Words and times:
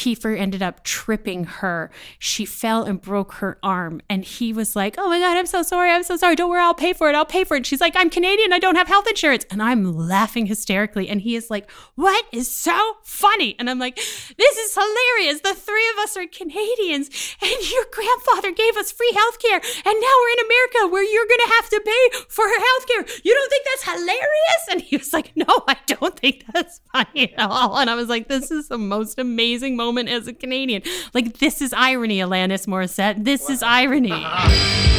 Kiefer 0.00 0.34
ended 0.34 0.62
up 0.62 0.82
tripping 0.82 1.44
her. 1.44 1.90
She 2.18 2.46
fell 2.46 2.84
and 2.84 2.98
broke 2.98 3.34
her 3.34 3.58
arm. 3.62 4.00
And 4.08 4.24
he 4.24 4.50
was 4.50 4.74
like, 4.74 4.94
Oh 4.96 5.10
my 5.10 5.18
God, 5.18 5.36
I'm 5.36 5.44
so 5.44 5.62
sorry. 5.62 5.90
I'm 5.90 6.02
so 6.04 6.16
sorry. 6.16 6.36
Don't 6.36 6.48
worry. 6.48 6.62
I'll 6.62 6.72
pay 6.72 6.94
for 6.94 7.10
it. 7.10 7.14
I'll 7.14 7.26
pay 7.26 7.44
for 7.44 7.54
it. 7.58 7.66
She's 7.66 7.82
like, 7.82 7.94
I'm 7.96 8.08
Canadian. 8.08 8.50
I 8.54 8.58
don't 8.58 8.76
have 8.76 8.88
health 8.88 9.06
insurance. 9.06 9.44
And 9.50 9.62
I'm 9.62 9.84
laughing 9.94 10.46
hysterically. 10.46 11.10
And 11.10 11.20
he 11.20 11.36
is 11.36 11.50
like, 11.50 11.70
What 11.96 12.24
is 12.32 12.50
so 12.50 12.96
funny? 13.04 13.56
And 13.58 13.68
I'm 13.68 13.78
like, 13.78 13.96
This 13.96 14.56
is 14.56 14.74
hilarious. 14.74 15.42
The 15.42 15.54
three 15.54 15.86
of 15.90 15.98
us 15.98 16.16
are 16.16 16.26
Canadians. 16.26 17.10
And 17.42 17.70
your 17.70 17.84
grandfather 17.92 18.52
gave 18.52 18.76
us 18.76 18.92
free 18.92 19.12
health 19.14 19.38
care. 19.38 19.56
And 19.56 19.84
now 19.84 20.14
we're 20.22 20.32
in 20.38 20.46
America 20.46 20.92
where 20.92 21.02
you're 21.02 21.26
going 21.26 21.44
to 21.44 21.52
have 21.56 21.68
to 21.70 21.80
pay 21.84 22.24
for 22.28 22.44
her 22.44 22.58
health 22.58 22.86
care. 22.86 23.20
You 23.22 23.34
don't 23.34 23.50
think 23.50 23.66
that's 23.66 23.84
hilarious? 23.84 24.62
And 24.70 24.80
he 24.80 24.96
was 24.96 25.12
like, 25.12 25.32
No, 25.36 25.62
I 25.68 25.76
don't 25.86 26.18
think 26.18 26.44
that's 26.54 26.80
funny 26.90 27.34
at 27.34 27.50
all. 27.50 27.76
And 27.76 27.90
I 27.90 27.96
was 27.96 28.08
like, 28.08 28.28
This 28.28 28.50
is 28.50 28.68
the 28.68 28.78
most 28.78 29.18
amazing 29.18 29.76
moment 29.76 29.89
as 29.98 30.26
a 30.28 30.32
Canadian. 30.32 30.82
Like, 31.14 31.38
this 31.38 31.60
is 31.62 31.72
irony, 31.72 32.18
Alanis 32.18 32.66
Morissette. 32.66 33.24
This 33.24 33.50
is 33.50 33.62
irony. 33.62 34.12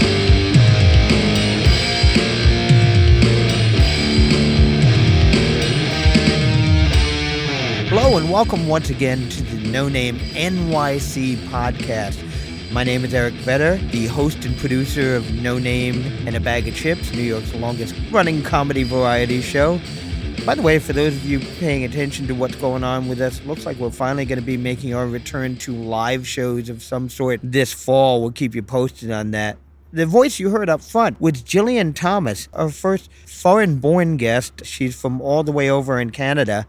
Hello 7.91 8.15
and 8.15 8.31
welcome 8.31 8.69
once 8.69 8.89
again 8.89 9.27
to 9.27 9.43
the 9.43 9.67
No 9.69 9.89
Name 9.89 10.15
NYC 10.17 11.35
podcast. 11.49 12.17
My 12.71 12.85
name 12.85 13.03
is 13.03 13.13
Eric 13.13 13.33
Vetter, 13.33 13.91
the 13.91 14.07
host 14.07 14.45
and 14.45 14.57
producer 14.57 15.17
of 15.17 15.29
No 15.41 15.57
Name 15.57 16.01
and 16.25 16.33
a 16.33 16.39
Bag 16.39 16.69
of 16.69 16.75
Chips, 16.75 17.11
New 17.11 17.21
York's 17.21 17.53
longest 17.55 17.93
running 18.09 18.43
comedy 18.43 18.83
variety 18.83 19.41
show. 19.41 19.77
By 20.45 20.55
the 20.55 20.63
way, 20.63 20.79
for 20.79 20.91
those 20.91 21.15
of 21.15 21.23
you 21.23 21.39
paying 21.59 21.83
attention 21.83 22.25
to 22.27 22.33
what's 22.33 22.55
going 22.55 22.83
on 22.83 23.07
with 23.07 23.21
us, 23.21 23.43
looks 23.45 23.63
like 23.63 23.77
we're 23.77 23.91
finally 23.91 24.25
going 24.25 24.39
to 24.39 24.45
be 24.45 24.57
making 24.57 24.93
our 24.95 25.05
return 25.05 25.55
to 25.57 25.71
live 25.71 26.27
shows 26.27 26.67
of 26.67 26.81
some 26.81 27.09
sort 27.09 27.39
this 27.43 27.71
fall. 27.71 28.21
We'll 28.21 28.31
keep 28.31 28.55
you 28.55 28.63
posted 28.63 29.11
on 29.11 29.31
that. 29.31 29.57
The 29.93 30.07
voice 30.07 30.39
you 30.39 30.49
heard 30.49 30.67
up 30.67 30.81
front 30.81 31.21
was 31.21 31.33
Jillian 31.33 31.93
Thomas, 31.93 32.47
our 32.53 32.69
first 32.69 33.11
foreign 33.27 33.77
born 33.77 34.17
guest. 34.17 34.65
She's 34.65 34.99
from 34.99 35.21
all 35.21 35.43
the 35.43 35.51
way 35.51 35.69
over 35.69 36.01
in 36.01 36.09
Canada 36.09 36.65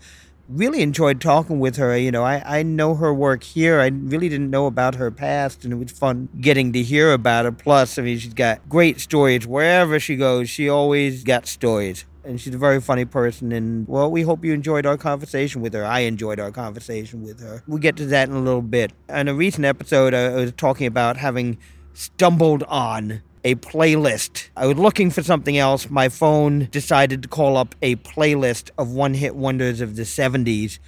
really 0.49 0.83
enjoyed 0.83 1.21
talking 1.21 1.59
with 1.61 1.77
her. 1.77 1.97
You 1.97 2.11
know, 2.11 2.25
I, 2.25 2.59
I 2.59 2.63
know 2.63 2.95
her 2.95 3.13
work 3.13 3.43
here. 3.43 3.81
I 3.81 3.87
really 3.87 4.29
didn't 4.29 4.51
know 4.51 4.67
about 4.67 4.97
her 4.97 5.11
past, 5.11 5.65
and 5.65 5.73
it 5.73 5.77
was 5.77 5.93
fun 5.93 6.29
getting 6.41 6.73
to 6.73 6.83
hear 6.83 7.13
about 7.13 7.45
her. 7.45 7.53
Plus, 7.53 7.99
I 7.99 8.03
mean, 8.03 8.19
she's 8.19 8.35
got 8.35 8.69
great 8.69 9.01
stories. 9.01 9.47
Wherever 9.47 9.99
she 9.99 10.17
goes, 10.17 10.51
she 10.51 10.69
always 10.69 11.25
got 11.25 11.47
stories. 11.47 12.05
And 12.25 12.41
she's 12.41 12.55
a 12.55 12.59
very 12.59 12.81
funny 12.81 13.05
person. 13.05 13.53
And, 13.53 13.87
well, 13.89 14.11
we 14.11 14.23
hope 14.23 14.45
you 14.45 14.53
enjoyed 14.53 14.87
our 14.87 14.97
conversation 14.97 15.61
with 15.61 15.75
her. 15.75 15.85
I 15.85 16.01
enjoyed 16.01 16.39
our 16.39 16.51
conversation 16.53 17.23
with 17.23 17.41
her. 17.41 17.63
We'll 17.67 17.79
get 17.79 17.97
to 17.97 18.07
that 18.07 18.29
in 18.29 18.35
a 18.35 18.41
little 18.41 18.63
bit. 18.63 18.93
In 19.09 19.29
a 19.29 19.35
recent 19.35 19.65
episode, 19.65 20.15
I 20.15 20.31
was 20.31 20.53
talking 20.53 20.87
about 20.87 21.17
having 21.17 21.59
stumbled 21.95 22.63
on 22.65 23.23
a 23.45 23.57
playlist. 23.57 24.51
I 24.57 24.67
was 24.67 24.77
looking 24.77 25.11
for 25.11 25.23
something 25.23 25.59
else. 25.59 25.91
My 25.91 26.09
phone 26.09 26.69
decided 26.71 27.23
to 27.23 27.29
call 27.29 27.57
up 27.57 27.75
a 27.83 27.97
playlist 27.97 28.71
of 28.79 28.93
one 28.93 29.15
hit 29.15 29.35
wonders 29.35 29.81
of 29.81 29.97
the 29.97 30.03
70s. 30.03 30.79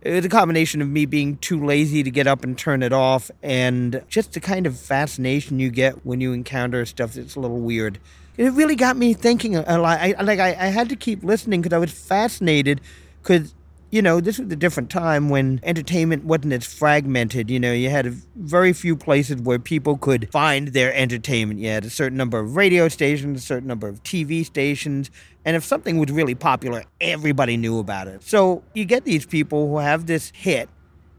It 0.00 0.12
was 0.12 0.24
a 0.24 0.28
combination 0.28 0.80
of 0.80 0.88
me 0.88 1.06
being 1.06 1.38
too 1.38 1.64
lazy 1.64 2.04
to 2.04 2.10
get 2.10 2.28
up 2.28 2.44
and 2.44 2.56
turn 2.56 2.84
it 2.84 2.92
off 2.92 3.32
and 3.42 4.04
just 4.08 4.32
the 4.32 4.40
kind 4.40 4.64
of 4.64 4.78
fascination 4.78 5.58
you 5.58 5.70
get 5.70 6.06
when 6.06 6.20
you 6.20 6.32
encounter 6.32 6.86
stuff 6.86 7.14
that's 7.14 7.34
a 7.34 7.40
little 7.40 7.60
weird. 7.60 7.98
It 8.38 8.52
really 8.52 8.76
got 8.76 8.96
me 8.96 9.12
thinking 9.12 9.56
a 9.56 9.78
lot. 9.78 9.98
I, 10.00 10.14
like 10.22 10.38
I, 10.38 10.50
I 10.50 10.66
had 10.68 10.88
to 10.88 10.96
keep 10.96 11.22
listening 11.22 11.60
because 11.60 11.74
I 11.74 11.78
was 11.78 11.92
fascinated 11.92 12.80
because 13.20 13.54
you 13.90 14.02
know, 14.02 14.20
this 14.20 14.38
was 14.38 14.52
a 14.52 14.56
different 14.56 14.90
time 14.90 15.30
when 15.30 15.60
entertainment 15.62 16.24
wasn't 16.24 16.52
as 16.52 16.66
fragmented. 16.66 17.50
You 17.50 17.58
know, 17.58 17.72
you 17.72 17.88
had 17.88 18.06
very 18.36 18.72
few 18.72 18.96
places 18.96 19.40
where 19.40 19.58
people 19.58 19.96
could 19.96 20.30
find 20.30 20.68
their 20.68 20.94
entertainment. 20.94 21.60
You 21.60 21.68
had 21.68 21.86
a 21.86 21.90
certain 21.90 22.18
number 22.18 22.38
of 22.38 22.54
radio 22.54 22.88
stations, 22.88 23.42
a 23.42 23.46
certain 23.46 23.66
number 23.66 23.88
of 23.88 24.02
TV 24.02 24.44
stations, 24.44 25.10
and 25.44 25.56
if 25.56 25.64
something 25.64 25.96
was 25.98 26.10
really 26.10 26.34
popular, 26.34 26.84
everybody 27.00 27.56
knew 27.56 27.78
about 27.78 28.08
it. 28.08 28.22
So 28.22 28.62
you 28.74 28.84
get 28.84 29.04
these 29.04 29.24
people 29.24 29.68
who 29.68 29.78
have 29.78 30.04
this 30.04 30.32
hit, 30.34 30.68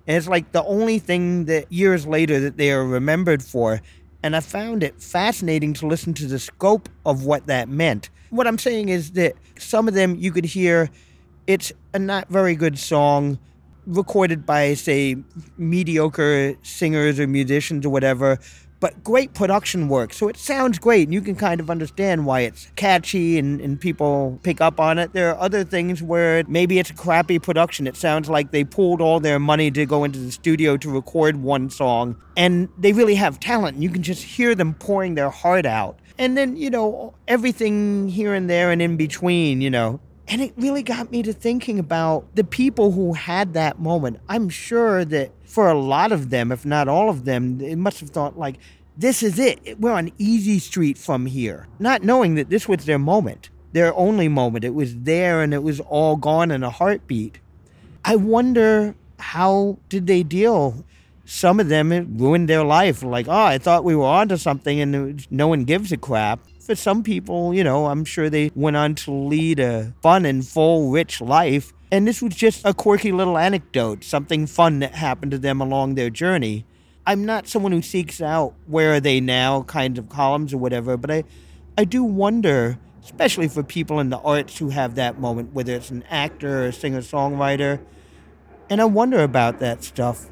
and 0.05 0.15
it's 0.15 0.27
like 0.27 0.51
the 0.51 0.63
only 0.63 0.99
thing 0.99 1.45
that 1.45 1.71
years 1.71 2.05
later 2.05 2.39
that 2.41 2.57
they 2.57 2.71
are 2.71 2.85
remembered 2.85 3.41
for. 3.41 3.81
And 4.21 4.35
I 4.35 4.41
found 4.41 4.83
it 4.83 5.01
fascinating 5.01 5.73
to 5.75 5.87
listen 5.87 6.13
to 6.15 6.27
the 6.27 6.39
scope 6.39 6.89
of 7.05 7.23
what 7.23 7.47
that 7.47 7.69
meant. 7.69 8.09
What 8.29 8.47
I'm 8.47 8.57
saying 8.57 8.89
is 8.89 9.11
that 9.11 9.35
some 9.57 9.87
of 9.87 9.93
them 9.93 10.15
you 10.15 10.31
could 10.31 10.45
hear 10.45 10.89
it's 11.47 11.71
a 11.93 11.99
not 11.99 12.29
very 12.29 12.55
good 12.55 12.77
song 12.77 13.39
recorded 13.87 14.45
by, 14.45 14.73
say, 14.75 15.15
mediocre 15.57 16.55
singers 16.61 17.19
or 17.19 17.27
musicians 17.27 17.85
or 17.85 17.89
whatever, 17.89 18.37
but 18.79 19.03
great 19.03 19.33
production 19.33 19.89
work. 19.89 20.13
So 20.13 20.27
it 20.27 20.37
sounds 20.37 20.79
great, 20.79 21.07
and 21.07 21.13
you 21.13 21.21
can 21.21 21.35
kind 21.35 21.59
of 21.59 21.69
understand 21.69 22.25
why 22.25 22.41
it's 22.41 22.71
catchy 22.75 23.37
and, 23.37 23.59
and 23.59 23.79
people 23.79 24.39
pick 24.43 24.61
up 24.61 24.79
on 24.79 24.97
it. 24.97 25.13
There 25.13 25.29
are 25.29 25.39
other 25.39 25.63
things 25.63 26.01
where 26.01 26.43
maybe 26.47 26.79
it's 26.79 26.89
a 26.89 26.93
crappy 26.93 27.39
production. 27.39 27.87
It 27.87 27.97
sounds 27.97 28.29
like 28.29 28.51
they 28.51 28.63
pulled 28.63 29.01
all 29.01 29.19
their 29.19 29.39
money 29.39 29.71
to 29.71 29.85
go 29.85 30.03
into 30.03 30.19
the 30.19 30.31
studio 30.31 30.77
to 30.77 30.89
record 30.89 31.37
one 31.37 31.69
song, 31.69 32.15
and 32.37 32.69
they 32.77 32.93
really 32.93 33.15
have 33.15 33.39
talent, 33.39 33.77
you 33.77 33.89
can 33.89 34.03
just 34.03 34.23
hear 34.23 34.55
them 34.55 34.73
pouring 34.73 35.15
their 35.15 35.29
heart 35.29 35.65
out. 35.65 35.99
And 36.17 36.37
then, 36.37 36.57
you 36.57 36.69
know, 36.69 37.13
everything 37.27 38.09
here 38.09 38.33
and 38.33 38.49
there 38.49 38.71
and 38.71 38.81
in 38.81 38.97
between, 38.97 39.61
you 39.61 39.69
know. 39.69 39.99
And 40.27 40.41
it 40.41 40.53
really 40.57 40.83
got 40.83 41.11
me 41.11 41.23
to 41.23 41.33
thinking 41.33 41.79
about 41.79 42.35
the 42.35 42.43
people 42.43 42.91
who 42.91 43.13
had 43.13 43.53
that 43.53 43.79
moment. 43.79 44.19
I'm 44.29 44.47
sure 44.47 45.03
that 45.05 45.31
for 45.49 45.69
a 45.69 45.77
lot 45.77 46.11
of 46.11 46.29
them, 46.29 46.51
if 46.51 46.65
not 46.65 46.87
all 46.87 47.09
of 47.09 47.25
them, 47.25 47.57
they 47.57 47.75
must 47.75 47.99
have 47.99 48.11
thought, 48.11 48.37
like, 48.37 48.57
this 48.97 49.23
is 49.23 49.39
it. 49.39 49.79
We're 49.79 49.91
on 49.91 50.11
easy 50.17 50.59
street 50.59 50.97
from 50.97 51.25
here. 51.25 51.67
Not 51.79 52.03
knowing 52.03 52.35
that 52.35 52.49
this 52.49 52.67
was 52.67 52.85
their 52.85 52.99
moment, 52.99 53.49
their 53.71 53.93
only 53.95 54.27
moment. 54.27 54.63
It 54.63 54.73
was 54.73 54.95
there 54.95 55.41
and 55.41 55.53
it 55.53 55.63
was 55.63 55.79
all 55.79 56.15
gone 56.15 56.51
in 56.51 56.63
a 56.63 56.69
heartbeat. 56.69 57.39
I 58.05 58.15
wonder 58.15 58.95
how 59.17 59.79
did 59.89 60.07
they 60.07 60.23
deal? 60.23 60.85
Some 61.25 61.59
of 61.59 61.69
them 61.69 61.91
it 61.91 62.07
ruined 62.09 62.49
their 62.49 62.63
life. 62.63 63.03
Like, 63.03 63.27
oh, 63.27 63.31
I 63.31 63.57
thought 63.57 63.83
we 63.83 63.95
were 63.95 64.05
onto 64.05 64.37
something 64.37 64.79
and 64.79 65.31
no 65.31 65.47
one 65.47 65.63
gives 65.63 65.91
a 65.91 65.97
crap 65.97 66.39
for 66.69 66.75
some 66.75 67.01
people, 67.01 67.51
you 67.51 67.63
know, 67.63 67.87
I'm 67.87 68.05
sure 68.05 68.29
they 68.29 68.51
went 68.53 68.77
on 68.77 68.93
to 68.93 69.11
lead 69.11 69.59
a 69.59 69.91
fun 70.03 70.23
and 70.23 70.47
full, 70.47 70.91
rich 70.91 71.19
life. 71.19 71.73
And 71.91 72.07
this 72.07 72.21
was 72.21 72.35
just 72.35 72.63
a 72.65 72.73
quirky 72.73 73.11
little 73.11 73.37
anecdote, 73.37 74.03
something 74.03 74.45
fun 74.45 74.79
that 74.79 74.93
happened 74.93 75.31
to 75.31 75.37
them 75.39 75.59
along 75.59 75.95
their 75.95 76.09
journey. 76.09 76.65
I'm 77.05 77.25
not 77.25 77.47
someone 77.47 77.71
who 77.71 77.81
seeks 77.81 78.21
out 78.21 78.53
where 78.67 78.93
are 78.93 78.99
they 78.99 79.19
now 79.19 79.63
kind 79.63 79.97
of 79.97 80.09
columns 80.09 80.53
or 80.53 80.59
whatever, 80.59 80.97
but 80.97 81.09
I, 81.09 81.23
I 81.77 81.85
do 81.85 82.03
wonder, 82.03 82.77
especially 83.03 83.47
for 83.47 83.63
people 83.63 83.99
in 83.99 84.11
the 84.11 84.19
arts 84.19 84.59
who 84.59 84.69
have 84.69 84.95
that 84.95 85.19
moment, 85.19 85.53
whether 85.53 85.73
it's 85.73 85.89
an 85.89 86.03
actor 86.09 86.63
or 86.63 86.67
a 86.67 86.73
singer 86.73 87.01
songwriter, 87.01 87.79
and 88.69 88.79
I 88.79 88.85
wonder 88.85 89.23
about 89.23 89.59
that 89.59 89.83
stuff. 89.83 90.29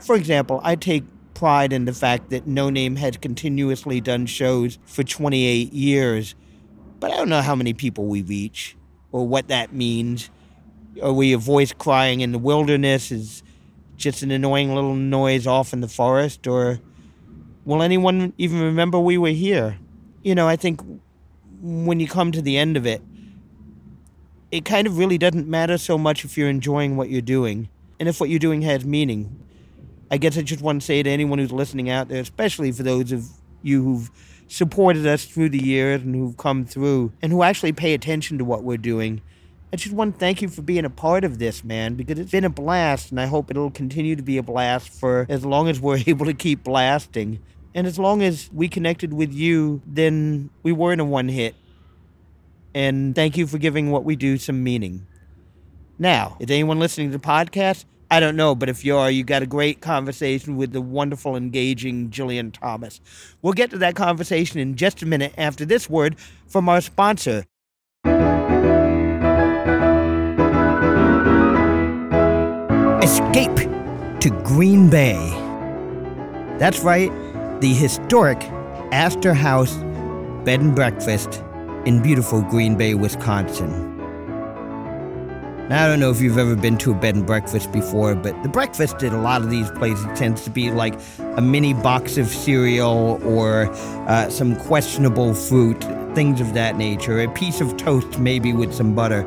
For 0.00 0.16
example, 0.16 0.60
I 0.62 0.76
take 0.76 1.04
pride 1.32 1.72
in 1.72 1.86
the 1.86 1.94
fact 1.94 2.28
that 2.30 2.46
No 2.46 2.68
Name 2.68 2.96
has 2.96 3.16
continuously 3.16 4.02
done 4.02 4.26
shows 4.26 4.78
for 4.84 5.02
28 5.02 5.72
years, 5.72 6.34
but 7.00 7.10
I 7.10 7.16
don't 7.16 7.30
know 7.30 7.40
how 7.40 7.54
many 7.54 7.72
people 7.72 8.04
we 8.04 8.20
reach 8.20 8.76
or 9.12 9.26
what 9.26 9.48
that 9.48 9.72
means. 9.72 10.28
Are 11.02 11.12
we 11.12 11.32
a 11.32 11.38
voice 11.38 11.72
crying 11.72 12.20
in 12.20 12.32
the 12.32 12.38
wilderness? 12.38 13.10
Is 13.10 13.42
just 13.96 14.22
an 14.22 14.30
annoying 14.30 14.74
little 14.74 14.94
noise 14.94 15.46
off 15.46 15.72
in 15.72 15.80
the 15.80 15.88
forest? 15.88 16.46
Or 16.46 16.80
will 17.64 17.82
anyone 17.82 18.32
even 18.38 18.60
remember 18.60 18.98
we 18.98 19.18
were 19.18 19.28
here? 19.28 19.78
You 20.22 20.34
know, 20.34 20.48
I 20.48 20.56
think 20.56 20.80
when 21.60 22.00
you 22.00 22.06
come 22.06 22.32
to 22.32 22.42
the 22.42 22.58
end 22.58 22.76
of 22.76 22.86
it, 22.86 23.02
it 24.50 24.64
kind 24.64 24.86
of 24.86 24.98
really 24.98 25.18
doesn't 25.18 25.48
matter 25.48 25.78
so 25.78 25.98
much 25.98 26.24
if 26.24 26.38
you're 26.38 26.48
enjoying 26.48 26.96
what 26.96 27.10
you're 27.10 27.20
doing 27.20 27.68
and 27.98 28.08
if 28.08 28.20
what 28.20 28.28
you're 28.30 28.38
doing 28.38 28.62
has 28.62 28.84
meaning. 28.84 29.40
I 30.10 30.16
guess 30.18 30.38
I 30.38 30.42
just 30.42 30.62
want 30.62 30.80
to 30.80 30.86
say 30.86 31.02
to 31.02 31.10
anyone 31.10 31.38
who's 31.38 31.50
listening 31.50 31.90
out 31.90 32.08
there, 32.08 32.20
especially 32.20 32.70
for 32.70 32.84
those 32.84 33.10
of 33.10 33.26
you 33.62 33.82
who've 33.82 34.10
supported 34.46 35.06
us 35.06 35.24
through 35.24 35.48
the 35.48 35.62
years 35.62 36.02
and 36.02 36.14
who've 36.14 36.36
come 36.36 36.64
through 36.64 37.12
and 37.20 37.32
who 37.32 37.42
actually 37.42 37.72
pay 37.72 37.94
attention 37.94 38.38
to 38.38 38.44
what 38.44 38.62
we're 38.62 38.76
doing. 38.76 39.22
I 39.74 39.76
just 39.76 39.92
want 39.92 40.14
to 40.14 40.20
thank 40.20 40.40
you 40.40 40.48
for 40.48 40.62
being 40.62 40.84
a 40.84 40.88
part 40.88 41.24
of 41.24 41.40
this, 41.40 41.64
man, 41.64 41.96
because 41.96 42.20
it's 42.20 42.30
been 42.30 42.44
a 42.44 42.48
blast, 42.48 43.10
and 43.10 43.20
I 43.20 43.26
hope 43.26 43.50
it'll 43.50 43.72
continue 43.72 44.14
to 44.14 44.22
be 44.22 44.38
a 44.38 44.42
blast 44.44 44.88
for 44.88 45.26
as 45.28 45.44
long 45.44 45.68
as 45.68 45.80
we're 45.80 45.98
able 46.06 46.26
to 46.26 46.32
keep 46.32 46.62
blasting. 46.62 47.40
And 47.74 47.84
as 47.84 47.98
long 47.98 48.22
as 48.22 48.48
we 48.52 48.68
connected 48.68 49.12
with 49.12 49.32
you, 49.32 49.82
then 49.84 50.50
we 50.62 50.70
weren't 50.70 51.00
a 51.00 51.04
one 51.04 51.28
hit. 51.28 51.56
And 52.72 53.16
thank 53.16 53.36
you 53.36 53.48
for 53.48 53.58
giving 53.58 53.90
what 53.90 54.04
we 54.04 54.14
do 54.14 54.38
some 54.38 54.62
meaning. 54.62 55.08
Now, 55.98 56.36
is 56.38 56.48
anyone 56.52 56.78
listening 56.78 57.10
to 57.10 57.18
the 57.18 57.26
podcast? 57.26 57.84
I 58.12 58.20
don't 58.20 58.36
know, 58.36 58.54
but 58.54 58.68
if 58.68 58.84
you 58.84 58.96
are, 58.96 59.10
you 59.10 59.24
got 59.24 59.42
a 59.42 59.46
great 59.46 59.80
conversation 59.80 60.56
with 60.56 60.70
the 60.70 60.80
wonderful, 60.80 61.34
engaging 61.34 62.10
Jillian 62.10 62.52
Thomas. 62.52 63.00
We'll 63.42 63.54
get 63.54 63.70
to 63.70 63.78
that 63.78 63.96
conversation 63.96 64.60
in 64.60 64.76
just 64.76 65.02
a 65.02 65.06
minute 65.06 65.34
after 65.36 65.64
this 65.64 65.90
word 65.90 66.14
from 66.46 66.68
our 66.68 66.80
sponsor. 66.80 67.44
Escape 73.04 73.54
to 74.20 74.30
Green 74.44 74.88
Bay. 74.88 75.18
That's 76.58 76.80
right, 76.80 77.10
the 77.60 77.74
historic 77.74 78.42
Astor 78.92 79.34
House 79.34 79.76
Bed 80.46 80.60
and 80.60 80.74
Breakfast 80.74 81.44
in 81.84 82.00
beautiful 82.02 82.40
Green 82.40 82.76
Bay, 82.78 82.94
Wisconsin. 82.94 83.94
Now, 85.68 85.84
I 85.84 85.86
don't 85.86 86.00
know 86.00 86.10
if 86.10 86.22
you've 86.22 86.38
ever 86.38 86.56
been 86.56 86.78
to 86.78 86.92
a 86.92 86.94
bed 86.94 87.14
and 87.14 87.26
breakfast 87.26 87.72
before, 87.72 88.14
but 88.14 88.42
the 88.42 88.48
breakfast 88.48 89.02
at 89.02 89.12
a 89.12 89.18
lot 89.18 89.42
of 89.42 89.50
these 89.50 89.70
places 89.72 90.06
tends 90.14 90.42
to 90.44 90.50
be 90.50 90.70
like 90.70 90.94
a 91.36 91.42
mini 91.42 91.74
box 91.74 92.16
of 92.16 92.28
cereal 92.28 93.20
or 93.22 93.70
uh, 94.08 94.30
some 94.30 94.56
questionable 94.56 95.34
fruit, 95.34 95.78
things 96.14 96.40
of 96.40 96.54
that 96.54 96.78
nature, 96.78 97.20
a 97.20 97.28
piece 97.32 97.60
of 97.60 97.76
toast 97.76 98.18
maybe 98.18 98.54
with 98.54 98.72
some 98.72 98.94
butter. 98.94 99.24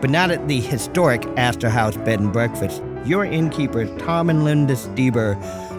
But 0.00 0.10
not 0.10 0.30
at 0.30 0.46
the 0.48 0.60
historic 0.60 1.24
Astor 1.36 1.70
House 1.70 1.96
Bed 1.96 2.20
and 2.20 2.32
Breakfast. 2.32 2.82
Your 3.04 3.24
innkeepers, 3.24 3.90
Tom 4.02 4.28
and 4.28 4.44
Linda 4.44 4.74
Stieber, 4.74 5.36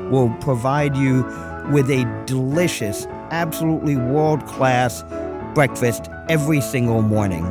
will 0.09 0.29
provide 0.41 0.95
you 0.95 1.23
with 1.71 1.89
a 1.89 2.05
delicious, 2.25 3.05
absolutely 3.31 3.95
world 3.95 4.45
class 4.45 5.03
breakfast 5.53 6.09
every 6.29 6.61
single 6.61 7.01
morning. 7.01 7.45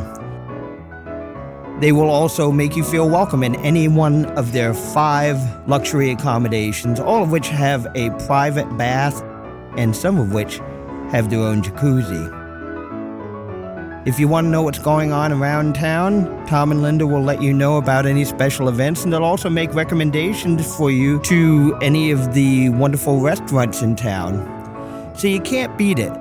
They 1.81 1.93
will 1.93 2.09
also 2.09 2.51
make 2.51 2.75
you 2.75 2.83
feel 2.83 3.09
welcome 3.09 3.43
in 3.43 3.55
any 3.57 3.87
one 3.87 4.25
of 4.39 4.53
their 4.53 4.73
five 4.73 5.37
luxury 5.69 6.11
accommodations, 6.11 6.99
all 6.99 7.23
of 7.23 7.31
which 7.31 7.49
have 7.49 7.87
a 7.95 8.11
private 8.27 8.79
bath 8.79 9.23
and 9.77 9.95
some 9.95 10.19
of 10.19 10.33
which 10.33 10.59
have 11.11 11.29
their 11.29 11.41
own 11.41 11.63
jacuzzi. 11.63 12.36
If 14.07 14.19
you 14.21 14.29
want 14.29 14.45
to 14.45 14.51
know 14.51 14.63
what's 14.63 14.79
going 14.79 15.13
on 15.13 15.33
around 15.33 15.75
town, 15.75 16.47
Tom 16.47 16.71
and 16.71 16.81
Linda 16.81 17.05
will 17.05 17.25
let 17.25 17.43
you 17.43 17.53
know 17.53 17.77
about 17.77 18.07
any 18.07 18.25
special 18.25 18.69
events 18.69 19.03
and 19.03 19.13
they'll 19.13 19.25
also 19.25 19.51
make 19.51 19.75
recommendations 19.75 20.77
for 20.77 20.93
you 20.93 21.19
to 21.23 21.77
any 21.83 22.13
of 22.13 22.33
the 22.33 22.69
wonderful 22.69 23.21
restaurants 23.21 23.83
in 23.83 23.97
town. 23.97 25.13
So 25.17 25.27
you 25.27 25.41
can't 25.41 25.77
beat 25.77 25.99
it. 25.99 26.13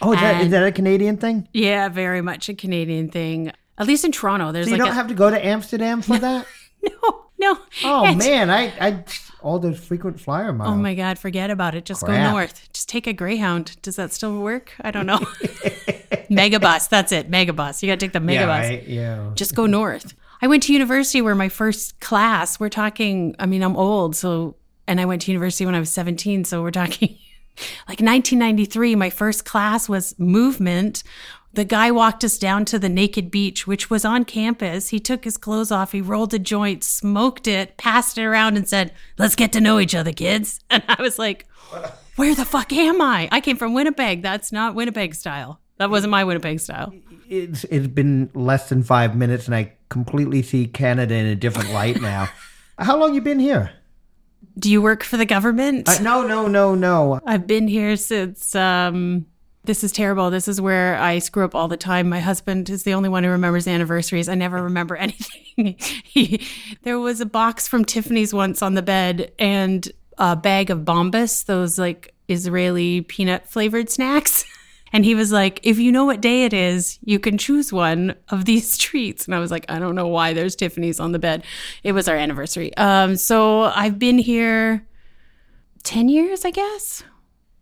Oh, 0.00 0.12
is 0.12 0.20
that, 0.20 0.40
is 0.42 0.50
that 0.50 0.62
a 0.64 0.70
Canadian 0.70 1.16
thing? 1.16 1.48
Yeah, 1.52 1.88
very 1.88 2.22
much 2.22 2.48
a 2.48 2.54
Canadian 2.54 3.10
thing. 3.10 3.50
At 3.76 3.88
least 3.88 4.04
in 4.04 4.12
Toronto, 4.12 4.52
there's 4.52 4.66
So 4.66 4.70
you 4.70 4.76
like 4.76 4.86
don't 4.86 4.92
a, 4.92 4.94
have 4.94 5.08
to 5.08 5.14
go 5.14 5.30
to 5.30 5.44
Amsterdam 5.44 6.00
for 6.00 6.16
that? 6.26 6.46
no, 6.82 7.24
no. 7.40 7.58
Oh 7.84 8.14
man, 8.14 8.50
I, 8.50 8.72
I 8.80 9.04
all 9.42 9.58
those 9.58 9.78
frequent 9.78 10.20
flyer 10.20 10.52
miles. 10.52 10.70
Oh 10.70 10.76
my 10.76 10.94
God, 10.94 11.18
forget 11.18 11.50
about 11.50 11.74
it. 11.74 11.84
Just 11.84 12.04
Crap. 12.04 12.26
go 12.26 12.30
north. 12.32 12.68
Just 12.72 12.88
take 12.88 13.06
a 13.06 13.12
Greyhound. 13.12 13.80
Does 13.82 13.96
that 13.96 14.12
still 14.12 14.40
work? 14.40 14.72
I 14.82 14.90
don't 14.90 15.06
know. 15.06 15.18
Megabus. 16.30 16.88
That's 16.88 17.12
it. 17.12 17.30
Megabus. 17.30 17.82
You 17.82 17.88
got 17.88 17.98
to 17.98 18.06
take 18.06 18.12
the 18.12 18.20
Megabus. 18.20 18.34
yeah, 18.34 18.44
right? 18.44 18.86
Yeah. 18.86 19.30
Just 19.34 19.54
go 19.54 19.66
north. 19.66 20.14
I 20.42 20.46
went 20.46 20.62
to 20.64 20.72
university 20.72 21.20
where 21.20 21.34
my 21.34 21.48
first 21.48 22.00
class, 22.00 22.60
we're 22.60 22.68
talking, 22.68 23.34
I 23.38 23.46
mean, 23.46 23.62
I'm 23.62 23.76
old. 23.76 24.16
So, 24.16 24.56
and 24.86 25.00
I 25.00 25.04
went 25.04 25.22
to 25.22 25.32
university 25.32 25.66
when 25.66 25.74
I 25.74 25.80
was 25.80 25.90
17. 25.90 26.44
So 26.44 26.62
we're 26.62 26.70
talking 26.70 27.08
like 27.88 28.00
1993. 28.00 28.94
My 28.96 29.10
first 29.10 29.44
class 29.44 29.88
was 29.88 30.18
movement. 30.18 31.02
The 31.52 31.64
guy 31.64 31.90
walked 31.90 32.22
us 32.22 32.38
down 32.38 32.64
to 32.66 32.78
the 32.78 32.88
naked 32.88 33.30
beach, 33.30 33.66
which 33.66 33.90
was 33.90 34.04
on 34.04 34.24
campus. 34.24 34.90
He 34.90 35.00
took 35.00 35.24
his 35.24 35.36
clothes 35.36 35.72
off, 35.72 35.92
he 35.92 36.00
rolled 36.00 36.32
a 36.32 36.38
joint, 36.38 36.84
smoked 36.84 37.48
it, 37.48 37.76
passed 37.76 38.18
it 38.18 38.24
around, 38.24 38.56
and 38.56 38.68
said, 38.68 38.92
Let's 39.18 39.34
get 39.34 39.52
to 39.52 39.60
know 39.60 39.80
each 39.80 39.94
other, 39.94 40.12
kids. 40.12 40.60
And 40.70 40.84
I 40.88 41.02
was 41.02 41.18
like, 41.18 41.46
Where 42.16 42.34
the 42.34 42.44
fuck 42.44 42.72
am 42.72 43.00
I? 43.00 43.28
I 43.32 43.40
came 43.40 43.56
from 43.56 43.74
Winnipeg. 43.74 44.22
That's 44.22 44.52
not 44.52 44.76
Winnipeg 44.76 45.14
style. 45.14 45.60
That 45.78 45.90
wasn't 45.90 46.12
my 46.12 46.24
Winnipeg 46.24 46.60
style. 46.60 46.92
It's 47.28 47.64
it's 47.64 47.86
been 47.86 48.30
less 48.34 48.68
than 48.68 48.82
five 48.82 49.16
minutes, 49.16 49.46
and 49.46 49.54
I 49.54 49.72
completely 49.88 50.42
see 50.42 50.66
Canada 50.66 51.14
in 51.14 51.26
a 51.26 51.34
different 51.34 51.70
light 51.70 52.00
now. 52.00 52.28
How 52.78 52.96
long 52.96 53.14
you 53.14 53.20
been 53.20 53.40
here? 53.40 53.72
Do 54.58 54.70
you 54.70 54.82
work 54.82 55.02
for 55.02 55.16
the 55.16 55.24
government? 55.26 55.88
Uh, 55.88 56.02
no, 56.02 56.26
no, 56.26 56.46
no, 56.46 56.74
no. 56.74 57.20
I've 57.26 57.46
been 57.46 57.66
here 57.66 57.96
since 57.96 58.54
um 58.54 59.26
this 59.64 59.84
is 59.84 59.92
terrible. 59.92 60.30
This 60.30 60.48
is 60.48 60.60
where 60.60 60.96
I 60.98 61.18
screw 61.18 61.44
up 61.44 61.54
all 61.54 61.68
the 61.68 61.76
time. 61.76 62.08
My 62.08 62.20
husband 62.20 62.70
is 62.70 62.84
the 62.84 62.94
only 62.94 63.08
one 63.08 63.24
who 63.24 63.30
remembers 63.30 63.66
anniversaries. 63.66 64.28
I 64.28 64.34
never 64.34 64.62
remember 64.62 64.96
anything. 64.96 65.76
he, 66.04 66.46
there 66.82 66.98
was 66.98 67.20
a 67.20 67.26
box 67.26 67.68
from 67.68 67.84
Tiffany's 67.84 68.32
once 68.32 68.62
on 68.62 68.74
the 68.74 68.82
bed 68.82 69.32
and 69.38 69.90
a 70.18 70.36
bag 70.36 70.70
of 70.70 70.80
Bambas, 70.80 71.44
those 71.44 71.78
like 71.78 72.14
Israeli 72.28 73.02
peanut 73.02 73.48
flavored 73.48 73.90
snacks. 73.90 74.44
And 74.92 75.04
he 75.04 75.14
was 75.14 75.30
like, 75.30 75.60
if 75.62 75.78
you 75.78 75.92
know 75.92 76.04
what 76.04 76.20
day 76.20 76.44
it 76.44 76.52
is, 76.52 76.98
you 77.04 77.18
can 77.18 77.38
choose 77.38 77.72
one 77.72 78.16
of 78.28 78.44
these 78.44 78.76
treats. 78.78 79.24
And 79.24 79.34
I 79.34 79.38
was 79.38 79.50
like, 79.50 79.64
I 79.68 79.78
don't 79.78 79.94
know 79.94 80.08
why 80.08 80.32
there's 80.32 80.56
Tiffany's 80.56 80.98
on 80.98 81.12
the 81.12 81.18
bed. 81.18 81.44
It 81.84 81.92
was 81.92 82.08
our 82.08 82.16
anniversary. 82.16 82.76
Um, 82.76 83.16
so 83.16 83.62
I've 83.62 83.98
been 83.98 84.18
here 84.18 84.84
10 85.84 86.08
years, 86.08 86.44
I 86.44 86.50
guess. 86.50 87.04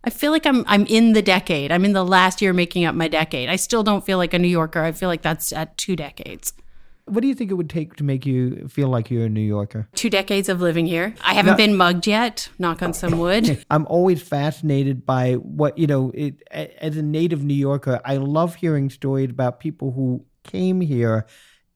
I 0.03 0.09
feel 0.09 0.31
like 0.31 0.45
I'm 0.45 0.63
I'm 0.67 0.85
in 0.85 1.13
the 1.13 1.21
decade. 1.21 1.71
I'm 1.71 1.83
in 1.83 1.93
the 1.93 2.05
last 2.05 2.41
year 2.41 2.53
making 2.53 2.85
up 2.85 2.95
my 2.95 3.07
decade. 3.07 3.49
I 3.49 3.57
still 3.57 3.83
don't 3.83 4.05
feel 4.05 4.17
like 4.17 4.33
a 4.33 4.39
New 4.39 4.47
Yorker. 4.47 4.81
I 4.81 4.91
feel 4.91 5.09
like 5.09 5.21
that's 5.21 5.51
at 5.51 5.77
two 5.77 5.95
decades. 5.95 6.53
What 7.05 7.21
do 7.21 7.27
you 7.27 7.33
think 7.33 7.49
it 7.49 7.55
would 7.55 7.71
take 7.71 7.95
to 7.95 8.03
make 8.03 8.23
you 8.25 8.67
feel 8.67 8.87
like 8.87 9.09
you're 9.09 9.25
a 9.25 9.29
New 9.29 9.41
Yorker? 9.41 9.89
Two 9.95 10.11
decades 10.11 10.47
of 10.47 10.61
living 10.61 10.85
here. 10.85 11.15
I 11.21 11.33
haven't 11.33 11.57
been 11.57 11.75
mugged 11.75 12.05
yet. 12.05 12.49
Knock 12.59 12.83
on 12.83 12.93
some 12.93 13.17
wood. 13.17 13.65
I'm 13.71 13.87
always 13.87 14.21
fascinated 14.21 15.07
by 15.07 15.33
what 15.33 15.77
you 15.77 15.87
know. 15.87 16.11
It, 16.13 16.43
as 16.51 16.97
a 16.97 17.01
native 17.01 17.43
New 17.43 17.55
Yorker, 17.55 17.99
I 18.05 18.17
love 18.17 18.55
hearing 18.55 18.89
stories 18.89 19.31
about 19.31 19.59
people 19.59 19.91
who 19.91 20.23
came 20.43 20.81
here. 20.81 21.25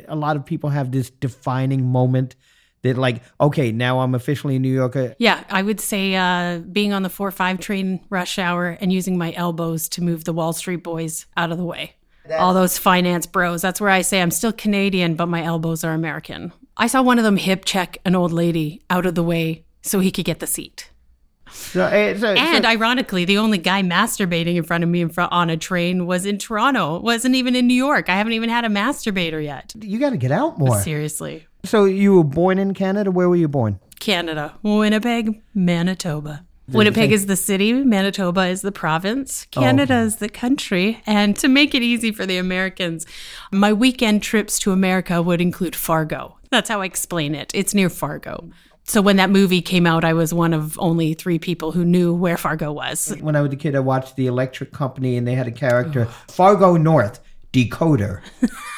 A 0.07 0.15
lot 0.15 0.35
of 0.35 0.45
people 0.45 0.69
have 0.69 0.91
this 0.91 1.09
defining 1.09 1.85
moment 1.85 2.35
that, 2.83 2.97
like, 2.97 3.21
okay, 3.41 3.71
now 3.71 3.99
I'm 3.99 4.13
officially 4.15 4.55
a 4.57 4.59
New 4.59 4.73
Yorker. 4.73 5.15
yeah, 5.17 5.43
I 5.49 5.61
would 5.63 5.79
say 5.79 6.15
uh, 6.15 6.59
being 6.59 6.93
on 6.93 7.03
the 7.03 7.09
four 7.09 7.31
five 7.31 7.59
train 7.59 7.99
rush 8.09 8.37
hour 8.37 8.77
and 8.79 8.93
using 8.93 9.17
my 9.17 9.33
elbows 9.33 9.89
to 9.89 10.03
move 10.03 10.23
the 10.25 10.33
Wall 10.33 10.53
Street 10.53 10.83
boys 10.83 11.25
out 11.35 11.51
of 11.51 11.57
the 11.57 11.65
way. 11.65 11.95
All 12.39 12.53
those 12.53 12.77
finance 12.77 13.25
bros. 13.25 13.61
That's 13.61 13.81
where 13.81 13.89
I 13.89 14.01
say 14.01 14.21
I'm 14.21 14.31
still 14.31 14.53
Canadian, 14.53 15.15
but 15.15 15.25
my 15.25 15.43
elbows 15.43 15.83
are 15.83 15.93
American. 15.93 16.53
I 16.77 16.87
saw 16.87 17.01
one 17.01 17.17
of 17.17 17.25
them 17.25 17.35
hip 17.37 17.65
check 17.65 17.97
an 18.05 18.15
old 18.15 18.31
lady 18.31 18.81
out 18.89 19.05
of 19.05 19.15
the 19.15 19.23
way 19.23 19.65
so 19.81 19.99
he 19.99 20.09
could 20.09 20.23
get 20.23 20.39
the 20.39 20.47
seat. 20.47 20.89
So, 21.51 21.85
eh, 21.85 22.17
so, 22.17 22.29
And 22.33 22.63
so- 22.63 22.69
ironically, 22.69 23.25
the 23.25 23.37
only 23.37 23.57
guy 23.57 23.83
masturbating 23.83 24.55
in 24.55 24.63
front 24.63 24.83
of 24.83 24.89
me 24.89 25.01
in 25.01 25.09
front 25.09 25.31
on 25.33 25.49
a 25.49 25.57
train 25.57 26.05
was 26.07 26.25
in 26.25 26.37
Toronto. 26.37 26.99
wasn't 26.99 27.35
even 27.35 27.55
in 27.55 27.67
New 27.67 27.73
York. 27.75 28.09
I 28.09 28.15
haven't 28.15 28.33
even 28.33 28.49
had 28.49 28.63
a 28.65 28.69
masturbator 28.69 29.43
yet. 29.43 29.73
you 29.79 29.99
got 29.99 30.11
to 30.11 30.17
get 30.17 30.31
out 30.31 30.57
more. 30.57 30.79
Seriously. 30.81 31.45
So 31.65 31.85
you 31.85 32.15
were 32.15 32.23
born 32.23 32.59
in 32.59 32.73
Canada. 32.73 33.11
Where 33.11 33.29
were 33.29 33.35
you 33.35 33.47
born? 33.47 33.79
Canada, 33.99 34.53
Winnipeg, 34.63 35.41
Manitoba. 35.53 36.45
Winnipeg 36.67 37.11
is 37.11 37.25
the 37.25 37.35
city, 37.35 37.73
Manitoba 37.73 38.47
is 38.47 38.61
the 38.61 38.71
province, 38.71 39.45
Canada 39.51 39.99
is 39.99 40.17
the 40.17 40.29
country. 40.29 41.01
And 41.05 41.35
to 41.37 41.47
make 41.47 41.75
it 41.75 41.81
easy 41.81 42.11
for 42.11 42.25
the 42.25 42.37
Americans, 42.37 43.05
my 43.51 43.73
weekend 43.73 44.23
trips 44.23 44.59
to 44.59 44.71
America 44.71 45.21
would 45.21 45.41
include 45.41 45.75
Fargo. 45.75 46.37
That's 46.51 46.69
how 46.69 46.81
I 46.81 46.85
explain 46.85 47.35
it. 47.35 47.51
It's 47.53 47.73
near 47.73 47.89
Fargo. 47.89 48.49
So 48.85 49.01
when 49.01 49.15
that 49.17 49.29
movie 49.29 49.61
came 49.61 49.85
out, 49.85 50.03
I 50.03 50.13
was 50.13 50.33
one 50.33 50.53
of 50.53 50.77
only 50.79 51.13
three 51.13 51.39
people 51.39 51.71
who 51.71 51.85
knew 51.85 52.13
where 52.13 52.37
Fargo 52.37 52.71
was. 52.71 53.15
When 53.21 53.35
I 53.35 53.41
was 53.41 53.53
a 53.53 53.55
kid, 53.55 53.75
I 53.75 53.79
watched 53.79 54.15
The 54.15 54.27
Electric 54.27 54.73
Company, 54.73 55.15
and 55.15 55.25
they 55.25 55.35
had 55.35 55.47
a 55.47 55.51
character 55.51 56.05
Fargo 56.27 56.75
North 56.75 57.19
Decoder. 57.53 58.21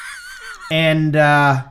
and 0.70 1.16
uh, 1.16 1.64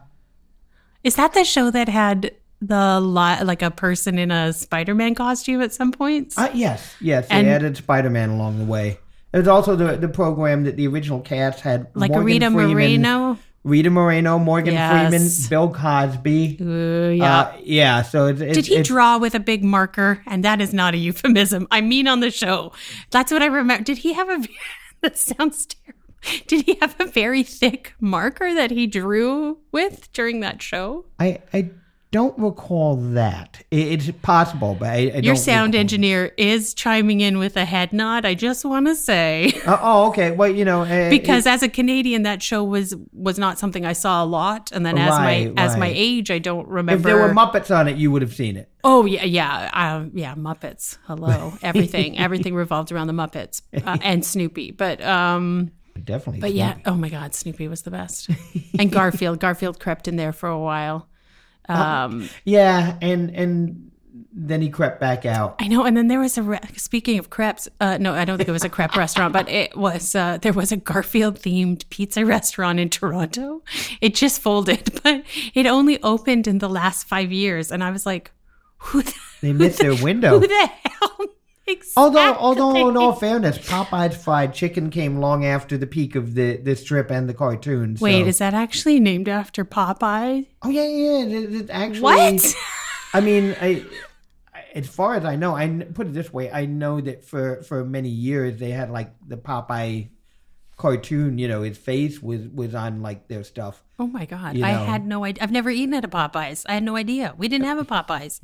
Is 1.06 1.16
that 1.16 1.34
the 1.34 1.44
show 1.46 1.70
that 1.72 1.88
had 1.88 2.32
the 2.62 3.00
li- 3.00 3.44
like 3.44 3.62
a 3.62 3.70
person 3.72 4.18
in 4.18 4.32
a 4.32 4.52
Spider-Man 4.52 5.14
costume 5.16 5.62
at 5.62 5.72
some 5.74 5.92
points? 5.92 6.38
uh, 6.38 6.50
yes, 6.54 6.96
yes, 7.00 7.28
they 7.30 7.36
And- 7.36 7.48
added 7.48 7.78
Spider 7.78 8.10
Man 8.10 8.30
along 8.30 8.58
the 8.60 8.66
way. 8.66 8.98
There's 9.32 9.48
also 9.48 9.76
the 9.76 9.98
the 9.98 10.08
program 10.08 10.64
that 10.64 10.78
the 10.78 10.88
original 10.88 11.20
cast 11.20 11.60
had 11.62 11.88
like 11.94 12.10
Morgan 12.12 12.26
Rita 12.26 12.46
Freeman, 12.52 12.74
Moreno? 12.74 13.38
Rita 13.66 13.90
Moreno, 13.90 14.40
Morgan 14.40 14.74
Yes. 14.76 15.10
Freeman, 15.10 15.50
Bill 15.50 15.74
Cosby. 15.76 16.58
Ooh, 16.62 17.10
yeah. 17.10 17.40
Uh, 17.40 17.54
yeah, 17.64 18.02
so 18.04 18.28
it's, 18.28 18.40
it's, 18.40 18.54
Did 18.56 18.66
he 18.68 18.74
it's- 18.76 18.88
draw 18.88 19.18
with 19.18 19.34
a 19.36 19.40
big 19.40 19.64
marker? 19.64 20.22
And 20.28 20.46
that 20.46 20.62
is 20.62 20.72
not 20.74 20.94
a 20.94 20.98
euphemism. 20.98 21.68
I 21.72 21.82
mean, 21.82 22.08
on 22.08 22.20
the 22.22 22.30
show. 22.32 22.72
That's 23.12 23.32
what 23.32 23.42
I 23.42 23.48
remember. 23.48 23.84
Did 23.84 23.98
he 24.00 24.14
have 24.14 24.30
a? 24.30 24.48
That 25.02 25.18
sounds 25.18 25.66
terrible. 25.68 26.05
Did 26.48 26.66
he 26.66 26.76
have 26.82 26.96
a 27.00 27.06
very 27.06 27.44
thick 27.44 27.94
marker 28.00 28.54
that 28.54 28.72
he 28.72 28.88
drew 28.88 29.60
with 29.72 30.12
during 30.14 30.40
that 30.42 30.62
show? 30.62 31.06
I 31.20 31.40
I 31.54 31.70
don't 32.12 32.38
recall 32.40 32.96
that. 32.96 33.62
It, 33.72 34.08
it's 34.08 34.12
possible, 34.22 34.74
but 34.80 34.88
I, 34.88 35.12
I 35.16 35.18
Your 35.18 35.36
sound 35.36 35.74
recall. 35.74 35.82
engineer 35.82 36.32
is 36.38 36.74
chiming 36.74 37.20
in 37.20 37.40
with 37.40 37.58
a 37.58 37.66
head 37.66 37.92
nod. 37.92 38.24
I 38.26 38.36
just 38.36 38.64
want 38.64 38.88
to 38.88 38.96
say. 38.96 39.52
Uh, 39.66 39.78
oh, 39.82 40.08
okay. 40.10 40.32
Well, 40.32 40.50
you 40.50 40.64
know, 40.64 40.84
uh, 40.84 41.10
because 41.10 41.46
as 41.46 41.62
a 41.62 41.68
Canadian, 41.68 42.24
that 42.24 42.42
show 42.42 42.64
was 42.64 42.96
was 43.12 43.38
not 43.38 43.60
something 43.60 43.86
I 43.86 43.92
saw 43.94 44.24
a 44.24 44.28
lot, 44.28 44.72
and 44.72 44.86
then 44.86 44.98
as 44.98 45.10
Right, 45.10 45.54
my 45.54 45.62
as 45.62 45.76
my 45.76 45.92
age, 45.94 46.32
I 46.32 46.40
don't 46.40 46.68
remember. 46.70 47.00
if 47.00 47.04
there 47.04 47.18
were 47.22 47.34
Muppets 47.34 47.76
on 47.76 47.88
it, 47.90 47.98
you 47.98 48.12
would 48.12 48.22
have 48.22 48.34
seen 48.34 48.56
it. 48.56 48.70
oh 48.86 49.06
yeah, 49.06 49.26
yeah, 49.26 49.70
um, 49.74 50.12
yeah, 50.14 50.36
Muppets. 50.36 50.98
Hello, 51.08 51.54
everything, 51.62 52.18
everything 52.18 52.56
revolved 52.56 52.94
around 52.94 53.08
the 53.08 53.14
Muppets 53.14 53.62
uh, 53.86 53.98
and 54.02 54.26
Snoopy. 54.26 54.72
But 54.72 55.02
um, 55.04 55.72
Definitely. 56.04 56.42
but 56.42 56.54
yeah, 56.54 56.76
oh 56.86 56.96
my 56.96 57.10
God, 57.10 57.34
Snoopy 57.34 57.68
was 57.68 57.82
the 57.84 57.92
best, 57.92 58.30
and 58.78 58.92
Garfield. 58.92 59.40
Garfield 59.40 59.80
crept 59.80 60.08
in 60.08 60.16
there 60.18 60.34
for 60.34 60.50
a 60.50 60.60
while. 60.60 61.08
Um, 61.68 62.30
Yeah, 62.44 62.98
and 63.02 63.32
and 63.32 63.92
then 64.38 64.62
he 64.62 64.70
crept 64.70 65.00
back 65.00 65.26
out. 65.26 65.56
I 65.60 65.68
know, 65.68 65.84
and 65.86 65.96
then 65.98 66.08
there 66.10 66.20
was 66.20 66.38
a 66.38 66.44
re- 66.44 66.60
speaking 66.76 67.18
of 67.18 67.30
crepes. 67.30 67.68
Uh, 67.80 67.98
no, 68.00 68.14
I 68.14 68.24
don't 68.26 68.38
think 68.38 68.50
it 68.50 68.52
was 68.52 68.64
a 68.66 68.70
crepe 68.70 68.96
restaurant, 68.98 69.34
but 69.34 69.50
it 69.50 69.76
was. 69.78 70.14
Uh, 70.14 70.38
there 70.42 70.54
was 70.54 70.72
a 70.72 70.78
Garfield 70.78 71.40
themed 71.40 71.88
pizza 71.90 72.26
restaurant 72.26 72.80
in 72.80 72.90
Toronto. 72.90 73.64
It 74.02 74.14
just 74.16 74.42
folded, 74.42 75.00
but 75.04 75.24
it 75.54 75.66
only 75.66 76.02
opened 76.04 76.48
in 76.48 76.60
the 76.60 76.70
last 76.70 77.08
five 77.08 77.32
years, 77.32 77.72
and 77.72 77.84
I 77.84 77.90
was 77.92 78.06
like, 78.06 78.32
"Who? 78.78 79.02
The, 79.02 79.14
They 79.42 79.54
missed 79.54 79.80
their 79.80 79.96
window. 79.96 80.40
who 80.40 80.48
the 80.48 80.54
hell?" 80.68 80.85
Exactly. 81.68 81.94
Although, 82.04 82.34
although 82.36 82.90
in 82.90 82.96
all 82.96 83.14
fairness, 83.14 83.58
Popeye's 83.58 84.16
fried 84.16 84.54
chicken 84.54 84.92
came 84.92 85.18
long 85.18 85.44
after 85.46 85.80
the 85.80 85.88
peak 85.88 86.14
of 86.16 86.36
the, 86.36 86.58
the 86.58 86.76
strip 86.76 87.10
and 87.10 87.28
the 87.28 87.34
cartoon. 87.34 87.98
so- 87.98 88.04
Wait, 88.04 88.28
is 88.28 88.38
that 88.38 88.54
actually 88.54 89.00
named 89.00 89.28
after 89.28 89.66
Popeye? 89.66 90.46
oh 90.62 90.70
yeah, 90.70 90.84
yeah. 90.86 91.26
It, 91.26 91.54
it 91.56 91.70
actually, 91.72 92.02
What? 92.02 92.56
I 93.16 93.20
mean, 93.22 93.56
I, 93.60 93.84
as 94.76 94.88
far 94.88 95.16
as 95.16 95.26
I 95.26 95.38
know, 95.38 95.56
I 95.56 95.68
put 95.94 96.06
it 96.08 96.14
this 96.14 96.32
way: 96.32 96.52
I 96.52 96.68
know 96.68 97.02
that 97.02 97.26
for 97.26 97.64
for 97.64 97.84
many 97.84 98.10
years 98.10 98.60
they 98.60 98.70
had 98.70 98.92
like 98.92 99.16
the 99.28 99.38
Popeye 99.38 100.10
cartoon. 100.78 101.38
You 101.40 101.48
know, 101.48 101.62
his 101.64 101.78
face 101.78 102.22
was 102.22 102.42
was 102.48 102.76
on 102.76 103.02
like 103.02 103.28
their 103.28 103.44
stuff. 103.44 103.82
Oh 103.98 104.08
my 104.08 104.26
God! 104.26 104.56
You 104.58 104.66
I 104.66 104.70
had 104.72 105.06
no 105.08 105.24
idea. 105.24 105.42
I've 105.44 105.52
never 105.52 105.70
eaten 105.70 105.94
at 105.96 106.04
a 106.06 106.10
Popeyes. 106.10 106.64
I 106.68 106.74
had 106.74 106.84
no 106.84 106.96
idea. 106.96 107.34
We 107.38 107.48
didn't 107.48 107.66
have 107.66 107.80
a 107.80 107.86
Popeyes, 107.86 108.40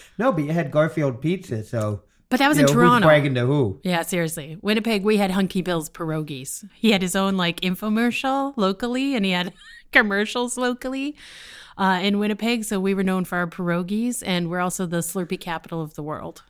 no, 0.18 0.32
but 0.32 0.44
you 0.44 0.52
had 0.52 0.70
Garfield 0.70 1.20
pizza, 1.20 1.64
so 1.64 2.02
but 2.32 2.38
that 2.38 2.48
was 2.48 2.56
you 2.56 2.64
in 2.64 2.66
know, 2.66 2.72
Toronto. 2.72 3.06
bragging 3.06 3.34
to 3.34 3.44
who? 3.44 3.78
Yeah, 3.82 4.00
seriously. 4.00 4.56
Winnipeg, 4.62 5.04
we 5.04 5.18
had 5.18 5.30
Hunky 5.32 5.60
Bill's 5.60 5.90
pierogies. 5.90 6.66
He 6.74 6.90
had 6.92 7.02
his 7.02 7.14
own 7.14 7.36
like 7.36 7.60
infomercial 7.60 8.54
locally, 8.56 9.14
and 9.14 9.24
he 9.26 9.32
had 9.32 9.52
commercials 9.92 10.56
locally 10.56 11.14
uh, 11.76 12.00
in 12.02 12.18
Winnipeg. 12.18 12.64
So 12.64 12.80
we 12.80 12.94
were 12.94 13.02
known 13.02 13.26
for 13.26 13.36
our 13.36 13.46
pierogies, 13.46 14.22
and 14.24 14.48
we're 14.48 14.60
also 14.60 14.86
the 14.86 14.98
Slurpee 14.98 15.38
capital 15.38 15.82
of 15.82 15.92
the 15.92 16.02
world. 16.02 16.42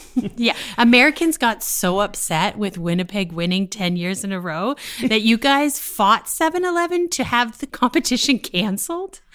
yeah, 0.36 0.56
Americans 0.76 1.38
got 1.38 1.62
so 1.62 2.00
upset 2.00 2.58
with 2.58 2.78
Winnipeg 2.78 3.32
winning 3.32 3.68
10 3.68 3.96
years 3.96 4.24
in 4.24 4.32
a 4.32 4.40
row 4.40 4.74
that 5.06 5.22
you 5.22 5.38
guys 5.38 5.78
fought 5.78 6.28
7 6.28 6.64
Eleven 6.64 7.08
to 7.10 7.24
have 7.24 7.58
the 7.58 7.66
competition 7.66 8.38
canceled. 8.38 9.20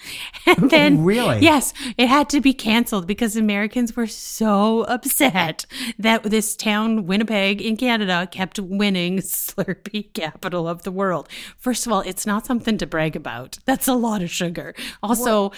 And 0.46 0.70
then, 0.70 1.04
Really? 1.04 1.40
Yes, 1.40 1.74
it 1.96 2.06
had 2.06 2.28
to 2.30 2.40
be 2.40 2.54
canceled 2.54 3.06
because 3.06 3.36
Americans 3.36 3.96
were 3.96 4.06
so 4.06 4.82
upset 4.84 5.66
that 5.98 6.22
this 6.22 6.54
town, 6.54 7.06
Winnipeg 7.06 7.60
in 7.60 7.76
Canada, 7.76 8.28
kept 8.30 8.60
winning 8.60 9.18
Slurpee 9.18 10.12
capital 10.14 10.68
of 10.68 10.84
the 10.84 10.92
world. 10.92 11.28
First 11.58 11.84
of 11.86 11.92
all, 11.92 12.00
it's 12.00 12.26
not 12.26 12.46
something 12.46 12.78
to 12.78 12.86
brag 12.86 13.16
about. 13.16 13.58
That's 13.64 13.88
a 13.88 13.94
lot 13.94 14.22
of 14.22 14.30
sugar. 14.30 14.74
Also, 15.02 15.50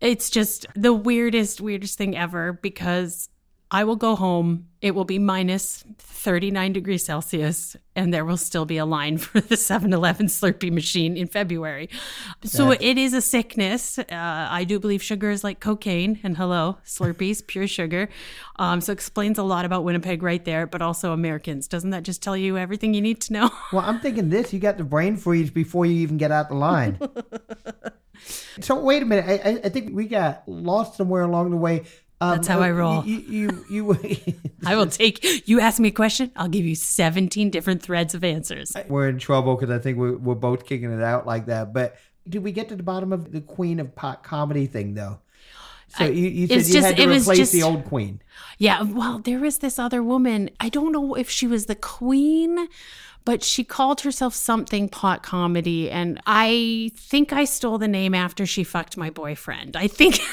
it's 0.00 0.30
just 0.30 0.66
the 0.74 0.94
weirdest, 0.94 1.60
weirdest 1.60 1.98
thing 1.98 2.16
ever 2.16 2.52
because 2.52 3.28
I 3.72 3.84
will 3.84 3.96
go 3.96 4.16
home. 4.16 4.66
It 4.80 4.94
will 4.94 5.04
be 5.04 5.18
minus 5.18 5.84
39 5.98 6.72
degrees 6.72 7.04
Celsius, 7.04 7.76
and 7.94 8.12
there 8.12 8.24
will 8.24 8.36
still 8.36 8.64
be 8.64 8.78
a 8.78 8.84
line 8.84 9.18
for 9.18 9.40
the 9.40 9.56
7 9.56 9.92
Eleven 9.92 10.26
Slurpee 10.26 10.72
machine 10.72 11.16
in 11.16 11.28
February. 11.28 11.88
So 12.42 12.72
it 12.72 12.98
is 12.98 13.14
a 13.14 13.20
sickness. 13.20 13.98
Uh, 13.98 14.04
I 14.10 14.64
do 14.64 14.80
believe 14.80 15.02
sugar 15.02 15.30
is 15.30 15.44
like 15.44 15.60
cocaine, 15.60 16.18
and 16.22 16.36
hello, 16.36 16.78
Slurpees, 16.84 17.46
pure 17.46 17.66
sugar. 17.66 18.08
Um, 18.56 18.80
so 18.80 18.90
it 18.90 18.94
explains 18.94 19.38
a 19.38 19.42
lot 19.42 19.64
about 19.64 19.84
Winnipeg 19.84 20.22
right 20.22 20.44
there, 20.44 20.66
but 20.66 20.82
also 20.82 21.12
Americans. 21.12 21.68
Doesn't 21.68 21.90
that 21.90 22.02
just 22.02 22.22
tell 22.22 22.36
you 22.36 22.58
everything 22.58 22.92
you 22.94 23.00
need 23.00 23.20
to 23.22 23.32
know? 23.32 23.50
Well, 23.72 23.84
I'm 23.86 24.00
thinking 24.00 24.30
this: 24.30 24.52
you 24.52 24.58
got 24.58 24.78
the 24.78 24.84
brain 24.84 25.16
freeze 25.16 25.50
before 25.50 25.86
you 25.86 25.94
even 26.00 26.16
get 26.16 26.32
out 26.32 26.48
the 26.48 26.56
line. 26.56 26.98
so 28.60 28.80
wait 28.80 29.02
a 29.02 29.06
minute. 29.06 29.40
I, 29.44 29.60
I 29.64 29.68
think 29.68 29.94
we 29.94 30.06
got 30.06 30.42
lost 30.48 30.96
somewhere 30.96 31.22
along 31.22 31.50
the 31.50 31.56
way. 31.56 31.84
Um, 32.22 32.32
That's 32.32 32.48
how 32.48 32.60
I 32.60 32.70
roll. 32.70 33.04
You, 33.04 33.18
you, 33.18 33.64
you, 33.70 34.16
I 34.66 34.76
will 34.76 34.86
take, 34.86 35.48
you 35.48 35.58
ask 35.60 35.80
me 35.80 35.88
a 35.88 35.92
question, 35.92 36.30
I'll 36.36 36.48
give 36.48 36.66
you 36.66 36.74
17 36.74 37.48
different 37.50 37.82
threads 37.82 38.14
of 38.14 38.22
answers. 38.22 38.76
we're 38.88 39.08
in 39.08 39.18
trouble 39.18 39.56
because 39.56 39.74
I 39.74 39.78
think 39.78 39.96
we're, 39.96 40.16
we're 40.16 40.34
both 40.34 40.66
kicking 40.66 40.92
it 40.92 41.02
out 41.02 41.26
like 41.26 41.46
that. 41.46 41.72
But 41.72 41.96
did 42.28 42.42
we 42.42 42.52
get 42.52 42.68
to 42.68 42.76
the 42.76 42.82
bottom 42.82 43.12
of 43.12 43.32
the 43.32 43.40
Queen 43.40 43.80
of 43.80 43.94
Pot 43.94 44.22
comedy 44.22 44.66
thing 44.66 44.94
though? 44.94 45.20
So 45.96 46.04
you, 46.04 46.28
you 46.28 46.46
said 46.46 46.56
you 46.58 46.72
just- 46.74 46.86
had 46.86 46.96
to 46.98 47.02
it 47.02 47.06
was 47.06 47.26
replace 47.28 47.50
the 47.50 47.62
old 47.62 47.84
queen. 47.86 48.20
Yeah, 48.58 48.82
well, 48.82 49.18
there 49.18 49.40
was 49.40 49.58
this 49.58 49.78
other 49.78 50.02
woman. 50.02 50.50
I 50.60 50.68
don't 50.68 50.92
know 50.92 51.14
if 51.14 51.30
she 51.30 51.46
was 51.46 51.66
the 51.66 51.74
queen, 51.74 52.68
but 53.24 53.42
she 53.42 53.64
called 53.64 54.02
herself 54.02 54.34
something 54.34 54.88
pot 54.88 55.22
comedy. 55.22 55.90
And 55.90 56.20
I 56.26 56.92
think 56.94 57.32
I 57.32 57.44
stole 57.44 57.78
the 57.78 57.88
name 57.88 58.14
after 58.14 58.46
she 58.46 58.62
fucked 58.62 58.96
my 58.96 59.08
boyfriend. 59.10 59.74
I 59.76 59.88
think. 59.88 60.20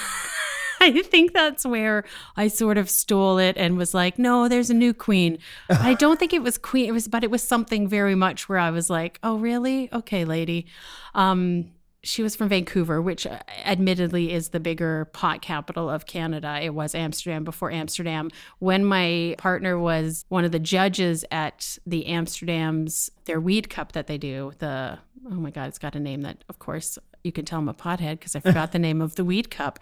I 0.81 1.01
think 1.01 1.34
that's 1.34 1.65
where 1.65 2.03
I 2.36 2.48
sort 2.48 2.77
of 2.77 2.89
stole 2.89 3.38
it 3.38 3.57
and 3.57 3.77
was 3.77 3.93
like, 3.93 4.19
no, 4.19 4.48
there's 4.48 4.69
a 4.69 4.75
new 4.75 4.93
queen. 4.93 5.39
I 5.69 5.93
don't 6.00 6.19
think 6.19 6.34
it 6.34 6.43
was 6.43 6.57
queen. 6.57 6.88
It 6.88 6.91
was, 6.91 7.07
but 7.07 7.24
it 7.24 7.31
was 7.31 7.43
something 7.43 7.88
very 7.88 8.15
much 8.15 8.48
where 8.48 8.60
I 8.60 8.72
was 8.72 8.89
like, 8.89 9.19
oh, 9.24 9.38
really? 9.38 9.89
Okay, 9.91 10.25
lady. 10.25 10.67
Um, 11.15 11.72
she 12.03 12.24
was 12.24 12.36
from 12.36 12.50
Vancouver, 12.50 13.01
which 13.01 13.27
uh, 13.27 13.39
admittedly 13.65 14.31
is 14.31 14.50
the 14.50 14.60
bigger 14.60 15.05
pot 15.05 15.41
capital 15.41 15.89
of 15.89 16.05
Canada. 16.05 16.60
It 16.62 16.74
was 16.74 16.96
Amsterdam 16.96 17.43
before 17.43 17.72
Amsterdam. 17.72 18.29
When 18.60 18.86
my 18.86 19.36
partner 19.38 19.77
was 19.77 20.24
one 20.29 20.46
of 20.46 20.51
the 20.51 20.60
judges 20.60 21.25
at 21.31 21.77
the 21.86 22.07
Amsterdam's 22.07 23.10
their 23.25 23.41
weed 23.41 23.69
cup 23.69 23.91
that 23.91 24.07
they 24.07 24.17
do, 24.17 24.53
the 24.60 25.00
oh 25.29 25.36
my 25.36 25.51
god, 25.51 25.67
it's 25.67 25.79
got 25.79 25.96
a 25.96 26.00
name 26.00 26.22
that 26.22 26.43
of 26.50 26.60
course 26.60 26.98
you 27.27 27.31
can 27.31 27.46
tell 27.46 27.60
I'm 27.60 27.69
a 27.69 27.74
pothead 27.75 28.13
because 28.13 28.36
I 28.36 28.39
forgot 28.39 28.72
the 28.72 28.79
name 28.79 29.01
of 29.01 29.13
the 29.15 29.24
weed 29.24 29.51
cup. 29.51 29.77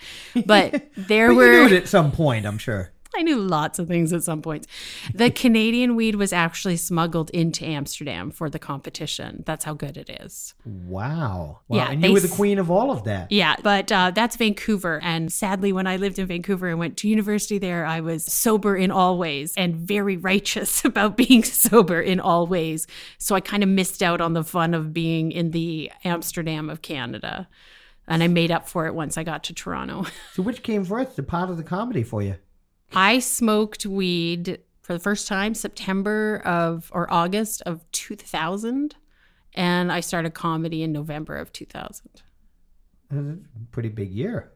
But 0.45 0.89
there 0.97 1.29
But 1.29 1.35
were 1.35 1.45
you 1.53 1.69
knew 1.69 1.75
it 1.75 1.83
at 1.83 1.87
some 1.87 2.11
point, 2.11 2.45
I'm 2.45 2.57
sure. 2.57 2.91
I 3.17 3.21
knew 3.21 3.37
lots 3.37 3.79
of 3.79 3.87
things 3.87 4.13
at 4.13 4.23
some 4.23 4.41
points. 4.41 4.67
The 5.13 5.31
Canadian 5.31 5.95
weed 5.95 6.15
was 6.15 6.33
actually 6.33 6.77
smuggled 6.77 7.29
into 7.31 7.65
Amsterdam 7.65 8.31
for 8.31 8.49
the 8.49 8.59
competition. 8.59 9.43
That's 9.45 9.65
how 9.65 9.73
good 9.73 9.97
it 9.97 10.09
is. 10.21 10.53
Wow. 10.65 11.59
wow. 11.67 11.77
Yeah, 11.77 11.91
and 11.91 12.03
you 12.03 12.13
were 12.13 12.19
the 12.19 12.27
queen 12.27 12.59
of 12.59 12.69
all 12.69 12.91
of 12.91 13.03
that. 13.05 13.31
Yeah, 13.31 13.55
but 13.63 13.91
uh, 13.91 14.11
that's 14.11 14.35
Vancouver. 14.35 14.99
And 15.03 15.31
sadly, 15.31 15.71
when 15.71 15.87
I 15.87 15.97
lived 15.97 16.19
in 16.19 16.27
Vancouver 16.27 16.67
and 16.67 16.79
went 16.79 16.97
to 16.97 17.07
university 17.07 17.57
there, 17.57 17.85
I 17.85 18.01
was 18.01 18.25
sober 18.25 18.75
in 18.75 18.91
all 18.91 19.17
ways 19.17 19.53
and 19.57 19.75
very 19.75 20.17
righteous 20.17 20.83
about 20.85 21.17
being 21.17 21.43
sober 21.43 22.01
in 22.01 22.19
all 22.19 22.47
ways. 22.47 22.87
So 23.17 23.35
I 23.35 23.39
kind 23.39 23.63
of 23.63 23.69
missed 23.69 24.03
out 24.03 24.21
on 24.21 24.33
the 24.33 24.43
fun 24.43 24.73
of 24.73 24.93
being 24.93 25.31
in 25.31 25.51
the 25.51 25.91
Amsterdam 26.03 26.69
of 26.69 26.81
Canada. 26.81 27.47
And 28.07 28.21
I 28.21 28.27
made 28.27 28.51
up 28.51 28.67
for 28.67 28.85
it 28.85 28.93
once 28.93 29.17
I 29.17 29.23
got 29.23 29.43
to 29.45 29.53
Toronto. 29.53 30.05
So 30.33 30.43
which 30.43 30.63
came 30.63 30.83
first, 30.83 31.15
the 31.15 31.23
pot 31.23 31.49
of 31.49 31.57
the 31.57 31.63
comedy 31.63 32.03
for 32.03 32.21
you? 32.21 32.35
I 32.95 33.19
smoked 33.19 33.85
weed 33.85 34.59
for 34.81 34.93
the 34.93 34.99
first 34.99 35.27
time 35.27 35.53
September 35.53 36.41
of 36.45 36.89
or 36.93 37.11
August 37.11 37.61
of 37.65 37.89
2000. 37.91 38.95
And 39.53 39.91
I 39.91 39.99
started 40.01 40.33
comedy 40.33 40.83
in 40.83 40.91
November 40.91 41.37
of 41.37 41.51
2000. 41.53 42.23
That's 43.09 43.27
a 43.27 43.37
pretty 43.71 43.89
big 43.89 44.11
year. 44.11 44.51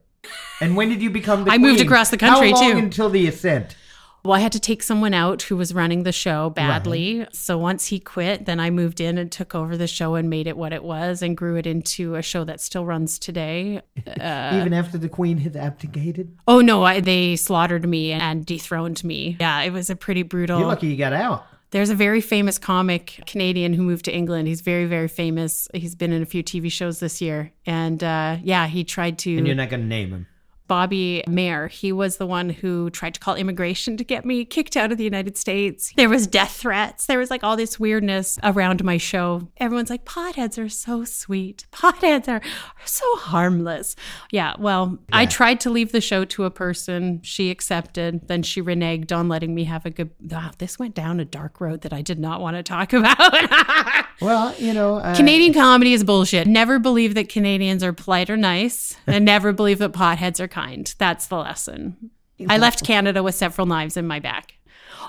And 0.60 0.75
when 0.75 0.89
did 0.89 1.01
you 1.01 1.10
become 1.10 1.46
the 1.46 1.51
I 1.51 1.58
moved 1.58 1.79
across 1.79 2.10
the 2.10 2.17
country, 2.17 2.51
How 2.51 2.62
long 2.62 2.72
too. 2.74 2.77
until 2.77 3.10
the 3.10 3.27
ascent? 3.27 3.75
Well, 4.23 4.33
I 4.33 4.39
had 4.39 4.51
to 4.51 4.59
take 4.59 4.83
someone 4.83 5.13
out 5.13 5.43
who 5.43 5.55
was 5.55 5.73
running 5.73 6.03
the 6.03 6.11
show 6.11 6.49
badly. 6.49 7.25
So 7.31 7.57
once 7.57 7.88
he 7.88 7.99
quit, 7.99 8.45
then 8.45 8.59
I 8.59 8.69
moved 8.69 8.99
in 8.99 9.17
and 9.17 9.31
took 9.31 9.55
over 9.55 9.77
the 9.77 9.88
show 9.88 10.15
and 10.15 10.29
made 10.29 10.47
it 10.47 10.57
what 10.57 10.73
it 10.73 10.83
was 10.83 11.21
and 11.21 11.38
grew 11.38 11.55
it 11.55 11.65
into 11.65 12.15
a 12.15 12.21
show 12.21 12.43
that 12.43 12.59
still 12.59 12.85
runs 12.85 13.17
today. 13.17 13.81
Even 14.07 14.73
after 14.73 14.97
the 14.97 15.09
queen 15.09 15.38
had 15.38 15.55
abdicated? 15.55 16.38
Oh 16.47 16.59
no, 16.61 16.83
I, 16.83 16.99
they 16.99 17.35
slaughtered 17.35 17.88
me 17.88 18.11
and 18.11 18.45
dethroned 18.45 19.03
me. 19.03 19.38
Yeah, 19.39 19.61
it 19.61 19.71
was 19.71 19.89
a 19.89 19.95
pretty 19.95 20.23
brutal. 20.23 20.59
You're 20.59 20.67
lucky 20.67 20.88
you 20.88 20.97
got 20.97 21.13
out. 21.13 21.45
There's 21.71 21.91
a 21.91 21.95
very 21.95 22.19
famous 22.19 22.57
comic 22.57 23.21
Canadian 23.27 23.73
who 23.73 23.83
moved 23.83 24.05
to 24.05 24.15
England. 24.15 24.47
He's 24.47 24.61
very, 24.61 24.85
very 24.85 25.07
famous. 25.07 25.67
He's 25.73 25.93
been 25.93 26.11
in 26.11 26.23
a 26.23 26.25
few 26.25 26.43
TV 26.43 26.71
shows 26.71 26.99
this 26.99 27.21
year. 27.21 27.51
And 27.65 28.03
uh, 28.03 28.38
yeah, 28.41 28.65
he 28.65 28.83
tried 28.83 29.19
to. 29.19 29.38
And 29.38 29.45
you're 29.45 29.55
not 29.55 29.69
going 29.69 29.81
to 29.81 29.88
name 29.88 30.09
him. 30.09 30.27
Bobby 30.69 31.23
Mayer. 31.27 31.67
He 31.67 31.91
was 31.91 32.15
the 32.15 32.25
one 32.25 32.49
who 32.49 32.89
tried 32.91 33.15
to 33.15 33.19
call 33.19 33.35
immigration 33.35 33.97
to 33.97 34.05
get 34.05 34.23
me 34.23 34.45
kicked 34.45 34.77
out 34.77 34.93
of 34.93 34.97
the 34.97 35.03
United 35.03 35.35
States. 35.35 35.91
There 35.97 36.07
was 36.07 36.27
death 36.27 36.51
threats. 36.51 37.07
There 37.07 37.19
was 37.19 37.29
like 37.29 37.43
all 37.43 37.57
this 37.57 37.77
weirdness 37.77 38.39
around 38.43 38.83
my 38.83 38.97
show. 38.97 39.49
Everyone's 39.57 39.89
like, 39.89 40.05
potheads 40.05 40.63
are 40.63 40.69
so 40.69 41.03
sweet. 41.03 41.65
Potheads 41.73 42.27
are, 42.27 42.38
are 42.38 42.85
so 42.85 43.15
harmless. 43.17 43.95
Yeah, 44.31 44.53
well, 44.59 44.99
I 45.11 45.25
tried 45.25 45.59
to 45.61 45.69
leave 45.69 45.91
the 45.91 45.99
show 45.99 46.23
to 46.25 46.45
a 46.45 46.51
person. 46.51 47.21
She 47.23 47.49
accepted. 47.49 48.27
Then 48.27 48.43
she 48.43 48.61
reneged 48.61 49.11
on 49.11 49.27
letting 49.27 49.55
me 49.55 49.63
have 49.65 49.85
a 49.85 49.89
good. 49.89 50.11
Wow, 50.21 50.51
this 50.59 50.77
went 50.77 50.93
down 50.93 51.19
a 51.19 51.25
dark 51.25 51.59
road 51.59 51.81
that 51.81 51.93
I 51.93 52.01
did 52.03 52.19
not 52.19 52.41
want 52.41 52.55
to 52.55 52.63
talk 52.63 52.93
about. 52.93 54.05
Well, 54.21 54.53
you 54.57 54.73
know, 54.73 54.97
uh, 54.97 55.15
Canadian 55.15 55.53
comedy 55.53 55.93
is 55.93 56.03
bullshit. 56.03 56.45
Never 56.45 56.77
believe 56.77 57.15
that 57.15 57.29
Canadians 57.29 57.83
are 57.83 57.93
polite 57.93 58.29
or 58.29 58.38
nice, 58.38 58.97
and 59.07 59.25
never 59.25 59.53
believe 59.53 59.79
that 59.79 59.93
potheads 59.93 60.39
are 60.39 60.47
kind. 60.62 60.94
That's 60.98 61.28
the 61.28 61.38
lesson. 61.38 62.12
I 62.48 62.58
left 62.58 62.86
Canada 62.86 63.22
with 63.24 63.36
several 63.36 63.68
knives 63.68 63.98
in 63.98 64.08
my 64.08 64.20
back. 64.20 64.54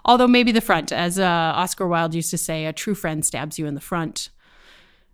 Although 0.05 0.29
maybe 0.29 0.53
the 0.53 0.61
front, 0.61 0.93
as 0.93 1.19
uh, 1.19 1.25
Oscar 1.63 1.87
Wilde 1.87 2.15
used 2.15 2.31
to 2.31 2.39
say, 2.39 2.67
a 2.67 2.73
true 2.73 2.95
friend 2.95 3.25
stabs 3.25 3.59
you 3.59 3.67
in 3.67 3.75
the 3.75 3.81
front. 3.81 4.31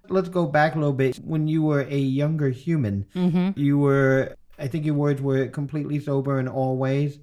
let's 0.09 0.29
go 0.29 0.47
back 0.47 0.75
a 0.75 0.79
little 0.79 0.93
bit. 1.05 1.17
When 1.17 1.49
you 1.49 1.63
were 1.63 1.83
a 1.83 1.99
younger 1.99 2.51
human, 2.51 3.07
Mm-hmm. 3.15 3.59
you 3.59 3.79
were, 3.79 4.37
I 4.59 4.69
think 4.69 4.85
your 4.87 4.95
words 4.95 5.21
were 5.21 5.47
completely 5.49 5.99
sober 6.01 6.39
in 6.39 6.47
all 6.49 6.77
ways. 6.77 7.19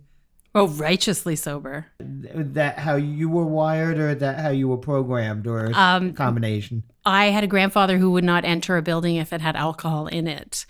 Oh, 0.56 0.68
righteously 0.68 1.36
sober. 1.36 1.88
That 2.00 2.78
how 2.78 2.96
you 2.98 3.28
were 3.30 3.46
wired, 3.46 3.98
or 3.98 4.14
that 4.16 4.40
how 4.40 4.50
you 4.50 4.68
were 4.68 4.78
programmed, 4.78 5.48
or 5.48 5.72
Um, 5.74 6.14
combination? 6.14 6.84
I 7.06 7.28
had 7.36 7.44
a 7.44 7.48
grandfather 7.56 7.98
who 7.98 8.12
would 8.12 8.24
not 8.34 8.46
enter 8.46 8.78
a 8.78 8.82
building 8.84 9.16
if 9.16 9.34
it 9.34 9.42
had 9.42 9.56
alcohol 9.56 10.06
in 10.08 10.28
it. 10.28 10.66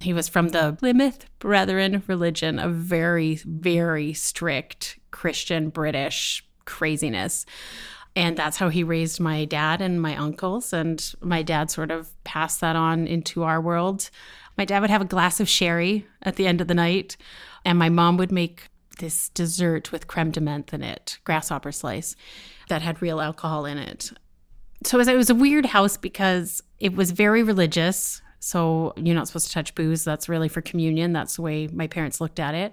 He 0.00 0.12
was 0.12 0.28
from 0.28 0.48
the 0.48 0.76
Plymouth 0.78 1.26
Brethren 1.38 2.02
religion, 2.06 2.58
a 2.58 2.68
very, 2.68 3.36
very 3.44 4.12
strict 4.12 4.98
Christian 5.10 5.70
British 5.70 6.44
craziness. 6.64 7.44
And 8.14 8.36
that's 8.36 8.56
how 8.56 8.68
he 8.68 8.82
raised 8.82 9.20
my 9.20 9.44
dad 9.44 9.80
and 9.80 10.00
my 10.00 10.16
uncles. 10.16 10.72
And 10.72 11.04
my 11.20 11.42
dad 11.42 11.70
sort 11.70 11.90
of 11.90 12.10
passed 12.24 12.60
that 12.60 12.76
on 12.76 13.06
into 13.06 13.42
our 13.42 13.60
world. 13.60 14.10
My 14.56 14.64
dad 14.64 14.80
would 14.80 14.90
have 14.90 15.02
a 15.02 15.06
glass 15.06 15.40
of 15.40 15.48
sherry 15.48 16.06
at 16.22 16.36
the 16.36 16.46
end 16.46 16.60
of 16.60 16.68
the 16.68 16.74
night, 16.74 17.16
and 17.64 17.78
my 17.78 17.88
mom 17.88 18.16
would 18.16 18.32
make 18.32 18.68
this 18.98 19.28
dessert 19.28 19.92
with 19.92 20.08
creme 20.08 20.32
de 20.32 20.40
menthe 20.40 20.72
in 20.72 20.82
it, 20.82 21.18
grasshopper 21.22 21.70
slice, 21.70 22.16
that 22.68 22.82
had 22.82 23.00
real 23.00 23.20
alcohol 23.20 23.64
in 23.64 23.78
it 23.78 24.10
so 24.84 25.00
it 25.00 25.16
was, 25.16 25.30
a 25.30 25.34
weird 25.34 25.66
house 25.66 25.96
because 25.96 26.62
it 26.78 26.94
was 26.94 27.10
very 27.10 27.42
religious. 27.42 28.22
So 28.40 28.92
you're 28.96 29.14
not 29.14 29.26
supposed 29.26 29.48
to 29.48 29.52
touch 29.52 29.74
booze. 29.74 30.04
That's 30.04 30.28
really 30.28 30.48
for 30.48 30.60
communion. 30.60 31.12
That's 31.12 31.36
the 31.36 31.42
way 31.42 31.66
my 31.68 31.86
parents 31.86 32.20
looked 32.20 32.38
at 32.38 32.54
it. 32.54 32.72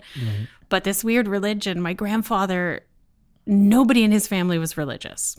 But 0.69 0.83
this 0.83 1.03
weird 1.03 1.27
religion, 1.27 1.81
my 1.81 1.93
grandfather, 1.93 2.81
nobody 3.45 4.03
in 4.03 4.11
his 4.11 4.27
family 4.27 4.57
was 4.57 4.77
religious. 4.77 5.37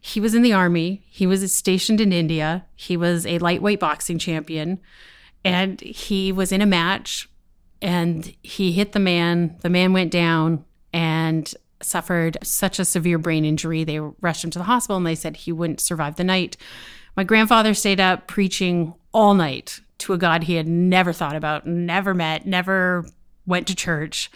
He 0.00 0.20
was 0.20 0.34
in 0.34 0.42
the 0.42 0.52
army. 0.52 1.04
He 1.08 1.26
was 1.26 1.52
stationed 1.54 2.00
in 2.00 2.12
India. 2.12 2.66
He 2.74 2.96
was 2.96 3.26
a 3.26 3.38
lightweight 3.38 3.80
boxing 3.80 4.18
champion. 4.18 4.80
And 5.44 5.80
he 5.80 6.32
was 6.32 6.52
in 6.52 6.62
a 6.62 6.66
match 6.66 7.28
and 7.82 8.34
he 8.42 8.72
hit 8.72 8.92
the 8.92 9.00
man. 9.00 9.56
The 9.60 9.70
man 9.70 9.92
went 9.92 10.10
down 10.10 10.64
and 10.92 11.52
suffered 11.82 12.38
such 12.42 12.78
a 12.78 12.84
severe 12.84 13.18
brain 13.18 13.44
injury. 13.44 13.84
They 13.84 14.00
rushed 14.00 14.44
him 14.44 14.50
to 14.52 14.58
the 14.58 14.64
hospital 14.64 14.96
and 14.96 15.06
they 15.06 15.14
said 15.14 15.36
he 15.36 15.52
wouldn't 15.52 15.80
survive 15.80 16.16
the 16.16 16.24
night. 16.24 16.56
My 17.16 17.24
grandfather 17.24 17.74
stayed 17.74 18.00
up 18.00 18.26
preaching 18.26 18.94
all 19.12 19.34
night 19.34 19.80
to 19.98 20.12
a 20.12 20.18
God 20.18 20.44
he 20.44 20.54
had 20.56 20.66
never 20.66 21.12
thought 21.12 21.36
about, 21.36 21.66
never 21.66 22.14
met, 22.14 22.46
never 22.46 23.06
went 23.46 23.66
to 23.68 23.74
church, 23.76 24.30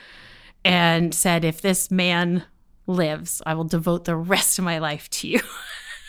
and 0.64 1.12
said, 1.14 1.44
If 1.44 1.60
this 1.60 1.90
man 1.90 2.44
lives, 2.86 3.42
I 3.44 3.54
will 3.54 3.64
devote 3.64 4.04
the 4.04 4.16
rest 4.16 4.58
of 4.58 4.64
my 4.64 4.78
life 4.78 5.10
to 5.10 5.28
you. 5.28 5.40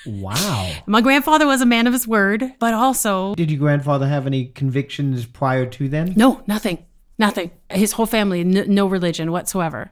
Wow. 0.05 0.73
my 0.86 1.01
grandfather 1.01 1.45
was 1.47 1.62
a 1.62 1.65
man 1.65 1.88
of 1.88 1.93
his 1.93 2.08
word, 2.08 2.53
but 2.60 2.73
also, 2.73 3.34
Did 3.36 3.49
your 3.49 3.60
grandfather 3.60 4.08
have 4.08 4.27
any 4.27 4.45
convictions 4.45 5.25
prior 5.25 5.65
to 5.65 5.89
then? 5.89 6.13
no, 6.15 6.41
nothing, 6.47 6.86
nothing. 7.17 7.51
His 7.69 7.93
whole 7.93 8.05
family, 8.05 8.41
n- 8.41 8.65
no 8.73 8.86
religion 8.88 9.32
whatsoever. 9.32 9.91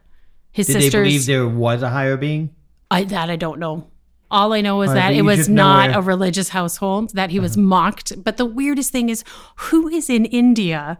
His 0.52 0.66
Did 0.68 0.74
sisters. 0.74 0.92
they 0.92 0.98
believe 1.02 1.26
there 1.26 1.48
was 1.48 1.82
a 1.82 1.90
higher 1.90 2.16
being? 2.16 2.54
I, 2.90 3.04
that 3.04 3.28
I 3.28 3.36
don't 3.36 3.58
know. 3.58 3.88
All 4.30 4.52
I 4.52 4.60
know 4.60 4.80
right, 4.82 4.94
that 4.94 5.14
it 5.14 5.22
was 5.22 5.48
not 5.48 5.94
a 5.94 6.02
religious 6.02 6.50
household, 6.50 7.14
that 7.14 7.30
he 7.30 7.40
was 7.40 7.56
mocked. 7.56 8.22
But 8.22 8.36
the 8.36 8.46
weirdest 8.46 8.92
thing 8.92 9.08
is 9.08 9.24
who 9.56 9.88
is 9.88 10.10
in 10.10 10.26
India 10.26 10.98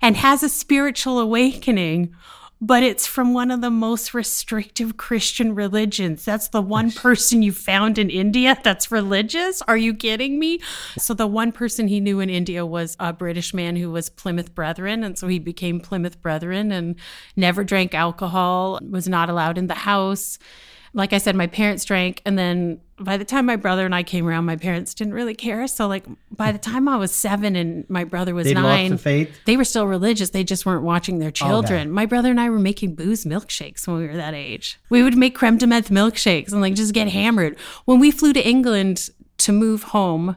and 0.00 0.16
has 0.16 0.42
a 0.42 0.48
spiritual 0.48 1.18
awakening, 1.18 2.14
but 2.60 2.82
it's 2.82 3.06
from 3.06 3.34
one 3.34 3.50
of 3.50 3.60
the 3.60 3.70
most 3.70 4.14
restrictive 4.14 4.96
Christian 4.96 5.54
religions. 5.54 6.24
That's 6.24 6.48
the 6.48 6.62
one 6.62 6.90
person 6.90 7.42
you 7.42 7.52
found 7.52 7.98
in 7.98 8.10
India 8.10 8.58
that's 8.62 8.90
religious? 8.90 9.62
Are 9.62 9.76
you 9.76 9.94
kidding 9.94 10.38
me? 10.38 10.60
So 10.98 11.14
the 11.14 11.26
one 11.26 11.52
person 11.52 11.88
he 11.88 12.00
knew 12.00 12.20
in 12.20 12.30
India 12.30 12.66
was 12.66 12.96
a 12.98 13.12
British 13.12 13.54
man 13.54 13.76
who 13.76 13.90
was 13.90 14.08
Plymouth 14.08 14.54
Brethren. 14.54 15.04
And 15.04 15.18
so 15.18 15.28
he 15.28 15.38
became 15.38 15.80
Plymouth 15.80 16.20
Brethren 16.20 16.72
and 16.72 16.96
never 17.36 17.62
drank 17.62 17.94
alcohol, 17.94 18.80
was 18.88 19.08
not 19.08 19.30
allowed 19.30 19.58
in 19.58 19.68
the 19.68 19.74
house 19.74 20.38
like 20.94 21.12
I 21.12 21.18
said, 21.18 21.36
my 21.36 21.46
parents 21.46 21.84
drank, 21.84 22.22
and 22.24 22.38
then 22.38 22.80
by 23.00 23.16
the 23.16 23.24
time 23.24 23.46
my 23.46 23.56
brother 23.56 23.84
and 23.84 23.94
I 23.94 24.02
came 24.02 24.26
around, 24.26 24.44
my 24.44 24.56
parents 24.56 24.94
didn't 24.94 25.14
really 25.14 25.34
care. 25.34 25.66
So, 25.66 25.86
like 25.86 26.04
by 26.30 26.52
the 26.52 26.58
time 26.58 26.88
I 26.88 26.96
was 26.96 27.12
seven 27.12 27.56
and 27.56 27.88
my 27.88 28.04
brother 28.04 28.34
was 28.34 28.46
They 28.46 28.54
lost 28.54 28.64
nine, 28.64 28.90
the 28.92 28.96
they 29.46 29.56
were 29.56 29.64
still 29.64 29.86
religious. 29.86 30.30
They 30.30 30.44
just 30.44 30.66
weren't 30.66 30.82
watching 30.82 31.18
their 31.18 31.30
children. 31.30 31.90
My 31.90 32.06
brother 32.06 32.30
and 32.30 32.40
I 32.40 32.50
were 32.50 32.58
making 32.58 32.94
booze 32.94 33.24
milkshakes 33.24 33.86
when 33.86 33.98
we 33.98 34.06
were 34.06 34.16
that 34.16 34.34
age. 34.34 34.78
We 34.90 35.02
would 35.02 35.16
make 35.16 35.34
creme 35.34 35.58
de 35.58 35.66
menthe 35.66 35.90
milkshakes 35.90 36.52
and 36.52 36.60
like 36.60 36.74
just 36.74 36.92
get 36.92 37.08
hammered. 37.08 37.58
When 37.84 38.00
we 38.00 38.10
flew 38.10 38.32
to 38.32 38.46
England 38.46 39.10
to 39.38 39.52
move 39.52 39.84
home, 39.84 40.36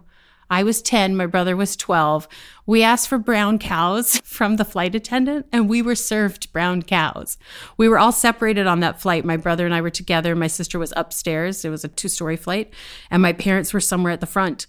I 0.52 0.64
was 0.64 0.82
10, 0.82 1.16
my 1.16 1.26
brother 1.26 1.56
was 1.56 1.76
12. 1.76 2.28
We 2.66 2.84
asked 2.84 3.08
for 3.08 3.18
brown 3.18 3.58
cows 3.58 4.18
from 4.24 4.58
the 4.58 4.66
flight 4.66 4.94
attendant 4.94 5.48
and 5.52 5.70
we 5.70 5.82
were 5.82 5.96
served 5.96 6.52
brown 6.54 6.84
cows. 6.84 7.38
We 7.78 7.88
were 7.90 7.98
all 7.98 8.12
separated 8.12 8.68
on 8.68 8.82
that 8.82 9.02
flight. 9.02 9.26
My 9.26 9.38
brother 9.38 9.66
and 9.66 9.74
I 9.74 9.82
were 9.82 9.90
together. 9.90 10.36
My 10.36 10.48
sister 10.48 10.78
was 10.78 10.94
upstairs. 10.98 11.66
It 11.66 11.70
was 11.70 11.84
a 11.84 11.88
two 11.88 12.10
story 12.10 12.36
flight 12.36 12.74
and 13.10 13.24
my 13.24 13.34
parents 13.34 13.74
were 13.74 13.80
somewhere 13.80 14.14
at 14.14 14.20
the 14.20 14.28
front 14.28 14.68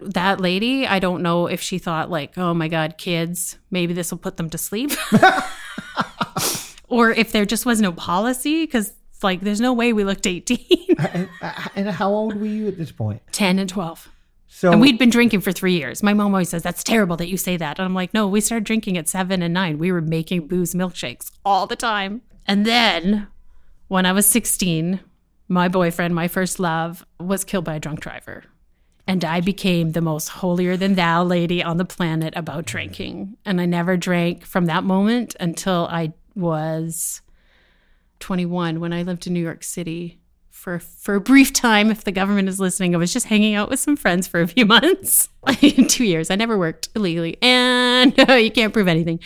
that 0.00 0.40
lady, 0.40 0.86
I 0.86 1.00
don't 1.00 1.22
know 1.22 1.46
if 1.46 1.60
she 1.60 1.78
thought 1.78 2.10
like, 2.10 2.38
oh 2.38 2.54
my 2.54 2.68
God, 2.68 2.98
kids, 2.98 3.58
maybe 3.70 3.92
this 3.92 4.10
will 4.10 4.18
put 4.18 4.36
them 4.36 4.48
to 4.50 4.58
sleep. 4.58 4.92
or 6.88 7.10
if 7.10 7.32
there 7.32 7.44
just 7.44 7.66
was 7.66 7.80
no 7.80 7.92
policy, 7.92 8.64
because 8.64 8.92
like 9.22 9.40
there's 9.40 9.60
no 9.60 9.72
way 9.72 9.92
we 9.92 10.04
looked 10.04 10.26
18, 10.26 10.58
And, 10.98 11.28
uh, 11.42 11.68
and 11.74 11.88
how 11.88 12.10
old 12.10 12.36
were 12.36 12.46
you 12.46 12.68
at 12.68 12.78
this 12.78 12.92
point? 12.92 13.22
10 13.32 13.58
and 13.58 13.68
12. 13.68 14.08
So 14.48 14.72
And 14.72 14.80
we'd 14.80 14.98
been 14.98 15.10
drinking 15.10 15.42
for 15.42 15.52
three 15.52 15.74
years. 15.74 16.02
My 16.02 16.14
mom 16.14 16.34
always 16.34 16.48
says, 16.48 16.62
that's 16.62 16.82
terrible 16.82 17.16
that 17.18 17.28
you 17.28 17.36
say 17.36 17.56
that. 17.58 17.78
And 17.78 17.84
I'm 17.84 17.94
like, 17.94 18.14
no, 18.14 18.26
we 18.26 18.40
started 18.40 18.64
drinking 18.64 18.96
at 18.96 19.08
seven 19.08 19.42
and 19.42 19.54
nine. 19.54 19.78
We 19.78 19.92
were 19.92 20.00
making 20.00 20.48
booze 20.48 20.74
milkshakes 20.74 21.30
all 21.44 21.66
the 21.66 21.76
time. 21.76 22.22
And 22.46 22.64
then 22.64 23.28
when 23.88 24.06
I 24.06 24.12
was 24.12 24.26
16, 24.26 25.00
my 25.48 25.68
boyfriend, 25.68 26.14
my 26.14 26.28
first 26.28 26.58
love, 26.58 27.04
was 27.20 27.44
killed 27.44 27.66
by 27.66 27.76
a 27.76 27.80
drunk 27.80 28.00
driver. 28.00 28.44
And 29.06 29.24
I 29.24 29.40
became 29.40 29.92
the 29.92 30.00
most 30.00 30.28
holier 30.28 30.76
than 30.76 30.94
thou 30.94 31.24
lady 31.24 31.62
on 31.62 31.76
the 31.76 31.84
planet 31.84 32.34
about 32.36 32.64
drinking. 32.64 33.36
And 33.44 33.60
I 33.60 33.66
never 33.66 33.96
drank 33.96 34.44
from 34.44 34.66
that 34.66 34.84
moment 34.84 35.36
until 35.40 35.86
I 35.90 36.12
was 36.34 37.20
21 38.20 38.80
when 38.80 38.92
I 38.92 39.02
lived 39.02 39.26
in 39.26 39.32
New 39.32 39.42
York 39.42 39.62
City 39.62 40.17
for 40.58 40.80
for 40.80 41.14
a 41.14 41.20
brief 41.20 41.52
time. 41.52 41.90
If 41.90 42.04
the 42.04 42.12
government 42.12 42.48
is 42.48 42.58
listening, 42.58 42.94
I 42.94 42.98
was 42.98 43.12
just 43.12 43.26
hanging 43.26 43.54
out 43.54 43.70
with 43.70 43.78
some 43.78 43.96
friends 43.96 44.26
for 44.26 44.40
a 44.40 44.48
few 44.48 44.66
months. 44.74 45.28
in 45.62 45.86
two 45.88 46.04
years, 46.04 46.30
I 46.30 46.36
never 46.36 46.58
worked 46.58 46.88
illegally, 46.94 47.38
and 47.40 48.16
you 48.28 48.50
can't 48.50 48.72
prove 48.72 48.88
anything. 48.88 49.20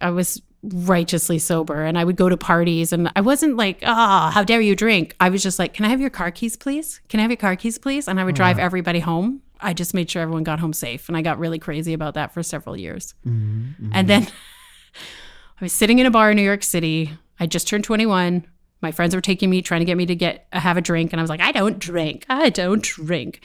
I 0.00 0.10
was 0.10 0.40
righteously 0.62 1.38
sober, 1.38 1.82
and 1.82 1.98
I 1.98 2.04
would 2.04 2.16
go 2.16 2.28
to 2.28 2.36
parties, 2.36 2.92
and 2.92 3.10
I 3.16 3.20
wasn't 3.20 3.56
like, 3.56 3.82
oh 3.82 4.30
how 4.30 4.44
dare 4.44 4.60
you 4.60 4.76
drink? 4.76 5.16
I 5.18 5.28
was 5.28 5.42
just 5.42 5.58
like, 5.58 5.74
can 5.74 5.84
I 5.84 5.88
have 5.88 6.00
your 6.00 6.10
car 6.10 6.30
keys, 6.30 6.56
please? 6.56 7.00
Can 7.08 7.18
I 7.18 7.22
have 7.22 7.30
your 7.30 7.36
car 7.36 7.56
keys, 7.56 7.76
please? 7.76 8.06
And 8.08 8.20
I 8.20 8.24
would 8.24 8.36
drive 8.36 8.56
mm. 8.56 8.62
everybody 8.62 9.00
home. 9.00 9.42
I 9.60 9.72
just 9.72 9.92
made 9.92 10.08
sure 10.08 10.22
everyone 10.22 10.44
got 10.44 10.60
home 10.60 10.72
safe, 10.72 11.08
and 11.08 11.16
I 11.16 11.22
got 11.22 11.40
really 11.40 11.58
crazy 11.58 11.92
about 11.92 12.14
that 12.14 12.32
for 12.32 12.44
several 12.44 12.76
years. 12.76 13.14
Mm-hmm, 13.26 13.90
and 13.92 13.92
mm-hmm. 13.92 14.06
then 14.06 14.28
I 15.60 15.64
was 15.64 15.72
sitting 15.72 15.98
in 15.98 16.06
a 16.06 16.10
bar 16.12 16.30
in 16.30 16.36
New 16.36 16.42
York 16.42 16.62
City. 16.62 17.10
I 17.40 17.46
just 17.46 17.66
turned 17.66 17.82
21. 17.82 18.46
My 18.80 18.92
friends 18.92 19.14
were 19.14 19.20
taking 19.20 19.50
me, 19.50 19.62
trying 19.62 19.80
to 19.80 19.84
get 19.84 19.96
me 19.96 20.06
to 20.06 20.14
get 20.14 20.46
have 20.52 20.76
a 20.76 20.80
drink, 20.80 21.12
and 21.12 21.20
I 21.20 21.22
was 21.22 21.30
like, 21.30 21.40
I 21.40 21.52
don't 21.52 21.78
drink. 21.78 22.24
I 22.28 22.50
don't 22.50 22.82
drink. 22.82 23.40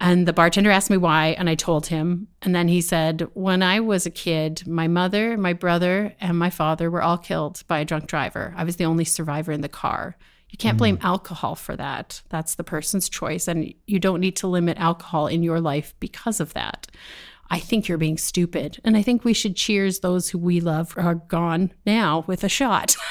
And 0.00 0.26
the 0.26 0.32
bartender 0.32 0.72
asked 0.72 0.90
me 0.90 0.96
why, 0.96 1.28
and 1.38 1.48
I 1.48 1.54
told 1.54 1.86
him. 1.86 2.26
And 2.42 2.54
then 2.54 2.66
he 2.66 2.80
said, 2.80 3.28
When 3.34 3.62
I 3.62 3.78
was 3.78 4.04
a 4.04 4.10
kid, 4.10 4.66
my 4.66 4.88
mother, 4.88 5.36
my 5.36 5.52
brother, 5.52 6.14
and 6.20 6.36
my 6.36 6.50
father 6.50 6.90
were 6.90 7.02
all 7.02 7.18
killed 7.18 7.62
by 7.68 7.78
a 7.78 7.84
drunk 7.84 8.08
driver. 8.08 8.52
I 8.56 8.64
was 8.64 8.76
the 8.76 8.84
only 8.84 9.04
survivor 9.04 9.52
in 9.52 9.60
the 9.60 9.68
car. 9.68 10.16
You 10.50 10.58
can't 10.58 10.76
blame 10.76 10.98
mm. 10.98 11.04
alcohol 11.04 11.54
for 11.54 11.76
that. 11.76 12.20
That's 12.28 12.56
the 12.56 12.64
person's 12.64 13.08
choice. 13.08 13.48
And 13.48 13.72
you 13.86 13.98
don't 13.98 14.20
need 14.20 14.36
to 14.36 14.48
limit 14.48 14.76
alcohol 14.76 15.26
in 15.26 15.42
your 15.42 15.60
life 15.60 15.94
because 15.98 16.40
of 16.40 16.52
that. 16.52 16.88
I 17.48 17.58
think 17.58 17.86
you're 17.86 17.96
being 17.96 18.18
stupid. 18.18 18.80
And 18.84 18.96
I 18.96 19.02
think 19.02 19.24
we 19.24 19.34
should 19.34 19.56
cheers 19.56 20.00
those 20.00 20.28
who 20.28 20.38
we 20.38 20.60
love 20.60 20.94
are 20.96 21.14
gone 21.14 21.72
now 21.86 22.24
with 22.26 22.44
a 22.44 22.48
shot. 22.48 22.96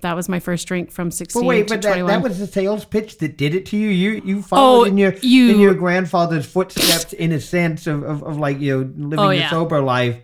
that 0.00 0.16
was 0.16 0.28
my 0.28 0.40
first 0.40 0.66
drink 0.66 0.90
from 0.90 1.10
16 1.10 1.42
But 1.42 1.46
wait, 1.46 1.68
but 1.68 1.82
that, 1.82 1.88
21. 1.92 2.08
that 2.10 2.22
was 2.28 2.38
the 2.38 2.46
sales 2.46 2.84
pitch 2.84 3.18
that 3.18 3.36
did 3.36 3.54
it 3.54 3.66
to 3.66 3.76
you. 3.76 3.88
You 3.88 4.22
you 4.24 4.42
followed 4.42 4.80
Oh, 4.80 4.84
in 4.84 4.96
your 4.98 5.14
you- 5.22 5.50
in 5.54 5.60
your 5.60 5.74
grandfather's 5.74 6.46
footsteps 6.46 7.12
in 7.12 7.32
a 7.32 7.40
sense 7.40 7.86
of, 7.86 8.02
of, 8.02 8.22
of 8.22 8.38
like 8.38 8.58
you 8.60 8.78
know 8.78 9.08
living 9.08 9.18
Oh, 9.24 9.30
yeah. 9.30 9.50
sober 9.50 9.80
life 9.80 10.18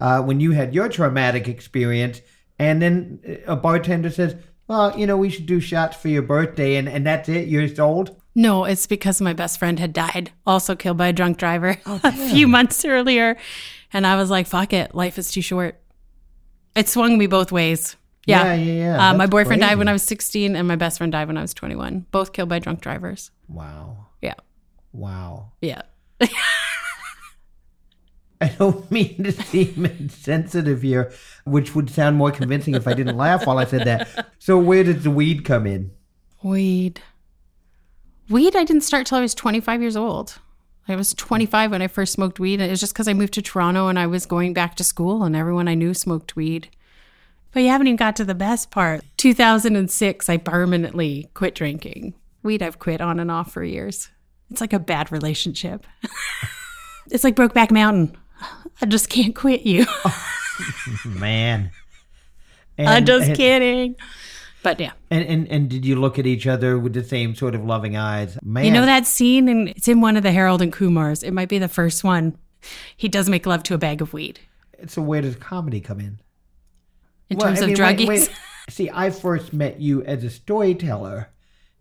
uh, 0.00 0.22
when 0.22 0.40
you 0.40 0.50
had 0.52 0.74
your 0.74 0.88
traumatic 0.88 1.48
experience, 1.48 2.20
and 2.58 2.82
then 2.82 3.20
a 3.46 3.56
bartender 3.56 4.10
says, 4.10 4.34
"Well, 4.68 4.98
you 4.98 5.06
know, 5.06 5.16
we 5.16 5.30
should 5.30 5.46
do 5.46 5.60
shots 5.60 5.96
for 5.96 6.08
your 6.08 6.22
birthday," 6.22 6.76
and, 6.76 6.88
and 6.88 7.06
that's 7.06 7.28
it. 7.28 7.48
You're 7.48 7.68
sold. 7.68 8.14
No, 8.34 8.64
it's 8.64 8.86
because 8.86 9.22
my 9.22 9.32
best 9.32 9.58
friend 9.58 9.78
had 9.78 9.94
died, 9.94 10.30
also 10.46 10.76
killed 10.76 10.98
by 10.98 11.06
a 11.08 11.12
drunk 11.14 11.38
driver 11.38 11.78
Oh, 11.86 11.98
a 12.04 12.12
few 12.12 12.46
months 12.46 12.84
earlier. 12.84 13.38
And 13.94 14.06
I 14.06 14.16
was 14.16 14.28
like, 14.28 14.46
fuck 14.46 14.74
it. 14.74 14.94
Life 14.94 15.16
is 15.16 15.30
too 15.30 15.40
short. 15.40 15.80
It 16.74 16.86
swung 16.86 17.16
me 17.16 17.26
both 17.28 17.50
ways. 17.50 17.96
Yeah, 18.26 18.44
Yeah. 18.44 18.54
yeah. 18.54 18.72
yeah. 18.96 19.10
Uh, 19.10 19.14
my 19.16 19.26
boyfriend 19.26 19.62
died 19.62 19.78
when 19.78 19.88
I 19.88 19.92
was 19.92 20.02
16, 20.02 20.54
and 20.56 20.68
my 20.68 20.76
best 20.76 20.98
friend 20.98 21.10
died 21.12 21.26
when 21.28 21.36
I 21.38 21.42
was 21.42 21.54
21. 21.54 22.06
Both 22.10 22.32
killed 22.32 22.48
by 22.48 22.58
drunk 22.58 22.80
drivers. 22.80 23.30
Wow, 23.48 24.06
Yeah. 24.20 24.34
wow. 24.92 25.52
Yeah. 25.62 25.82
I 28.38 28.48
don't 28.48 28.90
mean 28.90 29.22
to 29.24 29.32
seem 29.32 29.86
insensitive 29.86 30.82
here, 30.82 31.10
which 31.44 31.74
would 31.74 31.88
sound 31.88 32.16
more 32.16 32.30
convincing 32.30 32.74
if 32.74 32.86
I 32.86 32.92
didn't 32.92 33.16
laugh 33.16 33.46
while 33.46 33.56
I 33.58 33.64
said 33.64 33.84
that. 33.86 34.28
So 34.38 34.58
where 34.58 34.84
did 34.84 35.02
the 35.04 35.10
weed 35.10 35.44
come 35.44 35.66
in? 35.66 35.90
Weed. 36.42 37.00
Weed, 38.28 38.54
I 38.54 38.64
didn't 38.64 38.82
start 38.82 39.06
till 39.06 39.16
I 39.18 39.22
was 39.22 39.34
25 39.34 39.80
years 39.80 39.96
old. 39.96 40.38
I 40.86 40.96
was 40.96 41.14
25 41.14 41.70
when 41.70 41.80
I 41.82 41.86
first 41.88 42.12
smoked 42.12 42.38
weed. 42.38 42.60
It 42.60 42.68
was 42.70 42.78
just 42.80 42.92
because 42.92 43.08
I 43.08 43.14
moved 43.14 43.32
to 43.34 43.42
Toronto 43.42 43.88
and 43.88 43.98
I 43.98 44.06
was 44.06 44.26
going 44.26 44.52
back 44.52 44.74
to 44.76 44.84
school, 44.84 45.22
and 45.24 45.34
everyone 45.34 45.66
I 45.66 45.74
knew 45.74 45.94
smoked 45.94 46.36
weed. 46.36 46.68
But 47.56 47.62
you 47.62 47.70
haven't 47.70 47.86
even 47.86 47.96
got 47.96 48.16
to 48.16 48.24
the 48.26 48.34
best 48.34 48.70
part. 48.70 49.02
2006, 49.16 50.28
I 50.28 50.36
permanently 50.36 51.30
quit 51.32 51.54
drinking. 51.54 52.12
Weed, 52.42 52.62
I've 52.62 52.78
quit 52.78 53.00
on 53.00 53.18
and 53.18 53.30
off 53.30 53.50
for 53.50 53.64
years. 53.64 54.10
It's 54.50 54.60
like 54.60 54.74
a 54.74 54.78
bad 54.78 55.10
relationship. 55.10 55.86
it's 57.10 57.24
like 57.24 57.34
Brokeback 57.34 57.70
Mountain. 57.70 58.14
I 58.82 58.84
just 58.84 59.08
can't 59.08 59.34
quit 59.34 59.62
you. 59.62 59.86
Man. 61.06 61.70
I'm 62.78 63.06
just 63.06 63.28
and- 63.28 63.36
kidding. 63.38 63.96
But 64.62 64.78
yeah. 64.78 64.92
And, 65.10 65.24
and 65.24 65.48
and 65.48 65.70
did 65.70 65.86
you 65.86 65.96
look 65.96 66.18
at 66.18 66.26
each 66.26 66.46
other 66.46 66.78
with 66.78 66.92
the 66.92 67.04
same 67.04 67.34
sort 67.34 67.54
of 67.54 67.64
loving 67.64 67.96
eyes? 67.96 68.36
Man, 68.42 68.66
You 68.66 68.70
know 68.70 68.84
that 68.84 69.06
scene, 69.06 69.48
and 69.48 69.70
it's 69.70 69.88
in 69.88 70.02
one 70.02 70.18
of 70.18 70.22
the 70.22 70.30
Harold 70.30 70.60
and 70.60 70.70
Kumars. 70.74 71.24
It 71.24 71.30
might 71.32 71.48
be 71.48 71.58
the 71.58 71.68
first 71.68 72.04
one. 72.04 72.36
He 72.98 73.08
does 73.08 73.30
make 73.30 73.46
love 73.46 73.62
to 73.62 73.72
a 73.72 73.78
bag 73.78 74.02
of 74.02 74.12
weed. 74.12 74.40
So 74.88 75.00
where 75.00 75.22
does 75.22 75.36
comedy 75.36 75.80
come 75.80 76.00
in? 76.00 76.18
In 77.30 77.38
Well, 77.38 77.48
terms 77.48 77.60
I 77.60 77.64
of 77.64 77.78
mean, 77.78 77.96
wait, 77.98 78.08
wait. 78.08 78.30
See, 78.68 78.90
I 78.92 79.10
first 79.10 79.52
met 79.52 79.80
you 79.80 80.02
as 80.04 80.24
a 80.24 80.30
storyteller, 80.30 81.30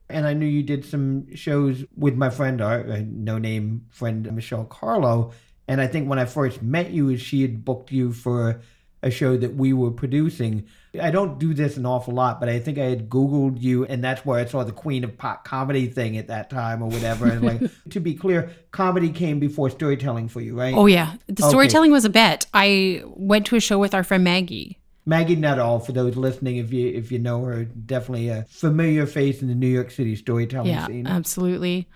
and 0.09 0.27
I 0.27 0.33
knew 0.33 0.45
you 0.45 0.63
did 0.63 0.85
some 0.85 1.33
shows 1.35 1.83
with 1.95 2.15
my 2.15 2.29
friend, 2.29 2.61
our 2.61 2.81
uh, 2.87 3.01
no 3.05 3.37
name 3.37 3.85
friend 3.89 4.31
Michelle 4.33 4.65
Carlo. 4.65 5.31
And 5.67 5.81
I 5.81 5.87
think 5.87 6.07
when 6.07 6.19
I 6.19 6.25
first 6.25 6.61
met 6.61 6.91
you, 6.91 7.17
she 7.17 7.41
had 7.41 7.65
booked 7.65 7.91
you 7.91 8.13
for 8.13 8.61
a 9.01 9.11
show 9.11 9.37
that 9.37 9.55
we 9.55 9.73
were 9.73 9.91
producing. 9.91 10.65
I 10.99 11.11
don't 11.11 11.39
do 11.39 11.53
this 11.53 11.77
an 11.77 11.85
awful 11.85 12.13
lot, 12.13 12.39
but 12.39 12.49
I 12.49 12.59
think 12.59 12.77
I 12.77 12.85
had 12.85 13.09
Googled 13.09 13.61
you, 13.61 13.85
and 13.85 14.03
that's 14.03 14.25
where 14.25 14.39
I 14.39 14.45
saw 14.45 14.63
the 14.63 14.71
Queen 14.71 15.03
of 15.03 15.17
Pot 15.17 15.43
comedy 15.43 15.87
thing 15.87 16.17
at 16.17 16.27
that 16.27 16.49
time 16.49 16.81
or 16.81 16.89
whatever. 16.89 17.27
And 17.27 17.43
like, 17.43 17.61
to 17.91 17.99
be 17.99 18.15
clear, 18.15 18.51
comedy 18.71 19.09
came 19.09 19.39
before 19.39 19.69
storytelling 19.69 20.27
for 20.27 20.41
you, 20.41 20.57
right? 20.57 20.73
oh 20.73 20.87
yeah, 20.87 21.15
the 21.27 21.43
storytelling 21.43 21.91
was 21.91 22.05
a 22.05 22.09
bet. 22.09 22.47
I 22.53 23.03
went 23.05 23.45
to 23.47 23.55
a 23.55 23.59
show 23.59 23.77
with 23.77 23.93
our 23.93 24.03
friend 24.03 24.23
Maggie. 24.23 24.79
Maggie 25.05 25.35
Nuttall, 25.35 25.79
for 25.79 25.91
those 25.91 26.15
listening, 26.15 26.57
if 26.57 26.73
you 26.73 26.87
if 26.89 27.11
you 27.11 27.19
know 27.19 27.43
her, 27.45 27.65
definitely 27.65 28.29
a 28.29 28.43
familiar 28.49 29.05
face 29.05 29.41
in 29.41 29.47
the 29.47 29.55
New 29.55 29.67
York 29.67 29.91
City 29.91 30.15
storytelling 30.15 30.69
Yeah, 30.71 30.87
scene. 30.87 31.05
absolutely. 31.07 31.87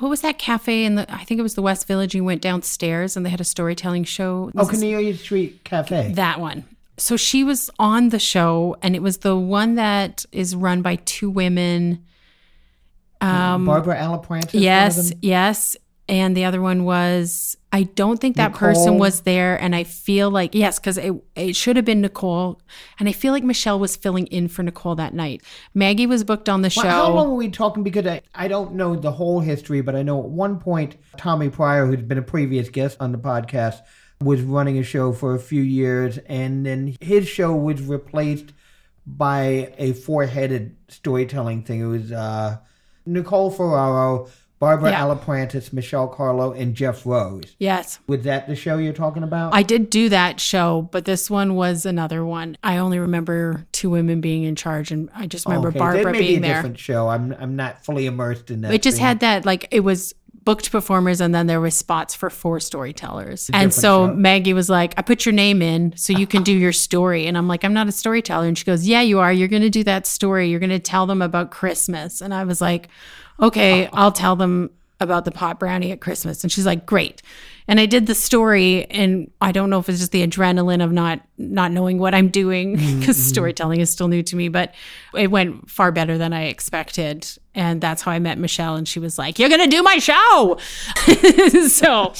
What 0.00 0.08
was 0.08 0.20
that 0.20 0.38
cafe 0.38 0.84
in 0.84 0.96
the? 0.96 1.12
I 1.12 1.24
think 1.24 1.38
it 1.38 1.42
was 1.42 1.54
the 1.54 1.62
West 1.62 1.86
Village. 1.86 2.14
You 2.14 2.24
went 2.24 2.42
downstairs 2.42 3.16
and 3.16 3.24
they 3.24 3.30
had 3.30 3.40
a 3.40 3.44
storytelling 3.44 4.04
show. 4.04 4.50
oh, 4.56 4.66
Cornelia 4.66 5.16
Street 5.16 5.64
Cafe. 5.64 6.12
That 6.14 6.40
one. 6.40 6.64
So 6.96 7.16
she 7.16 7.44
was 7.44 7.70
on 7.78 8.08
the 8.08 8.18
show, 8.18 8.76
and 8.82 8.96
it 8.96 9.02
was 9.02 9.18
the 9.18 9.36
one 9.36 9.76
that 9.76 10.26
is 10.32 10.56
run 10.56 10.82
by 10.82 10.96
two 10.96 11.30
women. 11.30 12.04
Um, 13.20 13.64
Barbara 13.66 13.96
of 13.96 14.54
Yes, 14.54 15.12
yes. 15.22 15.76
And 16.08 16.34
the 16.34 16.46
other 16.46 16.62
one 16.62 16.84
was 16.84 17.56
I 17.70 17.82
don't 17.82 18.18
think 18.18 18.36
that 18.36 18.54
person 18.54 18.96
was 18.96 19.20
there, 19.22 19.60
and 19.60 19.76
I 19.76 19.84
feel 19.84 20.30
like 20.30 20.54
yes, 20.54 20.78
because 20.78 20.96
it 20.96 21.12
it 21.36 21.54
should 21.54 21.76
have 21.76 21.84
been 21.84 22.00
Nicole, 22.00 22.62
and 22.98 23.10
I 23.10 23.12
feel 23.12 23.34
like 23.34 23.44
Michelle 23.44 23.78
was 23.78 23.94
filling 23.94 24.26
in 24.28 24.48
for 24.48 24.62
Nicole 24.62 24.94
that 24.94 25.12
night. 25.12 25.42
Maggie 25.74 26.06
was 26.06 26.24
booked 26.24 26.48
on 26.48 26.62
the 26.62 26.70
show. 26.70 26.80
How 26.88 27.10
long 27.10 27.28
were 27.28 27.36
we 27.36 27.50
talking? 27.50 27.82
Because 27.82 28.06
I, 28.06 28.22
I 28.34 28.48
don't 28.48 28.74
know 28.74 28.96
the 28.96 29.12
whole 29.12 29.40
history, 29.40 29.82
but 29.82 29.94
I 29.94 30.02
know 30.02 30.18
at 30.20 30.30
one 30.30 30.58
point 30.58 30.96
Tommy 31.18 31.50
Pryor, 31.50 31.84
who's 31.84 32.02
been 32.02 32.16
a 32.16 32.22
previous 32.22 32.70
guest 32.70 32.96
on 33.00 33.12
the 33.12 33.18
podcast, 33.18 33.80
was 34.22 34.40
running 34.40 34.78
a 34.78 34.82
show 34.82 35.12
for 35.12 35.34
a 35.34 35.38
few 35.38 35.62
years, 35.62 36.16
and 36.18 36.64
then 36.64 36.96
his 37.02 37.28
show 37.28 37.54
was 37.54 37.82
replaced 37.82 38.54
by 39.06 39.74
a 39.76 39.92
four-headed 39.92 40.74
storytelling 40.88 41.64
thing. 41.64 41.80
It 41.80 41.86
was 41.86 42.12
uh, 42.12 42.58
Nicole 43.04 43.50
Ferraro, 43.50 44.28
Barbara 44.58 44.90
Yeah. 44.90 45.58
Michelle 45.72 46.08
Carlo, 46.08 46.52
and 46.52 46.74
Jeff 46.74 47.06
Rose. 47.06 47.54
Yes, 47.58 48.00
Was 48.06 48.22
that 48.22 48.48
the 48.48 48.56
show 48.56 48.78
you're 48.78 48.92
talking 48.92 49.22
about? 49.22 49.54
I 49.54 49.62
did 49.62 49.90
do 49.90 50.08
that 50.08 50.40
show, 50.40 50.88
but 50.90 51.04
this 51.04 51.30
one 51.30 51.54
was 51.54 51.86
another 51.86 52.24
one. 52.24 52.56
I 52.62 52.78
only 52.78 52.98
remember 52.98 53.66
two 53.72 53.90
women 53.90 54.20
being 54.20 54.42
in 54.44 54.56
charge, 54.56 54.90
and 54.90 55.08
I 55.14 55.26
just 55.26 55.46
remember 55.46 55.68
Okay, 55.68 55.78
Barbara 55.78 56.12
may 56.12 56.18
being 56.18 56.30
be 56.32 56.36
a 56.36 56.40
there. 56.40 56.54
different 56.56 56.78
show. 56.78 57.08
I'm 57.08 57.32
I'm 57.38 57.56
not 57.56 57.84
fully 57.84 58.06
immersed 58.06 58.50
in 58.50 58.62
that. 58.62 58.74
It 58.74 58.82
just 58.82 58.96
scene. 58.96 59.06
had 59.06 59.20
that 59.20 59.44
like 59.46 59.68
it 59.70 59.80
was 59.80 60.14
booked 60.44 60.72
performers 60.72 61.20
and 61.20 61.34
then 61.34 61.46
there 61.46 61.60
was 61.60 61.76
spots 61.76 62.14
for 62.14 62.30
four 62.30 62.58
storytellers. 62.58 63.50
And 63.52 63.72
so 63.74 64.06
show. 64.08 64.14
Maggie 64.14 64.54
was 64.54 64.70
like, 64.70 64.94
I 64.96 65.02
put 65.02 65.26
your 65.26 65.34
name 65.34 65.60
in 65.60 65.94
so 65.94 66.14
you 66.14 66.26
can 66.26 66.42
do 66.42 66.52
your 66.56 66.72
story. 66.72 67.26
And 67.26 67.36
I'm 67.36 67.46
like, 67.46 67.64
I'm 67.64 67.74
not 67.74 67.86
a 67.86 67.92
storyteller. 67.92 68.46
And 68.46 68.56
she 68.56 68.64
goes, 68.64 68.86
Yeah, 68.88 69.02
you 69.02 69.18
are. 69.18 69.30
You're 69.30 69.48
going 69.48 69.60
to 69.60 69.68
do 69.68 69.84
that 69.84 70.06
story. 70.06 70.48
You're 70.48 70.60
going 70.60 70.70
to 70.70 70.78
tell 70.78 71.04
them 71.04 71.20
about 71.20 71.50
Christmas. 71.50 72.22
And 72.22 72.32
I 72.32 72.44
was 72.44 72.62
like, 72.62 72.88
Okay, 73.40 73.88
I'll 73.92 74.12
tell 74.12 74.36
them 74.36 74.70
about 75.00 75.24
the 75.24 75.30
pot 75.30 75.60
brownie 75.60 75.92
at 75.92 76.00
Christmas. 76.00 76.42
And 76.42 76.50
she's 76.50 76.66
like, 76.66 76.86
Great. 76.86 77.22
And 77.70 77.78
I 77.78 77.84
did 77.84 78.06
the 78.06 78.14
story, 78.14 78.86
and 78.86 79.30
I 79.42 79.52
don't 79.52 79.68
know 79.68 79.78
if 79.78 79.90
it's 79.90 79.98
just 79.98 80.10
the 80.10 80.26
adrenaline 80.26 80.82
of 80.82 80.90
not 80.90 81.20
not 81.36 81.70
knowing 81.70 81.98
what 81.98 82.14
I'm 82.14 82.28
doing 82.28 82.78
mm-hmm, 82.78 83.00
because 83.00 83.18
mm-hmm. 83.18 83.28
storytelling 83.28 83.80
is 83.80 83.90
still 83.90 84.08
new 84.08 84.22
to 84.22 84.36
me, 84.36 84.48
but 84.48 84.74
it 85.14 85.30
went 85.30 85.68
far 85.70 85.92
better 85.92 86.16
than 86.16 86.32
I 86.32 86.44
expected. 86.44 87.28
And 87.54 87.78
that's 87.82 88.00
how 88.00 88.10
I 88.10 88.20
met 88.20 88.38
Michelle, 88.38 88.76
and 88.76 88.88
she 88.88 88.98
was 89.00 89.18
like, 89.18 89.38
"You're 89.38 89.50
gonna 89.50 89.66
do 89.66 89.82
my 89.82 89.98
show." 89.98 90.56
so, 91.68 92.14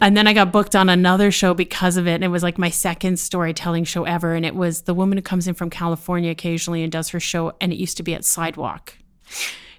and 0.00 0.16
then 0.16 0.26
I 0.26 0.32
got 0.32 0.50
booked 0.50 0.74
on 0.74 0.88
another 0.88 1.30
show 1.30 1.52
because 1.52 1.98
of 1.98 2.08
it, 2.08 2.14
and 2.14 2.24
it 2.24 2.28
was 2.28 2.42
like 2.42 2.56
my 2.56 2.70
second 2.70 3.18
storytelling 3.18 3.84
show 3.84 4.04
ever. 4.04 4.32
And 4.32 4.46
it 4.46 4.54
was 4.54 4.82
the 4.82 4.94
woman 4.94 5.18
who 5.18 5.22
comes 5.22 5.46
in 5.46 5.52
from 5.52 5.68
California 5.68 6.30
occasionally 6.30 6.82
and 6.82 6.90
does 6.90 7.10
her 7.10 7.20
show, 7.20 7.52
and 7.60 7.70
it 7.70 7.76
used 7.76 7.98
to 7.98 8.02
be 8.02 8.14
at 8.14 8.24
Sidewalk 8.24 8.94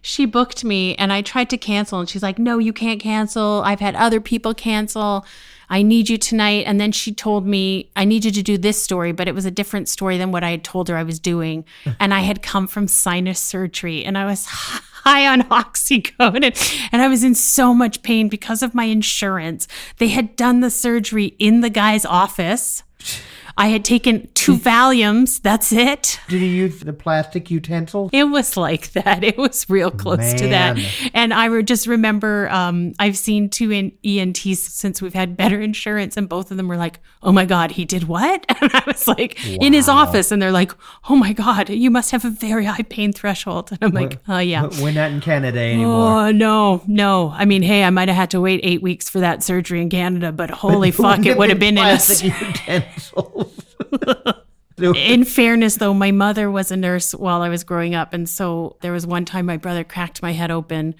she 0.07 0.25
booked 0.25 0.63
me 0.63 0.95
and 0.95 1.11
I 1.11 1.21
tried 1.21 1.49
to 1.49 1.57
cancel 1.57 1.99
and 1.99 2.09
she's 2.09 2.23
like, 2.23 2.39
"No, 2.39 2.59
you 2.59 2.71
can't 2.71 3.01
cancel. 3.01 3.61
I've 3.65 3.81
had 3.81 3.93
other 3.95 4.21
people 4.21 4.53
cancel. 4.53 5.25
I 5.69 5.81
need 5.81 6.07
you 6.07 6.17
tonight." 6.17 6.63
And 6.65 6.79
then 6.79 6.93
she 6.93 7.13
told 7.13 7.45
me, 7.45 7.91
"I 7.93 8.05
need 8.05 8.23
you 8.23 8.31
to 8.31 8.41
do 8.41 8.57
this 8.57 8.81
story, 8.81 9.11
but 9.11 9.27
it 9.27 9.35
was 9.35 9.45
a 9.45 9.51
different 9.51 9.89
story 9.89 10.17
than 10.17 10.31
what 10.31 10.45
I 10.45 10.51
had 10.51 10.63
told 10.63 10.87
her 10.87 10.95
I 10.95 11.03
was 11.03 11.19
doing." 11.19 11.65
and 11.99 12.13
I 12.13 12.21
had 12.21 12.41
come 12.41 12.67
from 12.67 12.87
sinus 12.87 13.39
surgery 13.39 14.05
and 14.05 14.17
I 14.17 14.25
was 14.25 14.45
high 14.45 15.27
on 15.27 15.41
oxycodone 15.43 16.89
and 16.93 17.01
I 17.01 17.09
was 17.09 17.25
in 17.25 17.35
so 17.35 17.73
much 17.73 18.01
pain 18.01 18.29
because 18.29 18.63
of 18.63 18.73
my 18.73 18.85
insurance. 18.85 19.67
They 19.97 20.07
had 20.07 20.37
done 20.37 20.61
the 20.61 20.71
surgery 20.71 21.35
in 21.37 21.59
the 21.59 21.69
guy's 21.69 22.05
office. 22.05 22.83
I 23.57 23.67
had 23.67 23.83
taken 23.83 24.29
two 24.35 24.55
Valiums. 24.55 25.41
That's 25.41 25.71
it. 25.71 26.19
Did 26.29 26.41
he 26.41 26.47
use 26.47 26.79
the 26.79 26.93
plastic 26.93 27.49
utensils? 27.49 28.11
It 28.13 28.25
was 28.25 28.55
like 28.55 28.91
that. 28.91 29.23
It 29.23 29.37
was 29.37 29.67
real 29.69 29.89
close 29.89 30.33
to 30.35 30.47
that. 30.49 30.77
And 31.13 31.33
I 31.33 31.45
re- 31.45 31.63
just 31.63 31.87
remember 31.87 32.49
um, 32.49 32.93
I've 32.99 33.17
seen 33.17 33.49
two 33.49 33.71
in- 33.71 33.91
ENTs 34.05 34.59
since 34.59 35.01
we've 35.01 35.13
had 35.13 35.35
better 35.35 35.59
insurance, 35.59 36.17
and 36.17 36.29
both 36.29 36.51
of 36.51 36.57
them 36.57 36.67
were 36.67 36.77
like, 36.77 36.99
"Oh 37.23 37.31
my 37.31 37.45
god, 37.45 37.71
he 37.71 37.83
did 37.85 38.03
what?" 38.07 38.45
And 38.61 38.71
I 38.73 38.83
was 38.85 39.07
like, 39.07 39.45
in 39.47 39.73
his 39.73 39.87
office, 39.87 40.31
and 40.31 40.41
they're 40.41 40.51
like, 40.51 40.71
"Oh 41.09 41.15
my 41.15 41.33
god, 41.33 41.69
you 41.69 41.89
must 41.89 42.11
have 42.11 42.25
a 42.25 42.29
very 42.29 42.65
high 42.65 42.83
pain 42.83 43.11
threshold." 43.13 43.71
And 43.71 43.79
I'm 43.81 43.91
like, 43.91 44.19
"Oh 44.27 44.39
yeah." 44.39 44.69
We're 44.81 44.91
not 44.91 45.11
in 45.11 45.21
Canada 45.21 45.59
anymore. 45.59 46.27
Oh 46.27 46.31
no, 46.31 46.83
no! 46.87 47.29
I 47.29 47.45
mean, 47.45 47.61
hey, 47.63 47.83
I 47.83 47.89
might 47.89 48.07
have 48.07 48.17
had 48.17 48.31
to 48.31 48.41
wait 48.41 48.59
eight 48.63 48.81
weeks 48.81 49.09
for 49.09 49.19
that 49.19 49.43
surgery 49.43 49.81
in 49.81 49.89
Canada, 49.89 50.31
but 50.31 50.49
holy 50.49 50.91
fuck, 51.03 51.25
it 51.25 51.37
would 51.37 51.49
have 51.49 51.59
been 51.59 51.77
in 51.77 51.85
a. 51.85 51.97
In 54.79 55.23
fairness, 55.23 55.77
though, 55.77 55.93
my 55.93 56.11
mother 56.11 56.51
was 56.51 56.69
a 56.69 56.77
nurse 56.77 57.13
while 57.13 57.41
I 57.41 57.49
was 57.49 57.63
growing 57.63 57.95
up, 57.95 58.13
and 58.13 58.29
so 58.29 58.77
there 58.81 58.91
was 58.91 59.07
one 59.07 59.25
time 59.25 59.47
my 59.47 59.57
brother 59.57 59.83
cracked 59.83 60.21
my 60.21 60.33
head 60.33 60.51
open. 60.51 60.95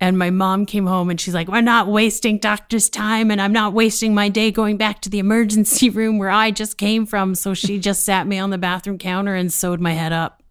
And 0.00 0.18
my 0.18 0.30
mom 0.30 0.66
came 0.66 0.86
home 0.86 1.10
and 1.10 1.20
she's 1.20 1.32
like, 1.32 1.46
We're 1.46 1.60
not 1.60 1.86
wasting 1.86 2.38
doctor's 2.38 2.90
time, 2.90 3.30
and 3.30 3.40
I'm 3.40 3.52
not 3.52 3.72
wasting 3.72 4.14
my 4.14 4.28
day 4.28 4.50
going 4.50 4.76
back 4.76 5.00
to 5.02 5.08
the 5.08 5.20
emergency 5.20 5.90
room 5.90 6.18
where 6.18 6.28
I 6.28 6.50
just 6.50 6.76
came 6.76 7.06
from. 7.06 7.36
So 7.36 7.54
she 7.54 7.78
just 7.78 8.04
sat 8.04 8.26
me 8.26 8.36
on 8.40 8.50
the 8.50 8.58
bathroom 8.58 8.98
counter 8.98 9.36
and 9.36 9.52
sewed 9.52 9.80
my 9.80 9.92
head 9.92 10.12
up. 10.12 10.42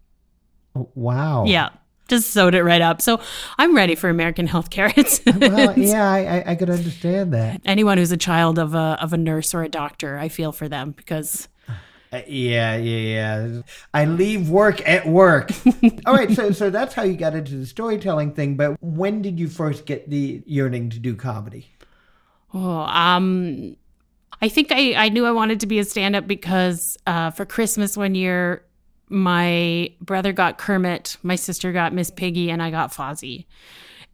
Oh, 0.74 0.88
wow. 0.94 1.44
Yeah, 1.44 1.68
just 2.12 2.30
sewed 2.30 2.54
it 2.54 2.62
right 2.62 2.82
up. 2.82 3.00
So 3.00 3.20
I'm 3.58 3.74
ready 3.74 3.94
for 3.94 4.08
American 4.10 4.46
healthcare. 4.46 4.92
It's, 4.96 5.20
Well, 5.24 5.78
yeah, 5.78 6.08
I, 6.10 6.18
I, 6.18 6.50
I 6.52 6.54
could 6.54 6.70
understand 6.70 7.32
that. 7.32 7.60
anyone 7.64 7.96
who's 7.98 8.12
a 8.12 8.16
child 8.16 8.58
of 8.58 8.74
a 8.74 8.96
of 9.00 9.12
a 9.12 9.16
nurse 9.16 9.54
or 9.54 9.62
a 9.62 9.68
doctor, 9.68 10.18
I 10.18 10.28
feel 10.28 10.52
for 10.52 10.68
them 10.68 10.92
because 10.92 11.48
Uh, 12.12 12.20
yeah, 12.28 12.76
yeah, 12.76 12.98
yeah. 13.16 13.62
I 13.94 14.04
leave 14.04 14.50
work 14.50 14.86
at 14.86 15.06
work. 15.06 15.50
All 16.06 16.14
right, 16.14 16.30
so 16.30 16.50
so 16.52 16.68
that's 16.68 16.92
how 16.94 17.04
you 17.04 17.16
got 17.16 17.34
into 17.34 17.56
the 17.56 17.64
storytelling 17.66 18.34
thing. 18.34 18.54
But 18.56 18.76
when 18.82 19.22
did 19.22 19.40
you 19.40 19.48
first 19.48 19.86
get 19.86 20.10
the 20.10 20.42
yearning 20.44 20.90
to 20.90 20.98
do 20.98 21.16
comedy? 21.16 21.64
Oh, 22.52 22.80
um, 22.84 23.76
I 24.42 24.48
think 24.50 24.68
I, 24.72 24.92
I 25.06 25.08
knew 25.08 25.24
I 25.24 25.30
wanted 25.32 25.60
to 25.60 25.66
be 25.66 25.78
a 25.78 25.84
stand 25.84 26.14
up 26.14 26.26
because 26.26 26.98
uh, 27.06 27.30
for 27.30 27.46
Christmas 27.46 27.96
one 27.96 28.14
year, 28.14 28.62
my 29.12 29.92
brother 30.00 30.32
got 30.32 30.58
Kermit, 30.58 31.18
my 31.22 31.36
sister 31.36 31.70
got 31.72 31.92
Miss 31.92 32.10
Piggy, 32.10 32.50
and 32.50 32.62
I 32.62 32.70
got 32.70 32.92
Fozzie. 32.92 33.44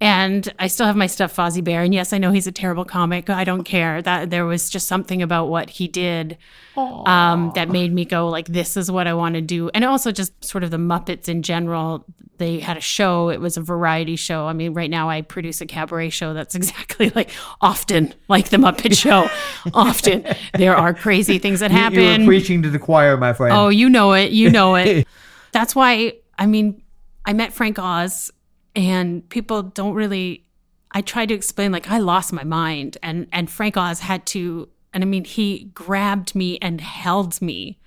And 0.00 0.52
I 0.60 0.68
still 0.68 0.86
have 0.86 0.94
my 0.96 1.08
stuff 1.08 1.34
Fozzie 1.34 1.62
Bear. 1.64 1.82
And 1.82 1.92
yes, 1.92 2.12
I 2.12 2.18
know 2.18 2.30
he's 2.30 2.46
a 2.46 2.52
terrible 2.52 2.84
comic. 2.84 3.28
I 3.28 3.42
don't 3.42 3.64
care. 3.64 4.00
That 4.00 4.30
there 4.30 4.46
was 4.46 4.70
just 4.70 4.86
something 4.86 5.22
about 5.22 5.46
what 5.46 5.70
he 5.70 5.88
did 5.88 6.38
um, 6.76 7.50
that 7.56 7.68
made 7.68 7.92
me 7.92 8.04
go 8.04 8.28
like, 8.28 8.46
"This 8.46 8.76
is 8.76 8.90
what 8.92 9.08
I 9.08 9.14
want 9.14 9.34
to 9.34 9.40
do." 9.40 9.70
And 9.74 9.84
also 9.84 10.12
just 10.12 10.44
sort 10.44 10.62
of 10.62 10.70
the 10.70 10.76
Muppets 10.76 11.28
in 11.28 11.42
general. 11.42 12.04
They 12.36 12.60
had 12.60 12.76
a 12.76 12.80
show. 12.80 13.30
It 13.30 13.40
was 13.40 13.56
a 13.56 13.60
variety 13.60 14.14
show. 14.14 14.46
I 14.46 14.52
mean, 14.52 14.72
right 14.72 14.88
now 14.88 15.08
I 15.10 15.22
produce 15.22 15.60
a 15.60 15.66
cabaret 15.66 16.10
show 16.10 16.32
that's 16.32 16.54
exactly 16.60 17.10
like 17.16 17.30
often 17.60 18.14
like 18.28 18.50
the 18.50 18.58
Muppet 18.58 18.96
Show. 19.02 19.28
often 19.74 20.24
there 20.54 20.76
are 20.76 20.94
crazy 20.94 21.38
things 21.40 21.58
that 21.58 21.72
You- 21.72 21.76
happen. 21.76 21.98
You 21.98 22.18
were 22.20 22.26
preaching 22.26 22.62
to 22.62 22.70
the 22.70 22.78
choir, 22.78 23.16
my 23.16 23.32
friend. 23.32 23.52
Oh, 23.56 23.68
you 23.68 23.88
know 23.90 24.12
it. 24.12 24.30
You 24.30 24.48
know 24.50 24.76
it. 24.76 25.08
That's 25.52 25.74
why, 25.74 26.12
I 26.38 26.46
mean, 26.46 26.80
I 27.24 27.32
met 27.32 27.52
Frank 27.52 27.78
Oz, 27.80 28.30
and 28.78 29.28
people 29.28 29.62
don't 29.62 29.94
really. 29.94 30.44
I 30.92 31.02
tried 31.02 31.26
to 31.26 31.34
explain, 31.34 31.70
like, 31.70 31.90
I 31.90 31.98
lost 31.98 32.32
my 32.32 32.44
mind, 32.44 32.96
and, 33.02 33.26
and 33.30 33.50
Frank 33.50 33.76
Oz 33.76 34.00
had 34.00 34.24
to, 34.26 34.70
and 34.94 35.04
I 35.04 35.06
mean, 35.06 35.24
he 35.24 35.64
grabbed 35.74 36.34
me 36.34 36.56
and 36.62 36.80
held 36.80 37.42
me 37.42 37.78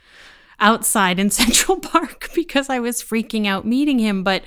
outside 0.60 1.18
in 1.18 1.30
Central 1.32 1.80
Park 1.80 2.30
because 2.36 2.70
I 2.70 2.78
was 2.78 3.02
freaking 3.02 3.48
out 3.48 3.66
meeting 3.66 3.98
him. 3.98 4.24
But 4.24 4.44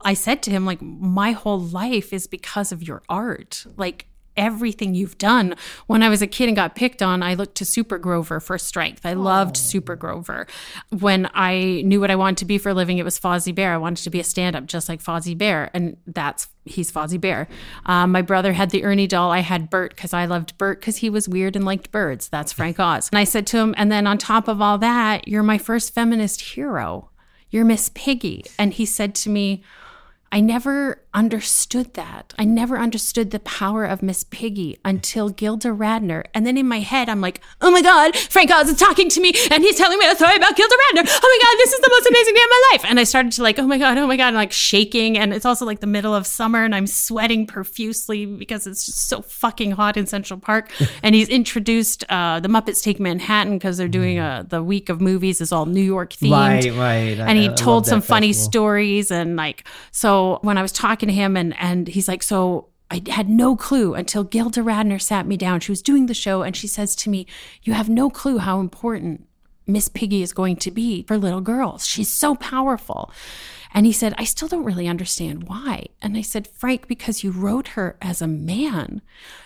I 0.00 0.14
said 0.14 0.42
to 0.44 0.50
him, 0.50 0.64
like, 0.64 0.80
my 0.80 1.32
whole 1.32 1.60
life 1.60 2.14
is 2.14 2.26
because 2.26 2.72
of 2.72 2.82
your 2.82 3.02
art. 3.10 3.66
Like, 3.76 4.06
everything 4.40 4.94
you've 4.94 5.18
done. 5.18 5.54
When 5.86 6.02
I 6.02 6.08
was 6.08 6.22
a 6.22 6.26
kid 6.26 6.48
and 6.48 6.56
got 6.56 6.74
picked 6.74 7.02
on, 7.02 7.22
I 7.22 7.34
looked 7.34 7.56
to 7.56 7.64
Super 7.66 7.98
Grover 7.98 8.40
for 8.40 8.58
strength. 8.58 9.04
I 9.04 9.12
loved 9.12 9.56
Super 9.56 9.94
Grover. 9.94 10.46
When 10.88 11.28
I 11.34 11.82
knew 11.84 12.00
what 12.00 12.10
I 12.10 12.16
wanted 12.16 12.38
to 12.38 12.46
be 12.46 12.56
for 12.56 12.70
a 12.70 12.74
living, 12.74 12.96
it 12.98 13.04
was 13.04 13.20
Fozzie 13.20 13.54
Bear. 13.54 13.74
I 13.74 13.76
wanted 13.76 14.02
to 14.04 14.10
be 14.10 14.18
a 14.18 14.24
stand 14.24 14.56
up 14.56 14.66
just 14.66 14.88
like 14.88 15.02
Fozzie 15.02 15.36
Bear. 15.36 15.70
And 15.74 15.98
that's, 16.06 16.48
he's 16.64 16.90
Fozzie 16.90 17.20
Bear. 17.20 17.48
Um, 17.84 18.10
my 18.10 18.22
brother 18.22 18.54
had 18.54 18.70
the 18.70 18.82
Ernie 18.82 19.06
doll. 19.06 19.30
I 19.30 19.40
had 19.40 19.68
Bert 19.68 19.94
because 19.94 20.14
I 20.14 20.24
loved 20.24 20.56
Bert 20.56 20.80
because 20.80 20.96
he 20.96 21.10
was 21.10 21.28
weird 21.28 21.54
and 21.54 21.66
liked 21.66 21.92
birds. 21.92 22.28
That's 22.28 22.52
Frank 22.52 22.80
Oz. 22.80 23.10
And 23.12 23.18
I 23.18 23.24
said 23.24 23.46
to 23.48 23.58
him, 23.58 23.74
and 23.76 23.92
then 23.92 24.06
on 24.06 24.16
top 24.16 24.48
of 24.48 24.62
all 24.62 24.78
that, 24.78 25.28
you're 25.28 25.42
my 25.42 25.58
first 25.58 25.92
feminist 25.92 26.40
hero. 26.40 27.10
You're 27.50 27.64
Miss 27.64 27.90
Piggy. 27.94 28.44
And 28.58 28.72
he 28.72 28.86
said 28.86 29.14
to 29.16 29.28
me, 29.28 29.62
I 30.32 30.40
never 30.40 31.02
understood 31.12 31.94
that. 31.94 32.32
I 32.38 32.44
never 32.44 32.78
understood 32.78 33.32
the 33.32 33.40
power 33.40 33.84
of 33.84 34.00
Miss 34.00 34.22
Piggy 34.22 34.78
until 34.84 35.28
Gilda 35.28 35.70
Radner. 35.70 36.24
And 36.34 36.46
then 36.46 36.56
in 36.56 36.68
my 36.68 36.78
head, 36.78 37.08
I'm 37.08 37.20
like, 37.20 37.40
oh 37.60 37.72
my 37.72 37.82
God, 37.82 38.14
Frank 38.16 38.48
Oz 38.52 38.68
is 38.68 38.76
talking 38.78 39.08
to 39.08 39.20
me 39.20 39.32
and 39.50 39.64
he's 39.64 39.74
telling 39.76 39.98
me 39.98 40.06
a 40.06 40.14
story 40.14 40.36
about 40.36 40.54
Gilda 40.56 40.72
Radner. 40.74 41.02
Oh 41.08 41.20
my 41.22 41.38
God, 41.42 41.58
this 41.58 41.72
is 41.72 41.80
the 41.80 41.90
most 41.90 42.06
amazing 42.08 42.34
day 42.34 42.40
of 42.42 42.48
my 42.48 42.68
life. 42.72 42.84
And 42.88 43.00
I 43.00 43.04
started 43.04 43.32
to 43.32 43.42
like, 43.42 43.58
oh 43.58 43.66
my 43.66 43.76
God, 43.76 43.98
oh 43.98 44.06
my 44.06 44.16
God, 44.16 44.28
and 44.28 44.36
like 44.36 44.52
shaking. 44.52 45.18
And 45.18 45.34
it's 45.34 45.44
also 45.44 45.66
like 45.66 45.80
the 45.80 45.88
middle 45.88 46.14
of 46.14 46.28
summer 46.28 46.62
and 46.64 46.76
I'm 46.76 46.86
sweating 46.86 47.44
profusely 47.44 48.24
because 48.24 48.68
it's 48.68 48.86
just 48.86 49.08
so 49.08 49.22
fucking 49.22 49.72
hot 49.72 49.96
in 49.96 50.06
Central 50.06 50.38
Park. 50.38 50.70
and 51.02 51.16
he's 51.16 51.28
introduced 51.28 52.04
uh, 52.08 52.38
the 52.38 52.48
Muppets 52.48 52.84
Take 52.84 53.00
Manhattan 53.00 53.54
because 53.54 53.78
they're 53.78 53.88
doing 53.88 54.20
a, 54.20 54.46
the 54.48 54.62
week 54.62 54.88
of 54.88 55.00
movies 55.00 55.40
is 55.40 55.50
all 55.50 55.66
New 55.66 55.82
York 55.82 56.12
themed 56.12 56.30
right, 56.30 56.72
right. 56.76 57.18
I- 57.18 57.26
and 57.28 57.36
he 57.36 57.48
I 57.48 57.52
told 57.54 57.86
some 57.88 58.00
funny 58.00 58.32
stories 58.32 59.10
and 59.10 59.34
like 59.34 59.66
so 59.90 60.19
when 60.42 60.58
i 60.58 60.62
was 60.62 60.72
talking 60.72 61.08
to 61.08 61.14
him 61.14 61.36
and 61.36 61.54
and 61.58 61.88
he's 61.88 62.08
like 62.08 62.22
so 62.22 62.66
I 62.90 63.02
had 63.08 63.28
no 63.28 63.54
clue 63.54 63.94
until 63.94 64.24
Gilda 64.24 64.62
Radner 64.62 65.00
sat 65.00 65.24
me 65.24 65.36
down. 65.36 65.60
She 65.60 65.70
was 65.70 65.80
doing 65.80 66.06
the 66.06 66.14
show 66.14 66.42
and 66.42 66.56
she 66.56 66.66
says 66.66 66.96
to 66.96 67.08
me, 67.08 67.24
You 67.62 67.72
have 67.72 67.88
no 67.88 68.10
clue 68.10 68.38
how 68.38 68.58
important 68.58 69.28
Miss 69.66 69.88
Piggy 69.88 70.22
is 70.22 70.32
going 70.32 70.56
to 70.56 70.70
be 70.70 71.04
for 71.04 71.16
little 71.16 71.40
girls. 71.40 71.86
She's 71.86 72.08
so 72.08 72.34
powerful. 72.34 73.12
And 73.72 73.86
he 73.86 73.92
said, 73.92 74.14
I 74.18 74.24
still 74.24 74.48
don't 74.48 74.64
really 74.64 74.88
understand 74.88 75.44
why. 75.48 75.86
And 76.02 76.16
I 76.16 76.22
said, 76.22 76.48
Frank, 76.48 76.88
because 76.88 77.22
you 77.22 77.30
wrote 77.30 77.68
her 77.68 77.96
as 78.02 78.20
a 78.20 78.26
man. 78.26 79.00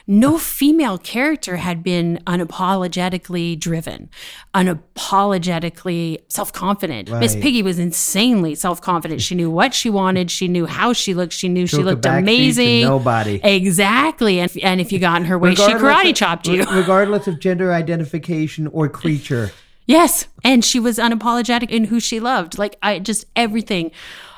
No 0.07 0.39
female 0.39 0.97
character 0.99 1.57
had 1.57 1.83
been 1.83 2.21
unapologetically 2.27 3.59
driven, 3.59 4.09
unapologetically 4.55 6.19
self 6.29 6.53
confident. 6.53 7.11
Miss 7.11 7.35
Piggy 7.37 7.63
was 7.63 7.79
insanely 7.79 8.55
self 8.55 8.81
confident. 8.81 9.21
She 9.21 9.35
knew 9.35 9.51
what 9.51 9.75
she 9.75 9.91
wanted, 9.91 10.31
she 10.31 10.49
knew 10.49 10.67
how 10.67 10.93
she 10.93 11.15
looked, 11.15 11.33
she 11.33 11.49
knew 11.49 11.67
she 11.67 11.77
Took 11.77 11.87
a 11.87 11.91
looked 11.91 12.07
amazing. 12.07 12.83
nobody. 12.83 13.41
Exactly. 13.43 14.41
And, 14.41 14.51
and 14.63 14.81
if 14.81 14.93
you 14.93 14.99
got 14.99 15.21
in 15.21 15.27
her 15.27 15.39
way, 15.39 15.55
she 15.55 15.63
karate 15.63 16.11
of- 16.11 16.17
chopped 16.17 16.47
you. 16.47 16.65
Regardless 16.65 17.27
of 17.27 17.41
gender 17.41 17.73
identification 17.73 18.67
or 18.69 18.89
creature. 18.89 19.51
Yes. 19.87 20.27
And 20.43 20.65
she 20.65 20.81
was 20.81 20.99
unapologetic 20.99 21.71
in 21.71 21.85
who 21.85 22.01
she 22.01 22.21
loved. 22.21 22.59
Like 22.59 22.77
I 22.83 22.99
just 22.99 23.27
everything. 23.37 23.91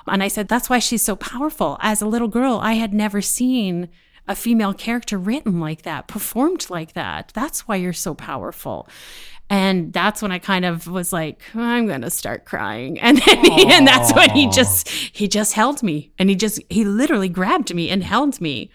And 0.09 0.23
I 0.23 0.29
said, 0.29 0.49
that's 0.49 0.71
why 0.71 0.79
she's 0.79 1.03
so 1.03 1.17
powerful. 1.17 1.79
As 1.81 2.01
a 2.01 2.07
little 2.07 2.29
girl, 2.29 2.59
I 2.63 2.75
had 2.75 2.95
never 2.95 3.21
seen 3.21 3.89
a 4.29 4.37
female 4.37 4.73
character 4.75 5.19
written 5.19 5.61
like 5.61 5.83
that, 5.83 6.07
performed 6.09 6.69
like 6.71 6.93
that. 6.95 7.33
That's 7.35 7.67
why 7.69 7.77
you're 7.77 7.93
so 7.93 8.15
powerful. 8.15 8.89
And 9.49 9.93
that's 9.93 10.23
when 10.23 10.33
I 10.33 10.41
kind 10.41 10.65
of 10.65 10.89
was 10.89 11.13
like, 11.13 11.41
I'm 11.55 11.87
gonna 11.87 12.11
start 12.11 12.45
crying. 12.45 12.99
And 13.03 13.19
then 13.19 13.45
he, 13.45 13.73
and 13.73 13.87
that's 13.87 14.13
when 14.13 14.31
he 14.31 14.49
just 14.49 14.89
he 14.89 15.29
just 15.29 15.53
held 15.55 15.83
me. 15.83 16.11
And 16.19 16.29
he 16.29 16.35
just 16.35 16.61
he 16.69 16.85
literally 16.85 17.29
grabbed 17.29 17.73
me 17.75 17.89
and 17.91 18.03
held 18.03 18.41
me. 18.41 18.71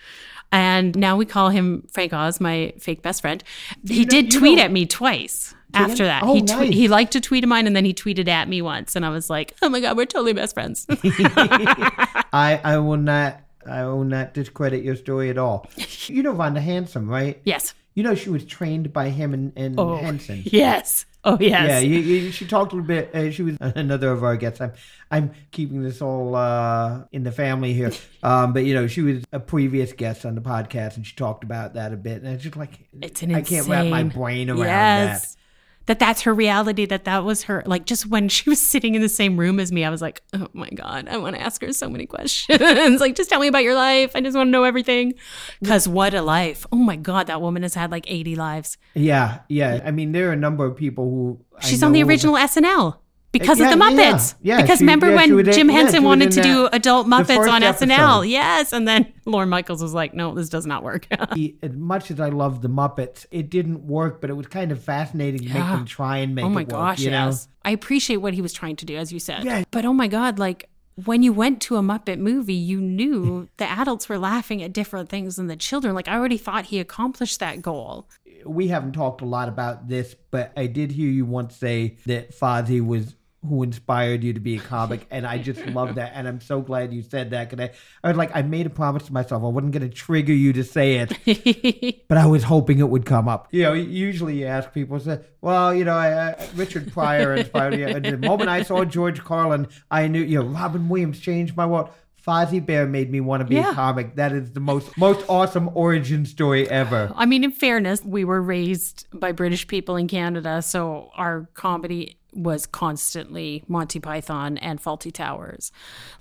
And 0.53 0.97
now 0.97 1.15
we 1.17 1.25
call 1.25 1.49
him 1.49 1.87
Frank 1.91 2.13
Oz, 2.13 2.39
my 2.41 2.73
fake 2.79 3.01
best 3.01 3.21
friend. 3.21 3.41
He 3.85 4.03
know- 4.05 4.09
did 4.09 4.31
tweet 4.31 4.57
know- 4.57 4.63
at 4.63 4.71
me 4.71 4.85
twice 4.85 5.53
after 5.73 6.05
that. 6.05 6.23
Oh, 6.23 6.33
he 6.33 6.41
twe- 6.41 6.47
nice. 6.47 6.73
he 6.73 6.87
liked 6.87 7.11
to 7.13 7.21
tweet 7.21 7.43
of 7.43 7.49
mine 7.49 7.67
and 7.67 7.75
then 7.75 7.85
he 7.85 7.93
tweeted 7.93 8.27
at 8.27 8.47
me 8.47 8.61
once 8.61 8.95
and 8.95 9.05
I 9.05 9.09
was 9.09 9.29
like, 9.29 9.55
"Oh 9.61 9.69
my 9.69 9.79
god, 9.79 9.97
we're 9.97 10.05
totally 10.05 10.33
best 10.33 10.53
friends." 10.53 10.85
I, 10.89 12.59
I 12.63 12.77
will 12.77 12.97
not 12.97 13.41
I 13.69 13.85
will 13.85 14.03
not 14.03 14.33
discredit 14.33 14.83
your 14.83 14.95
story 14.95 15.29
at 15.29 15.37
all. 15.37 15.69
You 16.07 16.23
know 16.23 16.33
Vonda 16.33 16.61
Handsome, 16.61 17.07
right? 17.09 17.39
yes. 17.45 17.73
You 17.93 18.03
know 18.03 18.15
she 18.15 18.29
was 18.29 18.45
trained 18.45 18.91
by 18.93 19.09
him 19.09 19.33
and, 19.33 19.53
and 19.55 19.79
Oh, 19.79 19.97
Henson. 19.97 20.43
Yes. 20.45 21.05
Oh 21.23 21.37
yes. 21.39 21.67
Yeah, 21.69 21.79
you, 21.79 21.99
you, 21.99 22.31
she 22.31 22.47
talked 22.47 22.71
a 22.73 22.75
little 22.75 22.87
bit. 22.87 23.13
Uh, 23.13 23.29
she 23.31 23.43
was 23.43 23.57
another 23.61 24.11
of 24.11 24.23
our 24.23 24.35
guests. 24.37 24.59
I'm, 24.59 24.73
I'm 25.11 25.31
keeping 25.51 25.83
this 25.83 26.01
all 26.01 26.35
uh, 26.35 27.03
in 27.11 27.23
the 27.23 27.31
family 27.31 27.73
here. 27.73 27.91
Um, 28.23 28.53
but 28.53 28.65
you 28.65 28.73
know, 28.73 28.87
she 28.87 29.01
was 29.01 29.23
a 29.31 29.39
previous 29.39 29.93
guest 29.93 30.25
on 30.25 30.33
the 30.35 30.41
podcast, 30.41 30.95
and 30.95 31.05
she 31.05 31.15
talked 31.15 31.43
about 31.43 31.75
that 31.75 31.93
a 31.93 31.97
bit. 31.97 32.23
And 32.23 32.33
it's 32.33 32.43
just 32.43 32.55
like 32.55 32.87
It's 33.01 33.21
an 33.21 33.35
I 33.35 33.41
can't 33.41 33.67
wrap 33.67 33.85
my 33.85 34.03
brain 34.03 34.49
around 34.49 34.59
yes. 34.59 35.35
that. 35.35 35.40
That 35.87 35.99
that's 35.99 36.21
her 36.21 36.33
reality. 36.33 36.85
That 36.85 37.05
that 37.05 37.23
was 37.23 37.43
her. 37.43 37.63
Like 37.65 37.85
just 37.85 38.07
when 38.07 38.29
she 38.29 38.49
was 38.49 38.61
sitting 38.61 38.95
in 38.95 39.01
the 39.01 39.09
same 39.09 39.37
room 39.37 39.59
as 39.59 39.71
me, 39.71 39.83
I 39.83 39.89
was 39.89 40.01
like, 40.01 40.21
"Oh 40.33 40.47
my 40.53 40.69
god, 40.69 41.07
I 41.09 41.17
want 41.17 41.35
to 41.35 41.41
ask 41.41 41.61
her 41.61 41.73
so 41.73 41.89
many 41.89 42.05
questions. 42.05 42.99
like, 43.01 43.15
just 43.15 43.29
tell 43.29 43.39
me 43.39 43.47
about 43.47 43.63
your 43.63 43.75
life. 43.75 44.11
I 44.15 44.21
just 44.21 44.37
want 44.37 44.47
to 44.47 44.51
know 44.51 44.63
everything." 44.63 45.13
Because 45.59 45.87
what 45.87 46.13
a 46.13 46.21
life! 46.21 46.65
Oh 46.71 46.77
my 46.77 46.95
god, 46.95 47.27
that 47.27 47.41
woman 47.41 47.63
has 47.63 47.73
had 47.73 47.91
like 47.91 48.05
eighty 48.07 48.35
lives. 48.35 48.77
Yeah, 48.93 49.39
yeah. 49.49 49.81
I 49.83 49.91
mean, 49.91 50.11
there 50.11 50.29
are 50.29 50.33
a 50.33 50.37
number 50.37 50.65
of 50.65 50.75
people 50.75 51.05
who 51.05 51.39
She's 51.61 51.83
on 51.83 51.91
the 51.91 52.03
original 52.03 52.35
SNL 52.35 52.97
because 53.31 53.59
Yeah, 53.59 53.71
of 53.71 53.79
the 53.79 53.85
yeah, 53.85 53.89
yeah. 53.91 54.11
Muppets. 54.13 54.35
Yeah, 54.41 54.61
because 54.61 54.79
she- 54.79 54.83
remember 54.83 55.13
when 55.15 55.45
Jim 55.51 55.69
Henson 55.69 56.03
wanted 56.03 56.31
to 56.33 56.41
do 56.41 56.67
adult 56.71 57.07
Muppets 57.07 57.47
on 57.49 57.63
episode. 57.63 57.89
SNL? 57.89 58.29
Yes, 58.29 58.73
and 58.73 58.87
then 58.87 59.11
Lorne 59.25 59.49
Michaels 59.49 59.81
was 59.81 59.93
like, 59.93 60.13
"No, 60.13 60.33
this 60.35 60.49
does 60.49 60.65
not 60.65 60.83
work." 60.83 61.07
He- 61.35 61.57
as 61.63 61.73
much 61.75 62.11
as 62.11 62.19
I 62.19 62.29
love 62.29 62.61
the 62.61 62.69
Muppets, 62.69 63.25
it 63.31 63.49
didn't 63.49 63.85
work, 63.87 64.19
but 64.21 64.29
it 64.29 64.33
was 64.33 64.47
kind 64.47 64.71
of 64.71 64.83
fascinating 64.83 65.41
to 65.47 65.53
make 65.53 65.63
them 65.63 65.85
try 65.85 66.17
and 66.17 66.35
make 66.35 66.45
oh 66.45 66.49
my 66.49 66.61
it 66.61 66.67
work. 66.67 66.71
gosh, 66.71 66.99
you 66.99 67.11
know? 67.11 67.27
yes. 67.27 67.47
I 67.63 67.71
appreciate 67.71 68.17
what 68.17 68.33
he 68.33 68.41
was 68.41 68.53
trying 68.53 68.75
to 68.77 68.85
do, 68.85 68.95
as 68.97 69.13
you 69.13 69.19
said. 69.19 69.43
Yeah. 69.43 69.63
But 69.71 69.85
oh 69.85 69.93
my 69.93 70.07
god, 70.07 70.37
like 70.39 70.67
when 71.05 71.23
you 71.23 71.31
went 71.31 71.61
to 71.61 71.77
a 71.77 71.81
Muppet 71.81 72.19
movie, 72.19 72.53
you 72.53 72.81
knew 72.81 73.47
the 73.57 73.65
adults 73.65 74.09
were 74.09 74.17
laughing 74.17 74.61
at 74.61 74.73
different 74.73 75.09
things 75.09 75.37
than 75.37 75.47
the 75.47 75.55
children. 75.55 75.95
Like 75.95 76.07
I 76.09 76.15
already 76.15 76.37
thought 76.37 76.65
he 76.65 76.79
accomplished 76.79 77.39
that 77.39 77.61
goal. 77.61 78.07
we 78.45 78.67
haven't 78.67 78.91
talked 78.91 79.21
a 79.21 79.25
lot 79.25 79.47
about 79.47 79.87
this, 79.87 80.15
but 80.31 80.51
I 80.57 80.65
did 80.67 80.91
hear 80.91 81.09
you 81.09 81.25
once 81.25 81.55
say 81.55 81.97
that 82.07 82.37
Fozzie 82.37 82.85
was 82.85 83.15
who 83.47 83.63
inspired 83.63 84.23
you 84.23 84.33
to 84.33 84.39
be 84.39 84.57
a 84.57 84.59
comic, 84.59 85.07
and 85.09 85.25
I 85.25 85.39
just 85.39 85.65
love 85.67 85.95
that, 85.95 86.11
and 86.13 86.27
I'm 86.27 86.41
so 86.41 86.61
glad 86.61 86.93
you 86.93 87.01
said 87.01 87.31
that 87.31 87.49
because 87.49 87.69
I, 87.71 87.71
I 88.03 88.09
was 88.09 88.17
like, 88.17 88.29
I 88.35 88.43
made 88.43 88.67
a 88.67 88.69
promise 88.69 89.03
to 89.07 89.13
myself 89.13 89.43
I 89.43 89.47
wasn't 89.47 89.73
going 89.73 89.89
to 89.89 89.93
trigger 89.93 90.33
you 90.33 90.53
to 90.53 90.63
say 90.63 90.97
it, 90.97 92.05
but 92.07 92.17
I 92.19 92.27
was 92.27 92.43
hoping 92.43 92.77
it 92.79 92.89
would 92.89 93.05
come 93.05 93.27
up. 93.27 93.47
You 93.51 93.63
know, 93.63 93.73
usually 93.73 94.39
you 94.39 94.45
ask 94.45 94.71
people, 94.73 94.99
say, 94.99 95.19
well, 95.41 95.73
you 95.73 95.85
know, 95.85 95.95
I, 95.95 96.29
I, 96.33 96.47
Richard 96.55 96.91
Pryor 96.93 97.33
inspired 97.35 97.73
me. 97.73 97.83
And 97.83 98.05
the 98.05 98.17
moment 98.17 98.49
I 98.49 98.61
saw 98.61 98.85
George 98.85 99.23
Carlin, 99.23 99.67
I 99.89 100.07
knew, 100.07 100.21
you 100.21 100.39
know, 100.39 100.45
Robin 100.45 100.87
Williams 100.87 101.19
changed 101.19 101.57
my 101.57 101.65
world. 101.65 101.89
Fozzie 102.25 102.63
Bear 102.63 102.85
made 102.85 103.09
me 103.09 103.19
want 103.19 103.41
to 103.41 103.45
be 103.45 103.55
Yeah. 103.55 103.71
a 103.71 103.73
comic. 103.73 104.15
That 104.17 104.31
is 104.31 104.51
the 104.51 104.59
most 104.59 104.95
most 104.95 105.25
awesome 105.27 105.71
origin 105.73 106.27
story 106.27 106.69
ever. 106.69 107.11
I 107.15 107.25
mean, 107.25 107.43
in 107.43 107.51
fairness, 107.51 108.05
we 108.05 108.23
were 108.23 108.39
raised 108.43 109.07
by 109.11 109.31
British 109.31 109.65
people 109.67 109.95
in 109.95 110.07
Canada, 110.07 110.61
so 110.61 111.09
our 111.15 111.49
comedy 111.55 112.19
was 112.33 112.65
constantly 112.65 113.63
Monty 113.67 113.99
Python 113.99 114.57
and 114.57 114.81
Fawlty 114.81 115.11
Towers. 115.11 115.71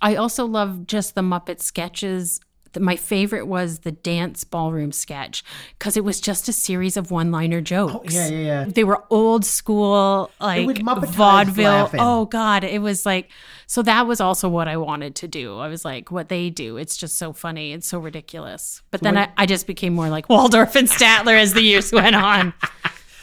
I 0.00 0.16
also 0.16 0.44
love 0.44 0.86
just 0.86 1.14
the 1.14 1.22
Muppet 1.22 1.60
sketches. 1.60 2.40
My 2.78 2.94
favorite 2.94 3.46
was 3.46 3.80
the 3.80 3.90
dance 3.90 4.44
ballroom 4.44 4.92
sketch 4.92 5.42
because 5.76 5.96
it 5.96 6.04
was 6.04 6.20
just 6.20 6.48
a 6.48 6.52
series 6.52 6.96
of 6.96 7.10
one-liner 7.10 7.60
jokes. 7.60 8.14
Oh, 8.14 8.18
yeah, 8.18 8.28
yeah, 8.28 8.38
yeah. 8.38 8.64
They 8.68 8.84
were 8.84 9.02
old 9.10 9.44
school, 9.44 10.30
like 10.40 10.80
vaudeville. 10.80 11.64
laughing. 11.64 12.00
Oh 12.00 12.26
God, 12.26 12.62
it 12.62 12.80
was 12.80 13.04
like 13.04 13.30
so. 13.66 13.82
That 13.82 14.06
was 14.06 14.20
also 14.20 14.48
what 14.48 14.68
I 14.68 14.76
wanted 14.76 15.16
to 15.16 15.26
do. 15.26 15.58
I 15.58 15.66
was 15.66 15.84
like, 15.84 16.12
what 16.12 16.28
they 16.28 16.48
do, 16.48 16.76
it's 16.76 16.96
just 16.96 17.18
so 17.18 17.32
funny. 17.32 17.72
It's 17.72 17.88
so 17.88 17.98
ridiculous. 17.98 18.82
But 18.92 19.00
then 19.00 19.18
I, 19.18 19.30
I 19.36 19.46
just 19.46 19.66
became 19.66 19.92
more 19.94 20.08
like 20.08 20.28
Waldorf 20.28 20.76
and 20.76 20.88
Statler 20.88 21.36
as 21.40 21.54
the 21.54 21.62
years 21.62 21.90
went 21.90 22.14
on. 22.14 22.54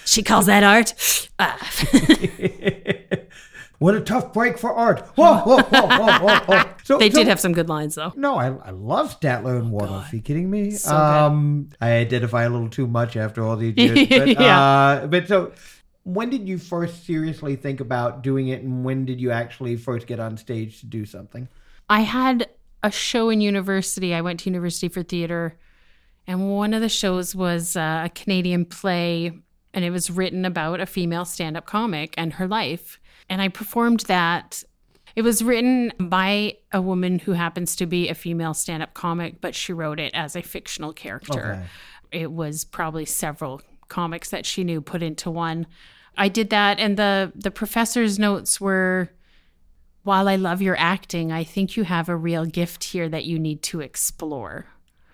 She 0.07 0.23
calls 0.23 0.45
that 0.47 0.63
art. 0.63 0.93
Uh, 1.37 1.55
What 3.79 3.93
a 3.93 4.01
tough 4.01 4.33
break 4.33 4.57
for 4.57 4.73
art. 4.73 5.01
Whoa, 5.15 5.37
whoa, 5.37 5.61
whoa, 5.61 5.87
whoa, 5.87 6.17
whoa, 6.19 6.39
whoa. 6.47 6.63
So, 6.83 6.97
they 6.97 7.11
so- 7.11 7.19
did 7.19 7.27
have 7.27 7.39
some 7.39 7.53
good 7.53 7.69
lines 7.69 7.93
though. 7.93 8.11
No, 8.15 8.35
I, 8.35 8.47
I 8.47 8.71
love 8.71 9.19
Statler 9.19 9.59
and 9.59 9.71
Waldorf. 9.71 10.11
Are 10.11 10.15
you 10.15 10.21
kidding 10.23 10.49
me? 10.49 10.71
So 10.71 10.89
good. 10.89 10.95
um, 10.97 11.69
I 11.79 11.91
identify 11.97 12.43
a 12.45 12.49
little 12.49 12.69
too 12.69 12.87
much 12.87 13.15
after 13.15 13.43
all 13.43 13.55
these 13.55 13.75
years. 13.77 14.07
But, 14.09 14.27
Yeah. 14.29 14.59
uh, 14.59 15.07
but 15.07 15.27
so, 15.27 15.51
when 16.03 16.31
did 16.31 16.47
you 16.49 16.57
first 16.57 17.05
seriously 17.05 17.55
think 17.55 17.79
about 17.79 18.23
doing 18.23 18.47
it, 18.47 18.63
and 18.63 18.83
when 18.83 19.05
did 19.05 19.21
you 19.21 19.29
actually 19.29 19.75
first 19.75 20.07
get 20.07 20.19
on 20.19 20.37
stage 20.37 20.79
to 20.79 20.87
do 20.87 21.05
something? 21.05 21.47
I 21.87 22.01
had 22.01 22.49
a 22.81 22.89
show 22.89 23.29
in 23.29 23.41
university. 23.41 24.11
I 24.15 24.21
went 24.21 24.39
to 24.39 24.49
university 24.49 24.87
for 24.87 25.03
theater, 25.03 25.55
and 26.25 26.49
one 26.51 26.73
of 26.73 26.81
the 26.81 26.89
shows 26.89 27.35
was 27.35 27.75
uh, 27.75 28.01
a 28.05 28.09
Canadian 28.09 28.65
play, 28.65 29.33
and 29.77 29.85
it 29.85 29.91
was 29.91 30.09
written 30.09 30.43
about 30.43 30.79
a 30.79 30.87
female 30.87 31.23
stand 31.23 31.55
up 31.55 31.67
comic 31.67 32.15
and 32.17 32.33
her 32.33 32.47
life. 32.47 32.99
And 33.29 33.43
I 33.43 33.47
performed 33.47 33.99
that. 34.07 34.63
It 35.15 35.21
was 35.21 35.43
written 35.43 35.93
by 35.99 36.57
a 36.71 36.81
woman 36.81 37.19
who 37.19 37.33
happens 37.33 37.75
to 37.75 37.85
be 37.85 38.09
a 38.09 38.15
female 38.15 38.55
stand 38.55 38.81
up 38.81 38.95
comic, 38.95 39.39
but 39.39 39.53
she 39.53 39.73
wrote 39.73 39.99
it 39.99 40.15
as 40.15 40.35
a 40.35 40.41
fictional 40.41 40.93
character. 40.93 41.63
Okay. 42.11 42.21
It 42.23 42.31
was 42.31 42.65
probably 42.65 43.05
several 43.05 43.61
comics 43.87 44.31
that 44.31 44.47
she 44.47 44.63
knew 44.63 44.81
put 44.81 45.03
into 45.03 45.29
one. 45.29 45.67
I 46.17 46.27
did 46.27 46.49
that, 46.49 46.79
and 46.79 46.97
the 46.97 47.31
the 47.35 47.51
professor's 47.51 48.17
notes 48.17 48.59
were 48.59 49.11
while 50.01 50.27
I 50.27 50.37
love 50.37 50.59
your 50.59 50.77
acting, 50.79 51.31
I 51.31 51.43
think 51.43 51.77
you 51.77 51.83
have 51.83 52.09
a 52.09 52.15
real 52.15 52.45
gift 52.45 52.83
here 52.83 53.09
that 53.09 53.25
you 53.25 53.37
need 53.37 53.61
to 53.63 53.81
explore. 53.81 54.65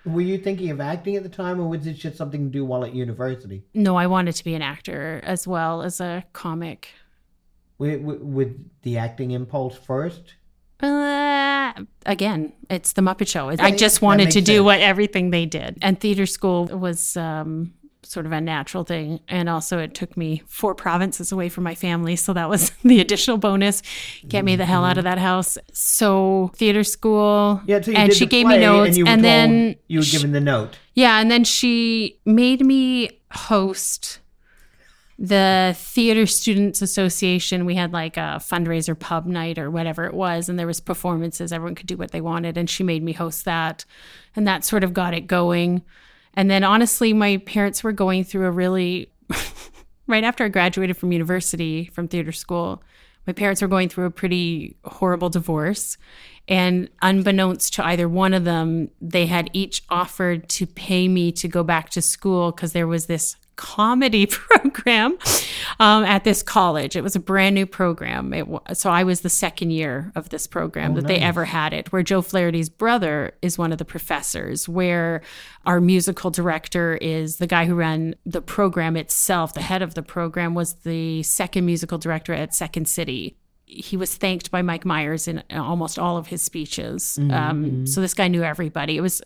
Were 0.05 0.21
you 0.21 0.37
thinking 0.37 0.69
of 0.69 0.81
acting 0.81 1.15
at 1.15 1.23
the 1.23 1.29
time, 1.29 1.59
or 1.59 1.67
was 1.67 1.87
it 1.87 1.93
just 1.93 2.17
something 2.17 2.45
to 2.45 2.49
do 2.49 2.65
while 2.65 2.83
at 2.83 2.93
university? 2.93 3.63
No, 3.73 3.95
I 3.95 4.07
wanted 4.07 4.35
to 4.35 4.43
be 4.43 4.53
an 4.53 4.61
actor 4.61 5.21
as 5.23 5.47
well 5.47 5.81
as 5.81 6.01
a 6.01 6.25
comic. 6.33 6.89
With, 7.77 8.01
with, 8.01 8.69
the 8.81 8.97
acting 8.97 9.31
impulse 9.31 9.77
first? 9.77 10.35
Uh, 10.81 11.73
again, 12.05 12.53
it's 12.69 12.93
the 12.93 13.01
Muppet 13.01 13.27
Show. 13.27 13.49
I 13.49 13.71
just 13.71 14.01
wanted 14.01 14.31
to 14.31 14.41
do 14.41 14.55
sense. 14.55 14.65
what 14.65 14.81
everything 14.81 15.29
they 15.29 15.45
did. 15.45 15.77
And 15.81 15.99
theater 15.99 16.25
school 16.25 16.65
was 16.65 17.15
um, 17.15 17.73
sort 18.13 18.25
of 18.25 18.31
a 18.31 18.39
natural 18.39 18.83
thing. 18.83 19.19
And 19.27 19.49
also, 19.49 19.79
it 19.79 19.93
took 19.93 20.15
me 20.15 20.43
four 20.47 20.75
provinces 20.75 21.31
away 21.31 21.49
from 21.49 21.63
my 21.65 21.75
family. 21.75 22.15
So 22.15 22.31
that 22.33 22.47
was 22.47 22.69
the 22.83 23.01
additional 23.01 23.37
bonus. 23.37 23.81
Get 24.27 24.45
me 24.45 24.55
the 24.55 24.65
hell 24.65 24.85
out 24.85 24.97
of 24.97 25.03
that 25.03 25.17
house. 25.17 25.57
So, 25.73 26.51
theater 26.55 26.83
school. 26.83 27.61
Yeah, 27.65 27.81
so 27.81 27.91
and 27.91 28.13
she 28.13 28.25
gave 28.25 28.45
me 28.47 28.59
notes. 28.59 28.97
and, 28.97 29.07
and 29.09 29.23
then 29.23 29.75
you 29.87 29.99
were 29.99 30.05
she- 30.05 30.17
given 30.17 30.31
the 30.31 30.39
note. 30.39 30.77
Yeah, 30.93 31.19
and 31.19 31.29
then 31.31 31.43
she 31.43 32.19
made 32.23 32.63
me 32.63 33.19
host 33.31 34.19
the 35.17 35.73
Theater 35.77 36.25
Students 36.25 36.81
Association. 36.81 37.65
We 37.65 37.75
had 37.75 37.93
like 37.93 38.17
a 38.17 38.39
fundraiser 38.41 38.97
pub 38.97 39.25
night 39.25 39.57
or 39.57 39.69
whatever 39.71 40.05
it 40.05 40.13
was, 40.13 40.49
and 40.49 40.57
there 40.59 40.67
was 40.67 40.79
performances. 40.79 41.51
Everyone 41.51 41.75
could 41.75 41.87
do 41.87 41.97
what 41.97 42.11
they 42.11 42.21
wanted, 42.21 42.57
and 42.57 42.69
she 42.69 42.83
made 42.83 43.03
me 43.03 43.13
host 43.13 43.45
that, 43.45 43.85
and 44.35 44.47
that 44.47 44.63
sort 44.63 44.83
of 44.83 44.93
got 44.93 45.13
it 45.13 45.27
going. 45.27 45.83
And 46.33 46.49
then 46.49 46.63
honestly, 46.63 47.13
my 47.13 47.37
parents 47.37 47.83
were 47.83 47.91
going 47.91 48.23
through 48.23 48.45
a 48.45 48.51
really 48.51 49.11
right 50.07 50.23
after 50.23 50.43
I 50.43 50.49
graduated 50.49 50.97
from 50.97 51.11
university 51.11 51.85
from 51.93 52.07
theater 52.07 52.31
school. 52.31 52.81
My 53.25 53.33
parents 53.33 53.61
were 53.61 53.67
going 53.67 53.89
through 53.89 54.05
a 54.05 54.11
pretty 54.11 54.75
horrible 54.83 55.29
divorce. 55.29 55.97
And 56.47 56.89
unbeknownst 57.01 57.73
to 57.75 57.85
either 57.85 58.09
one 58.09 58.33
of 58.33 58.43
them, 58.43 58.89
they 58.99 59.27
had 59.27 59.49
each 59.53 59.83
offered 59.89 60.49
to 60.49 60.67
pay 60.67 61.07
me 61.07 61.31
to 61.33 61.47
go 61.47 61.63
back 61.63 61.89
to 61.91 62.01
school 62.01 62.51
because 62.51 62.73
there 62.73 62.87
was 62.87 63.05
this 63.05 63.37
comedy 63.55 64.25
program 64.27 65.17
um, 65.79 66.03
at 66.03 66.23
this 66.23 66.43
college. 66.43 66.95
It 66.95 67.01
was 67.01 67.15
a 67.15 67.19
brand 67.19 67.55
new 67.55 67.65
program. 67.65 68.33
It, 68.33 68.47
so 68.73 68.89
I 68.89 69.03
was 69.03 69.21
the 69.21 69.29
second 69.29 69.71
year 69.71 70.11
of 70.15 70.29
this 70.29 70.47
program 70.47 70.95
that 70.95 71.07
they 71.07 71.19
ever 71.19 71.45
had 71.45 71.73
it, 71.73 71.91
where 71.91 72.03
Joe 72.03 72.21
Flaherty's 72.21 72.69
brother 72.69 73.33
is 73.41 73.57
one 73.57 73.71
of 73.71 73.77
the 73.77 73.85
professors, 73.85 74.67
where 74.67 75.21
our 75.65 75.79
musical 75.79 76.31
director 76.31 76.95
is 76.95 77.37
the 77.37 77.47
guy 77.47 77.65
who 77.65 77.75
ran 77.75 78.15
the 78.25 78.41
program 78.41 78.97
itself. 78.97 79.53
The 79.53 79.61
head 79.61 79.81
of 79.81 79.93
the 79.93 80.03
program 80.03 80.53
was 80.53 80.73
the 80.83 81.23
second 81.23 81.65
musical 81.65 81.97
director 81.97 82.33
at 82.33 82.53
Second 82.53 82.87
City 82.87 83.37
he 83.65 83.97
was 83.97 84.13
thanked 84.15 84.51
by 84.51 84.61
Mike 84.61 84.85
Myers 84.85 85.27
in 85.27 85.41
almost 85.49 85.97
all 85.97 86.17
of 86.17 86.27
his 86.27 86.41
speeches. 86.43 87.17
Um, 87.31 87.87
so 87.87 88.01
this 88.01 88.13
guy 88.13 88.27
knew 88.27 88.43
everybody. 88.43 88.97
It 88.97 89.01
was 89.01 89.23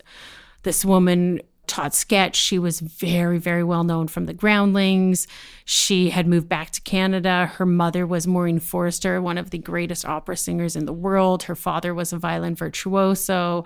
this 0.62 0.84
woman 0.84 1.40
taught 1.68 1.94
sketch. 1.94 2.36
She 2.36 2.58
was 2.58 2.80
very, 2.80 3.38
very 3.38 3.62
well 3.62 3.84
known 3.84 4.08
from 4.08 4.26
the 4.26 4.34
Groundlings. 4.34 5.26
She 5.64 6.10
had 6.10 6.26
moved 6.26 6.48
back 6.48 6.70
to 6.70 6.80
Canada. 6.80 7.46
Her 7.56 7.66
mother 7.66 8.06
was 8.06 8.26
Maureen 8.26 8.58
Forrester, 8.58 9.20
one 9.20 9.38
of 9.38 9.50
the 9.50 9.58
greatest 9.58 10.04
opera 10.04 10.36
singers 10.36 10.74
in 10.76 10.86
the 10.86 10.92
world. 10.92 11.44
Her 11.44 11.54
father 11.54 11.94
was 11.94 12.12
a 12.12 12.18
violin 12.18 12.54
virtuoso. 12.54 13.64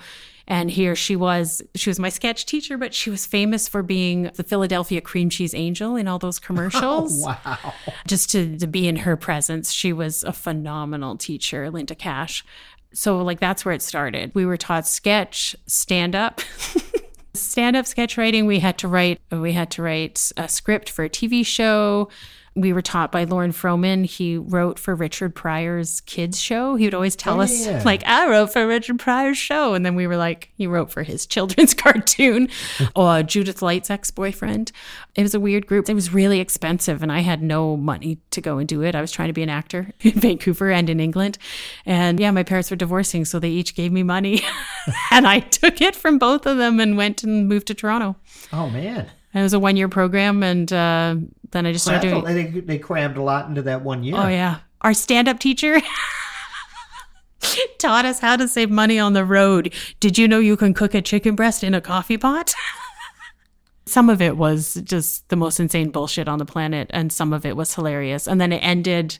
And 0.48 0.70
here 0.70 0.96
she 0.96 1.14
was, 1.14 1.62
she 1.76 1.88
was 1.88 2.00
my 2.00 2.08
sketch 2.08 2.46
teacher, 2.46 2.76
but 2.76 2.92
she 2.92 3.10
was 3.10 3.24
famous 3.26 3.68
for 3.68 3.82
being 3.82 4.30
the 4.34 4.42
Philadelphia 4.42 5.00
cream 5.00 5.30
cheese 5.30 5.54
angel 5.54 5.94
in 5.94 6.08
all 6.08 6.18
those 6.18 6.38
oh, 6.42 6.46
commercials 6.46 7.22
Wow. 7.24 7.72
just 8.08 8.30
to, 8.30 8.58
to 8.58 8.66
be 8.66 8.88
in 8.88 8.96
her 8.96 9.16
presence. 9.16 9.72
She 9.72 9.92
was 9.92 10.24
a 10.24 10.32
phenomenal 10.32 11.16
teacher, 11.16 11.70
Linda 11.70 11.94
Cash. 11.94 12.44
So, 12.92 13.18
like, 13.22 13.40
that's 13.40 13.64
where 13.64 13.72
it 13.74 13.80
started. 13.82 14.32
We 14.34 14.44
were 14.44 14.56
taught 14.58 14.86
sketch, 14.86 15.56
stand 15.66 16.14
up. 16.14 16.40
stand 17.34 17.76
up 17.76 17.86
sketch 17.86 18.18
writing 18.18 18.46
we 18.46 18.58
had 18.58 18.76
to 18.78 18.88
write 18.88 19.20
we 19.30 19.52
had 19.52 19.70
to 19.70 19.82
write 19.82 20.32
a 20.36 20.48
script 20.48 20.90
for 20.90 21.04
a 21.04 21.08
tv 21.08 21.44
show 21.44 22.08
we 22.54 22.72
were 22.72 22.82
taught 22.82 23.10
by 23.10 23.24
Lorne 23.24 23.52
Frohman. 23.52 24.04
He 24.04 24.36
wrote 24.36 24.78
for 24.78 24.94
Richard 24.94 25.34
Pryor's 25.34 26.02
kids 26.02 26.38
show. 26.40 26.74
He 26.76 26.84
would 26.84 26.92
always 26.94 27.16
tell 27.16 27.38
Oh, 27.38 27.42
us, 27.44 27.66
yeah. 27.66 27.82
like, 27.84 28.06
I 28.06 28.28
wrote 28.28 28.52
for 28.52 28.66
Richard 28.66 28.98
Pryor's 28.98 29.38
show. 29.38 29.72
And 29.74 29.86
then 29.86 29.94
we 29.94 30.06
were 30.06 30.18
like, 30.18 30.50
he 30.56 30.66
wrote 30.66 30.90
for 30.90 31.02
his 31.02 31.24
children's 31.26 31.72
cartoon 31.82 32.48
or 32.94 33.22
Judith 33.22 33.62
Light's 33.62 33.88
ex 33.90 34.10
boyfriend. 34.10 34.70
It 35.14 35.22
was 35.22 35.34
a 35.34 35.40
weird 35.40 35.66
group. 35.66 35.88
It 35.88 35.94
was 35.94 36.12
really 36.12 36.40
expensive, 36.40 37.02
and 37.02 37.10
I 37.12 37.20
had 37.20 37.42
no 37.42 37.76
money 37.76 38.18
to 38.30 38.40
go 38.40 38.58
and 38.58 38.68
do 38.68 38.82
it. 38.82 38.94
I 38.94 39.00
was 39.00 39.12
trying 39.12 39.28
to 39.28 39.32
be 39.34 39.42
an 39.42 39.48
actor 39.48 39.90
in 40.00 40.12
Vancouver 40.12 40.70
and 40.70 40.90
in 40.90 41.00
England. 41.00 41.38
And 41.86 42.20
yeah, 42.20 42.30
my 42.30 42.42
parents 42.42 42.70
were 42.70 42.76
divorcing, 42.76 43.24
so 43.24 43.38
they 43.38 43.50
each 43.50 43.74
gave 43.74 43.92
me 43.92 44.02
money. 44.02 44.42
and 45.10 45.26
I 45.26 45.40
took 45.40 45.80
it 45.80 45.96
from 45.96 46.18
both 46.18 46.46
of 46.46 46.58
them 46.58 46.80
and 46.80 46.96
went 46.96 47.22
and 47.22 47.48
moved 47.48 47.66
to 47.68 47.74
Toronto. 47.74 48.16
Oh 48.52 48.68
man. 48.68 49.10
It 49.34 49.40
was 49.40 49.54
a 49.54 49.58
one 49.58 49.76
year 49.76 49.88
program, 49.88 50.42
and 50.42 50.70
uh, 50.72 51.16
then 51.50 51.66
I 51.66 51.72
just 51.72 51.84
started 51.84 52.08
doing. 52.08 52.24
they, 52.24 52.60
they 52.60 52.78
crammed 52.78 53.16
a 53.16 53.22
lot 53.22 53.48
into 53.48 53.62
that 53.62 53.82
one 53.82 54.04
year. 54.04 54.16
Oh 54.16 54.28
yeah, 54.28 54.58
our 54.82 54.92
stand 54.94 55.28
up 55.28 55.38
teacher. 55.38 55.80
Taught 57.78 58.04
us 58.04 58.20
how 58.20 58.36
to 58.36 58.46
save 58.46 58.70
money 58.70 58.98
on 58.98 59.14
the 59.14 59.24
road. 59.24 59.72
Did 60.00 60.16
you 60.18 60.28
know 60.28 60.38
you 60.38 60.56
can 60.56 60.74
cook 60.74 60.94
a 60.94 61.02
chicken 61.02 61.34
breast 61.34 61.64
in 61.64 61.74
a 61.74 61.80
coffee 61.80 62.18
pot? 62.18 62.54
some 63.86 64.08
of 64.08 64.22
it 64.22 64.36
was 64.36 64.74
just 64.84 65.28
the 65.28 65.36
most 65.36 65.58
insane 65.58 65.90
bullshit 65.90 66.28
on 66.28 66.38
the 66.38 66.44
planet, 66.44 66.88
and 66.90 67.12
some 67.12 67.32
of 67.32 67.44
it 67.46 67.56
was 67.56 67.74
hilarious. 67.74 68.28
And 68.28 68.40
then 68.40 68.52
it 68.52 68.58
ended. 68.58 69.18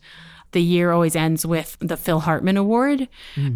The 0.53 0.63
year 0.63 0.93
always 0.93 1.17
ends 1.17 1.47
with 1.47 1.79
the 1.81 1.97
Phil 1.97 2.21
Hartman 2.21 2.59
Award, 2.59 3.09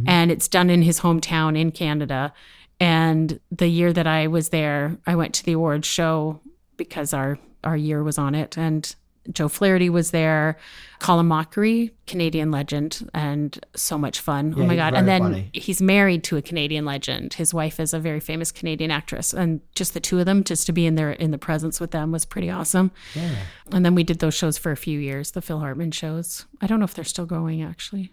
and 0.07 0.31
it's 0.31 0.49
done 0.49 0.71
in 0.71 0.81
his 0.81 1.01
hometown 1.01 1.59
in 1.59 1.71
Canada. 1.71 2.33
And 2.81 3.39
the 3.51 3.69
year 3.69 3.93
that 3.93 4.07
I 4.07 4.29
was 4.29 4.49
there, 4.49 4.97
I 5.07 5.15
went 5.15 5.35
to 5.35 5.45
the 5.45 5.53
award 5.53 5.85
show 5.85 6.41
because 6.77 7.13
our 7.13 7.39
our 7.65 7.77
year 7.77 8.03
was 8.03 8.19
on 8.19 8.35
it, 8.35 8.57
and 8.57 8.95
Joe 9.33 9.49
Flaherty 9.49 9.91
was 9.91 10.11
there, 10.11 10.57
Colin 10.99 11.27
Mochrie, 11.27 11.91
Canadian 12.07 12.51
legend, 12.51 13.09
and 13.13 13.59
so 13.75 13.99
much 13.99 14.21
fun. 14.21 14.55
oh 14.57 14.67
my 14.67 14.77
god! 14.77 14.95
And 14.95 15.09
then 15.09 15.23
funny. 15.23 15.51
he's 15.53 15.83
married 15.83 16.25
to 16.25 16.37
a 16.37 16.43
Canadian 16.43 16.85
legend. 16.85 17.35
His 17.35 17.53
wife 17.53 17.81
is 17.81 17.93
a 17.93 17.99
very 17.99 18.21
famous 18.21 18.53
Canadian 18.53 18.91
actress, 18.91 19.33
and 19.35 19.61
just 19.75 19.95
the 19.95 20.01
two 20.01 20.19
of 20.19 20.27
them, 20.27 20.45
just 20.45 20.67
to 20.67 20.73
be 20.73 20.87
in 20.87 20.95
their 20.95 21.13
in 21.13 21.31
the 21.31 21.39
presence 21.39 21.81
with 21.81 21.91
them 21.91 22.13
was 22.13 22.25
pretty 22.25 22.51
awesome. 22.51 22.91
Yeah. 23.15 23.35
And 23.73 23.85
then 23.85 23.95
we 23.95 24.05
did 24.05 24.21
those 24.21 24.35
shows 24.35 24.59
for 24.59 24.73
a 24.73 24.77
few 24.77 24.99
years, 24.99 25.33
the 25.33 25.43
Phil 25.43 25.61
Hartman 25.61 25.91
shows. 25.91 26.47
I 26.61 26.67
don't 26.67 26.79
know 26.79 26.85
if 26.85 26.95
they're 26.95 27.05
still 27.05 27.27
going 27.27 27.63
actually. 27.63 28.13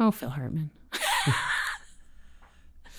Oh, 0.00 0.10
Phil 0.10 0.30
Hartman. 0.30 0.70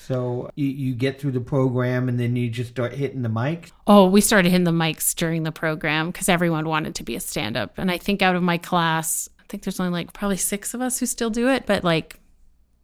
So 0.06 0.50
you, 0.56 0.68
you 0.68 0.96
get 0.96 1.20
through 1.20 1.32
the 1.32 1.42
program 1.42 2.10
and 2.10 2.20
then 2.20 2.36
you 2.36 2.50
just 2.50 2.72
start 2.72 2.94
hitting 2.94 3.22
the 3.22 3.30
mics? 3.30 3.72
Oh, 3.88 4.08
we 4.08 4.22
started 4.22 4.50
hitting 4.50 4.66
the 4.66 4.72
mics 4.72 5.16
during 5.16 5.44
the 5.44 5.52
program 5.52 6.12
because 6.12 6.28
everyone 6.30 6.68
wanted 6.68 6.96
to 6.96 7.04
be 7.04 7.16
a 7.16 7.20
stand 7.20 7.56
up. 7.56 7.78
And 7.78 7.90
I 7.90 7.98
think 7.98 8.22
out 8.22 8.36
of 8.36 8.44
my 8.44 8.58
class, 8.58 9.30
I 9.40 9.44
think 9.48 9.64
there's 9.64 9.80
only 9.80 9.94
like 9.94 10.14
probably 10.14 10.38
six 10.38 10.74
of 10.74 10.82
us 10.82 11.00
who 11.00 11.06
still 11.06 11.30
do 11.30 11.50
it, 11.50 11.66
but 11.66 11.84
like 11.84 12.20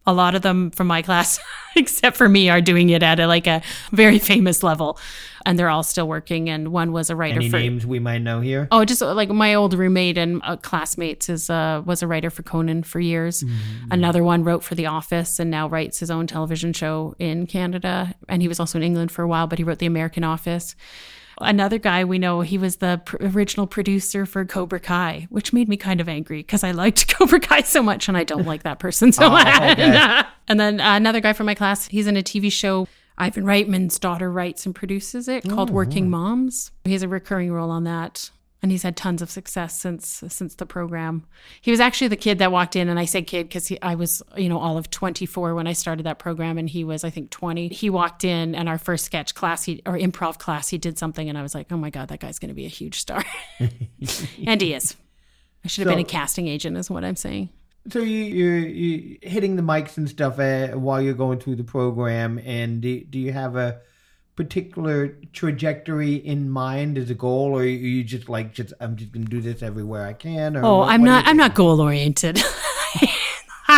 a 0.10 0.14
lot 0.14 0.36
of 0.36 0.41
them 0.41 0.72
from 0.72 0.88
my 0.88 1.01
class, 1.01 1.39
except 1.76 2.18
for 2.18 2.28
me, 2.28 2.49
are 2.49 2.62
doing 2.62 2.89
it 2.89 3.03
at 3.03 3.20
a, 3.20 3.28
like 3.28 3.47
a 3.47 3.62
very 3.91 4.20
famous 4.20 4.64
level. 4.64 4.99
And 5.45 5.57
they're 5.57 5.70
all 5.70 5.84
still 5.84 6.07
working. 6.07 6.49
And 6.49 6.70
one 6.70 6.91
was 6.91 7.10
a 7.10 7.16
writer 7.16 7.39
Any 7.39 7.49
for. 7.49 7.57
names 7.57 7.86
we 7.86 7.99
might 7.99 8.22
know 8.22 8.41
here? 8.41 8.68
Oh, 8.72 8.84
just 8.84 9.01
uh, 9.01 9.14
like 9.14 9.30
my 9.30 9.53
old 9.53 9.74
roommate 9.74 10.18
and 10.18 10.41
uh, 10.43 10.57
classmates 10.57 11.30
is 11.30 11.49
uh, 11.49 11.82
was 11.86 12.03
a 12.03 12.07
writer 12.07 12.30
for 12.30 12.43
Conan 12.43 12.84
for 12.84 12.99
years. 12.99 13.43
Another 13.89 14.24
one 14.24 14.43
wrote 14.43 14.64
for 14.64 14.76
The 14.76 14.88
Office 14.88 15.39
and 15.39 15.49
now 15.49 15.70
writes 15.70 15.99
his 15.99 16.12
own 16.12 16.28
television 16.28 16.74
show 16.74 17.16
in 17.20 17.47
Canada. 17.47 18.14
And 18.28 18.41
he 18.41 18.47
was 18.47 18.60
also 18.60 18.78
in 18.80 18.84
England 18.84 19.12
for 19.12 19.22
a 19.24 19.28
while, 19.28 19.47
but 19.47 19.60
he 19.60 19.64
wrote 19.64 19.80
The 19.80 19.86
American 19.86 20.24
Office. 20.26 20.76
Another 21.42 21.78
guy 21.78 22.04
we 22.04 22.20
know, 22.20 22.42
he 22.42 22.58
was 22.58 22.78
the 22.78 23.02
pr- 23.06 23.18
original 23.22 23.68
producer 23.68 24.26
for 24.26 24.46
Cobra 24.46 24.80
Kai, 24.80 25.28
which 25.30 25.54
made 25.54 25.70
me 25.70 25.78
kind 25.78 26.02
of 26.02 26.10
angry 26.10 26.40
because 26.40 26.64
I 26.64 26.72
liked 26.72 27.08
Cobra 27.16 27.40
Kai 27.40 27.62
so 27.62 27.82
much 27.82 28.08
and 28.08 28.18
I 28.18 28.24
don't 28.24 28.46
like 28.46 28.64
that 28.64 28.80
person 28.80 29.12
so 29.12 29.30
much. 29.30 29.48
okay. 29.48 30.22
and 30.48 30.60
then 30.60 30.80
uh, 30.80 30.96
another 30.96 31.22
guy 31.22 31.34
from 31.34 31.46
my 31.46 31.56
class, 31.56 31.88
he's 31.88 32.08
in 32.08 32.18
a 32.18 32.24
TV 32.24 32.52
show. 32.52 32.88
Ivan 33.18 33.44
Reitman's 33.44 34.00
daughter 34.00 34.32
writes 34.32 34.66
and 34.66 34.74
produces 34.74 35.28
it 35.28 35.44
called 35.48 35.70
Working 35.70 36.10
Moms. 36.10 36.72
He 36.86 36.94
has 36.94 37.04
a 37.04 37.08
recurring 37.10 37.52
role 37.52 37.70
on 37.70 37.84
that. 37.84 38.32
And 38.62 38.72
he's 38.72 38.84
had 38.84 38.97
tons 38.97 39.22
of 39.22 39.30
success 39.30 39.80
since 39.80 40.22
since 40.28 40.55
the 40.55 40.66
program. 40.66 41.26
He 41.62 41.72
was 41.72 41.80
actually 41.80 42.10
the 42.10 42.18
kid 42.18 42.39
that 42.39 42.51
walked 42.51 42.76
in, 42.76 42.89
and 42.89 42.99
I 42.99 43.05
say 43.05 43.22
kid 43.22 43.47
because 43.47 43.72
I 43.82 43.95
was, 43.95 44.22
you 44.36 44.49
know, 44.49 44.60
all 44.60 44.78
of 44.78 44.89
24 44.89 45.55
when 45.55 45.66
I 45.66 45.72
started 45.72 46.05
that 46.05 46.20
program, 46.20 46.57
and 46.57 46.70
he 46.70 46.84
was, 46.84 47.05
I 47.05 47.10
think, 47.10 47.30
20. 47.30 47.70
He 47.70 47.89
walked 47.89 48.26
in, 48.26 48.55
and 48.55 48.68
our 48.68 48.78
first 48.78 49.05
sketch 49.05 49.34
class, 49.34 49.64
he, 49.64 49.82
or 49.86 49.97
improv 49.97 50.39
class, 50.39 50.68
he 50.68 50.78
did 50.78 50.97
something, 50.97 51.30
and 51.30 51.38
I 51.38 51.41
was 51.41 51.55
like, 51.55 51.72
oh 51.72 51.78
my 51.78 51.89
god, 51.89 52.10
that 52.10 52.20
guy's 52.20 52.38
going 52.38 52.49
to 52.49 52.55
be 52.55 52.66
a 52.66 52.70
huge 52.70 52.99
star, 52.99 53.24
and 54.45 54.62
he 54.62 54.74
is. 54.74 54.95
I 55.64 55.68
should 55.68 55.88
have 55.88 55.95
been 55.95 56.05
a 56.05 56.07
casting 56.07 56.47
agent, 56.47 56.76
is 56.78 56.89
what 56.89 57.05
I'm 57.05 57.16
saying. 57.16 57.49
So 57.89 57.99
you, 57.99 58.24
you're, 58.24 58.57
you 58.57 59.18
hitting 59.22 59.55
the 59.55 59.62
mics 59.62 59.97
and 59.97 60.10
stuff 60.10 60.38
uh, 60.38 60.70
while 60.70 61.01
you're 61.01 61.14
going 61.14 61.39
through 61.39 61.55
the 61.55 61.64
program, 61.64 62.39
and 62.43 62.82
do, 62.82 63.03
do 63.05 63.20
you 63.20 63.32
have 63.32 63.55
a 63.55 63.80
particular 64.44 65.18
trajectory 65.34 66.16
in 66.16 66.50
mind 66.50 66.98
as 66.98 67.10
a 67.10 67.14
goal, 67.14 67.52
or 67.54 67.60
are 67.60 67.66
you 67.66 68.06
just 68.06 68.30
like 68.30 68.54
just 68.54 68.72
I'm 68.80 68.96
just 68.96 69.12
gonna 69.12 69.26
do 69.26 69.42
this 69.42 69.62
everywhere 69.62 70.06
I 70.08 70.14
can? 70.14 70.56
Or 70.56 70.64
Oh, 70.64 70.78
what- 70.78 70.90
I'm 70.92 71.02
what 71.02 71.08
not. 71.08 71.28
I'm 71.28 71.36
not 71.36 71.54
goal 71.56 71.82
oriented. 71.82 72.42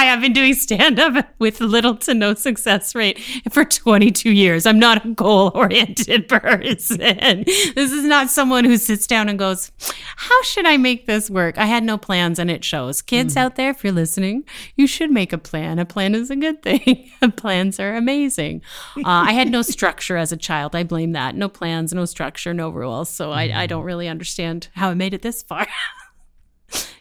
Hi, 0.01 0.11
I've 0.11 0.21
been 0.21 0.33
doing 0.33 0.55
stand 0.55 0.99
up 0.99 1.27
with 1.37 1.61
little 1.61 1.95
to 1.97 2.15
no 2.15 2.33
success 2.33 2.95
rate 2.95 3.19
for 3.51 3.63
22 3.63 4.31
years. 4.31 4.65
I'm 4.65 4.79
not 4.79 5.05
a 5.05 5.09
goal 5.09 5.51
oriented 5.53 6.27
person. 6.27 6.97
This 6.97 7.91
is 7.91 8.03
not 8.03 8.31
someone 8.31 8.65
who 8.65 8.77
sits 8.77 9.05
down 9.05 9.29
and 9.29 9.37
goes, 9.37 9.71
How 10.15 10.41
should 10.41 10.65
I 10.65 10.77
make 10.77 11.05
this 11.05 11.29
work? 11.29 11.59
I 11.59 11.67
had 11.67 11.83
no 11.83 11.99
plans 11.99 12.39
and 12.39 12.49
it 12.49 12.65
shows. 12.65 13.03
Kids 13.03 13.37
out 13.37 13.57
there, 13.57 13.69
if 13.69 13.83
you're 13.83 13.93
listening, 13.93 14.43
you 14.75 14.87
should 14.87 15.11
make 15.11 15.33
a 15.33 15.37
plan. 15.37 15.77
A 15.77 15.85
plan 15.85 16.15
is 16.15 16.31
a 16.31 16.35
good 16.35 16.63
thing. 16.63 17.07
Plans 17.35 17.79
are 17.79 17.93
amazing. 17.93 18.63
Uh, 18.97 19.01
I 19.05 19.33
had 19.33 19.51
no 19.51 19.61
structure 19.61 20.17
as 20.17 20.31
a 20.31 20.37
child. 20.37 20.75
I 20.75 20.81
blame 20.81 21.11
that. 21.11 21.35
No 21.35 21.47
plans, 21.47 21.93
no 21.93 22.05
structure, 22.05 22.55
no 22.55 22.71
rules. 22.71 23.07
So 23.07 23.29
I, 23.29 23.51
I 23.53 23.67
don't 23.67 23.83
really 23.83 24.07
understand 24.07 24.69
how 24.73 24.89
I 24.89 24.95
made 24.95 25.13
it 25.13 25.21
this 25.21 25.43
far. 25.43 25.67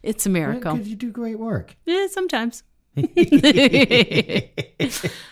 it's 0.02 0.26
a 0.26 0.28
miracle. 0.28 0.74
Because 0.74 0.88
you 0.88 0.96
do 0.96 1.10
great 1.10 1.38
work. 1.38 1.76
Yeah, 1.86 2.06
sometimes. 2.06 2.62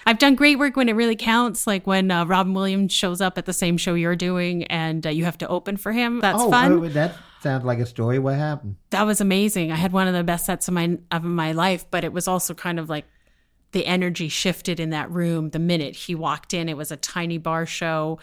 I've 0.07 0.19
done 0.19 0.35
great 0.35 0.59
work 0.59 0.77
when 0.77 0.89
it 0.89 0.95
really 0.95 1.17
counts, 1.17 1.67
like 1.67 1.87
when 1.87 2.11
uh, 2.11 2.25
Robin 2.25 2.55
Williams 2.55 2.93
shows 2.93 3.21
up 3.21 3.37
at 3.39 3.47
the 3.47 3.53
same 3.53 3.77
show 3.77 3.95
you're 3.95 4.17
doing 4.17 4.65
and 4.65 5.07
uh, 5.07 5.11
you 5.11 5.25
have 5.25 5.39
to 5.39 5.49
open 5.49 5.77
for 5.77 5.93
him. 5.93 6.21
That's 6.21 6.41
oh, 6.41 6.51
fun. 6.51 6.73
oh, 6.73 6.89
that 6.89 7.17
sounds 7.43 7.65
like 7.65 7.79
a 7.79 7.87
story. 7.87 8.19
What 8.19 8.37
happened? 8.37 8.77
that 8.91 9.03
was 9.03 9.21
amazing. 9.21 9.73
I 9.73 9.77
had 9.77 9.93
one 9.93 10.07
of 10.09 10.15
the 10.15 10.25
best 10.25 10.47
sets 10.47 10.69
of 10.69 10.75
my 10.75 10.99
of 11.11 11.23
my 11.25 11.53
life, 11.53 11.85
but 11.91 12.05
it 12.05 12.13
was 12.13 12.29
also 12.29 12.55
kind 12.55 12.79
of 12.79 12.89
like 12.89 13.05
the 13.73 13.85
energy 13.85 14.29
shifted 14.31 14.81
in 14.81 14.91
that 14.91 15.11
room 15.11 15.51
the 15.51 15.59
minute 15.59 15.95
he 15.95 16.15
walked 16.15 16.55
in. 16.55 16.69
It 16.71 16.77
was 16.77 16.91
a 16.91 16.97
tiny 16.97 17.37
bar 17.37 17.67
show. 17.67 18.19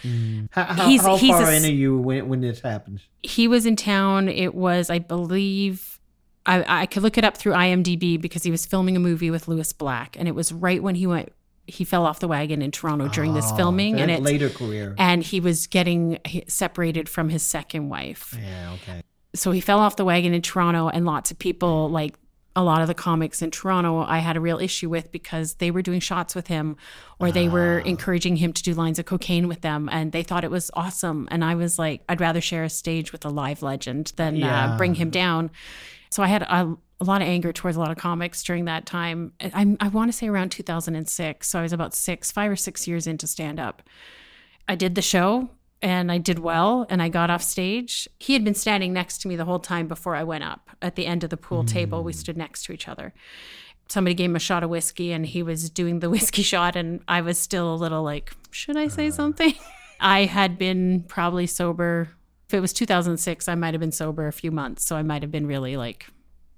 How, 0.51 0.63
how, 0.63 0.87
He's- 0.87 1.05
how 1.05 1.17
he's 1.17 1.31
far 1.35 1.51
a 1.51 1.55
in 1.55 1.65
are 1.65 1.67
you 1.67 1.99
when, 1.99 2.27
when 2.29 2.41
this 2.41 2.61
happens? 2.61 3.01
he 3.21 3.47
was 3.47 3.65
in 3.67 3.75
town. 3.75 4.27
It 4.27 4.55
was, 4.55 4.89
I 4.89 4.97
believe, 4.99 5.94
I, 6.45 6.81
I 6.81 6.85
could 6.85 7.01
look 7.03 7.17
it 7.17 7.23
up 7.23 7.37
through 7.37 7.53
IMDb 7.53 8.19
because 8.21 8.43
he 8.43 8.51
was 8.51 8.65
filming 8.65 8.95
a 8.95 8.99
movie 8.99 9.31
with 9.31 9.47
Lewis 9.47 9.73
Black, 9.73 10.15
and 10.19 10.27
it 10.27 10.35
was 10.35 10.51
right 10.51 10.81
when 10.81 10.95
he 10.95 11.07
went. 11.07 11.29
He 11.67 11.83
fell 11.83 12.05
off 12.05 12.19
the 12.19 12.27
wagon 12.27 12.61
in 12.61 12.69
Toronto 12.69 13.07
during 13.07 13.33
this 13.33 13.47
Oh, 13.51 13.55
filming, 13.55 13.99
and 13.99 14.11
it's 14.11 14.21
later 14.21 14.49
career. 14.49 14.93
and 14.99 15.23
he 15.23 15.39
was 15.39 15.65
getting 15.65 16.19
separated 16.47 17.09
from 17.09 17.29
his 17.29 17.41
second 17.41 17.89
wife. 17.89 18.37
yeah, 18.39 18.73
okay. 18.75 19.01
So 19.33 19.51
he 19.51 19.59
fell 19.61 19.79
off 19.79 19.95
the 19.95 20.05
wagon 20.05 20.33
in 20.33 20.41
Toronto, 20.43 20.89
and 20.89 21.05
lots 21.05 21.31
of 21.31 21.39
people 21.39 21.89
like. 21.89 22.13
A 22.57 22.63
lot 22.63 22.81
of 22.81 22.87
the 22.87 22.93
comics 22.93 23.41
in 23.41 23.51
Toronto, 23.51 23.99
I 23.99 24.19
had 24.19 24.37
a 24.37 24.39
real 24.39 24.59
issue 24.59 24.89
with 24.89 25.11
because 25.11 25.55
they 25.55 25.71
were 25.71 25.81
doing 25.81 25.99
shots 25.99 26.33
with 26.35 26.47
him 26.47 26.77
or 27.19 27.31
they 27.31 27.49
were 27.49 27.79
encouraging 27.79 28.37
him 28.37 28.53
to 28.53 28.63
do 28.63 28.73
lines 28.73 28.97
of 28.97 29.05
cocaine 29.05 29.47
with 29.49 29.59
them 29.61 29.89
and 29.91 30.13
they 30.13 30.23
thought 30.23 30.43
it 30.45 30.51
was 30.51 30.71
awesome. 30.73 31.27
And 31.31 31.43
I 31.43 31.55
was 31.55 31.77
like, 31.77 32.01
I'd 32.07 32.21
rather 32.21 32.39
share 32.39 32.63
a 32.63 32.69
stage 32.69 33.11
with 33.11 33.25
a 33.25 33.29
live 33.29 33.61
legend 33.61 34.13
than 34.15 34.37
Yeah. 34.37 34.73
uh, 34.73 34.77
bring 34.77 34.95
him 34.95 35.09
down. 35.09 35.51
So 36.09 36.23
I 36.23 36.27
had 36.27 36.43
a, 36.43 36.75
a 37.01 37.03
lot 37.03 37.21
of 37.21 37.27
anger 37.27 37.51
towards 37.51 37.75
a 37.75 37.79
lot 37.81 37.91
of 37.91 37.97
comics 37.97 38.41
during 38.41 38.65
that 38.65 38.85
time. 38.85 39.33
I, 39.41 39.75
I 39.81 39.89
want 39.89 40.09
to 40.09 40.17
say 40.17 40.27
around 40.29 40.51
2006. 40.51 41.49
So 41.49 41.59
I 41.59 41.61
was 41.61 41.73
about 41.73 41.93
six, 41.93 42.31
five 42.31 42.49
or 42.49 42.55
six 42.55 42.87
years 42.87 43.05
into 43.05 43.27
stand 43.27 43.59
up. 43.59 43.81
I 44.67 44.75
did 44.75 44.95
the 44.95 45.01
show 45.01 45.49
and 45.81 46.11
I 46.11 46.17
did 46.17 46.39
well 46.39 46.85
and 46.89 47.01
I 47.01 47.09
got 47.09 47.29
off 47.29 47.43
stage. 47.43 48.07
He 48.19 48.33
had 48.33 48.43
been 48.43 48.53
standing 48.53 48.93
next 48.93 49.19
to 49.19 49.27
me 49.27 49.35
the 49.35 49.45
whole 49.45 49.59
time 49.59 49.87
before 49.87 50.15
I 50.15 50.23
went 50.23 50.43
up. 50.43 50.71
At 50.81 50.95
the 50.95 51.05
end 51.05 51.23
of 51.23 51.29
the 51.29 51.37
pool 51.37 51.63
table, 51.63 52.03
we 52.03 52.13
stood 52.13 52.37
next 52.37 52.65
to 52.65 52.73
each 52.73 52.87
other. 52.87 53.13
Somebody 53.87 54.15
gave 54.15 54.29
him 54.29 54.35
a 54.35 54.39
shot 54.39 54.63
of 54.63 54.69
whiskey 54.69 55.11
and 55.11 55.25
he 55.25 55.43
was 55.43 55.69
doing 55.69 55.99
the 55.99 56.09
whiskey 56.15 56.41
shot 56.41 56.75
and 56.75 57.01
I 57.07 57.21
was 57.21 57.37
still 57.37 57.73
a 57.73 57.75
little 57.75 58.03
like, 58.03 58.33
should 58.51 58.77
I 58.77 58.87
say 58.87 59.11
something? 59.11 59.53
I 59.99 60.25
had 60.25 60.57
been 60.57 61.03
probably 61.07 61.47
sober. 61.47 62.09
If 62.47 62.53
it 62.53 62.59
was 62.59 62.73
2006, 62.73 63.47
I 63.47 63.55
might 63.55 63.73
have 63.73 63.81
been 63.81 63.91
sober 63.91 64.27
a 64.27 64.33
few 64.33 64.51
months, 64.51 64.83
so 64.85 64.95
I 64.95 65.03
might 65.03 65.21
have 65.21 65.31
been 65.31 65.47
really 65.47 65.77
like 65.77 66.07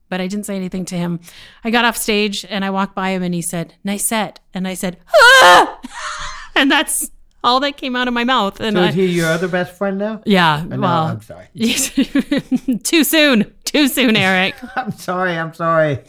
but 0.10 0.22
I 0.22 0.28
didn't 0.28 0.46
say 0.46 0.56
anything 0.56 0.86
to 0.86 0.96
him. 0.96 1.20
I 1.64 1.70
got 1.70 1.86
off 1.86 1.98
stage 1.98 2.46
and 2.50 2.64
I 2.64 2.70
walked 2.70 2.96
by 2.96 3.10
him 3.10 3.24
and 3.24 3.34
he 3.34 3.42
said, 3.42 3.74
"Nice 3.84 4.06
set." 4.06 4.40
And 4.54 4.68
I 4.68 4.74
said, 4.74 4.98
"Ah!" 5.14 5.80
and 6.56 6.72
that's 6.72 7.12
all 7.44 7.60
that 7.62 7.78
came 7.78 7.96
out 7.96 8.08
of 8.08 8.14
my 8.14 8.24
mouth. 8.24 8.60
And 8.60 8.76
So 8.76 8.84
I, 8.84 8.88
is 8.90 8.96
he 8.96 9.06
your 9.08 9.28
other 9.28 9.48
best 9.48 9.74
friend 9.78 9.98
now? 9.98 10.22
yeah, 10.26 10.56
uh, 10.56 10.64
No, 10.64 10.80
well, 10.80 11.04
I'm 11.06 11.22
sorry. 11.22 11.48
too 12.84 13.04
soon, 13.04 13.54
too 13.64 13.88
soon, 13.88 14.16
Eric. 14.16 14.56
I'm 14.76 14.92
sorry. 14.92 15.38
I'm 15.38 15.54
sorry. 15.54 16.00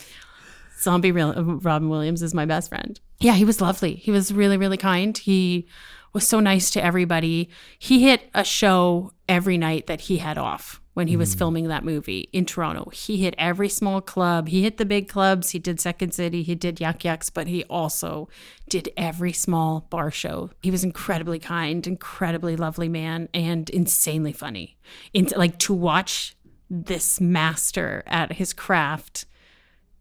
Zombie 0.81 1.12
Real- 1.12 1.35
uh, 1.37 1.43
Robin 1.43 1.89
Williams 1.89 2.22
is 2.22 2.35
my 2.35 2.47
best 2.47 2.68
friend. 2.68 2.99
Yeah, 3.20 3.33
he 3.35 3.45
was 3.45 3.61
lovely. 3.61 3.95
He 3.97 4.11
was 4.11 4.33
really, 4.33 4.57
really 4.57 4.76
kind. 4.76 5.16
He 5.16 5.66
was 6.12 6.26
so 6.26 6.41
nice 6.41 6.70
to 6.70 6.83
everybody. 6.85 7.49
He 7.79 8.05
hit 8.05 8.31
a 8.35 8.45
show 8.45 9.12
every 9.29 9.59
night 9.59 9.87
that 9.89 10.03
he 10.03 10.18
had 10.18 10.39
off, 10.39 10.78
when 10.99 11.07
he 11.07 11.16
was 11.16 11.32
mm. 11.32 11.38
filming 11.38 11.68
that 11.68 11.84
movie 11.84 12.28
in 12.32 12.44
Toronto. 12.44 12.90
He 12.90 13.18
hit 13.18 13.36
every 13.38 13.68
small 13.68 14.01
club. 14.01 14.49
He 14.49 14.64
hit 14.64 14.78
the 14.78 14.84
big 14.84 15.09
clubs. 15.09 15.51
He 15.51 15.61
did 15.61 15.78
Second 15.78 16.12
City. 16.12 16.42
He 16.42 16.57
did 16.57 16.80
Yuk 16.80 17.05
Yuk's, 17.05 17.30
but 17.30 17.46
he 17.46 17.62
also 17.70 18.28
did 18.68 18.90
every 18.96 19.32
small 19.32 19.86
bar 19.90 20.11
show. 20.11 20.51
He 20.61 20.72
was 20.72 20.82
incredibly 20.82 21.38
kind, 21.38 21.86
incredibly 21.86 22.57
lovely 22.57 22.88
man, 22.88 23.28
and 23.32 23.70
insanely 23.70 24.32
funny. 24.32 24.76
In, 25.14 25.28
like 25.36 25.61
to 25.61 25.72
watch 25.72 26.34
this 26.68 27.20
master 27.20 28.03
at 28.09 28.32
his 28.32 28.53
craft 28.53 29.24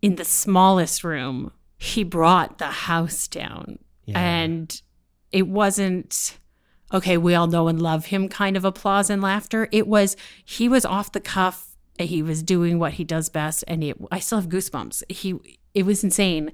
in 0.02 0.16
the 0.16 0.26
smallest 0.26 1.04
room, 1.04 1.52
he 1.78 2.04
brought 2.04 2.58
the 2.58 2.72
house 2.72 3.28
down. 3.28 3.78
And 4.16 4.82
it 5.32 5.48
wasn't 5.48 6.40
okay, 6.94 7.18
we 7.18 7.36
all 7.36 7.48
know 7.48 7.68
and 7.68 7.82
love 7.82 8.08
him 8.08 8.30
kind 8.30 8.56
of 8.58 8.66
applause 8.66 9.10
and 9.10 9.22
laughter. 9.22 9.68
It 9.72 9.88
was 9.88 10.16
he 10.44 10.70
was 10.70 10.86
off 10.86 11.12
the 11.12 11.20
cuff. 11.20 11.76
He 12.00 12.22
was 12.22 12.44
doing 12.44 12.78
what 12.78 12.94
he 12.94 13.04
does 13.04 13.30
best, 13.30 13.64
and 13.68 13.84
it, 13.84 13.98
I 14.12 14.20
still 14.20 14.40
have 14.40 14.50
goosebumps. 14.50 15.04
He 15.12 15.36
it 15.74 15.86
was 15.86 16.04
insane, 16.04 16.52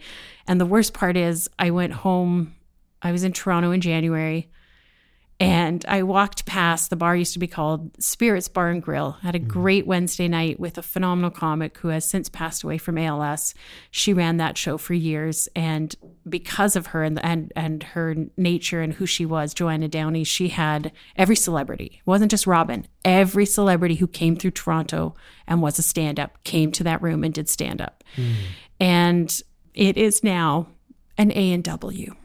and 0.47 0.59
the 0.59 0.65
worst 0.65 0.93
part 0.93 1.17
is 1.17 1.49
I 1.59 1.71
went 1.71 1.93
home. 1.93 2.55
I 3.01 3.11
was 3.11 3.23
in 3.23 3.33
Toronto 3.33 3.71
in 3.71 3.81
January, 3.81 4.49
and 5.39 5.83
I 5.87 6.03
walked 6.03 6.45
past 6.45 6.89
the 6.89 6.95
bar 6.95 7.15
used 7.15 7.33
to 7.33 7.39
be 7.39 7.47
called 7.47 7.91
Spirits 8.01 8.47
Bar 8.47 8.69
and 8.69 8.81
Grill. 8.81 9.13
Had 9.21 9.35
a 9.35 9.39
mm. 9.39 9.47
great 9.47 9.87
Wednesday 9.87 10.27
night 10.27 10.59
with 10.59 10.77
a 10.77 10.81
phenomenal 10.81 11.31
comic 11.31 11.77
who 11.79 11.89
has 11.89 12.05
since 12.05 12.29
passed 12.29 12.63
away 12.63 12.77
from 12.77 12.97
ALS. 12.97 13.53
She 13.91 14.13
ran 14.13 14.37
that 14.37 14.57
show 14.57 14.77
for 14.77 14.93
years, 14.93 15.49
and 15.55 15.95
because 16.27 16.75
of 16.75 16.87
her 16.87 17.03
and 17.03 17.23
and 17.23 17.51
and 17.55 17.83
her 17.83 18.15
nature 18.37 18.81
and 18.81 18.93
who 18.93 19.05
she 19.05 19.25
was, 19.25 19.53
Joanna 19.53 19.87
Downey, 19.87 20.23
she 20.23 20.49
had 20.49 20.91
every 21.15 21.35
celebrity. 21.35 21.99
It 21.99 22.07
wasn't 22.07 22.31
just 22.31 22.47
Robin. 22.47 22.87
Every 23.03 23.45
celebrity 23.45 23.95
who 23.95 24.07
came 24.07 24.35
through 24.35 24.51
Toronto 24.51 25.15
and 25.47 25.61
was 25.61 25.77
a 25.77 25.83
stand-up 25.83 26.41
came 26.43 26.71
to 26.73 26.83
that 26.85 27.01
room 27.01 27.23
and 27.23 27.33
did 27.33 27.49
stand-up. 27.49 28.03
Mm. 28.15 28.33
And 28.79 29.41
it 29.73 29.97
is 29.97 30.23
now 30.23 30.67
an 31.17 31.31
A 31.31 31.51
and 31.51 31.63
W. 31.63 32.15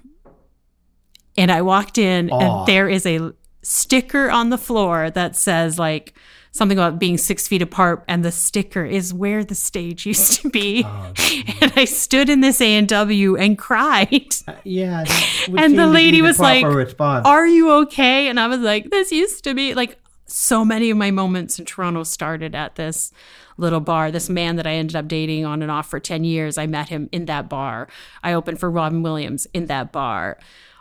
And 1.38 1.50
I 1.50 1.62
walked 1.62 1.98
in, 1.98 2.30
Aw. 2.30 2.38
and 2.38 2.66
there 2.66 2.88
is 2.88 3.06
a 3.06 3.32
sticker 3.62 4.30
on 4.30 4.50
the 4.50 4.58
floor 4.58 5.10
that 5.10 5.36
says 5.36 5.78
like 5.78 6.14
something 6.52 6.78
about 6.78 6.98
being 6.98 7.16
six 7.16 7.46
feet 7.48 7.62
apart, 7.62 8.04
and 8.08 8.24
the 8.24 8.32
sticker 8.32 8.84
is 8.84 9.14
where 9.14 9.44
the 9.44 9.54
stage 9.54 10.06
used 10.06 10.40
to 10.42 10.50
be. 10.50 10.84
Oh, 10.84 11.12
and 11.60 11.72
I 11.76 11.84
stood 11.84 12.28
in 12.28 12.40
this 12.40 12.60
A 12.60 12.74
and 12.74 12.88
W 12.88 13.36
and 13.36 13.56
cried. 13.56 14.34
Uh, 14.46 14.54
yeah. 14.64 15.04
that 15.04 15.46
would 15.48 15.60
And 15.60 15.78
the 15.78 15.86
lady 15.86 16.20
was 16.20 16.38
like, 16.38 16.64
response. 16.66 17.26
Are 17.26 17.46
you 17.46 17.70
okay? 17.82 18.28
And 18.28 18.38
I 18.38 18.48
was 18.48 18.60
like, 18.60 18.90
This 18.90 19.12
used 19.12 19.44
to 19.44 19.54
be 19.54 19.74
like 19.74 19.98
so 20.26 20.64
many 20.64 20.90
of 20.90 20.96
my 20.98 21.10
moments 21.10 21.58
in 21.58 21.64
Toronto 21.64 22.02
started 22.02 22.54
at 22.54 22.74
this 22.74 23.12
little 23.56 23.80
bar. 23.80 24.10
This 24.10 24.28
man 24.28 24.56
that 24.56 24.66
I 24.66 24.74
ended 24.74 24.94
up 24.94 25.08
dating 25.08 25.44
on 25.46 25.62
and 25.62 25.70
off 25.70 25.88
for 25.88 25.98
10 25.98 26.24
years, 26.24 26.58
I 26.58 26.66
met 26.66 26.90
him 26.90 27.08
in 27.12 27.24
that 27.26 27.48
bar. 27.48 27.88
I 28.22 28.34
opened 28.34 28.60
for 28.60 28.70
Robin 28.70 29.02
Williams 29.02 29.46
in 29.54 29.66
that 29.66 29.90
bar. 29.90 30.38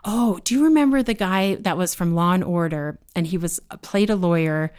Oh, 0.09 0.39
do 0.45 0.55
you 0.55 0.63
remember 0.63 1.03
the 1.03 1.13
guy 1.13 1.55
that 1.55 1.77
was 1.77 1.93
from 1.93 2.15
Law 2.15 2.31
and 2.31 2.43
Order 2.43 2.97
and 3.13 3.27
he 3.27 3.37
was 3.37 3.59
uh, 3.69 3.75
played 3.75 4.09
a 4.09 4.15
lawyer 4.15 4.71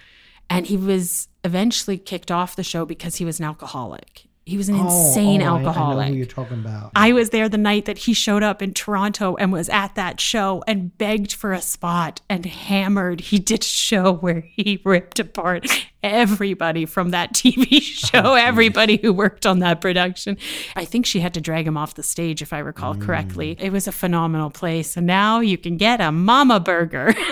and 0.48 0.66
he 0.66 0.78
was 0.78 1.28
eventually 1.44 1.98
kicked 1.98 2.30
off 2.30 2.56
the 2.56 2.64
show 2.64 2.86
because 2.86 3.16
he 3.16 3.26
was 3.26 3.38
an 3.38 3.44
alcoholic. 3.44 4.27
He 4.48 4.56
was 4.56 4.70
an 4.70 4.76
Oh, 4.76 4.84
insane 4.84 5.42
oh, 5.42 5.44
I- 5.44 5.48
I 5.58 5.62
know 5.62 5.68
alcoholic. 5.68 6.08
who 6.08 6.14
you're 6.14 6.24
talking 6.26 6.58
about. 6.60 6.90
I 6.96 7.12
was 7.12 7.28
there 7.30 7.50
the 7.50 7.58
night 7.58 7.84
that 7.84 7.98
he 7.98 8.14
showed 8.14 8.42
up 8.42 8.62
in 8.62 8.72
Toronto 8.72 9.36
and 9.36 9.52
was 9.52 9.68
at 9.68 9.94
that 9.96 10.20
show 10.20 10.64
and 10.66 10.96
begged 10.96 11.34
for 11.34 11.52
a 11.52 11.60
spot 11.60 12.22
and 12.30 12.46
hammered. 12.46 13.20
He 13.20 13.38
did 13.38 13.60
a 13.60 13.64
show 13.66 14.12
where 14.14 14.40
he 14.40 14.80
ripped 14.84 15.18
apart 15.18 15.66
everybody 16.02 16.86
from 16.86 17.10
that 17.10 17.34
TV 17.34 17.66
oh, 17.72 17.80
show, 17.80 18.34
everybody 18.34 18.96
who 18.96 19.12
worked 19.12 19.44
on 19.44 19.58
that 19.58 19.80
production. 19.82 20.38
I 20.74 20.86
think 20.86 21.04
she 21.04 21.20
had 21.20 21.34
to 21.34 21.40
drag 21.42 21.66
him 21.66 21.76
off 21.76 21.94
the 21.94 22.02
stage, 22.02 22.40
if 22.40 22.52
I 22.54 22.60
recall 22.60 22.94
correctly. 22.94 23.54
Mm. 23.56 23.60
It 23.64 23.70
was 23.72 23.86
a 23.86 23.92
phenomenal 23.92 24.48
place. 24.48 24.96
And 24.96 25.06
now 25.06 25.40
you 25.40 25.58
can 25.58 25.76
get 25.76 26.00
a 26.00 26.10
mama 26.10 26.58
burger. 26.58 27.14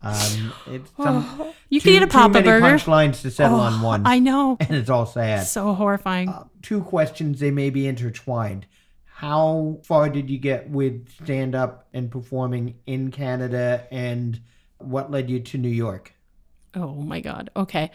Um, 0.00 0.52
it's 0.68 0.92
some, 0.96 1.52
you 1.68 1.80
too, 1.80 1.88
can 1.90 2.02
eat 2.02 2.02
a 2.04 2.06
Papa 2.06 2.42
burger. 2.42 2.64
punchlines 2.64 3.20
to 3.22 3.30
settle 3.30 3.58
on 3.58 3.82
one, 3.82 4.06
I 4.06 4.20
know. 4.20 4.56
and 4.60 4.70
it's 4.70 4.88
all 4.90 5.06
sad. 5.06 5.46
So 5.46 5.74
horrifying. 5.74 6.32
Two 6.62 6.82
questions, 6.82 7.40
they 7.40 7.50
may 7.50 7.70
be 7.70 7.86
intertwined. 7.86 8.66
How 9.04 9.80
far 9.82 10.08
did 10.08 10.30
you 10.30 10.38
get 10.38 10.70
with 10.70 11.08
stand 11.24 11.56
up 11.56 11.88
and 11.92 12.10
performing 12.10 12.76
in 12.86 13.10
Canada, 13.10 13.86
and 13.90 14.40
what 14.78 15.10
led 15.10 15.28
you 15.28 15.40
to 15.40 15.58
New 15.58 15.68
York? 15.68 16.14
Oh 16.76 16.94
my 16.94 17.20
God. 17.20 17.50
Okay. 17.56 17.90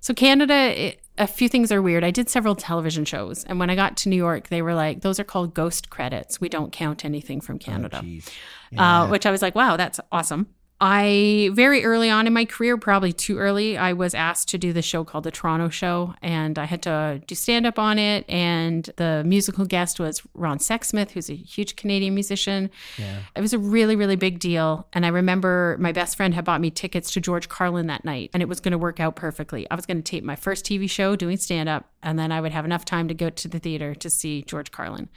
So, 0.00 0.14
Canada, 0.14 0.54
it, 0.54 1.00
a 1.18 1.26
few 1.26 1.48
things 1.48 1.70
are 1.72 1.80
weird. 1.82 2.04
I 2.04 2.10
did 2.10 2.28
several 2.28 2.54
television 2.54 3.04
shows. 3.04 3.44
And 3.44 3.58
when 3.58 3.70
I 3.70 3.74
got 3.74 3.96
to 3.98 4.08
New 4.08 4.16
York, 4.16 4.48
they 4.48 4.62
were 4.62 4.74
like, 4.74 5.00
those 5.00 5.18
are 5.20 5.24
called 5.24 5.54
ghost 5.54 5.90
credits. 5.90 6.40
We 6.40 6.48
don't 6.48 6.72
count 6.72 7.04
anything 7.04 7.40
from 7.40 7.58
Canada. 7.58 8.02
Jeez. 8.02 8.30
uh, 8.76 9.08
which 9.08 9.26
I 9.26 9.30
was 9.30 9.42
like, 9.42 9.54
wow, 9.54 9.76
that's 9.76 10.00
awesome. 10.12 10.48
I 10.80 11.50
very 11.52 11.84
early 11.84 12.10
on 12.10 12.26
in 12.26 12.32
my 12.32 12.44
career, 12.44 12.76
probably 12.76 13.12
too 13.12 13.38
early, 13.38 13.78
I 13.78 13.92
was 13.92 14.12
asked 14.12 14.48
to 14.48 14.58
do 14.58 14.72
the 14.72 14.82
show 14.82 15.04
called 15.04 15.24
The 15.24 15.30
Toronto 15.30 15.68
Show, 15.68 16.14
and 16.20 16.58
I 16.58 16.64
had 16.64 16.82
to 16.82 17.22
do 17.26 17.34
stand 17.34 17.64
up 17.64 17.78
on 17.78 17.98
it. 17.98 18.28
And 18.28 18.90
the 18.96 19.22
musical 19.24 19.66
guest 19.66 20.00
was 20.00 20.22
Ron 20.34 20.58
Sexsmith, 20.58 21.12
who's 21.12 21.30
a 21.30 21.36
huge 21.36 21.76
Canadian 21.76 22.14
musician. 22.14 22.70
Yeah. 22.98 23.20
It 23.36 23.40
was 23.40 23.52
a 23.52 23.58
really, 23.58 23.94
really 23.94 24.16
big 24.16 24.40
deal. 24.40 24.88
And 24.92 25.06
I 25.06 25.10
remember 25.10 25.76
my 25.78 25.92
best 25.92 26.16
friend 26.16 26.34
had 26.34 26.44
bought 26.44 26.60
me 26.60 26.70
tickets 26.70 27.12
to 27.12 27.20
George 27.20 27.48
Carlin 27.48 27.86
that 27.86 28.04
night, 28.04 28.30
and 28.34 28.42
it 28.42 28.48
was 28.48 28.60
going 28.60 28.72
to 28.72 28.78
work 28.78 28.98
out 28.98 29.14
perfectly. 29.14 29.70
I 29.70 29.76
was 29.76 29.86
going 29.86 30.02
to 30.02 30.10
tape 30.10 30.24
my 30.24 30.36
first 30.36 30.66
TV 30.66 30.90
show 30.90 31.14
doing 31.14 31.36
stand 31.36 31.68
up, 31.68 31.88
and 32.02 32.18
then 32.18 32.32
I 32.32 32.40
would 32.40 32.52
have 32.52 32.64
enough 32.64 32.84
time 32.84 33.06
to 33.08 33.14
go 33.14 33.30
to 33.30 33.48
the 33.48 33.60
theater 33.60 33.94
to 33.94 34.10
see 34.10 34.42
George 34.42 34.72
Carlin. 34.72 35.08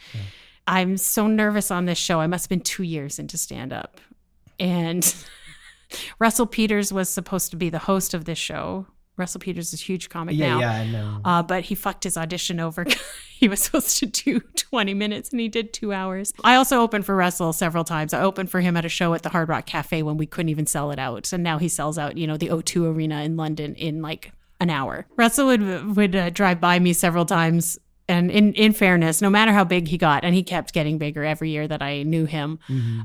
I'm 0.68 0.97
so 0.97 1.28
nervous 1.28 1.72
on 1.72 1.86
this 1.86 1.97
show. 1.97 2.20
I 2.20 2.28
must 2.28 2.45
have 2.45 2.49
been 2.49 2.62
two 2.62 2.84
years 2.84 3.18
into 3.18 3.38
stand 3.38 3.74
up. 3.74 3.99
And 4.60 5.16
Russell 6.20 6.46
Peters 6.46 6.92
was 6.92 7.10
supposed 7.10 7.52
to 7.52 7.58
be 7.58 7.70
the 7.70 7.80
host 7.80 8.14
of 8.14 8.26
this 8.26 8.38
show. 8.38 8.88
Russell 9.18 9.40
Peters 9.40 9.74
is 9.74 9.82
a 9.82 9.84
huge 9.84 10.10
comic 10.10 10.36
Yeah, 10.36 10.54
now. 10.56 10.60
yeah, 10.60 10.72
I 10.74 10.88
know. 10.88 11.22
Uh, 11.26 11.42
but 11.42 11.64
he 11.66 11.74
fucked 11.76 12.04
his 12.04 12.18
audition 12.18 12.60
over. 12.60 12.86
he 13.32 13.48
was 13.48 13.62
supposed 13.62 13.98
to 13.98 14.06
do 14.06 14.40
20 14.56 14.94
minutes 14.94 15.32
and 15.32 15.40
he 15.40 15.48
did 15.50 15.74
two 15.74 15.92
hours. 15.92 16.34
I 16.44 16.54
also 16.56 16.82
opened 16.82 17.06
for 17.06 17.16
Russell 17.16 17.52
several 17.52 17.84
times. 17.84 18.14
I 18.14 18.22
opened 18.22 18.52
for 18.52 18.62
him 18.62 18.78
at 18.78 18.86
a 18.86 18.90
show 18.90 19.16
at 19.16 19.24
the 19.24 19.30
Hard 19.30 19.50
Rock 19.50 19.66
Cafe 19.66 20.04
when 20.04 20.18
we 20.18 20.28
couldn't 20.28 20.50
even 20.50 20.68
sell 20.68 20.92
it 20.92 21.00
out. 21.00 21.34
And 21.34 21.44
now 21.44 21.58
he 21.58 21.68
sells 21.68 21.98
out, 21.98 22.16
you 22.16 22.28
know, 22.28 22.38
the 22.38 22.50
O2 22.50 22.94
Arena 22.96 23.24
in 23.24 23.38
London 23.38 23.74
in 23.74 24.04
like 24.04 24.34
an 24.60 24.70
hour. 24.70 25.08
Russell 25.16 25.48
would 25.48 25.96
would 25.96 26.16
uh, 26.16 26.30
drive 26.30 26.60
by 26.62 26.78
me 26.78 26.94
several 26.94 27.26
times. 27.26 27.80
And 28.10 28.32
in, 28.32 28.53
in 28.53 28.72
fairness, 28.72 29.22
no 29.22 29.30
matter 29.30 29.51
how 29.51 29.66
big 29.66 29.88
he 29.89 29.97
got, 29.97 30.24
and 30.24 30.34
he 30.34 30.41
kept 30.41 30.74
getting 30.74 30.97
bigger 30.97 31.26
every 31.26 31.49
year 31.49 31.68
that 31.68 31.82
I 31.82 32.03
knew 32.03 32.26
him. 32.26 32.60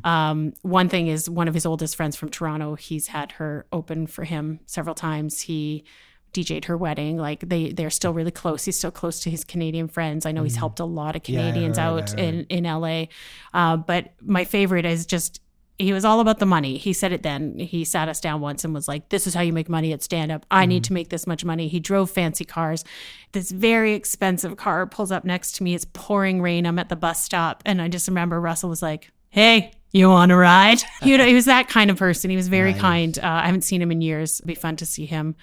Um, 0.04 0.52
one 0.62 0.88
thing 0.88 1.08
is 1.08 1.28
one 1.28 1.48
of 1.48 1.54
his 1.54 1.66
oldest 1.66 1.96
friends 1.96 2.14
from 2.14 2.28
Toronto. 2.28 2.76
He's 2.76 3.08
had 3.08 3.32
her 3.32 3.66
open 3.72 4.06
for 4.06 4.22
him 4.24 4.60
several 4.66 4.94
times. 4.94 5.40
He 5.40 5.84
DJ'd 6.32 6.66
her 6.66 6.76
wedding. 6.76 7.16
Like 7.18 7.40
they 7.48 7.72
they're 7.72 7.90
still 7.90 8.12
really 8.12 8.30
close. 8.30 8.64
He's 8.64 8.78
still 8.78 8.90
close 8.90 9.20
to 9.20 9.30
his 9.30 9.44
Canadian 9.44 9.88
friends. 9.88 10.24
I 10.26 10.32
know 10.32 10.42
he's 10.44 10.56
helped 10.56 10.80
a 10.80 10.84
lot 10.84 11.16
of 11.16 11.22
Canadians 11.22 11.78
heard, 11.78 11.84
I 11.84 11.86
out 11.86 12.10
heard. 12.10 12.20
in 12.20 12.44
in 12.44 12.64
LA. 12.64 13.04
Uh, 13.52 13.76
but 13.76 14.12
my 14.20 14.44
favorite 14.44 14.84
is 14.84 15.06
just 15.06 15.40
he 15.82 15.92
was 15.92 16.04
all 16.04 16.20
about 16.20 16.38
the 16.38 16.46
money. 16.46 16.78
He 16.78 16.92
said 16.92 17.12
it 17.12 17.22
then. 17.22 17.58
He 17.58 17.84
sat 17.84 18.08
us 18.08 18.20
down 18.20 18.40
once 18.40 18.64
and 18.64 18.72
was 18.72 18.88
like, 18.88 19.08
"This 19.08 19.26
is 19.26 19.34
how 19.34 19.40
you 19.42 19.52
make 19.52 19.68
money 19.68 19.92
at 19.92 20.02
stand 20.02 20.30
up. 20.32 20.46
I 20.50 20.66
need 20.66 20.84
to 20.84 20.92
make 20.92 21.08
this 21.10 21.26
much 21.26 21.44
money." 21.44 21.68
He 21.68 21.80
drove 21.80 22.10
fancy 22.10 22.44
cars. 22.44 22.84
This 23.32 23.50
very 23.50 23.94
expensive 23.94 24.56
car 24.56 24.86
pulls 24.86 25.10
up 25.12 25.24
next 25.24 25.52
to 25.56 25.62
me. 25.62 25.74
It's 25.74 25.86
pouring 25.92 26.40
rain. 26.40 26.66
I'm 26.66 26.78
at 26.78 26.88
the 26.88 26.96
bus 26.96 27.22
stop, 27.22 27.62
and 27.66 27.82
I 27.82 27.88
just 27.88 28.08
remember 28.08 28.40
Russell 28.40 28.70
was 28.70 28.82
like, 28.82 29.10
"Hey." 29.30 29.72
You 29.94 30.08
want 30.08 30.30
to 30.30 30.36
ride? 30.36 30.82
You 31.02 31.18
know, 31.18 31.26
he 31.26 31.34
was 31.34 31.44
that 31.44 31.68
kind 31.68 31.90
of 31.90 31.98
person. 31.98 32.30
He 32.30 32.36
was 32.36 32.48
very 32.48 32.72
Nice. 32.72 32.80
kind. 32.80 33.18
Uh, 33.18 33.26
I 33.42 33.44
haven't 33.44 33.60
seen 33.60 33.82
him 33.82 33.90
in 33.92 34.00
years. 34.00 34.40
It'd 34.40 34.46
be 34.46 34.54
fun 34.54 34.76
to 34.76 34.86
see 34.86 35.04
him. 35.04 35.36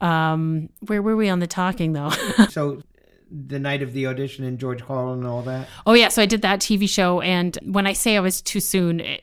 Um, 0.00 0.70
where 0.86 1.02
were 1.02 1.16
we 1.16 1.28
on 1.28 1.40
the 1.40 1.46
talking 1.46 1.92
though? 1.92 2.08
so, 2.48 2.82
the 3.30 3.58
night 3.58 3.82
of 3.82 3.92
the 3.92 4.06
audition 4.06 4.44
in 4.44 4.56
George 4.58 4.82
Carlin 4.82 5.18
and 5.18 5.26
all 5.26 5.42
that. 5.42 5.68
Oh 5.86 5.92
yeah, 5.92 6.08
so 6.08 6.22
I 6.22 6.26
did 6.26 6.40
that 6.42 6.60
TV 6.60 6.88
show, 6.88 7.20
and 7.20 7.58
when 7.62 7.86
I 7.86 7.92
say 7.92 8.16
I 8.16 8.20
was 8.20 8.40
too 8.40 8.60
soon, 8.60 9.00
it, 9.00 9.22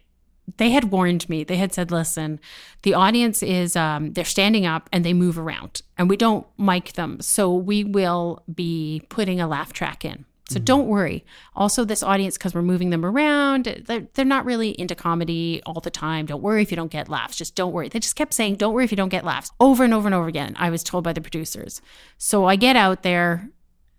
they 0.56 0.70
had 0.70 0.86
warned 0.86 1.28
me. 1.28 1.44
They 1.44 1.58
had 1.58 1.74
said, 1.74 1.92
"Listen, 1.92 2.40
the 2.84 2.94
audience 2.94 3.44
is 3.44 3.76
um, 3.76 4.14
they're 4.14 4.24
standing 4.24 4.66
up 4.66 4.90
and 4.94 5.04
they 5.04 5.14
move 5.14 5.38
around, 5.38 5.82
and 5.98 6.10
we 6.10 6.16
don't 6.16 6.48
mic 6.58 6.94
them, 6.94 7.20
so 7.20 7.54
we 7.54 7.84
will 7.84 8.44
be 8.54 9.04
putting 9.10 9.42
a 9.42 9.48
laugh 9.48 9.74
track 9.74 10.06
in." 10.06 10.26
So 10.50 10.62
don't 10.62 10.88
worry. 10.88 11.26
Also, 11.58 11.84
this 11.84 12.02
audience, 12.02 12.38
because 12.38 12.56
we're 12.56 12.62
moving 12.62 12.90
them 12.90 13.06
around, 13.06 13.66
they're, 13.86 14.08
they're 14.14 14.24
not 14.24 14.46
really 14.46 14.70
into 14.80 14.96
comedy 14.96 15.62
all 15.66 15.82
the 15.82 15.90
time. 15.90 16.26
Don't 16.26 16.42
worry 16.42 16.62
if 16.62 16.72
you 16.72 16.78
don't 16.78 16.92
get 16.92 17.10
laughs. 17.10 17.36
Just 17.36 17.54
don't 17.54 17.74
worry. 17.74 17.90
They 17.90 18.00
just 18.00 18.16
kept 18.16 18.34
saying, 18.34 18.56
don't 18.56 18.74
worry 18.74 18.86
if 18.86 18.92
you 18.92 18.96
don't 18.96 19.10
get 19.10 19.26
laughs 19.26 19.52
over 19.60 19.84
and 19.84 19.94
over 19.94 20.08
and 20.08 20.16
over 20.16 20.28
again. 20.28 20.56
I 20.58 20.70
was 20.70 20.84
told 20.84 21.04
by 21.04 21.12
the 21.12 21.20
producers. 21.20 21.82
So 22.18 22.46
I 22.46 22.56
get 22.56 22.78
out 22.78 23.04
there 23.04 23.50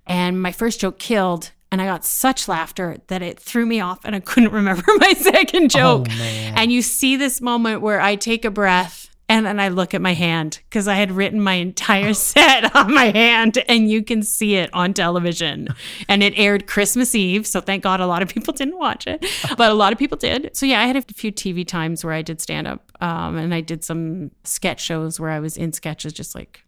and 0.06 0.40
my 0.40 0.50
first 0.52 0.80
joke 0.80 0.98
killed 0.98 1.50
and 1.70 1.82
I 1.82 1.86
got 1.86 2.04
such 2.04 2.48
laughter 2.48 2.96
that 3.08 3.22
it 3.22 3.38
threw 3.38 3.66
me 3.66 3.80
off 3.80 4.00
and 4.04 4.14
I 4.16 4.20
couldn't 4.20 4.52
remember 4.52 4.84
my 4.98 5.12
second 5.12 5.70
joke. 5.70 6.06
Oh, 6.10 6.52
and 6.56 6.72
you 6.72 6.82
see 6.82 7.16
this 7.16 7.40
moment 7.40 7.82
where 7.82 8.00
I 8.00 8.16
take 8.16 8.44
a 8.44 8.50
breath 8.50 9.08
And 9.30 9.44
then 9.44 9.60
I 9.60 9.68
look 9.68 9.92
at 9.92 10.00
my 10.00 10.14
hand 10.14 10.60
because 10.70 10.88
I 10.88 10.94
had 10.94 11.12
written 11.12 11.38
my 11.42 11.52
entire 11.54 12.14
set 12.32 12.74
on 12.74 12.94
my 12.94 13.10
hand, 13.10 13.62
and 13.68 13.90
you 13.90 14.02
can 14.02 14.22
see 14.22 14.54
it 14.54 14.72
on 14.72 14.94
television. 14.94 15.68
And 16.08 16.22
it 16.22 16.32
aired 16.38 16.66
Christmas 16.66 17.14
Eve. 17.14 17.46
So 17.46 17.60
thank 17.60 17.82
God 17.82 18.00
a 18.00 18.06
lot 18.06 18.22
of 18.22 18.28
people 18.30 18.54
didn't 18.54 18.78
watch 18.78 19.06
it, 19.06 19.26
but 19.58 19.70
a 19.70 19.74
lot 19.74 19.92
of 19.92 19.98
people 19.98 20.16
did. 20.16 20.56
So 20.56 20.64
yeah, 20.64 20.80
I 20.80 20.86
had 20.86 20.96
a 20.96 21.02
few 21.02 21.30
TV 21.30 21.66
times 21.66 22.04
where 22.04 22.14
I 22.14 22.22
did 22.22 22.40
stand 22.40 22.66
up 22.66 22.90
um, 23.02 23.36
and 23.36 23.54
I 23.54 23.60
did 23.60 23.84
some 23.84 24.30
sketch 24.44 24.80
shows 24.80 25.20
where 25.20 25.30
I 25.30 25.40
was 25.40 25.58
in 25.58 25.74
sketches, 25.74 26.14
just 26.14 26.34
like 26.34 26.64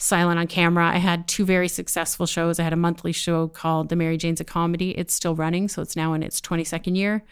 silent 0.00 0.38
on 0.38 0.46
camera. 0.46 0.88
I 0.88 0.96
had 0.96 1.28
two 1.28 1.44
very 1.44 1.68
successful 1.68 2.26
shows. 2.26 2.58
I 2.58 2.64
had 2.64 2.72
a 2.72 2.76
monthly 2.76 3.12
show 3.12 3.48
called 3.48 3.90
The 3.90 3.96
Mary 3.96 4.16
Jane's 4.16 4.40
a 4.40 4.44
Comedy. 4.44 4.90
It's 4.92 5.14
still 5.14 5.34
running, 5.34 5.68
so 5.68 5.82
it's 5.82 5.94
now 5.94 6.14
in 6.14 6.22
its 6.22 6.40
22nd 6.40 6.96
year. 6.96 7.22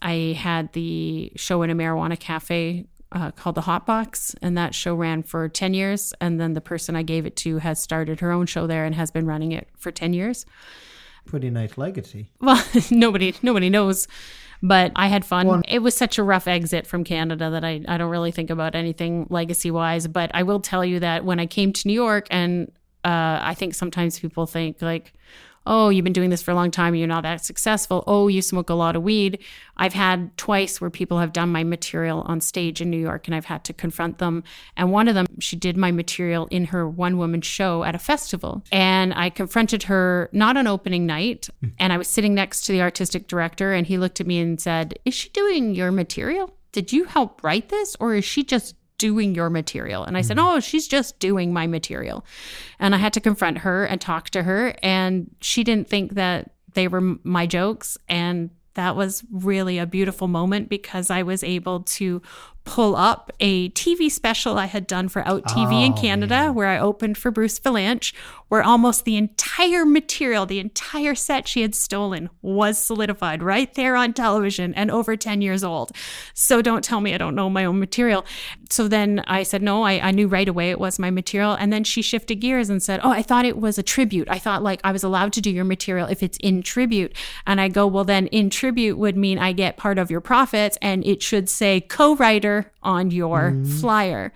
I 0.00 0.36
had 0.38 0.72
the 0.72 1.32
show 1.36 1.62
in 1.62 1.70
a 1.70 1.74
marijuana 1.74 2.18
cafe 2.18 2.86
uh, 3.10 3.32
called 3.32 3.56
The 3.56 3.62
Hot 3.62 3.86
Box, 3.86 4.34
and 4.40 4.56
that 4.56 4.74
show 4.74 4.94
ran 4.94 5.22
for 5.22 5.48
10 5.48 5.74
years. 5.74 6.14
And 6.20 6.40
then 6.40 6.54
the 6.54 6.60
person 6.60 6.96
I 6.96 7.02
gave 7.02 7.26
it 7.26 7.36
to 7.36 7.58
has 7.58 7.82
started 7.82 8.20
her 8.20 8.30
own 8.30 8.46
show 8.46 8.66
there 8.66 8.84
and 8.84 8.94
has 8.94 9.10
been 9.10 9.26
running 9.26 9.52
it 9.52 9.68
for 9.76 9.90
10 9.90 10.12
years. 10.14 10.46
Pretty 11.26 11.50
nice 11.50 11.76
legacy. 11.76 12.30
Well, 12.40 12.64
nobody 12.90 13.34
nobody 13.42 13.70
knows, 13.70 14.08
but 14.62 14.92
I 14.94 15.08
had 15.08 15.24
fun. 15.24 15.46
Well, 15.46 15.62
it 15.66 15.80
was 15.80 15.96
such 15.96 16.18
a 16.18 16.22
rough 16.22 16.46
exit 16.46 16.86
from 16.86 17.02
Canada 17.02 17.50
that 17.50 17.64
I, 17.64 17.82
I 17.88 17.98
don't 17.98 18.10
really 18.10 18.30
think 18.30 18.48
about 18.48 18.74
anything 18.74 19.26
legacy 19.28 19.70
wise. 19.70 20.06
But 20.06 20.30
I 20.34 20.44
will 20.44 20.60
tell 20.60 20.84
you 20.84 21.00
that 21.00 21.24
when 21.24 21.40
I 21.40 21.46
came 21.46 21.72
to 21.72 21.88
New 21.88 21.94
York, 21.94 22.28
and 22.30 22.70
uh, 23.04 23.40
I 23.42 23.54
think 23.54 23.74
sometimes 23.74 24.20
people 24.20 24.46
think 24.46 24.80
like, 24.80 25.12
oh, 25.66 25.88
you've 25.88 26.04
been 26.04 26.12
doing 26.12 26.30
this 26.30 26.42
for 26.42 26.50
a 26.50 26.54
long 26.54 26.70
time, 26.70 26.94
you're 26.94 27.06
not 27.06 27.22
that 27.22 27.44
successful. 27.44 28.04
Oh, 28.06 28.28
you 28.28 28.42
smoke 28.42 28.70
a 28.70 28.74
lot 28.74 28.96
of 28.96 29.02
weed. 29.02 29.38
I've 29.76 29.92
had 29.92 30.36
twice 30.36 30.80
where 30.80 30.90
people 30.90 31.18
have 31.18 31.32
done 31.32 31.50
my 31.50 31.64
material 31.64 32.22
on 32.22 32.40
stage 32.40 32.80
in 32.80 32.90
New 32.90 32.98
York 32.98 33.26
and 33.26 33.34
I've 33.34 33.44
had 33.44 33.64
to 33.64 33.72
confront 33.72 34.18
them. 34.18 34.44
And 34.76 34.92
one 34.92 35.08
of 35.08 35.14
them, 35.14 35.26
she 35.38 35.56
did 35.56 35.76
my 35.76 35.90
material 35.90 36.46
in 36.50 36.66
her 36.66 36.88
one 36.88 37.18
woman 37.18 37.40
show 37.40 37.84
at 37.84 37.94
a 37.94 37.98
festival. 37.98 38.62
And 38.70 39.14
I 39.14 39.30
confronted 39.30 39.84
her 39.84 40.28
not 40.32 40.56
on 40.56 40.66
opening 40.66 41.06
night. 41.06 41.48
Mm. 41.64 41.72
And 41.78 41.92
I 41.92 41.98
was 41.98 42.08
sitting 42.08 42.34
next 42.34 42.62
to 42.62 42.72
the 42.72 42.82
artistic 42.82 43.28
director 43.28 43.72
and 43.72 43.86
he 43.86 43.98
looked 43.98 44.20
at 44.20 44.26
me 44.26 44.40
and 44.40 44.60
said, 44.60 44.98
Is 45.04 45.14
she 45.14 45.28
doing 45.30 45.74
your 45.74 45.90
material? 45.90 46.54
Did 46.72 46.92
you 46.92 47.04
help 47.04 47.42
write 47.44 47.68
this 47.68 47.96
or 48.00 48.14
is 48.14 48.24
she 48.24 48.44
just 48.44 48.74
doing 49.02 49.34
your 49.34 49.50
material? 49.50 50.04
And 50.04 50.16
I 50.16 50.22
said, 50.22 50.36
mm-hmm. 50.36 50.56
Oh, 50.56 50.60
she's 50.60 50.86
just 50.86 51.18
doing 51.18 51.52
my 51.52 51.66
material. 51.66 52.24
And 52.78 52.94
I 52.94 52.98
had 52.98 53.12
to 53.14 53.20
confront 53.20 53.58
her 53.58 53.84
and 53.84 54.00
talk 54.00 54.30
to 54.30 54.44
her. 54.44 54.76
And 54.80 55.28
she 55.40 55.64
didn't 55.64 55.88
think 55.88 56.14
that 56.14 56.52
they 56.74 56.86
were 56.86 57.16
my 57.24 57.46
jokes. 57.48 57.98
And 58.08 58.50
that 58.74 58.94
was 58.94 59.24
really 59.32 59.78
a 59.78 59.86
beautiful 59.86 60.28
moment 60.28 60.68
because 60.68 61.10
I 61.10 61.24
was 61.24 61.42
able 61.42 61.80
to 61.80 62.22
pull 62.64 62.94
up 62.94 63.32
a 63.40 63.70
TV 63.70 64.10
special 64.10 64.56
I 64.56 64.66
had 64.66 64.86
done 64.86 65.08
for 65.08 65.26
Out 65.26 65.44
TV 65.44 65.82
oh, 65.82 65.86
in 65.86 65.92
Canada, 65.94 66.34
man. 66.34 66.54
where 66.54 66.68
I 66.68 66.78
opened 66.78 67.18
for 67.18 67.30
Bruce 67.30 67.58
Vilanch, 67.58 68.14
where 68.48 68.62
almost 68.62 69.04
the 69.04 69.16
entire 69.16 69.84
material, 69.84 70.46
the 70.46 70.60
entire 70.60 71.14
set 71.14 71.48
she 71.48 71.62
had 71.62 71.74
stolen 71.74 72.28
was 72.40 72.78
solidified 72.78 73.42
right 73.42 73.72
there 73.74 73.96
on 73.96 74.12
television 74.12 74.74
and 74.74 74.90
over 74.90 75.16
10 75.16 75.40
years 75.42 75.64
old. 75.64 75.90
So 76.34 76.62
don't 76.62 76.84
tell 76.84 77.00
me 77.00 77.14
I 77.14 77.18
don't 77.18 77.34
know 77.34 77.50
my 77.50 77.64
own 77.64 77.80
material. 77.80 78.24
So 78.70 78.88
then 78.88 79.24
I 79.26 79.42
said, 79.42 79.62
no, 79.62 79.82
I, 79.82 80.08
I 80.08 80.10
knew 80.10 80.28
right 80.28 80.48
away 80.48 80.70
it 80.70 80.78
was 80.78 80.98
my 80.98 81.10
material. 81.10 81.52
And 81.54 81.72
then 81.72 81.82
she 81.82 82.02
shifted 82.02 82.36
gears 82.36 82.70
and 82.70 82.82
said, 82.82 83.00
oh, 83.02 83.10
I 83.10 83.22
thought 83.22 83.44
it 83.44 83.56
was 83.56 83.78
a 83.78 83.82
tribute. 83.82 84.28
I 84.30 84.38
thought 84.38 84.62
like 84.62 84.80
I 84.84 84.92
was 84.92 85.02
allowed 85.02 85.32
to 85.34 85.40
do 85.40 85.50
your 85.50 85.64
material 85.64 86.06
if 86.08 86.22
it's 86.22 86.38
in 86.38 86.62
tribute. 86.62 87.16
And 87.46 87.60
I 87.60 87.68
go, 87.68 87.86
well, 87.86 88.04
then 88.04 88.28
in 88.28 88.50
tribute 88.50 88.98
would 88.98 89.16
mean 89.16 89.38
I 89.38 89.52
get 89.52 89.76
part 89.76 89.98
of 89.98 90.10
your 90.10 90.20
profits 90.20 90.78
and 90.80 91.04
it 91.06 91.22
should 91.22 91.48
say 91.48 91.80
co 91.80 92.14
writer 92.16 92.51
on 92.82 93.10
your 93.10 93.52
mm. 93.52 93.80
flyer. 93.80 94.32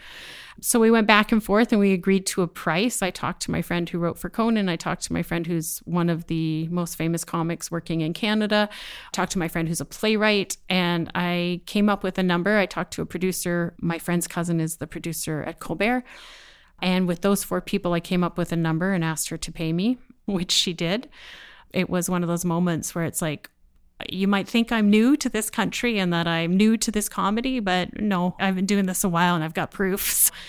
So 0.61 0.81
we 0.81 0.91
went 0.91 1.07
back 1.07 1.33
and 1.33 1.45
forth 1.45 1.71
and 1.71 1.81
we 1.81 1.93
agreed 1.93 2.25
to 2.27 2.43
a 2.43 2.49
price. 2.49 3.03
I 3.03 3.11
talked 3.11 3.43
to 3.43 3.51
my 3.51 3.61
friend 3.61 3.89
who 3.89 3.99
wrote 3.99 4.19
for 4.19 4.31
Conan. 4.31 4.69
I 4.69 4.77
talked 4.77 5.03
to 5.05 5.12
my 5.12 5.23
friend 5.23 5.47
who's 5.47 5.79
one 5.85 6.09
of 6.09 6.27
the 6.29 6.67
most 6.69 6.97
famous 6.97 7.25
comics 7.25 7.71
working 7.71 8.01
in 8.01 8.14
Canada. 8.14 8.69
I 8.73 9.11
talked 9.12 9.33
to 9.33 9.39
my 9.39 9.49
friend 9.49 9.69
who's 9.69 9.83
a 9.83 9.85
playwright 9.85 10.57
and 10.69 11.11
I 11.14 11.61
came 11.67 11.89
up 11.89 12.03
with 12.03 12.19
a 12.19 12.23
number. 12.23 12.57
I 12.57 12.67
talked 12.67 12.95
to 12.95 13.03
a 13.03 13.07
producer. 13.07 13.75
My 13.81 13.99
friend's 13.99 14.27
cousin 14.27 14.61
is 14.61 14.77
the 14.77 14.87
producer 14.87 15.43
at 15.43 15.61
Colbert. 15.61 16.05
And 16.81 17.07
with 17.07 17.21
those 17.21 17.45
four 17.45 17.61
people, 17.61 17.93
I 17.93 18.01
came 18.01 18.25
up 18.25 18.39
with 18.39 18.53
a 18.53 18.57
number 18.57 18.93
and 18.93 19.05
asked 19.05 19.29
her 19.29 19.39
to 19.39 19.53
pay 19.53 19.73
me, 19.73 19.99
which 20.27 20.53
she 20.53 20.73
did. 20.73 21.09
It 21.73 21.91
was 21.91 22.09
one 22.09 22.23
of 22.23 22.29
those 22.29 22.45
moments 22.45 22.95
where 22.95 23.05
it's 23.05 23.21
like, 23.21 23.51
you 24.11 24.28
might 24.28 24.49
think 24.49 24.72
I'm 24.72 24.90
new 24.90 25.16
to 25.16 25.28
this 25.28 25.51
country 25.51 25.99
and 25.99 26.12
that 26.12 26.26
I'm 26.26 26.57
new 26.57 26.76
to 26.76 26.90
this 26.90 27.09
comedy, 27.09 27.61
but 27.61 28.01
no, 28.01 28.36
I've 28.38 28.55
been 28.55 28.66
doing 28.66 28.86
this 28.86 29.05
a 29.05 29.09
while 29.09 29.34
and 29.34 29.42
I've 29.42 29.55
got 29.55 29.70
proofs. 29.70 30.30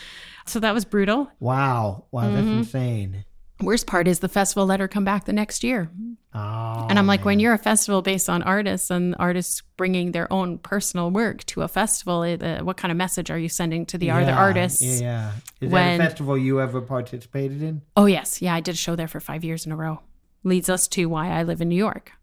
So 0.47 0.61
that 0.61 0.73
was 0.73 0.85
brutal. 0.85 1.29
Wow. 1.39 2.05
Wow, 2.11 2.31
that's 2.31 2.47
mm-hmm. 2.47 2.59
insane. 2.59 3.25
Worst 3.61 3.87
part 3.87 4.07
is 4.07 4.19
the 4.19 4.29
festival 4.29 4.65
let 4.65 4.79
her 4.79 4.87
come 4.87 5.03
back 5.03 5.25
the 5.25 5.33
next 5.33 5.63
year. 5.63 5.91
Oh, 6.33 6.87
and 6.89 6.99
I'm 6.99 7.07
like, 7.07 7.21
man. 7.21 7.25
when 7.25 7.39
you're 7.39 7.53
a 7.53 7.57
festival 7.57 8.01
based 8.01 8.29
on 8.29 8.43
artists 8.43 8.91
and 8.91 9.15
artists 9.17 9.63
bringing 9.77 10.11
their 10.11 10.31
own 10.31 10.59
personal 10.59 11.09
work 11.09 11.43
to 11.45 11.63
a 11.63 11.67
festival, 11.67 12.21
it, 12.23 12.43
uh, 12.43 12.61
what 12.61 12.77
kind 12.77 12.91
of 12.91 12.97
message 12.97 13.31
are 13.31 13.37
you 13.37 13.49
sending 13.49 13.85
to 13.87 13.97
the 13.97 14.07
yeah, 14.07 14.19
other 14.19 14.31
artists? 14.31 15.01
Yeah. 15.01 15.31
Is 15.59 15.71
when, 15.71 15.97
that 15.97 16.05
a 16.05 16.09
festival 16.09 16.37
you 16.37 16.61
ever 16.61 16.81
participated 16.81 17.63
in? 17.63 17.81
Oh, 17.95 18.05
yes. 18.05 18.41
Yeah, 18.41 18.53
I 18.53 18.61
did 18.61 18.75
a 18.75 18.77
show 18.77 18.95
there 18.95 19.07
for 19.07 19.19
five 19.19 19.43
years 19.43 19.65
in 19.65 19.71
a 19.71 19.75
row. 19.75 20.01
Leads 20.43 20.69
us 20.69 20.87
to 20.89 21.07
why 21.07 21.29
I 21.29 21.43
live 21.43 21.59
in 21.59 21.69
New 21.69 21.75
York. 21.75 22.13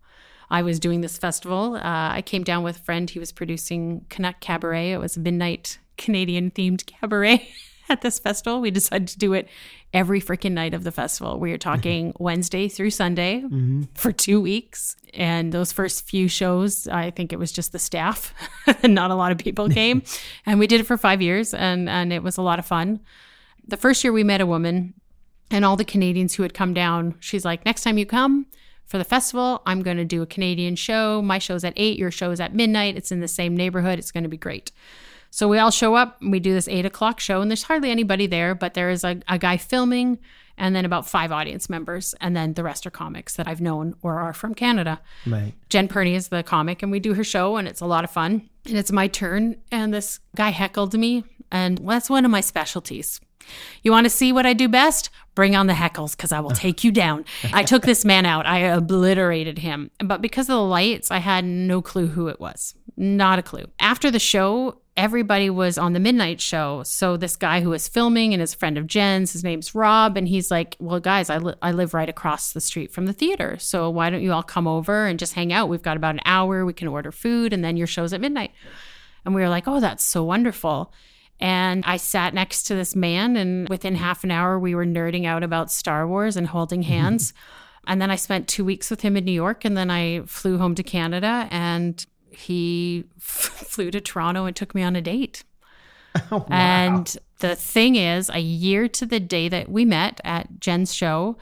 I 0.50 0.62
was 0.62 0.78
doing 0.80 1.00
this 1.00 1.18
festival. 1.18 1.76
Uh, 1.76 1.80
I 2.12 2.22
came 2.24 2.44
down 2.44 2.62
with 2.62 2.76
a 2.76 2.80
friend. 2.80 3.08
He 3.08 3.18
was 3.18 3.32
producing 3.32 4.04
Canuck 4.08 4.40
Cabaret. 4.40 4.92
It 4.92 4.98
was 4.98 5.16
a 5.16 5.20
midnight 5.20 5.78
Canadian 5.96 6.50
themed 6.50 6.86
cabaret 6.86 7.48
at 7.88 8.02
this 8.02 8.18
festival. 8.18 8.60
We 8.60 8.70
decided 8.70 9.08
to 9.08 9.18
do 9.18 9.32
it 9.32 9.48
every 9.92 10.20
freaking 10.20 10.52
night 10.52 10.74
of 10.74 10.84
the 10.84 10.90
festival. 10.90 11.38
We 11.38 11.50
were 11.50 11.58
talking 11.58 12.12
Wednesday 12.18 12.68
through 12.68 12.90
Sunday 12.90 13.40
mm-hmm. 13.40 13.82
for 13.94 14.12
two 14.12 14.40
weeks. 14.40 14.96
And 15.14 15.52
those 15.52 15.72
first 15.72 16.08
few 16.08 16.26
shows, 16.26 16.88
I 16.88 17.10
think 17.10 17.32
it 17.32 17.38
was 17.38 17.52
just 17.52 17.70
the 17.70 17.78
staff, 17.78 18.34
and 18.82 18.94
not 18.94 19.12
a 19.12 19.14
lot 19.14 19.30
of 19.30 19.38
people 19.38 19.68
came. 19.68 20.02
and 20.46 20.58
we 20.58 20.66
did 20.66 20.80
it 20.80 20.84
for 20.84 20.96
five 20.96 21.22
years, 21.22 21.54
and, 21.54 21.88
and 21.88 22.12
it 22.12 22.22
was 22.22 22.36
a 22.36 22.42
lot 22.42 22.58
of 22.58 22.66
fun. 22.66 22.98
The 23.66 23.76
first 23.76 24.02
year 24.02 24.12
we 24.12 24.24
met 24.24 24.40
a 24.40 24.46
woman, 24.46 24.94
and 25.52 25.64
all 25.64 25.76
the 25.76 25.84
Canadians 25.84 26.34
who 26.34 26.42
had 26.42 26.52
come 26.52 26.74
down, 26.74 27.14
she's 27.20 27.44
like, 27.44 27.64
Next 27.64 27.84
time 27.84 27.96
you 27.96 28.06
come, 28.06 28.46
for 28.86 28.98
the 28.98 29.04
festival. 29.04 29.62
I'm 29.66 29.82
going 29.82 29.96
to 29.96 30.04
do 30.04 30.22
a 30.22 30.26
Canadian 30.26 30.76
show. 30.76 31.22
My 31.22 31.38
show's 31.38 31.64
at 31.64 31.74
eight, 31.76 31.98
your 31.98 32.10
show's 32.10 32.40
at 32.40 32.54
midnight. 32.54 32.96
It's 32.96 33.12
in 33.12 33.20
the 33.20 33.28
same 33.28 33.56
neighborhood. 33.56 33.98
It's 33.98 34.12
going 34.12 34.24
to 34.24 34.28
be 34.28 34.36
great. 34.36 34.72
So 35.30 35.48
we 35.48 35.58
all 35.58 35.72
show 35.72 35.96
up 35.96 36.20
and 36.20 36.30
we 36.30 36.38
do 36.38 36.52
this 36.52 36.68
eight 36.68 36.86
o'clock 36.86 37.18
show, 37.18 37.40
and 37.40 37.50
there's 37.50 37.64
hardly 37.64 37.90
anybody 37.90 38.28
there, 38.28 38.54
but 38.54 38.74
there 38.74 38.90
is 38.90 39.02
a, 39.02 39.20
a 39.26 39.36
guy 39.36 39.56
filming 39.56 40.18
and 40.56 40.76
then 40.76 40.84
about 40.84 41.08
five 41.08 41.32
audience 41.32 41.68
members, 41.68 42.14
and 42.20 42.36
then 42.36 42.54
the 42.54 42.62
rest 42.62 42.86
are 42.86 42.90
comics 42.90 43.34
that 43.34 43.48
I've 43.48 43.60
known 43.60 43.96
or 44.02 44.20
are 44.20 44.32
from 44.32 44.54
Canada. 44.54 45.00
Right. 45.26 45.52
Jen 45.68 45.88
Perney 45.88 46.14
is 46.14 46.28
the 46.28 46.44
comic, 46.44 46.82
and 46.82 46.92
we 46.92 47.00
do 47.00 47.14
her 47.14 47.24
show, 47.24 47.56
and 47.56 47.66
it's 47.66 47.80
a 47.80 47.86
lot 47.86 48.04
of 48.04 48.10
fun. 48.10 48.48
And 48.64 48.78
it's 48.78 48.92
my 48.92 49.08
turn, 49.08 49.56
and 49.72 49.92
this 49.92 50.20
guy 50.36 50.50
heckled 50.50 50.94
me, 50.94 51.24
and 51.54 51.78
that's 51.78 52.10
one 52.10 52.24
of 52.24 52.30
my 52.30 52.40
specialties. 52.42 53.20
You 53.82 53.90
want 53.90 54.04
to 54.06 54.10
see 54.10 54.32
what 54.32 54.46
I 54.46 54.54
do 54.54 54.68
best? 54.68 55.10
Bring 55.34 55.54
on 55.54 55.66
the 55.66 55.74
heckles 55.74 56.16
because 56.16 56.32
I 56.32 56.40
will 56.40 56.50
take 56.50 56.82
you 56.82 56.90
down. 56.90 57.24
I 57.52 57.62
took 57.62 57.82
this 57.82 58.04
man 58.04 58.26
out. 58.26 58.46
I 58.46 58.58
obliterated 58.58 59.58
him. 59.58 59.90
But 59.98 60.22
because 60.22 60.48
of 60.48 60.54
the 60.54 60.62
lights, 60.62 61.10
I 61.10 61.18
had 61.18 61.44
no 61.44 61.82
clue 61.82 62.06
who 62.08 62.28
it 62.28 62.40
was. 62.40 62.74
Not 62.96 63.38
a 63.38 63.42
clue. 63.42 63.66
After 63.78 64.10
the 64.10 64.18
show, 64.18 64.80
everybody 64.96 65.50
was 65.50 65.76
on 65.76 65.92
the 65.92 66.00
midnight 66.00 66.40
show. 66.40 66.82
So 66.84 67.16
this 67.16 67.36
guy 67.36 67.60
who 67.60 67.70
was 67.70 67.86
filming 67.86 68.32
and 68.32 68.42
is 68.42 68.54
a 68.54 68.56
friend 68.56 68.78
of 68.78 68.86
Jen's, 68.86 69.32
his 69.32 69.44
name's 69.44 69.74
Rob, 69.74 70.16
and 70.16 70.26
he's 70.26 70.50
like, 70.50 70.76
"Well, 70.78 71.00
guys, 71.00 71.28
I, 71.28 71.38
li- 71.38 71.54
I 71.60 71.72
live 71.72 71.94
right 71.94 72.08
across 72.08 72.52
the 72.52 72.60
street 72.60 72.92
from 72.92 73.06
the 73.06 73.12
theater. 73.12 73.56
So 73.58 73.90
why 73.90 74.08
don't 74.08 74.22
you 74.22 74.32
all 74.32 74.42
come 74.42 74.66
over 74.66 75.06
and 75.06 75.18
just 75.18 75.34
hang 75.34 75.52
out? 75.52 75.68
We've 75.68 75.82
got 75.82 75.96
about 75.96 76.14
an 76.14 76.22
hour. 76.24 76.64
We 76.64 76.72
can 76.72 76.88
order 76.88 77.12
food, 77.12 77.52
and 77.52 77.62
then 77.62 77.76
your 77.76 77.88
show's 77.88 78.12
at 78.12 78.20
midnight." 78.20 78.52
And 79.24 79.34
we 79.34 79.42
were 79.42 79.48
like, 79.48 79.66
"Oh, 79.66 79.80
that's 79.80 80.04
so 80.04 80.24
wonderful." 80.24 80.92
And 81.40 81.84
I 81.86 81.96
sat 81.96 82.32
next 82.34 82.64
to 82.64 82.74
this 82.74 82.94
man, 82.96 83.36
and 83.36 83.68
within 83.68 83.96
half 83.96 84.24
an 84.24 84.30
hour, 84.30 84.58
we 84.58 84.74
were 84.74 84.86
nerding 84.86 85.26
out 85.26 85.42
about 85.42 85.70
Star 85.72 86.06
Wars 86.06 86.36
and 86.36 86.46
holding 86.46 86.82
hands. 86.94 87.34
and 87.86 88.00
then 88.00 88.10
I 88.10 88.16
spent 88.16 88.48
two 88.48 88.64
weeks 88.64 88.88
with 88.90 89.00
him 89.02 89.16
in 89.16 89.24
New 89.24 89.32
York, 89.32 89.64
and 89.64 89.76
then 89.76 89.90
I 89.90 90.22
flew 90.26 90.58
home 90.58 90.74
to 90.76 90.82
Canada, 90.82 91.48
and 91.50 92.04
he 92.30 93.04
f- 93.18 93.24
flew 93.68 93.90
to 93.90 94.00
Toronto 94.00 94.44
and 94.46 94.54
took 94.56 94.74
me 94.74 94.82
on 94.82 94.96
a 94.96 95.00
date. 95.02 95.44
Oh, 96.30 96.38
wow. 96.38 96.46
And 96.50 97.16
the 97.40 97.56
thing 97.56 97.96
is, 97.96 98.30
a 98.32 98.38
year 98.38 98.86
to 98.86 99.04
the 99.04 99.18
day 99.18 99.48
that 99.48 99.68
we 99.68 99.84
met 99.84 100.20
at 100.22 100.60
Jen's 100.60 100.94
show, 100.94 101.36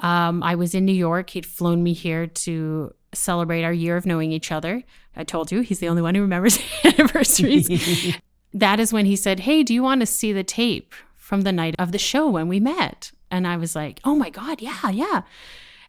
um, 0.00 0.42
I 0.42 0.56
was 0.56 0.74
in 0.74 0.84
New 0.84 0.92
York. 0.92 1.30
He'd 1.30 1.46
flown 1.46 1.82
me 1.82 1.94
here 1.94 2.26
to 2.26 2.92
celebrate 3.14 3.64
our 3.64 3.72
year 3.72 3.96
of 3.96 4.04
knowing 4.04 4.30
each 4.30 4.52
other. 4.52 4.82
I 5.16 5.24
told 5.24 5.50
you 5.50 5.60
he's 5.62 5.78
the 5.78 5.88
only 5.88 6.02
one 6.02 6.14
who 6.14 6.20
remembers 6.20 6.58
anniversaries. 6.84 8.14
That 8.52 8.80
is 8.80 8.92
when 8.92 9.06
he 9.06 9.16
said, 9.16 9.40
Hey, 9.40 9.62
do 9.62 9.74
you 9.74 9.82
want 9.82 10.00
to 10.00 10.06
see 10.06 10.32
the 10.32 10.44
tape 10.44 10.94
from 11.16 11.42
the 11.42 11.52
night 11.52 11.74
of 11.78 11.92
the 11.92 11.98
show 11.98 12.28
when 12.28 12.48
we 12.48 12.60
met? 12.60 13.12
And 13.30 13.46
I 13.46 13.56
was 13.56 13.74
like, 13.74 14.00
Oh 14.04 14.14
my 14.14 14.30
God, 14.30 14.60
yeah, 14.60 14.90
yeah. 14.90 15.22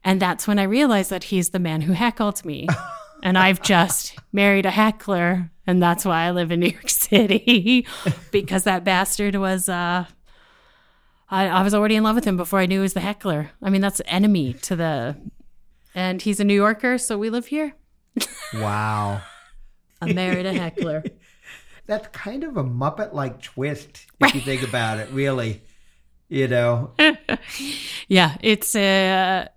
And 0.03 0.19
that's 0.19 0.47
when 0.47 0.59
I 0.59 0.63
realized 0.63 1.09
that 1.09 1.25
he's 1.25 1.49
the 1.49 1.59
man 1.59 1.81
who 1.81 1.93
heckled 1.93 2.43
me. 2.43 2.67
and 3.23 3.37
I've 3.37 3.61
just 3.61 4.17
married 4.31 4.65
a 4.65 4.71
heckler. 4.71 5.51
And 5.67 5.81
that's 5.81 6.05
why 6.05 6.23
I 6.23 6.31
live 6.31 6.51
in 6.51 6.59
New 6.59 6.69
York 6.69 6.89
City 6.89 7.85
because 8.31 8.63
that 8.63 8.83
bastard 8.83 9.35
was, 9.35 9.69
uh, 9.69 10.05
I, 11.29 11.47
I 11.47 11.63
was 11.63 11.73
already 11.73 11.95
in 11.95 12.03
love 12.03 12.15
with 12.15 12.25
him 12.25 12.35
before 12.35 12.59
I 12.59 12.65
knew 12.65 12.79
he 12.79 12.81
was 12.81 12.93
the 12.93 12.99
heckler. 12.99 13.51
I 13.61 13.69
mean, 13.69 13.81
that's 13.81 14.01
enemy 14.05 14.53
to 14.53 14.75
the, 14.75 15.17
and 15.95 16.21
he's 16.21 16.39
a 16.39 16.43
New 16.43 16.55
Yorker, 16.55 16.97
so 16.97 17.17
we 17.17 17.29
live 17.29 17.47
here. 17.47 17.73
Wow. 18.53 19.21
I 20.01 20.13
married 20.13 20.45
a 20.45 20.53
heckler. 20.53 21.03
That's 21.85 22.07
kind 22.09 22.43
of 22.43 22.57
a 22.57 22.63
Muppet 22.63 23.13
like 23.13 23.41
twist 23.41 24.05
if 24.19 24.35
you 24.35 24.41
think 24.41 24.63
about 24.67 24.99
it, 24.99 25.09
really. 25.11 25.61
You 26.29 26.47
know, 26.47 26.91
yeah, 28.07 28.37
it's 28.41 28.73
uh, 28.73 29.47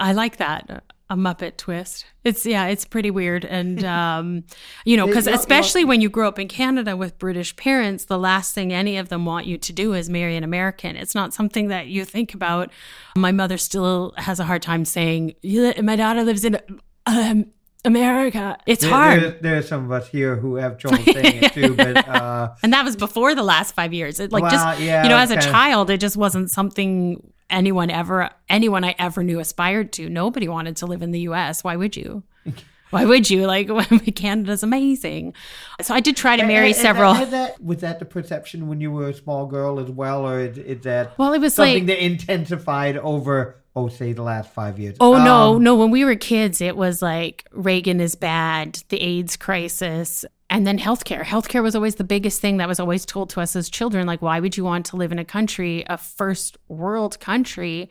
I 0.00 0.12
like 0.12 0.38
that 0.38 0.82
a 1.12 1.14
Muppet 1.14 1.58
twist. 1.58 2.06
It's 2.24 2.46
yeah, 2.46 2.66
it's 2.66 2.86
pretty 2.86 3.10
weird, 3.10 3.44
and 3.44 3.84
um, 4.00 4.44
you 4.86 4.96
know, 4.96 5.06
because 5.06 5.26
especially 5.26 5.84
when 5.84 6.00
you 6.00 6.08
grow 6.08 6.26
up 6.26 6.38
in 6.38 6.48
Canada 6.48 6.96
with 6.96 7.18
British 7.18 7.54
parents, 7.54 8.06
the 8.06 8.18
last 8.18 8.54
thing 8.54 8.72
any 8.72 8.96
of 8.96 9.10
them 9.10 9.26
want 9.26 9.46
you 9.46 9.58
to 9.58 9.72
do 9.72 9.92
is 9.92 10.08
marry 10.08 10.36
an 10.36 10.42
American. 10.42 10.96
It's 10.96 11.14
not 11.14 11.34
something 11.34 11.68
that 11.68 11.88
you 11.88 12.06
think 12.06 12.32
about. 12.32 12.72
My 13.14 13.30
mother 13.30 13.58
still 13.58 14.14
has 14.16 14.40
a 14.40 14.44
hard 14.44 14.62
time 14.62 14.86
saying, 14.86 15.34
"You 15.42 15.74
"My 15.82 15.96
daughter 15.96 16.24
lives 16.24 16.46
in 16.46 16.58
um, 17.06 17.46
America." 17.84 18.56
It's 18.66 18.82
there, 18.82 18.90
hard. 18.90 19.22
there, 19.22 19.30
there 19.40 19.58
are 19.58 19.62
some 19.62 19.84
of 19.84 19.92
us 19.92 20.08
here 20.08 20.36
who 20.36 20.56
have 20.56 20.78
trouble 20.78 21.02
saying 21.04 21.42
it 21.42 21.52
too, 21.52 21.74
but 21.74 22.08
uh, 22.08 22.54
And 22.62 22.72
that 22.72 22.84
was 22.84 22.96
before 22.96 23.34
the 23.34 23.42
last 23.42 23.74
five 23.74 23.92
years. 23.92 24.20
It 24.20 24.32
like 24.32 24.42
Well, 24.42 24.50
just 24.50 24.80
yeah, 24.80 25.02
you 25.02 25.08
know, 25.08 25.18
as 25.18 25.30
a 25.30 25.40
child, 25.40 25.90
it 25.90 25.98
just 25.98 26.16
wasn't 26.16 26.50
something 26.50 27.32
anyone 27.50 27.90
ever 27.90 28.30
anyone 28.48 28.84
I 28.84 28.94
ever 28.98 29.22
knew 29.22 29.38
aspired 29.38 29.92
to. 29.94 30.08
Nobody 30.08 30.48
wanted 30.48 30.76
to 30.78 30.86
live 30.86 31.02
in 31.02 31.10
the 31.10 31.20
US. 31.20 31.62
Why 31.62 31.76
would 31.76 31.96
you? 31.96 32.22
Why 32.92 33.04
would 33.04 33.28
you? 33.30 33.46
Like 33.46 33.68
Canada's 34.16 34.62
amazing. 34.62 35.34
So 35.80 35.94
I 35.94 36.00
did 36.00 36.16
try 36.16 36.36
to 36.36 36.44
marry 36.46 36.66
and- 36.68 36.76
and 36.76 36.82
several. 36.82 37.14
that- 37.14 37.22
and 37.24 37.32
that- 37.32 37.62
was 37.62 37.78
that 37.78 37.98
the 37.98 38.04
perception 38.04 38.68
when 38.68 38.80
you 38.80 38.90
were 38.92 39.08
a 39.08 39.14
small 39.14 39.46
girl 39.46 39.80
as 39.80 39.90
well, 39.90 40.26
or 40.26 40.40
is, 40.40 40.58
is 40.58 40.80
that 40.82 41.18
Well, 41.18 41.32
it 41.32 41.40
was 41.40 41.54
something 41.54 41.74
like 41.74 41.86
that 41.86 42.04
intensified 42.04 42.96
over, 42.98 43.56
oh, 43.74 43.88
say, 43.88 44.12
the 44.12 44.22
last 44.22 44.52
five 44.52 44.78
years? 44.78 44.96
Oh 45.00 45.22
no, 45.24 45.54
Um, 45.56 45.62
no! 45.64 45.74
When 45.76 45.90
we 45.90 46.04
were 46.04 46.16
kids, 46.16 46.60
it 46.60 46.76
was 46.76 47.02
like 47.02 47.46
Reagan 47.52 48.00
is 48.00 48.14
bad, 48.14 48.82
the 48.90 49.00
AIDS 49.00 49.36
crisis, 49.36 50.24
and 50.50 50.66
then 50.66 50.78
healthcare. 50.78 51.22
Healthcare 51.22 51.62
was 51.62 51.74
always 51.74 51.94
the 51.94 52.04
biggest 52.04 52.40
thing 52.42 52.58
that 52.58 52.68
was 52.68 52.78
always 52.78 53.06
told 53.06 53.30
to 53.30 53.40
us 53.40 53.56
as 53.56 53.70
children. 53.70 54.06
Like, 54.06 54.20
why 54.20 54.38
would 54.38 54.56
you 54.56 54.64
want 54.64 54.84
to 54.86 54.96
live 54.96 55.10
in 55.12 55.18
a 55.18 55.24
country, 55.24 55.84
a 55.88 55.96
first 55.96 56.58
world 56.68 57.18
country, 57.20 57.88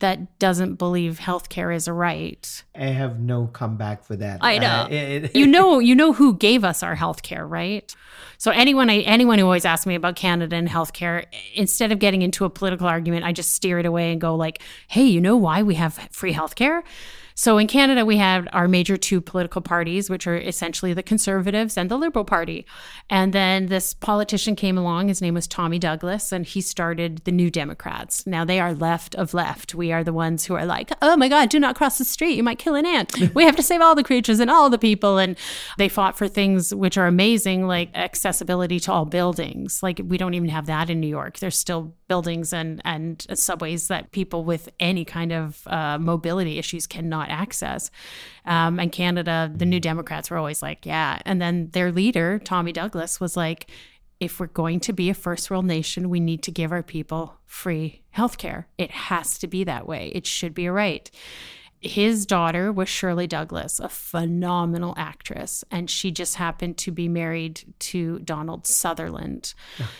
that 0.00 0.38
doesn't 0.38 0.74
believe 0.76 1.18
healthcare 1.18 1.74
is 1.74 1.88
a 1.88 1.92
right? 1.92 2.62
I 2.74 2.86
have 2.86 3.18
no 3.18 3.46
comeback 3.48 4.04
for 4.04 4.14
that. 4.16 4.38
I 4.42 4.58
know. 4.58 4.82
Uh, 4.88 4.88
it- 4.90 5.36
you 5.36 5.46
know, 5.46 5.78
you 5.80 5.94
know 5.94 6.12
who 6.12 6.34
gave 6.36 6.64
us 6.64 6.82
our 6.82 6.94
healthcare, 6.96 7.48
right? 7.48 7.94
So 8.38 8.50
anyone, 8.52 8.88
I, 8.90 8.98
anyone 9.00 9.38
who 9.38 9.44
always 9.44 9.64
asks 9.64 9.86
me 9.86 9.96
about 9.96 10.14
Canada 10.14 10.54
and 10.54 10.68
healthcare, 10.68 11.24
instead 11.54 11.90
of 11.90 11.98
getting 11.98 12.22
into 12.22 12.44
a 12.44 12.50
political 12.50 12.86
argument, 12.86 13.24
I 13.24 13.32
just 13.32 13.52
steer 13.52 13.78
it 13.80 13.86
away 13.86 14.12
and 14.12 14.20
go 14.20 14.36
like, 14.36 14.62
"Hey, 14.86 15.04
you 15.04 15.20
know 15.20 15.36
why 15.36 15.62
we 15.64 15.74
have 15.74 15.94
free 16.12 16.32
healthcare?" 16.32 16.82
So 17.38 17.56
in 17.56 17.68
Canada, 17.68 18.04
we 18.04 18.16
have 18.16 18.48
our 18.52 18.66
major 18.66 18.96
two 18.96 19.20
political 19.20 19.62
parties, 19.62 20.10
which 20.10 20.26
are 20.26 20.36
essentially 20.36 20.92
the 20.92 21.04
Conservatives 21.04 21.76
and 21.78 21.88
the 21.88 21.96
Liberal 21.96 22.24
Party. 22.24 22.66
And 23.08 23.32
then 23.32 23.66
this 23.66 23.94
politician 23.94 24.56
came 24.56 24.76
along. 24.76 25.06
His 25.06 25.22
name 25.22 25.34
was 25.34 25.46
Tommy 25.46 25.78
Douglas, 25.78 26.32
and 26.32 26.44
he 26.44 26.60
started 26.60 27.18
the 27.18 27.30
New 27.30 27.48
Democrats. 27.48 28.26
Now 28.26 28.44
they 28.44 28.58
are 28.58 28.74
left 28.74 29.14
of 29.14 29.34
left. 29.34 29.72
We 29.72 29.92
are 29.92 30.02
the 30.02 30.12
ones 30.12 30.46
who 30.46 30.54
are 30.54 30.66
like, 30.66 30.90
oh 31.00 31.16
my 31.16 31.28
God, 31.28 31.48
do 31.48 31.60
not 31.60 31.76
cross 31.76 31.96
the 31.98 32.04
street. 32.04 32.36
You 32.36 32.42
might 32.42 32.58
kill 32.58 32.74
an 32.74 32.84
ant. 32.84 33.16
we 33.36 33.44
have 33.44 33.54
to 33.54 33.62
save 33.62 33.82
all 33.82 33.94
the 33.94 34.02
creatures 34.02 34.40
and 34.40 34.50
all 34.50 34.68
the 34.68 34.76
people. 34.76 35.18
And 35.18 35.38
they 35.76 35.88
fought 35.88 36.18
for 36.18 36.26
things 36.26 36.74
which 36.74 36.98
are 36.98 37.06
amazing, 37.06 37.68
like 37.68 37.90
accessibility 37.94 38.80
to 38.80 38.92
all 38.92 39.04
buildings. 39.04 39.80
Like 39.80 40.00
we 40.04 40.18
don't 40.18 40.34
even 40.34 40.48
have 40.48 40.66
that 40.66 40.90
in 40.90 40.98
New 40.98 41.06
York. 41.06 41.38
There's 41.38 41.56
still 41.56 41.94
buildings 42.08 42.52
and 42.52 42.80
and 42.84 43.26
subways 43.34 43.88
that 43.88 44.10
people 44.10 44.44
with 44.44 44.68
any 44.80 45.04
kind 45.04 45.32
of 45.32 45.66
uh, 45.66 45.98
mobility 45.98 46.58
issues 46.58 46.86
cannot 46.86 47.28
access. 47.28 47.90
Um, 48.44 48.80
and 48.80 48.90
Canada, 48.90 49.52
the 49.54 49.66
New 49.66 49.80
Democrats 49.80 50.30
were 50.30 50.38
always 50.38 50.62
like, 50.62 50.86
yeah. 50.86 51.20
And 51.24 51.40
then 51.40 51.68
their 51.72 51.92
leader, 51.92 52.38
Tommy 52.38 52.72
Douglas, 52.72 53.20
was 53.20 53.36
like, 53.36 53.70
if 54.20 54.40
we're 54.40 54.46
going 54.46 54.80
to 54.80 54.92
be 54.92 55.10
a 55.10 55.14
first 55.14 55.50
world 55.50 55.66
nation, 55.66 56.10
we 56.10 56.18
need 56.18 56.42
to 56.42 56.50
give 56.50 56.72
our 56.72 56.82
people 56.82 57.36
free 57.46 58.02
healthcare. 58.16 58.64
It 58.76 58.90
has 58.90 59.38
to 59.38 59.46
be 59.46 59.62
that 59.64 59.86
way. 59.86 60.10
It 60.14 60.26
should 60.26 60.54
be 60.54 60.66
a 60.66 60.72
right. 60.72 61.10
His 61.80 62.26
daughter 62.26 62.72
was 62.72 62.88
Shirley 62.88 63.26
Douglas, 63.26 63.78
a 63.78 63.88
phenomenal 63.88 64.94
actress, 64.96 65.62
and 65.70 65.88
she 65.88 66.10
just 66.10 66.34
happened 66.34 66.76
to 66.78 66.90
be 66.90 67.08
married 67.08 67.62
to 67.80 68.18
Donald 68.20 68.66
Sutherland. 68.66 69.54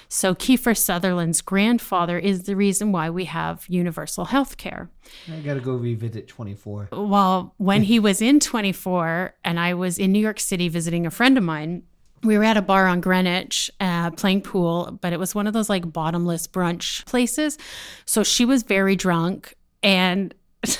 So 0.09 0.35
Kiefer 0.35 0.77
Sutherland's 0.77 1.41
grandfather 1.41 2.19
is 2.19 2.45
the 2.45 2.57
reason 2.57 2.91
why 2.91 3.11
we 3.11 3.27
have 3.27 3.65
universal 3.69 4.27
health 4.27 4.57
care. 4.57 4.91
I 5.33 5.39
got 5.41 5.55
to 5.55 5.61
go 5.61 5.75
revisit 5.75 6.27
24. 6.27 6.89
Well, 6.93 7.55
when 7.59 7.83
he 7.85 8.01
was 8.01 8.21
in 8.21 8.41
24 8.41 9.35
and 9.45 9.61
I 9.61 9.75
was 9.75 9.99
in 9.99 10.11
New 10.11 10.19
York 10.19 10.41
City 10.41 10.69
visiting 10.69 11.07
a 11.07 11.11
friend 11.11 11.39
of 11.39 11.45
mine, 11.45 11.85
we 12.25 12.37
were 12.37 12.45
at 12.45 12.57
a 12.57 12.63
bar 12.63 12.89
on 12.89 13.01
Greenwich 13.01 13.71
uh, 13.79 14.11
playing 14.11 14.43
pool, 14.43 14.99
but 15.01 15.13
it 15.13 15.21
was 15.21 15.35
one 15.35 15.47
of 15.47 15.53
those 15.53 15.69
like 15.69 15.93
bottomless 15.93 16.49
brunch 16.49 17.05
places. 17.07 17.57
So 18.05 18.25
she 18.25 18.45
was 18.45 18.65
very 18.65 18.97
drunk 18.97 19.55
and 19.83 20.35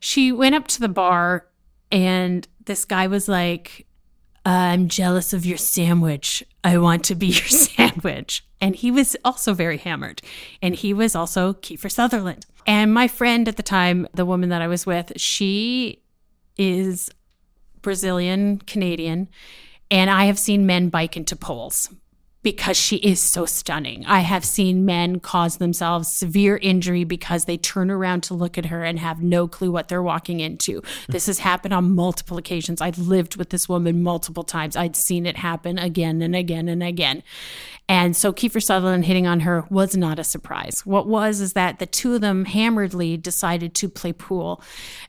she 0.00 0.32
went 0.32 0.54
up 0.54 0.68
to 0.68 0.80
the 0.80 0.88
bar 0.88 1.46
and 1.90 2.46
this 2.64 2.84
guy 2.84 3.06
was 3.06 3.28
like, 3.28 3.86
I'm 4.44 4.88
jealous 4.88 5.32
of 5.32 5.46
your 5.46 5.58
sandwich. 5.58 6.42
I 6.64 6.78
want 6.78 7.04
to 7.04 7.14
be 7.14 7.28
your 7.28 7.34
sandwich. 7.46 8.44
And 8.60 8.74
he 8.74 8.90
was 8.90 9.16
also 9.24 9.54
very 9.54 9.76
hammered. 9.76 10.22
And 10.60 10.74
he 10.74 10.92
was 10.92 11.14
also 11.14 11.52
Kiefer 11.54 11.90
Sutherland. 11.90 12.46
And 12.66 12.92
my 12.92 13.08
friend 13.08 13.48
at 13.48 13.56
the 13.56 13.62
time, 13.62 14.08
the 14.14 14.24
woman 14.24 14.48
that 14.48 14.62
I 14.62 14.68
was 14.68 14.86
with, 14.86 15.12
she 15.16 16.02
is 16.56 17.10
Brazilian 17.82 18.58
Canadian. 18.58 19.28
And 19.90 20.10
I 20.10 20.24
have 20.24 20.38
seen 20.38 20.66
men 20.66 20.88
bike 20.88 21.16
into 21.16 21.36
poles 21.36 21.88
because 22.42 22.76
she 22.76 22.96
is 22.96 23.20
so 23.20 23.46
stunning. 23.46 24.04
I 24.06 24.20
have 24.20 24.44
seen 24.44 24.84
men 24.84 25.20
cause 25.20 25.58
themselves 25.58 26.08
severe 26.08 26.56
injury 26.56 27.04
because 27.04 27.44
they 27.44 27.56
turn 27.56 27.90
around 27.90 28.22
to 28.24 28.34
look 28.34 28.58
at 28.58 28.66
her 28.66 28.82
and 28.82 28.98
have 28.98 29.22
no 29.22 29.46
clue 29.46 29.70
what 29.70 29.88
they're 29.88 30.02
walking 30.02 30.40
into. 30.40 30.82
This 31.08 31.26
has 31.26 31.38
happened 31.38 31.72
on 31.72 31.94
multiple 31.94 32.38
occasions. 32.38 32.80
I've 32.80 32.98
lived 32.98 33.36
with 33.36 33.50
this 33.50 33.68
woman 33.68 34.02
multiple 34.02 34.42
times. 34.42 34.76
I'd 34.76 34.96
seen 34.96 35.24
it 35.24 35.36
happen 35.36 35.78
again 35.78 36.20
and 36.20 36.34
again 36.34 36.68
and 36.68 36.82
again. 36.82 37.22
And 37.88 38.16
so 38.16 38.32
Kiefer 38.32 38.62
Sutherland 38.62 39.04
hitting 39.04 39.26
on 39.26 39.40
her 39.40 39.64
was 39.68 39.96
not 39.96 40.18
a 40.18 40.24
surprise. 40.24 40.86
What 40.86 41.06
was 41.06 41.40
is 41.40 41.52
that 41.54 41.78
the 41.78 41.86
two 41.86 42.14
of 42.14 42.20
them 42.20 42.44
hammeredly 42.44 43.16
decided 43.16 43.74
to 43.76 43.88
play 43.88 44.12
pool. 44.12 44.62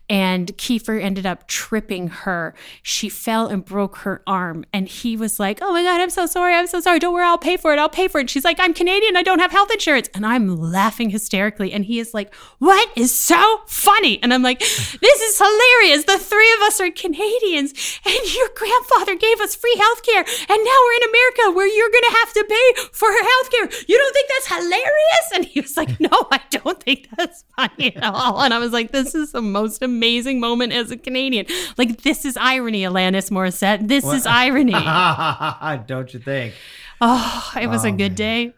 And 0.09 0.55
Kiefer 0.57 1.01
ended 1.01 1.25
up 1.25 1.47
tripping 1.47 2.07
her. 2.09 2.53
She 2.81 3.09
fell 3.09 3.47
and 3.47 3.63
broke 3.63 3.97
her 3.97 4.21
arm. 4.27 4.65
And 4.73 4.87
he 4.87 5.15
was 5.15 5.39
like, 5.39 5.59
Oh 5.61 5.71
my 5.71 5.83
God, 5.83 6.01
I'm 6.01 6.09
so 6.09 6.25
sorry. 6.25 6.55
I'm 6.55 6.67
so 6.67 6.79
sorry. 6.81 6.99
Don't 6.99 7.13
worry. 7.13 7.25
I'll 7.25 7.37
pay 7.37 7.57
for 7.57 7.73
it. 7.73 7.79
I'll 7.79 7.89
pay 7.89 8.07
for 8.07 8.19
it. 8.19 8.29
She's 8.29 8.43
like, 8.43 8.59
I'm 8.59 8.73
Canadian. 8.73 9.15
I 9.15 9.23
don't 9.23 9.39
have 9.39 9.51
health 9.51 9.71
insurance. 9.71 10.09
And 10.13 10.25
I'm 10.25 10.55
laughing 10.57 11.09
hysterically. 11.09 11.71
And 11.71 11.85
he 11.85 11.99
is 11.99 12.13
like, 12.13 12.33
What 12.59 12.89
is 12.95 13.11
so 13.13 13.61
funny? 13.67 14.21
And 14.21 14.33
I'm 14.33 14.43
like, 14.43 14.59
This 14.59 15.21
is 15.21 15.37
hilarious. 15.37 16.05
The 16.05 16.17
three 16.17 16.51
of 16.53 16.61
us 16.61 16.81
are 16.81 16.91
Canadians. 16.91 17.99
And 18.05 18.35
your 18.35 18.49
grandfather 18.55 19.15
gave 19.15 19.39
us 19.39 19.55
free 19.55 19.75
health 19.77 20.03
care. 20.03 20.19
And 20.19 20.59
now 20.63 20.79
we're 20.83 20.97
in 21.01 21.09
America 21.09 21.55
where 21.55 21.67
you're 21.67 21.89
going 21.89 22.09
to 22.09 22.17
have 22.19 22.33
to 22.33 22.45
pay 22.47 22.62
for 22.91 23.07
her 23.07 23.23
health 23.23 23.51
care. 23.51 23.69
You 23.87 23.97
don't 23.97 24.13
think 24.13 24.29
that's 24.29 24.47
hilarious? 24.47 25.31
And 25.35 25.45
he 25.45 25.61
was 25.61 25.77
like, 25.77 25.99
No, 25.99 26.09
I 26.31 26.41
don't 26.49 26.81
think 26.81 27.07
that's 27.17 27.43
funny 27.55 27.95
at 27.95 28.03
all. 28.03 28.41
And 28.41 28.53
I 28.53 28.59
was 28.59 28.71
like, 28.71 28.91
This 28.91 29.15
is 29.15 29.31
the 29.31 29.41
most 29.41 29.81
amazing 29.81 30.39
moment 30.39 30.73
as 30.73 30.91
a 30.91 30.97
Canadian. 30.97 31.45
Like, 31.77 32.01
this 32.01 32.25
is 32.25 32.37
irony, 32.37 32.83
Alanis 32.83 33.29
Morissette. 33.31 33.87
This 33.87 34.05
is 34.05 34.25
irony. 34.25 34.73
Don't 35.87 36.13
you 36.13 36.19
think? 36.19 36.53
Oh, 37.01 37.51
it 37.59 37.67
was 37.67 37.83
a 37.85 37.89
Oh, 37.89 37.91
good 37.91 38.15
day. 38.15 38.53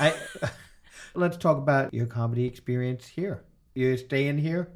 I, 0.00 0.14
let's 1.14 1.36
talk 1.36 1.58
about 1.58 1.92
your 1.92 2.06
comedy 2.06 2.46
experience 2.46 3.06
here. 3.06 3.42
You're 3.74 3.96
staying 3.96 4.38
here? 4.38 4.70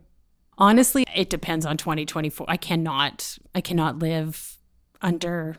Honestly, 0.59 1.05
it 1.15 1.31
depends 1.31 1.65
on 1.65 1.77
2024. 1.77 2.47
I 2.49 2.57
cannot, 2.57 3.39
I 3.55 3.61
cannot 3.61 3.99
live 4.01 4.59
under, 5.01 5.57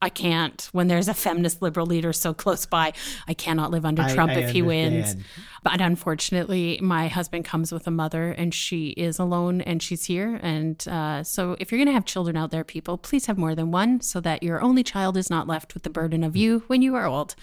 I 0.00 0.08
can't, 0.10 0.68
when 0.72 0.86
there's 0.86 1.08
a 1.08 1.14
feminist 1.14 1.60
liberal 1.60 1.86
leader 1.86 2.12
so 2.12 2.32
close 2.32 2.66
by, 2.66 2.92
I 3.26 3.34
cannot 3.34 3.70
live 3.72 3.84
under 3.84 4.02
I- 4.02 4.14
Trump 4.14 4.32
I 4.32 4.40
if 4.40 4.50
he 4.50 4.62
wins. 4.62 5.16
But 5.64 5.80
unfortunately, 5.80 6.78
my 6.80 7.08
husband 7.08 7.44
comes 7.44 7.72
with 7.72 7.86
a 7.88 7.90
mother 7.90 8.30
and 8.30 8.54
she 8.54 8.90
is 8.90 9.18
alone 9.18 9.60
and 9.60 9.82
she's 9.82 10.04
here. 10.04 10.38
And 10.40 10.86
uh, 10.86 11.24
so 11.24 11.56
if 11.58 11.72
you're 11.72 11.78
going 11.78 11.88
to 11.88 11.92
have 11.92 12.04
children 12.04 12.36
out 12.36 12.52
there, 12.52 12.62
people, 12.62 12.96
please 12.96 13.26
have 13.26 13.36
more 13.36 13.56
than 13.56 13.72
one 13.72 14.00
so 14.00 14.20
that 14.20 14.42
your 14.44 14.62
only 14.62 14.84
child 14.84 15.16
is 15.16 15.28
not 15.30 15.48
left 15.48 15.74
with 15.74 15.82
the 15.82 15.90
burden 15.90 16.22
of 16.22 16.36
you 16.36 16.62
when 16.68 16.80
you 16.80 16.94
are 16.94 17.06
old 17.06 17.34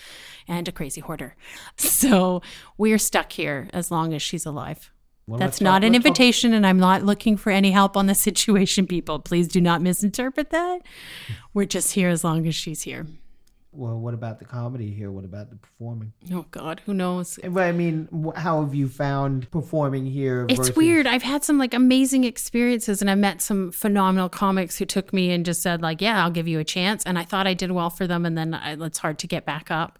and 0.47 0.67
a 0.67 0.71
crazy 0.71 1.01
hoarder. 1.01 1.35
So 1.77 2.41
we're 2.77 2.97
stuck 2.97 3.31
here 3.33 3.69
as 3.73 3.89
long 3.91 4.13
as 4.13 4.21
she's 4.21 4.45
alive. 4.45 4.91
Well, 5.27 5.39
That's 5.39 5.59
not 5.59 5.79
talk- 5.79 5.87
an 5.87 5.93
let's 5.93 6.03
talk- 6.03 6.05
oh. 6.05 6.09
invitation, 6.09 6.53
and 6.53 6.67
I'm 6.67 6.79
not 6.79 7.03
looking 7.03 7.35
for 7.37 7.51
any 7.51 7.71
help 7.71 7.97
on 7.97 8.05
the 8.05 8.15
situation, 8.15 8.85
people. 8.87 9.19
Please 9.19 9.47
do 9.47 9.59
not 9.59 9.81
misinterpret 9.81 10.51
that. 10.51 10.81
We're 11.53 11.65
just 11.65 11.93
here 11.93 12.09
as 12.09 12.23
long 12.23 12.45
as 12.47 12.53
she's 12.55 12.83
here. 12.83 13.07
Well, 13.77 13.99
what 13.99 14.13
about 14.13 14.39
the 14.39 14.45
comedy 14.45 14.93
here? 14.93 15.11
What 15.11 15.25
about 15.25 15.49
the 15.49 15.57
performing? 15.57 16.13
Oh, 16.31 16.45
God, 16.49 16.81
who 16.85 16.93
knows? 16.93 17.37
Eh, 17.43 17.49
but 17.49 17.63
I 17.63 17.73
mean, 17.73 18.07
how 18.33 18.61
have 18.63 18.73
you 18.73 18.87
found 18.87 19.51
performing 19.51 20.05
here? 20.05 20.45
It's 20.47 20.73
weird. 20.77 21.05
I've 21.05 21.23
had 21.23 21.43
some 21.43 21.57
like 21.57 21.73
amazing 21.73 22.23
experiences 22.23 23.01
and 23.01 23.11
I 23.11 23.15
met 23.15 23.41
some 23.41 23.73
phenomenal 23.73 24.29
comics 24.29 24.77
who 24.77 24.85
took 24.85 25.11
me 25.11 25.29
and 25.31 25.45
just 25.45 25.61
said 25.61 25.81
like, 25.81 25.99
"Yeah, 26.01 26.23
I'll 26.23 26.31
give 26.31 26.47
you 26.47 26.59
a 26.59 26.63
chance." 26.63 27.03
And 27.03 27.19
I 27.19 27.25
thought 27.25 27.47
I 27.47 27.53
did 27.53 27.71
well 27.71 27.89
for 27.89 28.07
them 28.07 28.25
and 28.25 28.37
then 28.37 28.53
I, 28.53 28.77
it's 28.81 28.99
hard 28.99 29.19
to 29.19 29.27
get 29.27 29.45
back 29.45 29.69
up. 29.69 29.99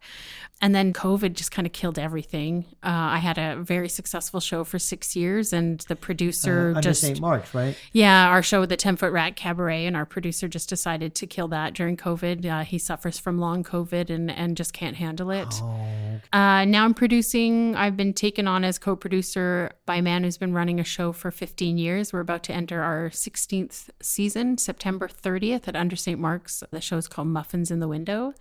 And 0.62 0.74
then 0.74 0.93
COVID 0.93 1.34
just 1.34 1.51
kind 1.51 1.66
of 1.66 1.74
killed 1.74 1.99
everything. 1.99 2.66
Uh, 2.82 2.88
I 2.88 3.18
had 3.18 3.38
a 3.38 3.58
very 3.62 3.89
successful 3.89 4.39
show 4.39 4.64
for 4.64 4.80
six 4.80 5.14
years, 5.16 5.51
and 5.51 5.82
the 5.82 5.97
producer 5.97 6.70
under 6.70 6.82
just 6.82 7.01
St. 7.01 7.20
Mark's, 7.20 7.53
right? 7.53 7.78
yeah, 7.91 8.30
our 8.30 8.41
show, 8.41 8.66
the 8.66 8.78
10 8.78 8.95
Foot 8.95 9.12
Rat 9.12 9.36
Cabaret, 9.36 9.86
and 9.86 9.97
our 9.97 10.06
producer 10.06 10.47
just 10.47 10.70
decided 10.70 11.14
to 11.16 11.28
kill 11.28 11.49
that 11.49 11.74
during 11.74 11.97
COVID. 11.97 12.45
Uh, 12.45 12.64
he 12.64 12.80
suffers 12.80 13.20
from 13.20 13.38
long 13.38 13.64
COVID 13.66 14.10
and, 14.10 14.32
and 14.32 14.56
just 14.56 14.72
can't 14.72 14.95
handle 14.95 15.30
it. 15.30 15.53
Oh, 15.62 16.20
Uh, 16.32 16.64
now 16.64 16.86
I'm 16.86 16.93
producing. 16.93 17.76
I've 17.76 17.97
been 17.97 18.14
taken 18.14 18.47
on 18.47 18.64
as 18.64 18.80
co 18.80 18.95
producer 18.95 19.74
by 19.86 19.97
a 19.97 20.01
man 20.01 20.24
who's 20.24 20.38
been 20.38 20.53
running 20.53 20.80
a 20.80 20.86
show 20.86 21.12
for 21.12 21.32
15 21.32 21.78
years. 21.78 22.14
We're 22.14 22.22
about 22.22 22.43
to 22.43 22.53
enter 22.53 22.82
our 22.82 23.10
16th 23.10 23.89
season, 24.01 24.58
September 24.58 25.10
30th 25.10 25.68
at 25.68 25.76
Under 25.76 25.97
St. 25.97 26.20
Mark's. 26.20 26.64
The 26.72 26.80
show's 26.82 27.10
called 27.10 27.28
Muffins 27.28 27.72
in 27.72 27.82
the 27.82 27.89
Window. 27.89 28.34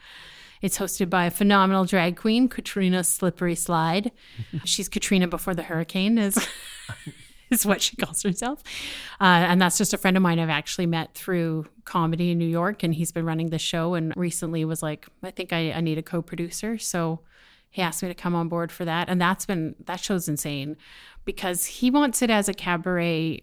It's 0.64 0.78
hosted 0.78 1.10
by 1.10 1.26
a 1.26 1.30
phenomenal 1.30 1.84
drag 1.84 2.16
queen, 2.16 2.48
Katrina 2.48 3.04
Slippery 3.04 3.54
Slide. 3.54 4.10
She's 4.64 4.88
Katrina 4.88 5.28
before 5.28 5.52
the 5.52 5.62
hurricane, 5.62 6.16
is 6.16 6.38
is 7.50 7.66
what 7.66 7.82
she 7.82 7.96
calls 7.96 8.22
herself. 8.22 8.62
Uh, 9.20 9.44
and 9.44 9.60
that's 9.60 9.76
just 9.76 9.92
a 9.92 9.98
friend 9.98 10.16
of 10.16 10.22
mine 10.22 10.38
I've 10.38 10.48
actually 10.48 10.86
met 10.86 11.12
through 11.12 11.66
comedy 11.84 12.30
in 12.30 12.38
New 12.38 12.48
York. 12.48 12.82
And 12.82 12.94
he's 12.94 13.12
been 13.12 13.26
running 13.26 13.50
the 13.50 13.58
show 13.58 13.92
and 13.92 14.14
recently 14.16 14.64
was 14.64 14.82
like, 14.82 15.06
I 15.22 15.30
think 15.32 15.52
I, 15.52 15.70
I 15.70 15.82
need 15.82 15.98
a 15.98 16.02
co 16.02 16.22
producer. 16.22 16.78
So 16.78 17.20
he 17.68 17.82
asked 17.82 18.02
me 18.02 18.08
to 18.08 18.14
come 18.14 18.34
on 18.34 18.48
board 18.48 18.72
for 18.72 18.86
that. 18.86 19.10
And 19.10 19.20
that's 19.20 19.44
been, 19.44 19.74
that 19.84 20.00
show's 20.00 20.28
insane 20.28 20.78
because 21.26 21.66
he 21.66 21.90
wants 21.90 22.22
it 22.22 22.30
as 22.30 22.48
a 22.48 22.54
cabaret 22.54 23.42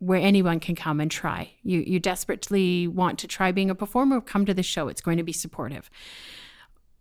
where 0.00 0.20
anyone 0.20 0.60
can 0.60 0.74
come 0.74 1.00
and 1.00 1.10
try. 1.10 1.52
You 1.62 1.80
you 1.86 2.00
desperately 2.00 2.86
want 2.86 3.18
to 3.18 3.26
try 3.26 3.52
being 3.52 3.70
a 3.70 3.74
performer, 3.74 4.20
come 4.20 4.46
to 4.46 4.54
the 4.54 4.62
show. 4.62 4.88
It's 4.88 5.02
going 5.02 5.18
to 5.18 5.22
be 5.22 5.32
supportive. 5.32 5.90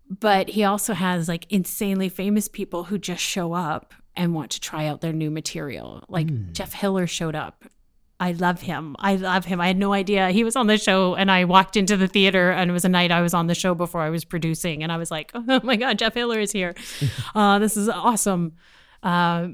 But 0.09 0.49
he 0.49 0.63
also 0.63 0.93
has 0.93 1.27
like 1.27 1.45
insanely 1.51 2.09
famous 2.09 2.47
people 2.47 2.85
who 2.85 2.97
just 2.97 3.21
show 3.21 3.53
up 3.53 3.93
and 4.15 4.33
want 4.33 4.51
to 4.51 4.59
try 4.59 4.87
out 4.87 5.01
their 5.01 5.13
new 5.13 5.29
material. 5.29 6.03
Like 6.09 6.51
Jeff 6.51 6.73
Hiller 6.73 7.07
showed 7.07 7.35
up. 7.35 7.65
I 8.19 8.33
love 8.33 8.61
him. 8.61 8.97
I 8.99 9.15
love 9.15 9.45
him. 9.45 9.61
I 9.61 9.67
had 9.67 9.77
no 9.77 9.93
idea 9.93 10.29
he 10.31 10.43
was 10.43 10.57
on 10.57 10.67
the 10.67 10.77
show, 10.77 11.15
and 11.15 11.31
I 11.31 11.45
walked 11.45 11.77
into 11.77 11.95
the 11.95 12.07
theater, 12.07 12.51
and 12.51 12.69
it 12.69 12.73
was 12.73 12.83
a 12.83 12.89
night 12.89 13.11
I 13.11 13.21
was 13.21 13.33
on 13.33 13.47
the 13.47 13.55
show 13.55 13.73
before 13.73 14.01
I 14.01 14.09
was 14.09 14.25
producing, 14.25 14.83
and 14.83 14.91
I 14.91 14.97
was 14.97 15.09
like, 15.09 15.31
"Oh 15.35 15.61
my 15.63 15.77
god, 15.77 15.97
Jeff 15.97 16.15
Hiller 16.15 16.39
is 16.39 16.51
here! 16.51 16.75
uh, 17.35 17.59
this 17.59 17.77
is 17.77 17.87
awesome." 17.87 18.55
Uh, 19.01 19.47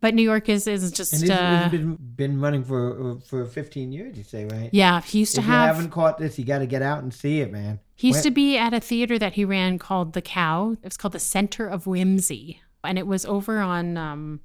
but 0.00 0.14
New 0.14 0.22
York 0.22 0.50
is 0.50 0.66
is 0.66 0.92
just 0.92 1.14
and 1.14 1.30
uh, 1.30 1.68
been 1.70 1.96
been 1.96 2.38
running 2.38 2.64
for 2.64 3.18
for 3.20 3.46
15 3.46 3.92
years. 3.92 4.18
You 4.18 4.24
say, 4.24 4.44
right? 4.44 4.68
yeah. 4.70 5.00
He 5.00 5.20
used 5.20 5.34
to 5.36 5.40
If 5.40 5.46
you 5.46 5.52
have 5.52 5.76
haven't 5.76 5.90
caught 5.90 6.18
this, 6.18 6.38
you 6.38 6.44
got 6.44 6.58
to 6.58 6.66
get 6.66 6.82
out 6.82 7.02
and 7.02 7.14
see 7.14 7.40
it, 7.40 7.50
man. 7.50 7.80
He 7.96 8.08
used 8.08 8.22
to 8.24 8.30
be 8.30 8.58
at 8.58 8.74
a 8.74 8.80
theater 8.80 9.18
that 9.18 9.34
he 9.34 9.44
ran 9.44 9.78
called 9.78 10.12
The 10.14 10.22
Cow. 10.22 10.72
It 10.72 10.84
was 10.84 10.96
called 10.96 11.12
the 11.12 11.20
Center 11.20 11.66
of 11.66 11.86
Whimsy. 11.86 12.60
And 12.82 12.98
it 12.98 13.06
was 13.06 13.24
over 13.24 13.60
on, 13.60 13.96
um, 13.96 14.40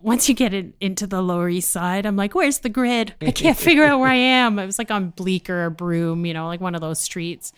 once 0.00 0.28
you 0.28 0.34
get 0.34 0.52
it 0.54 0.74
into 0.80 1.06
the 1.06 1.22
Lower 1.22 1.48
East 1.48 1.70
Side, 1.70 2.06
I'm 2.06 2.16
like, 2.16 2.34
where's 2.34 2.60
the 2.60 2.68
grid? 2.68 3.14
I 3.20 3.30
can't 3.30 3.56
figure 3.56 3.84
out 3.84 4.00
where 4.00 4.08
I 4.08 4.14
am. 4.14 4.58
It 4.58 4.66
was 4.66 4.78
like 4.78 4.90
on 4.90 5.10
Bleecker 5.10 5.66
or 5.66 5.70
Broome, 5.70 6.26
you 6.26 6.34
know, 6.34 6.46
like 6.46 6.60
one 6.60 6.74
of 6.74 6.80
those 6.80 6.98
streets. 6.98 7.52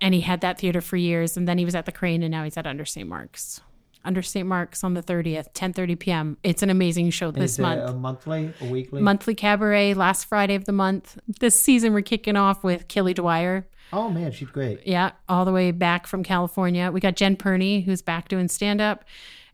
And 0.00 0.14
he 0.14 0.22
had 0.22 0.40
that 0.40 0.58
theater 0.58 0.80
for 0.80 0.96
years. 0.96 1.36
And 1.36 1.46
then 1.46 1.58
he 1.58 1.64
was 1.64 1.74
at 1.74 1.86
the 1.86 1.92
Crane 1.92 2.22
and 2.22 2.30
now 2.30 2.44
he's 2.44 2.56
at 2.56 2.66
Under 2.66 2.84
St. 2.84 3.08
Mark's. 3.08 3.60
Under 4.02 4.22
St. 4.22 4.48
Mark's 4.48 4.82
on 4.82 4.94
the 4.94 5.02
30th, 5.02 5.52
10.30 5.52 5.98
p.m. 5.98 6.38
It's 6.42 6.62
an 6.62 6.70
amazing 6.70 7.10
show 7.10 7.30
this 7.30 7.52
Is 7.52 7.58
it 7.58 7.62
month 7.62 7.90
a 7.90 7.92
monthly, 7.92 8.54
a 8.60 8.64
weekly? 8.64 9.02
monthly 9.02 9.34
cabaret 9.34 9.92
last 9.92 10.24
Friday 10.24 10.54
of 10.54 10.64
the 10.64 10.72
month. 10.72 11.18
This 11.40 11.60
season, 11.60 11.92
we're 11.92 12.00
kicking 12.00 12.34
off 12.34 12.64
with 12.64 12.88
Kelly 12.88 13.12
Dwyer. 13.12 13.68
Oh 13.92 14.08
man, 14.08 14.32
she's 14.32 14.48
great. 14.48 14.86
Yeah, 14.86 15.12
all 15.28 15.44
the 15.44 15.52
way 15.52 15.70
back 15.70 16.06
from 16.06 16.22
California. 16.22 16.90
We 16.90 17.00
got 17.00 17.16
Jen 17.16 17.36
Perney, 17.36 17.80
who's 17.82 18.02
back 18.02 18.28
doing 18.28 18.48
stand 18.48 18.80
up. 18.80 19.04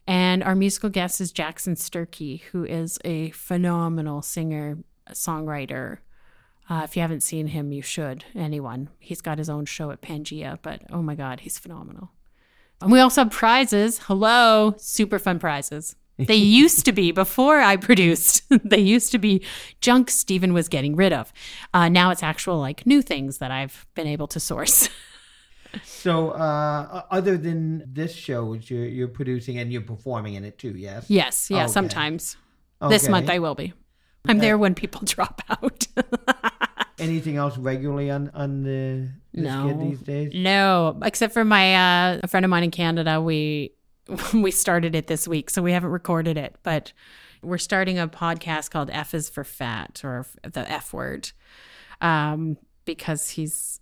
And 0.07 0.45
our 0.45 0.55
musical 0.55 0.89
guest 0.91 1.21
is 1.21 1.33
Jackson 1.33 1.75
Sturkey, 1.75 2.43
who 2.53 2.65
is 2.65 2.99
a 3.05 3.31
phenomenal 3.31 4.23
singer, 4.23 4.79
songwriter. 5.11 5.99
Uh, 6.69 6.83
if 6.85 6.97
you 6.97 7.03
haven't 7.03 7.23
seen 7.23 7.49
him, 7.49 7.73
you 7.73 7.83
should. 7.83 8.25
Anyone. 8.35 8.89
He's 8.99 9.21
got 9.21 9.39
his 9.39 9.49
own 9.49 9.65
show 9.65 9.91
at 9.91 10.03
Pangea, 10.03 10.59
but 10.63 10.83
oh 10.91 11.03
my 11.03 11.15
God, 11.15 11.41
he's 11.41 11.59
phenomenal. 11.59 12.11
And 12.81 12.93
we 12.93 13.01
also 13.01 13.25
have 13.25 13.33
prizes. 13.33 14.01
Hello, 14.05 14.75
super 14.77 15.19
fun 15.19 15.39
prizes. 15.39 15.97
They 16.19 16.35
used 16.37 16.85
to 16.87 16.93
be 16.93 17.13
before 17.13 17.61
I 17.61 17.77
produced. 17.77 18.43
they 18.65 18.81
used 18.81 19.13
to 19.13 19.19
be 19.19 19.45
junk 19.81 20.11
Stephen 20.11 20.55
was 20.55 20.69
getting 20.69 20.97
rid 20.97 21.13
of. 21.13 21.33
Uh, 21.75 21.89
now 21.89 22.11
it's 22.11 22.23
actual 22.23 22.59
like 22.59 22.87
new 22.87 23.03
things 23.03 23.39
that 23.39 23.51
I've 23.51 23.87
been 23.95 24.07
able 24.07 24.27
to 24.29 24.41
source. 24.41 24.89
So, 25.85 26.31
uh, 26.31 27.03
other 27.11 27.37
than 27.37 27.85
this 27.93 28.15
show, 28.15 28.47
which 28.47 28.71
you're 28.71 28.87
you're 28.87 29.09
producing 29.09 29.59
and 29.59 29.71
you're 29.71 29.83
performing 29.83 30.35
in 30.35 30.45
it 30.45 30.57
too, 30.59 30.71
yes? 30.71 31.05
yes, 31.11 31.51
yeah, 31.51 31.65
Okay. 31.65 31.73
sometimes. 31.73 32.37
This 32.89 33.09
month 33.11 33.29
I 33.29 33.41
will 33.41 33.55
be. 33.55 33.75
I'm 34.27 34.39
there 34.39 34.57
when 34.57 34.75
people 34.75 35.03
drop 35.05 35.43
out. 35.51 35.87
Anything 36.99 37.37
else 37.37 37.59
regularly 37.59 38.11
on 38.11 38.31
on 38.33 38.63
the, 38.63 39.11
No. 39.35 39.77
these 39.79 40.01
days? 40.01 40.33
no, 40.35 40.99
except 41.05 41.35
for 41.35 41.45
my 41.45 41.75
uh, 41.75 42.21
a 42.23 42.29
friend 42.29 42.45
of 42.45 42.51
mine 42.51 42.65
in 42.65 42.71
Canada. 42.71 43.21
We 43.21 43.73
we 44.35 44.51
started 44.51 44.95
it 44.95 45.07
this 45.07 45.27
week, 45.27 45.51
so 45.51 45.63
we 45.63 45.73
haven't 45.73 45.91
recorded 45.91 46.37
it, 46.37 46.57
but 46.63 46.93
we're 47.43 47.59
starting 47.59 47.99
a 47.99 48.09
podcast 48.09 48.71
called 48.71 48.91
F 48.91 49.15
is 49.15 49.29
for 49.29 49.45
Fat 49.45 50.01
or 50.05 50.27
the 50.43 50.71
F 50.71 50.93
word, 50.93 51.33
um, 52.01 52.57
because 52.85 53.31
he's 53.31 53.81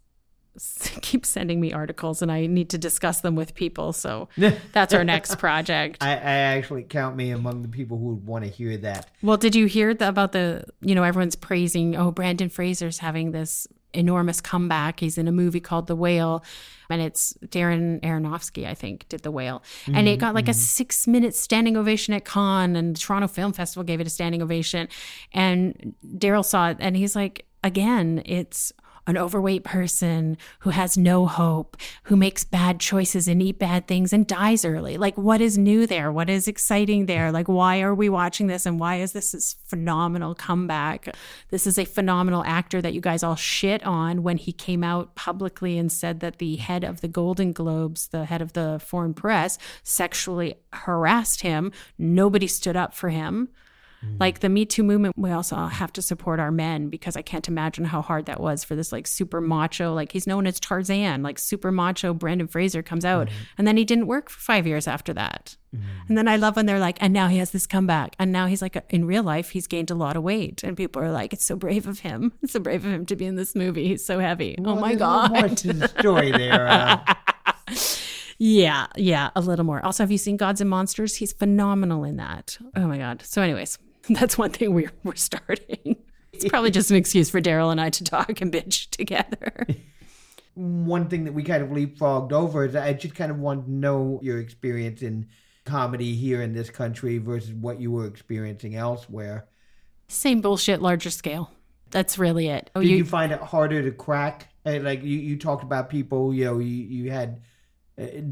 keeps 1.02 1.28
sending 1.28 1.60
me 1.60 1.72
articles 1.72 2.22
and 2.22 2.30
I 2.30 2.46
need 2.46 2.70
to 2.70 2.78
discuss 2.78 3.20
them 3.20 3.34
with 3.34 3.54
people. 3.54 3.92
So 3.92 4.28
that's 4.72 4.94
our 4.94 5.04
next 5.04 5.38
project. 5.38 6.02
I, 6.02 6.12
I 6.12 6.34
actually 6.56 6.84
count 6.84 7.16
me 7.16 7.30
among 7.30 7.62
the 7.62 7.68
people 7.68 7.98
who 7.98 8.06
would 8.06 8.26
want 8.26 8.44
to 8.44 8.50
hear 8.50 8.76
that. 8.78 9.10
Well, 9.22 9.36
did 9.36 9.54
you 9.54 9.66
hear 9.66 9.94
the, 9.94 10.08
about 10.08 10.32
the, 10.32 10.64
you 10.80 10.94
know, 10.94 11.02
everyone's 11.02 11.36
praising, 11.36 11.96
oh, 11.96 12.10
Brendan 12.10 12.50
Fraser's 12.50 12.98
having 12.98 13.32
this 13.32 13.66
enormous 13.94 14.40
comeback. 14.40 15.00
He's 15.00 15.18
in 15.18 15.28
a 15.28 15.32
movie 15.32 15.60
called 15.60 15.86
The 15.86 15.96
Whale, 15.96 16.44
and 16.90 17.00
it's 17.00 17.34
Darren 17.46 18.00
Aronofsky, 18.00 18.66
I 18.66 18.74
think, 18.74 19.08
did 19.08 19.22
The 19.22 19.30
Whale. 19.30 19.62
And 19.86 20.08
it 20.08 20.12
mm-hmm. 20.12 20.20
got 20.20 20.34
like 20.34 20.48
a 20.48 20.50
mm-hmm. 20.50 20.58
six 20.58 21.06
minute 21.06 21.34
standing 21.34 21.76
ovation 21.76 22.14
at 22.14 22.24
Cannes, 22.24 22.76
and 22.76 22.94
the 22.94 23.00
Toronto 23.00 23.28
Film 23.28 23.52
Festival 23.52 23.84
gave 23.84 24.00
it 24.00 24.06
a 24.06 24.10
standing 24.10 24.42
ovation. 24.42 24.88
And 25.32 25.94
Daryl 26.04 26.44
saw 26.44 26.70
it, 26.70 26.76
and 26.80 26.96
he's 26.96 27.16
like, 27.16 27.46
again, 27.62 28.22
it's 28.26 28.72
an 29.06 29.18
overweight 29.18 29.64
person 29.64 30.36
who 30.60 30.70
has 30.70 30.96
no 30.96 31.26
hope, 31.26 31.76
who 32.04 32.16
makes 32.16 32.44
bad 32.44 32.80
choices 32.80 33.28
and 33.28 33.42
eat 33.42 33.58
bad 33.58 33.86
things 33.86 34.12
and 34.12 34.26
dies 34.26 34.64
early. 34.64 34.96
Like, 34.96 35.16
what 35.18 35.40
is 35.40 35.58
new 35.58 35.86
there? 35.86 36.10
What 36.10 36.30
is 36.30 36.48
exciting 36.48 37.06
there? 37.06 37.30
Like, 37.30 37.48
why 37.48 37.82
are 37.82 37.94
we 37.94 38.08
watching 38.08 38.46
this? 38.46 38.66
And 38.66 38.80
why 38.80 38.96
is 38.96 39.12
this 39.12 39.32
this 39.32 39.54
phenomenal 39.64 40.34
comeback? 40.34 41.14
This 41.50 41.66
is 41.66 41.78
a 41.78 41.84
phenomenal 41.84 42.44
actor 42.44 42.80
that 42.80 42.94
you 42.94 43.00
guys 43.00 43.22
all 43.22 43.36
shit 43.36 43.84
on 43.84 44.22
when 44.22 44.38
he 44.38 44.52
came 44.52 44.82
out 44.82 45.14
publicly 45.14 45.78
and 45.78 45.90
said 45.92 46.20
that 46.20 46.38
the 46.38 46.56
head 46.56 46.84
of 46.84 47.00
the 47.00 47.08
Golden 47.08 47.52
Globes, 47.52 48.08
the 48.08 48.24
head 48.24 48.40
of 48.40 48.54
the 48.54 48.80
foreign 48.84 49.14
press, 49.14 49.58
sexually 49.82 50.54
harassed 50.72 51.42
him. 51.42 51.72
Nobody 51.98 52.46
stood 52.46 52.76
up 52.76 52.94
for 52.94 53.10
him. 53.10 53.48
Mm. 54.04 54.20
Like 54.20 54.40
the 54.40 54.48
Me 54.48 54.64
Too 54.64 54.82
movement, 54.82 55.14
we 55.16 55.30
also 55.30 55.56
have 55.56 55.92
to 55.94 56.02
support 56.02 56.40
our 56.40 56.50
men 56.50 56.88
because 56.88 57.16
I 57.16 57.22
can't 57.22 57.46
imagine 57.48 57.84
how 57.84 58.02
hard 58.02 58.26
that 58.26 58.40
was 58.40 58.64
for 58.64 58.74
this 58.76 58.92
like 58.92 59.06
super 59.06 59.40
macho, 59.40 59.94
like 59.94 60.12
he's 60.12 60.26
known 60.26 60.46
as 60.46 60.60
Tarzan, 60.60 61.22
like 61.22 61.38
super 61.38 61.72
macho 61.72 62.14
Brendan 62.14 62.48
Fraser 62.48 62.82
comes 62.82 63.04
out. 63.04 63.28
Mm-hmm. 63.28 63.36
And 63.58 63.66
then 63.66 63.76
he 63.76 63.84
didn't 63.84 64.06
work 64.06 64.28
for 64.30 64.40
five 64.40 64.66
years 64.66 64.86
after 64.86 65.12
that. 65.14 65.56
Mm-hmm. 65.74 65.86
And 66.08 66.18
then 66.18 66.28
I 66.28 66.36
love 66.36 66.56
when 66.56 66.66
they're 66.66 66.78
like, 66.78 66.98
and 67.00 67.12
now 67.12 67.28
he 67.28 67.38
has 67.38 67.50
this 67.50 67.66
comeback. 67.66 68.14
And 68.18 68.30
now 68.30 68.46
he's 68.46 68.62
like, 68.62 68.76
in 68.90 69.06
real 69.06 69.22
life, 69.22 69.50
he's 69.50 69.66
gained 69.66 69.90
a 69.90 69.94
lot 69.94 70.16
of 70.16 70.22
weight. 70.22 70.62
And 70.62 70.76
people 70.76 71.02
are 71.02 71.10
like, 71.10 71.32
it's 71.32 71.44
so 71.44 71.56
brave 71.56 71.86
of 71.86 72.00
him. 72.00 72.32
It's 72.42 72.52
so 72.54 72.60
brave 72.60 72.84
of 72.84 72.92
him 72.92 73.06
to 73.06 73.16
be 73.16 73.26
in 73.26 73.36
this 73.36 73.54
movie. 73.54 73.88
He's 73.88 74.04
so 74.04 74.20
heavy. 74.20 74.56
oh 74.58 74.76
my 74.76 74.92
little 74.92 75.28
more 75.28 75.48
God. 75.48 75.56
to 75.58 75.72
the 75.72 75.88
story 75.88 76.30
there. 76.30 76.68
Uh, 76.68 77.14
Yeah, 78.38 78.88
yeah, 78.96 79.30
a 79.36 79.40
little 79.40 79.64
more. 79.64 79.84
Also, 79.84 80.02
have 80.02 80.10
you 80.10 80.18
seen 80.18 80.36
Gods 80.36 80.60
and 80.60 80.68
Monsters? 80.68 81.16
He's 81.16 81.32
phenomenal 81.32 82.04
in 82.04 82.16
that. 82.16 82.58
Oh 82.76 82.86
my 82.86 82.98
god. 82.98 83.22
So, 83.22 83.42
anyways, 83.42 83.78
that's 84.10 84.36
one 84.36 84.50
thing 84.50 84.74
we're 84.74 84.92
we're 85.02 85.14
starting. 85.14 85.96
It's 86.32 86.44
probably 86.46 86.70
just 86.70 86.90
an 86.90 86.96
excuse 86.96 87.30
for 87.30 87.40
Daryl 87.40 87.70
and 87.70 87.80
I 87.80 87.90
to 87.90 88.04
talk 88.04 88.40
and 88.40 88.52
bitch 88.52 88.90
together. 88.90 89.66
one 90.54 91.08
thing 91.08 91.24
that 91.24 91.32
we 91.32 91.42
kind 91.42 91.62
of 91.62 91.70
leapfrogged 91.70 92.32
over 92.32 92.64
is 92.64 92.76
I 92.76 92.92
just 92.92 93.14
kind 93.14 93.30
of 93.30 93.38
want 93.38 93.66
to 93.66 93.70
know 93.70 94.20
your 94.22 94.40
experience 94.40 95.02
in 95.02 95.28
comedy 95.64 96.14
here 96.14 96.42
in 96.42 96.52
this 96.52 96.70
country 96.70 97.18
versus 97.18 97.52
what 97.52 97.80
you 97.80 97.90
were 97.90 98.06
experiencing 98.06 98.76
elsewhere. 98.76 99.46
Same 100.08 100.40
bullshit, 100.40 100.82
larger 100.82 101.10
scale. 101.10 101.50
That's 101.90 102.18
really 102.18 102.48
it. 102.48 102.70
Oh, 102.74 102.80
Did 102.80 102.90
you, 102.90 102.96
you 102.98 103.04
find 103.04 103.32
it 103.32 103.40
harder 103.40 103.82
to 103.82 103.90
crack? 103.90 104.48
Like 104.64 105.02
you, 105.02 105.18
you 105.18 105.38
talked 105.38 105.62
about 105.62 105.90
people, 105.90 106.34
you 106.34 106.44
know, 106.44 106.58
you, 106.58 106.66
you 106.66 107.10
had 107.10 107.42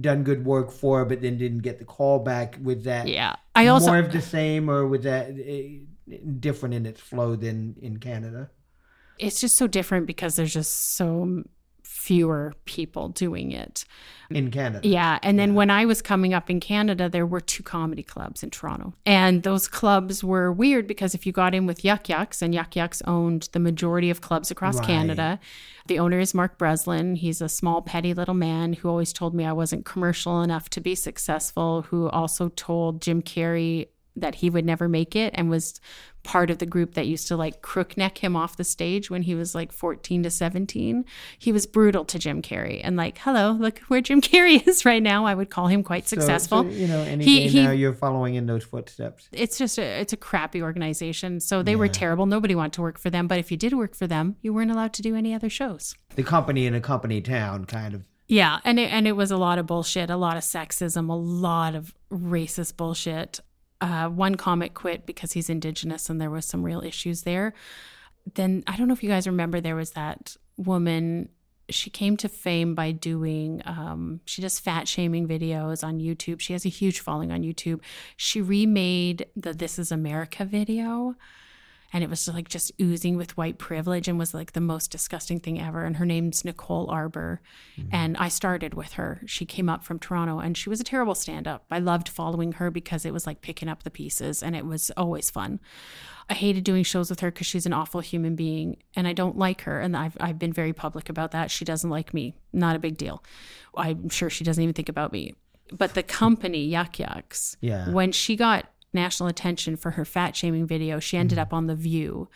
done 0.00 0.24
good 0.24 0.44
work 0.44 0.70
for, 0.70 1.04
but 1.04 1.20
then 1.20 1.38
didn't 1.38 1.60
get 1.60 1.78
the 1.78 1.84
call 1.84 2.18
back. 2.18 2.58
Was 2.62 2.84
that 2.84 3.08
yeah? 3.08 3.36
I 3.54 3.68
also 3.68 3.88
more 3.88 3.98
of 3.98 4.12
the 4.12 4.20
same, 4.20 4.68
or 4.68 4.86
was 4.86 5.02
that 5.02 5.30
uh, 5.30 6.16
different 6.40 6.74
in 6.74 6.86
its 6.86 7.00
flow 7.00 7.36
than 7.36 7.76
in 7.80 7.98
Canada? 7.98 8.50
It's 9.18 9.40
just 9.40 9.56
so 9.56 9.66
different 9.66 10.06
because 10.06 10.36
there's 10.36 10.52
just 10.52 10.96
so 10.96 11.44
fewer 12.02 12.52
people 12.64 13.08
doing 13.08 13.52
it 13.52 13.84
in 14.28 14.50
Canada. 14.50 14.86
Yeah, 14.86 15.20
and 15.22 15.38
then 15.38 15.50
yeah. 15.50 15.54
when 15.54 15.70
I 15.70 15.84
was 15.84 16.02
coming 16.02 16.34
up 16.34 16.50
in 16.50 16.58
Canada, 16.58 17.08
there 17.08 17.24
were 17.24 17.40
two 17.40 17.62
comedy 17.62 18.02
clubs 18.02 18.42
in 18.42 18.50
Toronto, 18.50 18.92
and 19.06 19.44
those 19.44 19.68
clubs 19.68 20.24
were 20.24 20.50
weird 20.50 20.88
because 20.88 21.14
if 21.14 21.26
you 21.26 21.32
got 21.32 21.54
in 21.54 21.64
with 21.64 21.84
Yuk 21.84 22.08
Yuk's, 22.08 22.42
and 22.42 22.52
Yuk 22.52 22.74
Yuk's 22.74 23.02
owned 23.06 23.48
the 23.52 23.60
majority 23.60 24.10
of 24.10 24.20
clubs 24.20 24.50
across 24.50 24.78
right. 24.78 24.86
Canada. 24.86 25.38
The 25.86 25.98
owner 25.98 26.18
is 26.18 26.34
Mark 26.34 26.58
Breslin. 26.58 27.16
He's 27.16 27.40
a 27.40 27.48
small, 27.48 27.82
petty 27.82 28.14
little 28.14 28.34
man 28.34 28.72
who 28.72 28.88
always 28.88 29.12
told 29.12 29.34
me 29.34 29.44
I 29.44 29.52
wasn't 29.52 29.84
commercial 29.84 30.42
enough 30.42 30.70
to 30.70 30.80
be 30.80 30.94
successful. 30.94 31.82
Who 31.82 32.08
also 32.08 32.48
told 32.50 33.00
Jim 33.00 33.22
Carrey 33.22 33.88
that 34.16 34.36
he 34.36 34.50
would 34.50 34.64
never 34.64 34.88
make 34.88 35.16
it 35.16 35.32
and 35.36 35.48
was 35.48 35.80
part 36.22 36.50
of 36.50 36.58
the 36.58 36.66
group 36.66 36.94
that 36.94 37.06
used 37.06 37.26
to 37.28 37.36
like 37.36 37.62
crookneck 37.62 38.18
him 38.18 38.36
off 38.36 38.56
the 38.56 38.64
stage 38.64 39.10
when 39.10 39.22
he 39.22 39.34
was 39.34 39.54
like 39.54 39.72
14 39.72 40.22
to 40.22 40.30
17. 40.30 41.04
He 41.38 41.52
was 41.52 41.66
brutal 41.66 42.04
to 42.04 42.18
Jim 42.18 42.42
Carrey 42.42 42.80
and 42.84 42.96
like, 42.96 43.18
hello, 43.18 43.52
look 43.52 43.80
where 43.88 44.00
Jim 44.00 44.20
Carrey 44.22 44.66
is 44.66 44.84
right 44.84 45.02
now. 45.02 45.24
I 45.26 45.34
would 45.34 45.50
call 45.50 45.66
him 45.66 45.82
quite 45.82 46.08
successful. 46.08 46.62
So, 46.62 46.68
you 46.68 46.86
know, 46.86 47.00
any 47.00 47.24
he, 47.24 47.48
he, 47.48 47.62
now 47.62 47.72
you're 47.72 47.94
following 47.94 48.34
in 48.34 48.46
those 48.46 48.64
footsteps. 48.64 49.28
It's 49.32 49.58
just 49.58 49.78
a, 49.78 49.82
it's 49.82 50.12
a 50.12 50.16
crappy 50.16 50.62
organization. 50.62 51.40
So 51.40 51.62
they 51.62 51.72
yeah. 51.72 51.78
were 51.78 51.88
terrible. 51.88 52.26
Nobody 52.26 52.54
wanted 52.54 52.74
to 52.74 52.82
work 52.82 52.98
for 52.98 53.10
them. 53.10 53.26
But 53.26 53.38
if 53.38 53.50
you 53.50 53.56
did 53.56 53.72
work 53.72 53.94
for 53.94 54.06
them, 54.06 54.36
you 54.42 54.52
weren't 54.52 54.70
allowed 54.70 54.92
to 54.94 55.02
do 55.02 55.16
any 55.16 55.34
other 55.34 55.50
shows. 55.50 55.94
The 56.14 56.22
company 56.22 56.66
in 56.66 56.74
a 56.74 56.80
company 56.80 57.20
town 57.20 57.64
kind 57.64 57.94
of. 57.94 58.04
Yeah, 58.28 58.60
and 58.64 58.78
it, 58.78 58.90
and 58.90 59.06
it 59.06 59.12
was 59.12 59.30
a 59.30 59.36
lot 59.36 59.58
of 59.58 59.66
bullshit, 59.66 60.08
a 60.08 60.16
lot 60.16 60.36
of 60.36 60.42
sexism, 60.42 61.10
a 61.10 61.14
lot 61.14 61.74
of 61.74 61.92
racist 62.10 62.76
bullshit 62.76 63.40
uh, 63.82 64.08
one 64.08 64.36
comic 64.36 64.74
quit 64.74 65.04
because 65.04 65.32
he's 65.32 65.50
indigenous 65.50 66.08
and 66.08 66.20
there 66.20 66.30
was 66.30 66.46
some 66.46 66.62
real 66.62 66.82
issues 66.82 67.22
there. 67.22 67.52
Then 68.34 68.62
I 68.68 68.76
don't 68.76 68.86
know 68.86 68.94
if 68.94 69.02
you 69.02 69.10
guys 69.10 69.26
remember 69.26 69.60
there 69.60 69.76
was 69.76 69.90
that 69.90 70.36
woman. 70.56 71.28
She 71.68 71.90
came 71.90 72.16
to 72.18 72.28
fame 72.28 72.76
by 72.76 72.92
doing, 72.92 73.60
um, 73.66 74.20
she 74.24 74.40
does 74.40 74.60
fat 74.60 74.86
shaming 74.86 75.26
videos 75.26 75.82
on 75.82 75.98
YouTube. 75.98 76.38
She 76.40 76.52
has 76.52 76.64
a 76.64 76.68
huge 76.68 77.00
following 77.00 77.32
on 77.32 77.42
YouTube. 77.42 77.80
She 78.16 78.40
remade 78.40 79.26
the 79.34 79.52
This 79.52 79.78
Is 79.80 79.90
America 79.90 80.44
video 80.44 81.16
and 81.92 82.02
it 82.02 82.08
was 82.08 82.26
like 82.26 82.48
just 82.48 82.72
oozing 82.80 83.16
with 83.16 83.36
white 83.36 83.58
privilege 83.58 84.08
and 84.08 84.18
was 84.18 84.32
like 84.32 84.52
the 84.52 84.60
most 84.60 84.90
disgusting 84.90 85.38
thing 85.38 85.60
ever. 85.60 85.84
And 85.84 85.96
her 85.96 86.06
name's 86.06 86.44
Nicole 86.44 86.90
Arbour. 86.90 87.42
Mm-hmm. 87.78 87.94
And 87.94 88.16
I 88.16 88.28
started 88.28 88.72
with 88.72 88.94
her. 88.94 89.20
She 89.26 89.44
came 89.44 89.68
up 89.68 89.84
from 89.84 89.98
Toronto 89.98 90.38
and 90.38 90.56
she 90.56 90.70
was 90.70 90.80
a 90.80 90.84
terrible 90.84 91.14
stand 91.14 91.46
up. 91.46 91.66
I 91.70 91.80
loved 91.80 92.08
following 92.08 92.52
her 92.52 92.70
because 92.70 93.04
it 93.04 93.12
was 93.12 93.26
like 93.26 93.42
picking 93.42 93.68
up 93.68 93.82
the 93.82 93.90
pieces 93.90 94.42
and 94.42 94.56
it 94.56 94.64
was 94.64 94.90
always 94.96 95.28
fun. 95.30 95.60
I 96.30 96.34
hated 96.34 96.64
doing 96.64 96.82
shows 96.82 97.10
with 97.10 97.20
her 97.20 97.30
because 97.30 97.46
she's 97.46 97.66
an 97.66 97.74
awful 97.74 98.00
human 98.00 98.36
being 98.36 98.78
and 98.96 99.06
I 99.06 99.12
don't 99.12 99.36
like 99.36 99.62
her. 99.62 99.80
And 99.80 99.94
I've, 99.94 100.16
I've 100.18 100.38
been 100.38 100.52
very 100.52 100.72
public 100.72 101.10
about 101.10 101.32
that. 101.32 101.50
She 101.50 101.66
doesn't 101.66 101.90
like 101.90 102.14
me. 102.14 102.36
Not 102.54 102.74
a 102.74 102.78
big 102.78 102.96
deal. 102.96 103.22
I'm 103.76 104.08
sure 104.08 104.30
she 104.30 104.44
doesn't 104.44 104.62
even 104.62 104.74
think 104.74 104.88
about 104.88 105.12
me. 105.12 105.34
But 105.70 105.94
the 105.94 106.02
company, 106.02 106.64
Yuk's, 106.64 107.56
yeah. 107.60 107.88
when 107.90 108.12
she 108.12 108.36
got 108.36 108.66
national 108.92 109.28
attention 109.28 109.76
for 109.76 109.92
her 109.92 110.04
fat 110.04 110.36
shaming 110.36 110.66
video. 110.66 111.00
She 111.00 111.16
ended 111.16 111.36
mm-hmm. 111.36 111.42
up 111.42 111.52
on 111.52 111.66
The 111.66 111.74
View. 111.74 112.28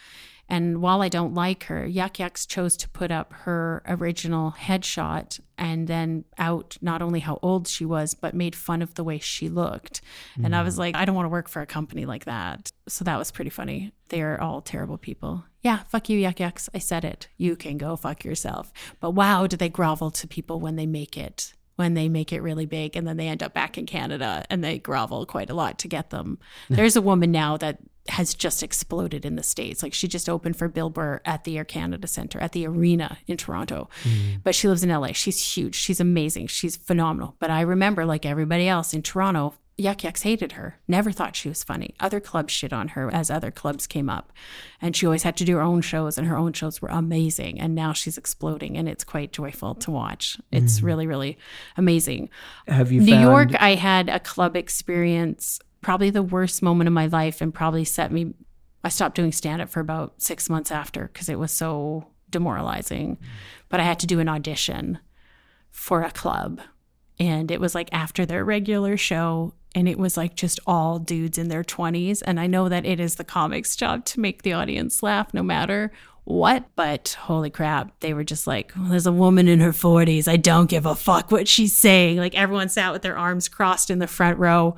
And 0.48 0.80
while 0.80 1.02
I 1.02 1.09
don't 1.09 1.34
like 1.34 1.64
her, 1.64 1.86
Yuk 1.86 2.20
Yuk's 2.20 2.46
chose 2.46 2.76
to 2.78 2.88
put 2.90 3.11
up 3.11 3.32
her 3.32 3.82
original 3.88 4.52
headshot 4.52 5.40
and 5.59 5.88
then 5.88 6.24
out 6.38 6.76
not 6.80 7.02
only 7.02 7.20
how 7.20 7.40
old 7.42 7.66
she 7.66 7.84
was, 7.84 8.14
but 8.14 8.34
made 8.34 8.54
fun 8.54 8.80
of 8.80 8.94
the 8.94 9.02
way 9.02 9.18
she 9.18 9.48
looked. 9.48 10.02
Mm. 10.38 10.46
And 10.46 10.57
I 10.57 10.62
was 10.62 10.78
like, 10.78 10.94
I 10.94 11.04
don't 11.04 11.16
want 11.16 11.26
to 11.26 11.30
work 11.30 11.48
for 11.48 11.62
a 11.62 11.66
company 11.66 12.07
like 12.07 12.26
that. 12.26 12.70
So 12.88 13.04
that 13.04 13.18
was 13.18 13.32
pretty 13.32 13.50
funny. 13.50 13.92
They're 14.09 14.40
all 14.40 14.61
terrible 14.61 14.98
people. 14.98 15.44
Yeah, 15.62 15.80
fuck 15.88 16.09
you, 16.09 16.18
Yuk 16.18 16.38
Yuk's. 16.38 16.68
I 16.72 16.78
said 16.78 17.04
it. 17.04 17.26
You 17.36 17.57
can 17.57 17.76
go 17.76 17.96
fuck 17.96 18.24
yourself. 18.24 18.72
But 19.00 19.12
wow, 19.12 19.48
do 19.48 19.57
they 19.57 19.68
grovel 19.68 20.12
to 20.12 20.28
people 20.28 20.61
when 20.61 20.76
they 20.76 20.86
make 20.86 21.16
it 21.16 21.54
when 21.77 21.95
they 21.95 22.09
make 22.09 22.33
it 22.33 22.43
really 22.43 22.66
big 22.66 22.97
and 22.97 23.07
then 23.07 23.16
they 23.16 23.29
end 23.29 23.43
up 23.43 23.55
back 23.55 23.79
in 23.79 23.87
Canada 23.87 24.45
and 24.51 24.64
they 24.64 24.79
grovel 24.79 25.27
quite 25.27 25.51
a 25.51 25.55
lot 25.55 25.79
to 25.79 25.89
get 25.89 26.11
them. 26.11 26.39
There's 26.68 26.97
a 26.97 27.03
woman 27.03 27.31
now 27.31 27.57
that 27.59 27.79
has 28.09 28.35
just 28.35 28.62
exploded 28.62 29.24
in 29.24 29.37
the 29.37 29.43
States. 29.43 29.83
Like 29.83 29.93
she 29.93 30.09
just 30.09 30.29
opened 30.29 30.57
for 30.57 30.68
Bill 30.68 30.91
Burr 30.91 31.20
at 31.24 31.45
the 31.45 31.59
Air 31.59 31.64
Canada 31.64 32.07
Center 32.07 32.39
at 32.39 32.53
the 32.53 32.66
arena 32.66 33.18
in 33.27 33.37
Toronto. 33.37 33.89
Mm. 34.05 34.43
But 34.43 34.55
she 34.55 34.68
lives 34.68 34.83
in 34.83 34.91
LA. 34.91 35.12
She's 35.12 35.55
huge. 35.57 35.74
She's 35.74 36.01
amazing. 36.01 36.47
She's 36.49 36.77
phenomenal. 36.77 37.37
But 37.39 37.51
I 37.51 37.62
remember, 37.62 38.05
like 38.05 38.24
everybody 38.24 38.68
else 38.68 38.95
in 38.95 39.03
Toronto, 39.03 39.55
Yuk 39.79 40.05
Yuk's 40.05 40.22
hated 40.22 40.53
her, 40.53 40.79
never 40.89 41.12
thought 41.12 41.37
she 41.37 41.51
was 41.51 41.62
funny. 41.62 41.95
Other 42.01 42.18
clubs 42.18 42.51
shit 42.51 42.72
on 42.72 42.89
her 42.89 43.12
as 43.12 43.31
other 43.31 43.51
clubs 43.51 43.87
came 43.87 44.09
up. 44.09 44.33
And 44.81 44.97
she 44.97 45.05
always 45.05 45.22
had 45.22 45.37
to 45.37 45.45
do 45.45 45.57
her 45.57 45.62
own 45.62 45.83
shows, 45.83 46.16
and 46.16 46.27
her 46.27 46.37
own 46.37 46.55
shows 46.55 46.81
were 46.81 46.89
amazing. 46.89 47.61
And 47.61 47.74
now 47.74 47.93
she's 47.93 48.16
exploding, 48.16 48.79
and 48.79 48.89
it's 48.89 49.05
quite 49.05 49.33
joyful 49.33 49.74
to 49.74 49.91
watch. 49.91 50.39
It's 50.51 50.81
mm. 50.81 50.85
really, 50.85 51.07
really 51.07 51.37
amazing. 51.77 52.31
Have 52.66 52.91
you 52.91 53.03
New 53.03 53.12
found- 53.12 53.22
York, 53.22 53.62
I 53.62 53.74
had 53.74 54.09
a 54.09 54.18
club 54.18 54.57
experience, 54.57 55.61
probably 55.83 56.09
the 56.09 56.22
worst 56.22 56.62
moment 56.62 56.89
of 56.89 56.95
my 56.95 57.07
life, 57.07 57.43
and 57.43 57.53
probably 57.53 57.85
set 57.85 58.11
me. 58.11 58.33
I 58.83 58.89
stopped 58.89 59.16
doing 59.16 59.33
stand 59.33 59.61
up 59.61 59.68
for 59.68 59.81
about 59.81 60.22
six 60.22 60.49
months 60.49 60.70
after 60.70 61.11
because 61.12 61.29
it 61.29 61.39
was 61.39 61.53
so 61.53 62.07
demoralizing. 62.31 63.18
But 63.68 63.81
I 63.81 63.83
had 63.83 63.99
to 64.01 64.07
do 64.07 64.20
an 64.20 64.29
audition 64.29 65.01
for 65.70 66.03
a 66.03 66.11
club 66.11 66.61
and 67.18 67.51
it 67.51 67.61
was 67.61 67.74
like 67.74 67.89
after 67.93 68.27
their 68.27 68.45
regular 68.45 68.97
show 68.97 69.55
and 69.77 69.87
it 69.89 69.99
was 69.99 70.16
like 70.16 70.35
just 70.35 70.59
all 70.66 70.99
dudes 70.99 71.39
in 71.39 71.49
their 71.49 71.62
20s 71.62 72.22
and 72.27 72.41
i 72.41 72.47
know 72.49 72.68
that 72.68 72.85
it 72.85 72.99
is 72.99 73.14
the 73.14 73.24
comics 73.24 73.77
job 73.77 74.05
to 74.05 74.18
make 74.18 74.43
the 74.43 74.53
audience 74.53 75.03
laugh 75.03 75.33
no 75.33 75.43
matter 75.43 75.93
what 76.24 76.64
but 76.74 77.16
holy 77.20 77.51
crap 77.51 78.01
they 78.01 78.12
were 78.12 78.24
just 78.24 78.49
like 78.49 78.72
well, 78.74 78.89
there's 78.89 79.07
a 79.07 79.12
woman 79.12 79.47
in 79.47 79.61
her 79.61 79.70
40s 79.70 80.27
i 80.27 80.37
don't 80.37 80.68
give 80.68 80.87
a 80.87 80.97
fuck 80.97 81.31
what 81.31 81.47
she's 81.47 81.77
saying. 81.77 82.16
Like 82.16 82.35
everyone 82.35 82.68
sat 82.68 82.93
with 82.93 83.03
their 83.03 83.16
arms 83.16 83.49
crossed 83.49 83.91
in 83.91 84.01
the 84.01 84.09
front 84.09 84.39
row. 84.39 84.74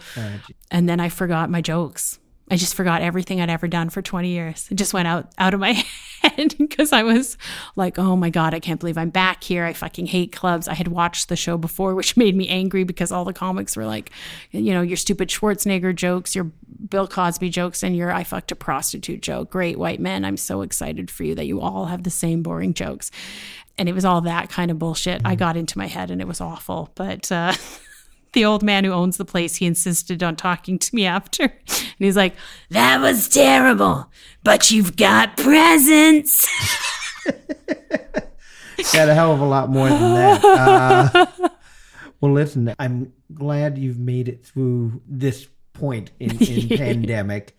And 0.71 0.89
then 0.89 1.01
i 1.01 1.09
forgot 1.09 1.49
my 1.49 1.63
jokes 1.63 2.19
I 2.51 2.57
just 2.57 2.75
forgot 2.75 3.03
everything 3.03 3.41
I'd 3.41 3.51
ever 3.51 3.69
done 3.69 3.91
for 3.91 4.01
20 4.01 4.29
years. 4.29 4.69
It 4.71 4.77
just 4.77 4.95
went 4.95 5.09
out 5.09 5.33
out 5.39 5.55
of 5.55 5.61
my 5.61 5.73
head 6.23 6.55
because 6.59 6.93
I 6.93 7.03
was 7.03 7.37
like, 7.77 7.99
"Oh 7.99 8.17
my 8.17 8.31
god, 8.31 8.55
I 8.55 8.61
can't 8.61 8.81
believe 8.81 8.99
I'm 8.99 9.11
back 9.11 9.43
here. 9.43 9.65
I 9.65 9.73
fucking 9.73 10.07
hate 10.07 10.33
clubs." 10.33 10.69
I 10.69 10.75
had 10.75 10.89
watched 10.89 11.29
the 11.29 11.37
show 11.37 11.57
before, 11.57 11.95
which 11.95 12.17
made 12.17 12.37
me 12.37 12.49
angry 12.49 12.85
because 12.85 13.13
all 13.13 13.25
the 13.25 13.33
comics 13.33 13.77
were 13.77 13.87
like, 13.87 14.11
you 14.51 14.73
know, 14.73 14.83
your 14.83 14.97
stupid 14.97 15.29
Schwarzenegger 15.29 15.95
jokes, 15.95 16.35
your 16.35 16.51
Bill 16.89 17.09
Cosby 17.09 17.51
jokes 17.51 17.83
and 17.83 17.97
your 17.97 18.13
I 18.13 18.25
fucked 18.25 18.53
a 18.53 18.57
prostitute 18.57 19.23
joke. 19.23 19.51
Great 19.51 19.79
white 19.79 20.01
men. 20.01 20.25
I'm 20.25 20.37
so 20.37 20.63
excited 20.63 21.11
for 21.11 21.25
you 21.25 21.35
that 21.35 21.47
you 21.47 21.61
all 21.61 21.87
have 21.87 22.03
the 22.03 22.11
same 22.11 22.43
boring 22.43 22.75
jokes. 22.75 23.11
And 23.77 23.89
it 23.89 23.95
was 23.95 24.05
all 24.05 24.23
that 24.23 24.49
kind 24.49 24.73
of 24.73 24.79
bullshit. 24.79 25.23
I 25.25 25.37
got 25.37 25.57
into 25.57 25.79
my 25.79 25.87
head 25.87 26.11
and 26.11 26.21
it 26.21 26.27
was 26.27 26.41
awful, 26.41 26.91
but 26.95 27.31
uh 27.31 27.53
the 28.33 28.45
old 28.45 28.63
man 28.63 28.85
who 28.85 28.93
owns 28.93 29.17
the 29.17 29.25
place, 29.25 29.57
he 29.57 29.67
insisted 29.67 30.23
on 30.23 30.37
talking 30.37 30.79
to 30.79 30.95
me 30.95 31.07
after. 31.07 31.45
And 31.45 31.97
he's 31.99 32.17
like, 32.17 32.35
That 32.71 33.01
was 33.01 33.29
terrible, 33.29 34.11
but 34.45 34.71
you've 34.71 34.97
got 34.97 35.37
presence. 35.37 36.47
got 38.93 39.09
a 39.09 39.15
hell 39.15 39.33
of 39.33 39.41
a 39.41 39.45
lot 39.45 39.69
more 39.71 39.89
than 39.89 40.15
that. 40.15 40.45
Uh, 40.45 41.27
well, 42.21 42.33
listen, 42.33 42.75
I'm 42.79 43.13
glad 43.33 43.79
you've 43.79 43.99
made 43.99 44.29
it 44.29 44.45
through 44.45 45.03
this 45.07 45.47
point 45.73 46.11
in, 46.19 46.43
in 46.43 46.69
pandemic. 46.79 47.57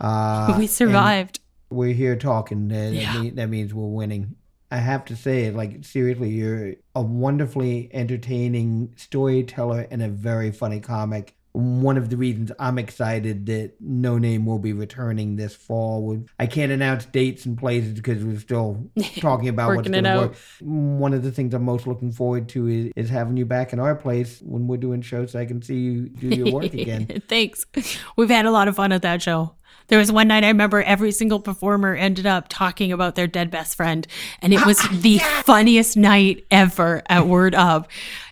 Uh, 0.00 0.54
we 0.58 0.66
survived. 0.66 1.40
We're 1.70 1.94
here 1.94 2.16
talking. 2.16 2.72
Uh, 2.72 2.90
yeah. 2.92 3.22
that, 3.22 3.36
that 3.36 3.46
means 3.48 3.74
we're 3.74 3.86
winning. 3.86 4.36
I 4.70 4.76
have 4.76 5.04
to 5.06 5.16
say, 5.16 5.50
like, 5.50 5.84
seriously, 5.84 6.30
you're 6.30 6.74
a 6.94 7.02
wonderfully 7.02 7.90
entertaining 7.92 8.94
storyteller 8.96 9.86
and 9.90 10.02
a 10.02 10.08
very 10.08 10.52
funny 10.52 10.80
comic. 10.80 11.36
One 11.52 11.96
of 11.96 12.10
the 12.10 12.16
reasons 12.16 12.52
I'm 12.60 12.78
excited 12.78 13.46
that 13.46 13.72
No 13.80 14.18
Name 14.18 14.46
will 14.46 14.60
be 14.60 14.72
returning 14.72 15.34
this 15.34 15.56
fall. 15.56 16.24
I 16.38 16.46
can't 16.46 16.70
announce 16.70 17.06
dates 17.06 17.44
and 17.44 17.58
places 17.58 17.94
because 17.94 18.24
we're 18.24 18.38
still 18.38 18.88
talking 19.16 19.48
about 19.48 19.74
what's 19.74 19.88
going 19.88 20.04
to 20.04 20.16
work. 20.16 20.36
One 20.60 21.12
of 21.12 21.24
the 21.24 21.32
things 21.32 21.52
I'm 21.52 21.64
most 21.64 21.88
looking 21.88 22.12
forward 22.12 22.48
to 22.50 22.68
is, 22.68 22.92
is 22.94 23.10
having 23.10 23.36
you 23.36 23.46
back 23.46 23.72
in 23.72 23.80
our 23.80 23.96
place 23.96 24.40
when 24.42 24.68
we're 24.68 24.76
doing 24.76 25.02
shows 25.02 25.32
so 25.32 25.40
I 25.40 25.46
can 25.46 25.60
see 25.60 25.74
you 25.74 26.08
do 26.10 26.28
your 26.28 26.52
work 26.52 26.64
again. 26.72 27.20
Thanks. 27.26 27.66
We've 28.14 28.30
had 28.30 28.46
a 28.46 28.52
lot 28.52 28.68
of 28.68 28.76
fun 28.76 28.92
at 28.92 29.02
that 29.02 29.20
show. 29.20 29.56
There 29.90 29.98
was 29.98 30.12
one 30.12 30.28
night 30.28 30.44
I 30.44 30.48
remember 30.48 30.82
every 30.82 31.10
single 31.10 31.40
performer 31.40 31.96
ended 31.96 32.24
up 32.24 32.46
talking 32.48 32.92
about 32.92 33.16
their 33.16 33.26
dead 33.26 33.50
best 33.50 33.74
friend, 33.76 34.06
and 34.40 34.54
it 34.54 34.64
was 34.66 34.80
the 34.90 35.18
funniest 35.18 35.96
night 35.96 36.46
ever 36.50 37.02
at 37.06 37.26
Word 37.26 37.56
Up. 37.56 37.90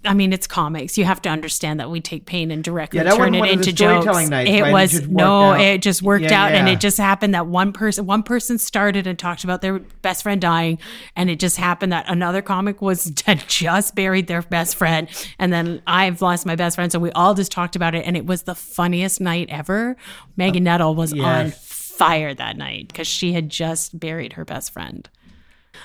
I 0.09 0.15
mean, 0.15 0.33
it's 0.33 0.47
comics. 0.47 0.97
You 0.97 1.05
have 1.05 1.21
to 1.23 1.29
understand 1.29 1.79
that 1.81 1.91
we 1.91 2.01
take 2.01 2.25
pain 2.25 2.51
and 2.51 2.65
directly 2.65 2.99
Yeah, 2.99 3.11
turn 3.15 3.35
it 3.35 3.39
one 3.41 3.49
of 3.51 3.55
the 3.57 3.61
into 3.61 3.73
jokes. 3.73 4.29
nights, 4.29 4.51
it 4.51 4.63
right? 4.63 4.73
Was 4.73 5.07
no, 5.09 5.53
out. 5.53 5.61
it 5.61 5.83
just 5.83 6.03
worked 6.03 6.25
Yeah, 6.25 6.45
out, 6.45 6.53
and 6.53 6.69
it 6.69 6.81
just 6.81 6.97
happened 6.97 7.35
that 7.35 7.47
one 7.47 7.73
person, 7.73 8.07
one 8.07 8.23
person 8.23 8.59
started 8.59 9.07
and 9.07 9.19
talked 9.19 9.45
about 9.45 9.61
their 9.61 9.79
best 9.79 10.23
friend 10.23 10.41
dying, 10.41 10.79
and 11.15 11.29
it 11.29 11.39
just 11.39 11.59
happened 11.59 11.93
that 11.93 12.07
another 12.09 12.41
comic 12.43 12.81
was 12.81 13.13
had 13.27 13.47
just 13.49 13.95
buried 13.95 14.27
their 14.27 14.43
best 14.43 14.77
friend, 14.77 15.09
and 15.39 15.53
then 15.53 15.83
I've 15.87 16.23
lost 16.23 16.47
my 16.47 16.57
best 16.57 16.77
friend, 16.77 16.91
so 16.91 16.99
we 16.99 17.13
all 17.13 17.35
just 17.35 17.53
talked 17.53 17.77
about 17.77 17.95
it, 17.95 18.07
and 18.07 18.17
it 18.17 18.25
was 18.27 18.43
the 18.45 18.55
funniest 18.55 19.21
night 19.21 19.49
ever. 19.51 19.97
Megan 20.37 20.67
uh, 20.67 20.73
Nettle 20.73 20.95
was 20.95 21.13
on 21.13 21.51
fire 21.51 22.33
that 22.33 22.57
night 22.57 22.89
because 22.89 23.07
she 23.07 23.33
had 23.33 23.49
just 23.51 23.99
buried 23.99 24.35
her 24.35 24.45
best 24.45 24.73
friend. 24.73 25.09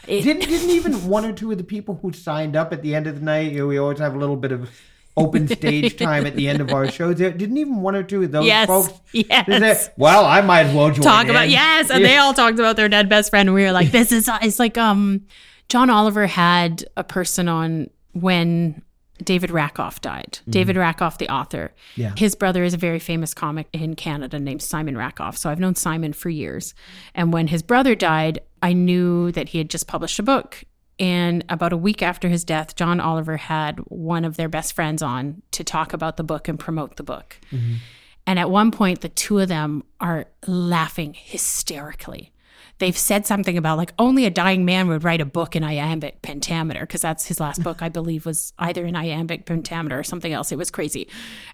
Didn't 0.07 0.41
didn't 0.47 0.69
even 0.71 1.07
one 1.07 1.25
or 1.25 1.33
two 1.33 1.51
of 1.51 1.57
the 1.57 1.63
people 1.63 1.99
who 2.01 2.11
signed 2.13 2.55
up 2.55 2.73
at 2.73 2.81
the 2.81 2.93
end 2.95 3.07
of 3.07 3.15
the 3.15 3.21
night? 3.25 3.51
You 3.51 3.59
know, 3.59 3.67
we 3.67 3.77
always 3.77 3.99
have 3.99 4.15
a 4.15 4.17
little 4.17 4.35
bit 4.35 4.51
of 4.51 4.69
open 5.15 5.47
stage 5.47 5.95
time 5.99 6.25
at 6.25 6.35
the 6.35 6.49
end 6.49 6.59
of 6.59 6.71
our 6.71 6.89
shows. 6.89 7.17
Didn't 7.17 7.57
even 7.57 7.77
one 7.81 7.95
or 7.95 8.01
two 8.03 8.23
of 8.23 8.31
those 8.31 8.45
Yes, 8.45 8.67
folks. 8.67 8.93
yes. 9.11 9.45
There- 9.47 9.93
well, 9.97 10.25
I 10.25 10.41
might 10.41 10.65
as 10.67 10.75
well 10.75 10.89
join 10.89 11.03
talk 11.03 11.25
in. 11.25 11.29
about 11.29 11.49
yes 11.49 11.89
and 11.91 12.03
they 12.03 12.17
all 12.17 12.33
talked 12.33 12.57
about 12.59 12.75
their 12.77 12.89
dead 12.89 13.09
best 13.09 13.29
friend 13.29 13.47
and 13.49 13.53
we 13.55 13.63
were 13.63 13.71
like 13.71 13.91
this 13.91 14.11
is 14.11 14.27
it's 14.41 14.57
like 14.59 14.77
um 14.77 15.21
john 15.69 15.89
oliver 15.91 16.25
had 16.27 16.83
a 16.97 17.03
person 17.03 17.47
on 17.47 17.89
when 18.13 18.81
david 19.23 19.51
rakoff 19.51 20.01
died 20.01 20.39
david 20.49 20.75
rakoff 20.75 21.17
the 21.19 21.29
author 21.29 21.71
Yeah. 21.95 22.13
his 22.17 22.35
brother 22.35 22.63
is 22.63 22.73
a 22.73 22.77
very 22.77 22.99
famous 22.99 23.33
comic 23.33 23.67
in 23.73 23.95
canada 23.95 24.39
named 24.39 24.61
simon 24.63 24.97
rakoff 24.97 25.37
so 25.37 25.49
i've 25.49 25.59
known 25.59 25.75
simon 25.75 26.13
for 26.13 26.29
years 26.29 26.73
and 27.13 27.31
when 27.31 27.47
his 27.47 27.61
brother 27.63 27.93
died 27.95 28.39
i 28.63 28.73
knew 28.73 29.31
that 29.31 29.49
he 29.49 29.59
had 29.59 29.69
just 29.69 29.85
published 29.85 30.17
a 30.17 30.23
book 30.23 30.63
and 30.99 31.43
about 31.49 31.73
a 31.73 31.77
week 31.77 32.01
after 32.03 32.29
his 32.29 32.43
death, 32.43 32.75
John 32.75 32.99
Oliver 32.99 33.37
had 33.37 33.79
one 33.87 34.25
of 34.25 34.37
their 34.37 34.49
best 34.49 34.73
friends 34.73 35.01
on 35.01 35.41
to 35.51 35.63
talk 35.63 35.93
about 35.93 36.17
the 36.17 36.23
book 36.23 36.47
and 36.47 36.59
promote 36.59 36.97
the 36.97 37.03
book. 37.03 37.39
Mm-hmm. 37.51 37.75
And 38.27 38.39
at 38.39 38.49
one 38.49 38.71
point, 38.71 39.01
the 39.01 39.09
two 39.09 39.39
of 39.39 39.49
them 39.49 39.83
are 39.99 40.27
laughing 40.47 41.13
hysterically. 41.13 42.31
They've 42.79 42.97
said 42.97 43.25
something 43.27 43.57
about 43.57 43.77
like 43.77 43.93
only 43.99 44.25
a 44.25 44.29
dying 44.29 44.65
man 44.65 44.87
would 44.87 45.03
write 45.03 45.21
a 45.21 45.25
book 45.25 45.55
in 45.55 45.63
iambic 45.63 46.21
pentameter 46.21 46.81
because 46.81 47.01
that's 47.01 47.27
his 47.27 47.39
last 47.39 47.61
book, 47.63 47.81
I 47.81 47.89
believe, 47.89 48.25
was 48.25 48.53
either 48.57 48.85
in 48.85 48.95
iambic 48.95 49.45
pentameter 49.45 49.97
or 49.97 50.03
something 50.03 50.33
else. 50.33 50.51
It 50.51 50.57
was 50.57 50.71
crazy. 50.71 51.07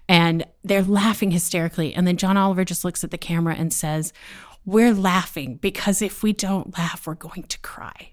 And 0.08 0.46
they're 0.64 0.82
laughing 0.82 1.30
hysterically. 1.30 1.94
And 1.94 2.06
then 2.06 2.16
John 2.16 2.36
Oliver 2.36 2.64
just 2.64 2.84
looks 2.84 3.04
at 3.04 3.10
the 3.10 3.18
camera 3.18 3.54
and 3.54 3.72
says, 3.72 4.12
We're 4.64 4.94
laughing 4.94 5.56
because 5.56 6.02
if 6.02 6.22
we 6.22 6.32
don't 6.32 6.76
laugh, 6.76 7.06
we're 7.06 7.14
going 7.14 7.44
to 7.44 7.58
cry. 7.60 8.12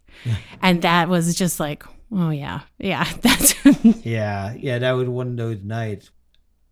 And 0.61 0.81
that 0.81 1.09
was 1.09 1.35
just 1.35 1.59
like, 1.59 1.83
oh, 2.11 2.29
yeah, 2.29 2.61
yeah, 2.79 3.07
that's 3.21 3.53
Yeah, 4.05 4.55
yeah, 4.57 4.79
that 4.79 4.91
was 4.93 5.07
one 5.07 5.27
of 5.27 5.37
those 5.37 5.61
nights. 5.63 6.11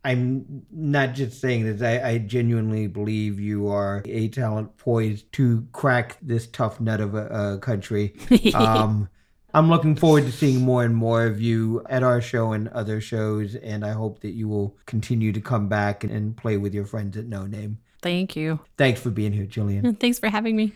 I'm 0.04 0.66
not 0.72 1.16
just 1.16 1.42
saying 1.42 1.66
this. 1.66 1.82
I, 1.82 2.10
I 2.10 2.18
genuinely 2.20 2.86
believe 2.86 3.40
you 3.40 3.70
are 3.70 4.04
a 4.06 4.28
talent 4.28 4.78
poised 4.78 5.32
to 5.34 5.68
crack 5.72 6.18
this 6.22 6.46
tough 6.46 6.80
nut 6.80 7.02
of 7.02 7.16
a, 7.16 7.56
a 7.56 7.58
country. 7.58 8.16
Um, 8.54 9.10
I'm 9.56 9.70
looking 9.70 9.96
forward 9.96 10.26
to 10.26 10.34
seeing 10.34 10.62
more 10.62 10.84
and 10.84 10.94
more 10.94 11.26
of 11.26 11.40
you 11.40 11.82
at 11.90 12.04
our 12.04 12.20
show 12.20 12.52
and 12.52 12.68
other 12.70 13.00
shows, 13.00 13.56
and 13.56 13.86
I 13.86 13.92
hope 13.92 14.20
that 14.20 14.32
you 14.32 14.50
will 14.50 14.78
continue 14.86 15.32
to 15.32 15.40
come 15.40 15.70
back 15.70 16.04
and, 16.04 16.12
and 16.12 16.36
play 16.36 16.58
with 16.58 16.74
your 16.74 16.86
friends 16.86 17.16
at 17.16 17.26
No 17.26 17.46
Name. 17.46 17.80
Thank 18.06 18.36
you. 18.36 18.60
Thanks 18.78 19.01
for 19.01 19.10
being 19.10 19.34
here, 19.34 19.47
Jillian. 19.47 19.99
Thanks 19.99 20.20
for 20.20 20.30
having 20.30 20.56
me. 20.56 20.74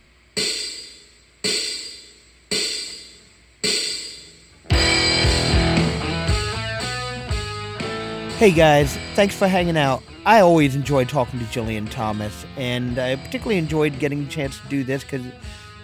Hey 8.36 8.50
guys, 8.50 8.96
thanks 9.14 9.34
for 9.34 9.46
hanging 9.46 9.76
out. 9.76 10.02
I 10.24 10.40
always 10.40 10.74
enjoy 10.74 11.04
talking 11.04 11.38
to 11.38 11.44
Jillian 11.46 11.88
Thomas, 11.90 12.46
and 12.56 12.98
I 12.98 13.16
particularly 13.16 13.58
enjoyed 13.58 13.98
getting 13.98 14.24
a 14.24 14.28
chance 14.28 14.58
to 14.58 14.66
do 14.68 14.82
this 14.82 15.04
because 15.04 15.24
it 15.26 15.34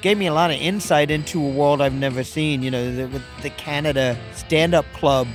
gave 0.00 0.16
me 0.16 0.26
a 0.26 0.34
lot 0.34 0.50
of 0.50 0.56
insight 0.56 1.10
into 1.10 1.44
a 1.44 1.50
world 1.50 1.80
I've 1.80 1.92
never 1.92 2.24
seen. 2.24 2.62
You 2.62 2.70
know, 2.70 2.96
the, 2.96 3.06
what 3.08 3.22
the 3.42 3.50
Canada 3.50 4.18
Stand 4.34 4.74
Up 4.74 4.86
Club 4.94 5.28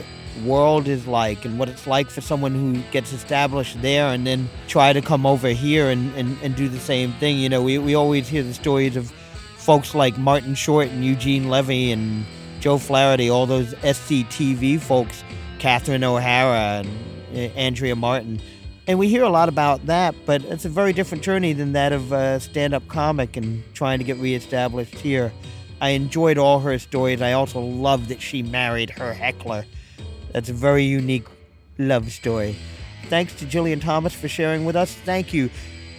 world 0.44 0.88
is 0.88 1.08
like, 1.08 1.46
and 1.46 1.60
what 1.60 1.70
it's 1.70 1.88
like 1.88 2.10
for 2.10 2.22
someone 2.22 2.54
who 2.54 2.82
gets 2.92 3.14
established 3.14 3.82
there 3.82 4.08
and 4.08 4.26
then 4.26 4.50
try 4.68 4.94
to 4.94 5.02
come 5.02 5.26
over 5.26 5.50
here 5.50 5.90
and, 5.90 6.14
and, 6.16 6.38
and 6.42 6.56
do 6.56 6.68
the 6.70 6.80
same 6.80 7.14
thing. 7.14 7.38
You 7.38 7.50
know, 7.50 7.62
we, 7.62 7.78
we 7.78 7.96
always 7.96 8.28
hear 8.28 8.44
the 8.44 8.54
stories 8.54 8.96
of 8.96 9.12
folks 9.58 9.94
like 9.94 10.18
Martin 10.18 10.56
Short 10.56 10.88
and 10.90 11.06
Eugene 11.06 11.50
Levy 11.50 11.92
and 11.92 12.26
Joe 12.60 12.78
Flaherty, 12.78 13.30
all 13.30 13.46
those 13.46 13.74
SCTV 13.76 14.80
folks, 14.80 15.24
Catherine 15.60 16.04
O'Hara 16.04 16.84
and 16.84 16.90
uh, 17.34 17.40
Andrea 17.58 17.96
Martin. 17.96 18.42
And 18.88 18.98
we 18.98 19.08
hear 19.08 19.24
a 19.24 19.30
lot 19.30 19.48
about 19.48 19.86
that, 19.86 20.16
but 20.26 20.44
it's 20.46 20.66
a 20.66 20.70
very 20.70 20.92
different 20.92 21.24
journey 21.24 21.54
than 21.54 21.74
that 21.74 21.94
of 21.94 22.12
a 22.12 22.40
stand 22.40 22.74
up 22.74 22.88
comic 22.88 23.38
and 23.38 23.64
trying 23.74 24.00
to 24.00 24.04
get 24.04 24.18
reestablished 24.18 24.96
here. 24.96 25.32
I 25.80 25.90
enjoyed 25.90 26.38
all 26.38 26.60
her 26.60 26.78
stories. 26.78 27.22
I 27.22 27.34
also 27.34 27.60
love 27.60 28.08
that 28.10 28.22
she 28.22 28.44
married 28.44 28.90
her 28.92 29.14
heckler. 29.14 29.66
That's 30.34 30.50
a 30.50 30.54
very 30.54 30.84
unique 30.84 31.26
love 31.78 32.12
story. 32.12 32.56
Thanks 33.10 33.34
to 33.36 33.46
Jillian 33.46 33.82
Thomas 33.82 34.14
for 34.14 34.28
sharing 34.28 34.66
with 34.66 34.76
us. 34.76 34.94
Thank 34.94 35.34
you 35.34 35.50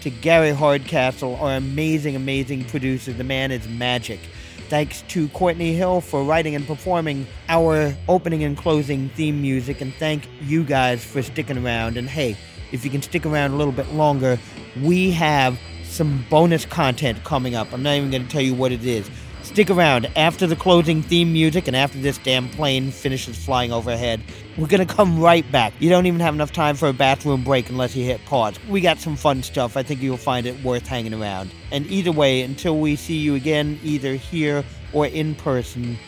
to 0.00 0.10
Gary 0.10 0.52
Hardcastle, 0.52 1.36
our 1.36 1.56
amazing, 1.56 2.16
amazing 2.16 2.64
producer. 2.64 3.12
The 3.12 3.24
man 3.24 3.52
is 3.52 3.68
magic. 3.68 4.20
Thanks 4.68 5.02
to 5.08 5.28
Courtney 5.28 5.74
Hill 5.74 6.00
for 6.00 6.24
writing 6.24 6.54
and 6.54 6.66
performing 6.66 7.26
our 7.48 7.94
opening 8.08 8.42
and 8.42 8.56
closing 8.56 9.10
theme 9.10 9.42
music. 9.42 9.82
And 9.82 9.92
thank 9.94 10.26
you 10.40 10.64
guys 10.64 11.04
for 11.04 11.22
sticking 11.22 11.58
around. 11.58 11.98
And 11.98 12.08
hey, 12.08 12.36
if 12.72 12.84
you 12.84 12.90
can 12.90 13.02
stick 13.02 13.26
around 13.26 13.50
a 13.50 13.56
little 13.56 13.72
bit 13.72 13.92
longer, 13.92 14.38
we 14.82 15.10
have 15.10 15.58
some 15.84 16.24
bonus 16.30 16.64
content 16.64 17.22
coming 17.22 17.54
up. 17.54 17.70
I'm 17.72 17.82
not 17.82 17.96
even 17.96 18.10
going 18.10 18.24
to 18.24 18.28
tell 18.30 18.40
you 18.40 18.54
what 18.54 18.72
it 18.72 18.84
is. 18.84 19.10
Stick 19.52 19.68
around 19.68 20.06
after 20.16 20.46
the 20.46 20.56
closing 20.56 21.02
theme 21.02 21.30
music 21.30 21.66
and 21.66 21.76
after 21.76 21.98
this 21.98 22.16
damn 22.16 22.48
plane 22.48 22.90
finishes 22.90 23.36
flying 23.36 23.70
overhead. 23.70 24.22
We're 24.56 24.66
gonna 24.66 24.86
come 24.86 25.20
right 25.20 25.44
back. 25.52 25.74
You 25.78 25.90
don't 25.90 26.06
even 26.06 26.20
have 26.20 26.32
enough 26.32 26.52
time 26.52 26.74
for 26.74 26.88
a 26.88 26.92
bathroom 26.94 27.44
break 27.44 27.68
unless 27.68 27.94
you 27.94 28.02
hit 28.02 28.24
pause. 28.24 28.54
We 28.66 28.80
got 28.80 28.98
some 28.98 29.14
fun 29.14 29.42
stuff. 29.42 29.76
I 29.76 29.82
think 29.82 30.00
you'll 30.00 30.16
find 30.16 30.46
it 30.46 30.64
worth 30.64 30.86
hanging 30.86 31.12
around. 31.12 31.50
And 31.70 31.84
either 31.88 32.12
way, 32.12 32.40
until 32.40 32.78
we 32.78 32.96
see 32.96 33.18
you 33.18 33.34
again, 33.34 33.78
either 33.82 34.14
here 34.14 34.64
or 34.94 35.06
in 35.06 35.34
person, 35.34 35.98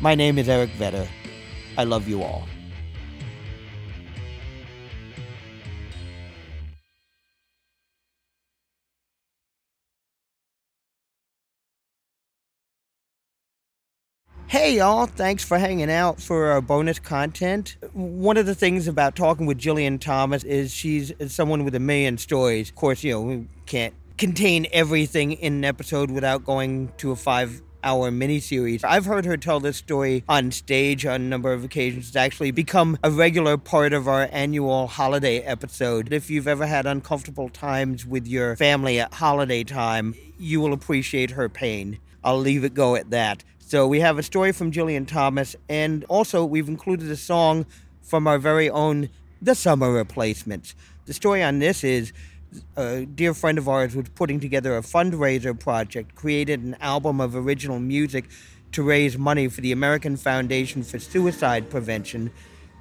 my 0.00 0.14
name 0.14 0.38
is 0.38 0.48
Eric 0.48 0.70
Vetter. 0.78 1.08
I 1.76 1.82
love 1.82 2.06
you 2.06 2.22
all. 2.22 2.46
Hey 14.54 14.76
y'all, 14.76 15.06
thanks 15.06 15.44
for 15.44 15.58
hanging 15.58 15.90
out 15.90 16.20
for 16.20 16.52
our 16.52 16.60
bonus 16.60 17.00
content. 17.00 17.76
One 17.92 18.36
of 18.36 18.46
the 18.46 18.54
things 18.54 18.86
about 18.86 19.16
talking 19.16 19.46
with 19.46 19.58
Jillian 19.58 20.00
Thomas 20.00 20.44
is 20.44 20.72
she's 20.72 21.12
someone 21.26 21.64
with 21.64 21.74
a 21.74 21.80
million 21.80 22.18
stories. 22.18 22.68
Of 22.68 22.76
course, 22.76 23.02
you 23.02 23.14
know, 23.14 23.22
we 23.22 23.48
can't 23.66 23.94
contain 24.16 24.68
everything 24.70 25.32
in 25.32 25.54
an 25.54 25.64
episode 25.64 26.08
without 26.12 26.44
going 26.44 26.92
to 26.98 27.10
a 27.10 27.16
five 27.16 27.62
hour 27.82 28.12
miniseries. 28.12 28.84
I've 28.84 29.06
heard 29.06 29.24
her 29.24 29.36
tell 29.36 29.58
this 29.58 29.76
story 29.76 30.22
on 30.28 30.52
stage 30.52 31.04
on 31.04 31.16
a 31.16 31.24
number 31.24 31.52
of 31.52 31.64
occasions. 31.64 32.06
It's 32.06 32.16
actually 32.16 32.52
become 32.52 32.96
a 33.02 33.10
regular 33.10 33.56
part 33.56 33.92
of 33.92 34.06
our 34.06 34.28
annual 34.30 34.86
holiday 34.86 35.40
episode. 35.40 36.12
If 36.12 36.30
you've 36.30 36.46
ever 36.46 36.66
had 36.66 36.86
uncomfortable 36.86 37.48
times 37.48 38.06
with 38.06 38.28
your 38.28 38.54
family 38.54 39.00
at 39.00 39.14
holiday 39.14 39.64
time, 39.64 40.14
you 40.38 40.60
will 40.60 40.72
appreciate 40.72 41.32
her 41.32 41.48
pain. 41.48 41.98
I'll 42.22 42.38
leave 42.38 42.64
it 42.64 42.72
go 42.72 42.94
at 42.94 43.10
that. 43.10 43.44
So 43.74 43.88
we 43.88 43.98
have 43.98 44.18
a 44.18 44.22
story 44.22 44.52
from 44.52 44.70
Jillian 44.70 45.04
Thomas, 45.04 45.56
and 45.68 46.04
also 46.04 46.44
we've 46.44 46.68
included 46.68 47.10
a 47.10 47.16
song 47.16 47.66
from 48.02 48.28
our 48.28 48.38
very 48.38 48.70
own 48.70 49.08
The 49.42 49.56
Summer 49.56 49.90
Replacements. 49.90 50.76
The 51.06 51.12
story 51.12 51.42
on 51.42 51.58
this 51.58 51.82
is 51.82 52.12
uh, 52.78 52.82
a 52.82 53.04
dear 53.04 53.34
friend 53.34 53.58
of 53.58 53.68
ours 53.68 53.96
was 53.96 54.08
putting 54.10 54.38
together 54.38 54.76
a 54.76 54.80
fundraiser 54.80 55.58
project, 55.58 56.14
created 56.14 56.62
an 56.62 56.76
album 56.80 57.20
of 57.20 57.34
original 57.34 57.80
music 57.80 58.26
to 58.70 58.84
raise 58.84 59.18
money 59.18 59.48
for 59.48 59.60
the 59.60 59.72
American 59.72 60.16
Foundation 60.16 60.84
for 60.84 61.00
Suicide 61.00 61.68
Prevention, 61.68 62.30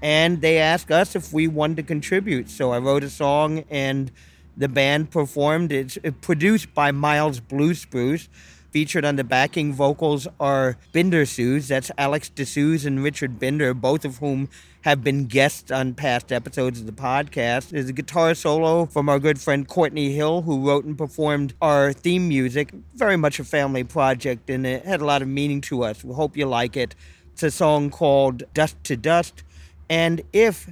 and 0.04 0.42
they 0.42 0.60
asked 0.60 0.92
us 0.92 1.16
if 1.16 1.34
we 1.34 1.48
wanted 1.48 1.78
to 1.78 1.84
contribute. 1.84 2.52
So 2.52 2.72
I 2.72 2.78
wrote 2.78 3.04
a 3.04 3.10
song, 3.10 3.64
and 3.72 4.12
the 4.56 4.70
band 4.70 5.10
performed. 5.10 5.72
It's 5.72 5.98
uh, 6.06 6.12
produced 6.22 6.76
by 6.76 6.92
Miles 6.92 7.40
Blue 7.40 7.74
Spruce 7.74 8.30
Featured 8.74 9.06
on 9.06 9.18
the 9.18 9.24
backing 9.24 9.72
vocals 9.72 10.28
are 10.40 10.78
Bindersuz, 10.92 11.68
that's 11.68 11.92
Alex 11.96 12.32
DeSuze 12.34 12.88
and 12.88 13.04
Richard 13.04 13.40
Binder, 13.40 13.72
both 13.76 14.04
of 14.04 14.18
whom 14.18 14.50
have 14.82 15.04
been 15.04 15.28
guests 15.28 15.70
on 15.70 15.94
past 15.94 16.32
episodes 16.32 16.80
of 16.80 16.88
the 16.88 16.92
podcast. 16.92 17.70
There's 17.70 17.90
a 17.90 17.94
guitar 17.94 18.34
solo 18.34 18.88
from 18.88 19.10
our 19.10 19.20
good 19.20 19.40
friend 19.40 19.68
Courtney 19.68 20.14
Hill, 20.14 20.42
who 20.42 20.68
wrote 20.68 20.86
and 20.86 20.98
performed 20.98 21.54
our 21.62 21.94
theme 21.94 22.28
music. 22.28 22.72
Very 22.96 23.16
much 23.16 23.40
a 23.40 23.44
family 23.44 23.84
project, 23.84 24.50
and 24.50 24.66
it 24.66 24.84
had 24.84 25.02
a 25.02 25.06
lot 25.06 25.22
of 25.22 25.28
meaning 25.28 25.62
to 25.62 25.84
us. 25.84 26.04
We 26.04 26.16
hope 26.16 26.36
you 26.36 26.48
like 26.48 26.76
it. 26.76 26.96
It's 27.34 27.44
a 27.44 27.52
song 27.52 27.92
called 27.92 28.42
Dust 28.56 28.84
to 28.86 28.98
Dust. 28.98 29.44
And 29.88 30.24
if 30.34 30.68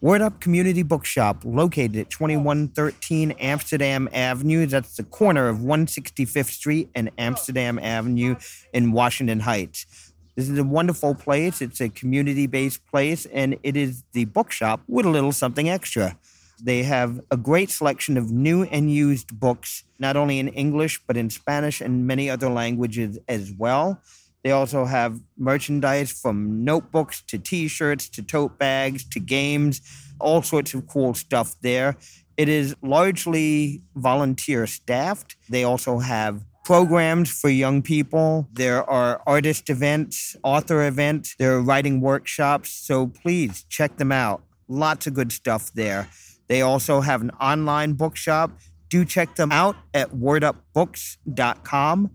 Word 0.00 0.22
Up 0.22 0.40
Community 0.40 0.82
Bookshop, 0.82 1.44
located 1.44 1.96
at 1.96 2.08
2113 2.08 3.32
Amsterdam 3.32 4.08
Avenue. 4.10 4.64
That's 4.64 4.96
the 4.96 5.02
corner 5.02 5.48
of 5.48 5.58
165th 5.58 6.48
Street 6.48 6.88
and 6.94 7.10
Amsterdam 7.18 7.78
Avenue 7.78 8.36
in 8.72 8.92
Washington 8.92 9.40
Heights. 9.40 10.14
This 10.34 10.48
is 10.48 10.58
a 10.58 10.64
wonderful 10.64 11.14
place. 11.14 11.60
It's 11.60 11.82
a 11.82 11.90
community 11.90 12.46
based 12.46 12.86
place, 12.86 13.26
and 13.26 13.58
it 13.62 13.76
is 13.76 14.02
the 14.12 14.24
bookshop 14.24 14.80
with 14.88 15.04
a 15.04 15.10
little 15.10 15.32
something 15.32 15.68
extra. 15.68 16.16
They 16.64 16.84
have 16.84 17.20
a 17.30 17.36
great 17.36 17.70
selection 17.70 18.16
of 18.16 18.30
new 18.30 18.62
and 18.62 18.88
used 18.88 19.38
books, 19.38 19.82
not 19.98 20.16
only 20.16 20.38
in 20.38 20.48
English, 20.48 21.00
but 21.06 21.16
in 21.16 21.28
Spanish 21.28 21.80
and 21.80 22.06
many 22.06 22.30
other 22.30 22.48
languages 22.48 23.18
as 23.28 23.52
well. 23.52 24.00
They 24.44 24.52
also 24.52 24.84
have 24.84 25.20
merchandise 25.36 26.12
from 26.12 26.64
notebooks 26.64 27.22
to 27.28 27.38
t 27.38 27.68
shirts 27.68 28.08
to 28.10 28.22
tote 28.22 28.58
bags 28.58 29.04
to 29.10 29.20
games, 29.20 29.80
all 30.20 30.42
sorts 30.42 30.72
of 30.74 30.86
cool 30.86 31.14
stuff 31.14 31.56
there. 31.62 31.96
It 32.36 32.48
is 32.48 32.74
largely 32.82 33.82
volunteer 33.94 34.66
staffed. 34.66 35.36
They 35.48 35.64
also 35.64 35.98
have 35.98 36.44
programs 36.64 37.30
for 37.30 37.50
young 37.50 37.82
people. 37.82 38.48
There 38.52 38.88
are 38.88 39.20
artist 39.26 39.68
events, 39.68 40.36
author 40.44 40.86
events, 40.86 41.34
there 41.38 41.54
are 41.54 41.60
writing 41.60 42.00
workshops. 42.00 42.70
So 42.70 43.08
please 43.08 43.64
check 43.68 43.96
them 43.96 44.12
out. 44.12 44.42
Lots 44.68 45.06
of 45.06 45.14
good 45.14 45.32
stuff 45.32 45.72
there. 45.74 46.08
They 46.52 46.60
also 46.60 47.00
have 47.00 47.22
an 47.22 47.30
online 47.40 47.94
bookshop. 47.94 48.50
Do 48.90 49.06
check 49.06 49.36
them 49.36 49.50
out 49.50 49.74
at 49.94 50.10
wordupbooks.com 50.10 52.10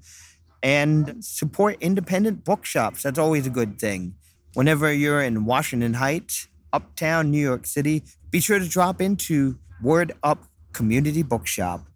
and 0.62 1.26
support 1.26 1.78
independent 1.82 2.46
bookshops. 2.46 3.02
That's 3.02 3.18
always 3.18 3.48
a 3.48 3.50
good 3.50 3.80
thing. 3.80 4.14
Whenever 4.54 4.94
you're 4.94 5.24
in 5.24 5.46
Washington 5.46 5.96
Heights, 5.96 6.50
uptown 6.72 7.32
New 7.32 7.42
York 7.42 7.66
City, 7.66 8.04
be 8.30 8.40
sure 8.40 8.60
to 8.60 8.70
drop 8.70 9.02
into 9.02 9.58
Word 9.82 10.12
Up 10.22 10.44
Community 10.72 11.24
Bookshop. 11.24 11.88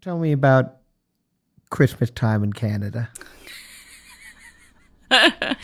Tell 0.00 0.18
me 0.18 0.32
about 0.32 0.78
Christmas 1.70 2.10
time 2.10 2.42
in 2.42 2.52
Canada. 2.52 3.10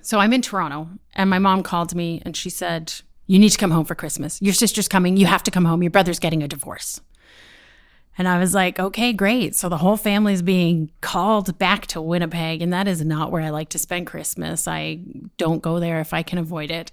so 0.00 0.20
I'm 0.20 0.32
in 0.32 0.42
Toronto, 0.42 0.90
and 1.16 1.28
my 1.28 1.40
mom 1.40 1.64
called 1.64 1.96
me 1.96 2.22
and 2.24 2.36
she 2.36 2.50
said, 2.50 3.00
you 3.28 3.38
need 3.38 3.50
to 3.50 3.58
come 3.58 3.70
home 3.70 3.84
for 3.84 3.94
Christmas. 3.94 4.40
Your 4.42 4.54
sister's 4.54 4.88
coming. 4.88 5.16
You 5.16 5.26
have 5.26 5.42
to 5.44 5.50
come 5.50 5.66
home. 5.66 5.82
Your 5.82 5.90
brother's 5.90 6.18
getting 6.18 6.42
a 6.42 6.48
divorce. 6.48 7.00
And 8.18 8.26
I 8.26 8.38
was 8.38 8.52
like, 8.52 8.80
okay, 8.80 9.12
great. 9.12 9.54
So 9.54 9.68
the 9.68 9.78
whole 9.78 9.96
family 9.96 10.32
is 10.32 10.42
being 10.42 10.90
called 11.00 11.56
back 11.56 11.86
to 11.88 12.00
Winnipeg, 12.00 12.60
and 12.60 12.72
that 12.72 12.88
is 12.88 13.04
not 13.04 13.30
where 13.30 13.42
I 13.42 13.50
like 13.50 13.68
to 13.70 13.78
spend 13.78 14.08
Christmas. 14.08 14.66
I 14.66 14.98
don't 15.36 15.62
go 15.62 15.78
there 15.78 16.00
if 16.00 16.12
I 16.12 16.24
can 16.24 16.38
avoid 16.38 16.72
it. 16.72 16.90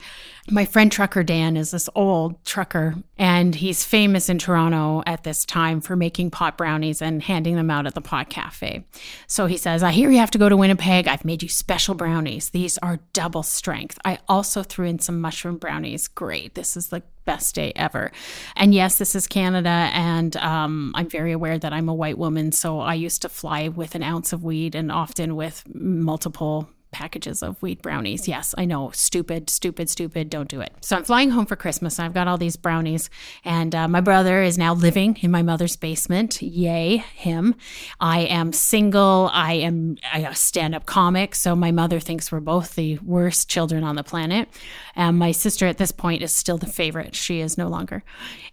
My 0.51 0.65
friend 0.65 0.91
Trucker 0.91 1.23
Dan 1.23 1.57
is 1.57 1.71
this 1.71 1.89
old 1.95 2.45
trucker, 2.45 2.95
and 3.17 3.55
he's 3.55 3.83
famous 3.83 4.29
in 4.29 4.37
Toronto 4.37 5.01
at 5.07 5.23
this 5.23 5.43
time 5.43 5.81
for 5.81 5.95
making 5.95 6.29
pot 6.29 6.57
brownies 6.57 7.01
and 7.01 7.23
handing 7.23 7.55
them 7.55 7.71
out 7.71 7.87
at 7.87 7.95
the 7.95 8.01
pot 8.01 8.29
cafe. 8.29 8.85
So 9.25 9.47
he 9.47 9.57
says, 9.57 9.81
I 9.81 9.91
hear 9.91 10.11
you 10.11 10.19
have 10.19 10.31
to 10.31 10.37
go 10.37 10.47
to 10.47 10.55
Winnipeg. 10.55 11.07
I've 11.07 11.25
made 11.25 11.41
you 11.41 11.49
special 11.49 11.95
brownies. 11.95 12.49
These 12.49 12.77
are 12.79 12.99
double 13.13 13.41
strength. 13.41 13.97
I 14.05 14.19
also 14.29 14.61
threw 14.61 14.85
in 14.85 14.99
some 14.99 15.19
mushroom 15.19 15.57
brownies. 15.57 16.07
Great. 16.07 16.53
This 16.53 16.77
is 16.77 16.89
the 16.89 17.01
best 17.25 17.55
day 17.55 17.73
ever. 17.75 18.11
And 18.55 18.73
yes, 18.73 18.97
this 18.97 19.15
is 19.15 19.27
Canada, 19.27 19.89
and 19.93 20.35
um, 20.37 20.91
I'm 20.95 21.09
very 21.09 21.31
aware 21.31 21.57
that 21.57 21.73
I'm 21.73 21.89
a 21.89 21.93
white 21.93 22.17
woman. 22.17 22.51
So 22.51 22.79
I 22.79 22.93
used 22.93 23.21
to 23.23 23.29
fly 23.29 23.67
with 23.67 23.95
an 23.95 24.03
ounce 24.03 24.33
of 24.33 24.43
weed 24.43 24.75
and 24.75 24.91
often 24.91 25.35
with 25.35 25.63
multiple 25.73 26.69
packages 26.95 27.43
of 27.43 27.61
wheat 27.61 27.81
brownies. 27.81 28.25
Yes, 28.25 28.55
I 28.57 28.63
know. 28.63 28.89
Stupid, 28.91 29.49
stupid, 29.49 29.89
stupid. 29.89 30.29
Don't 30.29 30.47
do 30.47 30.61
it. 30.61 30.71
So 30.79 30.95
I'm 30.95 31.03
flying 31.03 31.31
home 31.31 31.45
for 31.45 31.57
Christmas. 31.57 31.99
I've 31.99 32.13
got 32.13 32.29
all 32.29 32.37
these 32.37 32.55
brownies. 32.55 33.09
And 33.43 33.75
uh, 33.75 33.89
my 33.89 33.99
brother 33.99 34.41
is 34.41 34.57
now 34.57 34.73
living 34.73 35.17
in 35.19 35.29
my 35.29 35.41
mother's 35.41 35.75
basement. 35.75 36.41
Yay, 36.41 36.97
him. 36.97 37.53
I 37.99 38.19
am 38.21 38.53
single. 38.53 39.29
I 39.33 39.53
am 39.55 39.97
a 40.13 40.33
stand 40.33 40.73
up 40.73 40.85
comic. 40.85 41.35
So 41.35 41.53
my 41.53 41.71
mother 41.71 41.99
thinks 41.99 42.31
we're 42.31 42.39
both 42.39 42.75
the 42.75 42.97
worst 42.99 43.49
children 43.49 43.83
on 43.83 43.97
the 43.97 44.03
planet. 44.03 44.47
And 44.95 45.19
my 45.19 45.33
sister 45.33 45.67
at 45.67 45.77
this 45.77 45.91
point 45.91 46.23
is 46.23 46.31
still 46.31 46.57
the 46.57 46.65
favorite. 46.65 47.13
She 47.13 47.41
is 47.41 47.57
no 47.57 47.67
longer. 47.67 48.03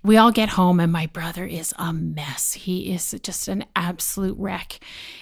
We 0.02 0.16
all 0.16 0.32
get 0.32 0.48
home, 0.48 0.80
and 0.80 0.90
my 0.90 1.06
brother 1.06 1.46
is 1.46 1.72
a 1.78 1.92
mess. 1.92 2.54
He 2.54 2.92
is 2.92 3.14
just 3.22 3.46
an 3.46 3.66
absolute 3.76 4.36
wreck. 4.36 4.80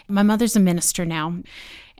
My 0.08 0.22
mother's 0.22 0.56
a 0.56 0.60
minister 0.60 1.04
now. 1.04 1.42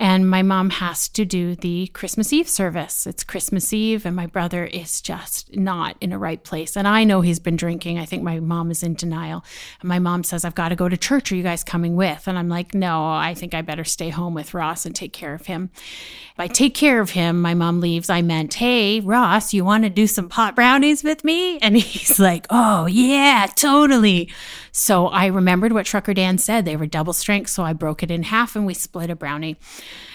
And 0.00 0.30
my 0.30 0.40
mom 0.40 0.70
has 0.70 1.10
to 1.10 1.26
do 1.26 1.54
the 1.54 1.88
Christmas 1.88 2.32
Eve 2.32 2.48
service. 2.48 3.06
It's 3.06 3.22
Christmas 3.22 3.70
Eve, 3.70 4.06
and 4.06 4.16
my 4.16 4.26
brother 4.26 4.64
is 4.64 5.02
just 5.02 5.54
not 5.54 5.94
in 6.00 6.10
a 6.14 6.18
right 6.18 6.42
place. 6.42 6.74
And 6.74 6.88
I 6.88 7.04
know 7.04 7.20
he's 7.20 7.38
been 7.38 7.56
drinking. 7.56 7.98
I 7.98 8.06
think 8.06 8.22
my 8.22 8.40
mom 8.40 8.70
is 8.70 8.82
in 8.82 8.94
denial. 8.94 9.44
And 9.82 9.90
my 9.90 9.98
mom 9.98 10.24
says, 10.24 10.42
I've 10.42 10.54
got 10.54 10.70
to 10.70 10.74
go 10.74 10.88
to 10.88 10.96
church. 10.96 11.30
Are 11.30 11.36
you 11.36 11.42
guys 11.42 11.62
coming 11.62 11.96
with? 11.96 12.26
And 12.26 12.38
I'm 12.38 12.48
like, 12.48 12.72
no, 12.72 13.10
I 13.10 13.34
think 13.34 13.52
I 13.52 13.60
better 13.60 13.84
stay 13.84 14.08
home 14.08 14.32
with 14.32 14.54
Ross 14.54 14.86
and 14.86 14.96
take 14.96 15.12
care 15.12 15.34
of 15.34 15.44
him. 15.44 15.68
If 15.74 16.40
I 16.40 16.46
take 16.46 16.74
care 16.74 17.02
of 17.02 17.10
him, 17.10 17.42
my 17.42 17.52
mom 17.52 17.80
leaves. 17.80 18.08
I 18.08 18.22
meant, 18.22 18.54
hey, 18.54 19.00
Ross, 19.00 19.52
you 19.52 19.66
want 19.66 19.84
to 19.84 19.90
do 19.90 20.06
some 20.06 20.30
pot 20.30 20.56
brownies 20.56 21.04
with 21.04 21.24
me? 21.24 21.58
And 21.58 21.76
he's 21.76 22.18
like, 22.18 22.46
oh, 22.48 22.86
yeah, 22.86 23.48
totally. 23.54 24.30
So 24.72 25.08
I 25.08 25.26
remembered 25.26 25.72
what 25.72 25.84
Trucker 25.84 26.14
Dan 26.14 26.38
said. 26.38 26.64
They 26.64 26.76
were 26.76 26.86
double 26.86 27.12
strength. 27.12 27.50
So 27.50 27.64
I 27.64 27.74
broke 27.74 28.02
it 28.02 28.10
in 28.10 28.22
half 28.22 28.56
and 28.56 28.64
we 28.64 28.72
split 28.72 29.10
a 29.10 29.16
brownie. 29.16 29.58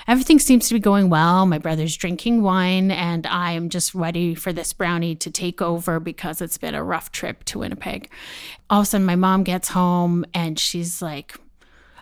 Everything 0.07 0.39
seems 0.39 0.67
to 0.67 0.73
be 0.73 0.79
going 0.79 1.09
well. 1.09 1.45
My 1.45 1.57
brother's 1.57 1.95
drinking 1.97 2.43
wine, 2.43 2.91
and 2.91 3.25
I 3.25 3.53
am 3.53 3.69
just 3.69 3.95
ready 3.95 4.35
for 4.35 4.53
this 4.53 4.73
brownie 4.73 5.15
to 5.15 5.31
take 5.31 5.61
over 5.61 5.99
because 5.99 6.41
it's 6.41 6.57
been 6.57 6.75
a 6.75 6.83
rough 6.83 7.11
trip 7.11 7.43
to 7.45 7.59
Winnipeg. 7.59 8.09
All 8.69 8.81
of 8.81 8.83
a 8.83 8.85
sudden, 8.87 9.05
my 9.05 9.15
mom 9.15 9.43
gets 9.43 9.69
home 9.69 10.25
and 10.33 10.59
she's 10.59 11.01
like, 11.01 11.35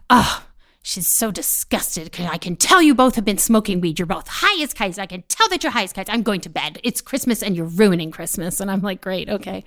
oh, 0.09 0.43
She's 0.85 1.07
so 1.07 1.31
disgusted 1.31 2.13
I 2.19 2.37
can 2.37 2.57
tell 2.57 2.81
you 2.81 2.93
both 2.93 3.15
have 3.15 3.23
been 3.23 3.37
smoking 3.37 3.79
weed. 3.79 3.97
You're 3.99 4.05
both 4.05 4.27
high 4.27 4.61
as 4.61 4.73
kites. 4.73 4.99
I 4.99 5.05
can 5.05 5.23
tell 5.29 5.47
that 5.47 5.63
you're 5.63 5.71
high 5.71 5.83
as 5.83 5.93
kites. 5.93 6.09
I'm 6.09 6.23
going 6.23 6.41
to 6.41 6.49
bed. 6.49 6.77
It's 6.83 6.99
Christmas 6.99 7.41
and 7.41 7.55
you're 7.55 7.65
ruining 7.65 8.11
Christmas. 8.11 8.59
And 8.59 8.69
I'm 8.69 8.81
like, 8.81 8.99
great, 8.99 9.29
okay, 9.29 9.63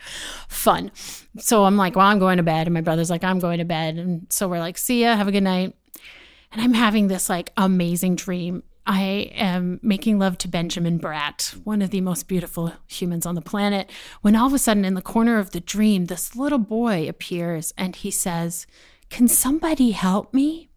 fun. 0.49 0.93
So 1.39 1.65
I'm 1.65 1.78
like, 1.78 1.97
well, 1.97 2.07
I'm 2.07 2.19
going 2.19 2.37
to 2.37 2.43
bed. 2.43 2.66
And 2.66 2.74
my 2.74 2.83
brother's 2.83 3.09
like, 3.09 3.24
I'm 3.24 3.39
going 3.39 3.59
to 3.59 3.65
bed. 3.65 3.97
And 3.97 4.27
so 4.28 4.47
we're 4.47 4.59
like, 4.59 4.77
see 4.77 5.03
ya, 5.03 5.16
have 5.16 5.27
a 5.27 5.33
good 5.33 5.43
night. 5.43 5.74
And 6.57 6.65
I'm 6.65 6.73
having 6.73 7.09
this 7.09 7.28
like 7.28 7.53
amazing 7.59 8.16
dream. 8.16 8.62
I 8.87 9.31
am 9.35 9.78
making 9.83 10.19
love 10.19 10.39
to 10.39 10.49
Benjamin 10.49 10.99
Bratt, 10.99 11.51
one 11.66 11.83
of 11.83 11.91
the 11.91 12.01
most 12.01 12.28
beautiful 12.28 12.73
humans 12.87 13.27
on 13.27 13.35
the 13.35 13.43
planet, 13.43 13.91
when 14.23 14.35
all 14.35 14.47
of 14.47 14.55
a 14.55 14.59
sudden 14.59 14.87
in 14.87 14.95
the 14.95 15.03
corner 15.03 15.39
of 15.39 15.51
the 15.51 15.61
dream, 15.61 16.07
this 16.07 16.35
little 16.35 16.57
boy 16.57 17.07
appears 17.11 17.74
and 17.77 17.95
he 17.95 18.11
says, 18.11 18.66
Can 19.11 19.28
somebody 19.28 19.91
help 19.91 20.33
me? 20.33 20.70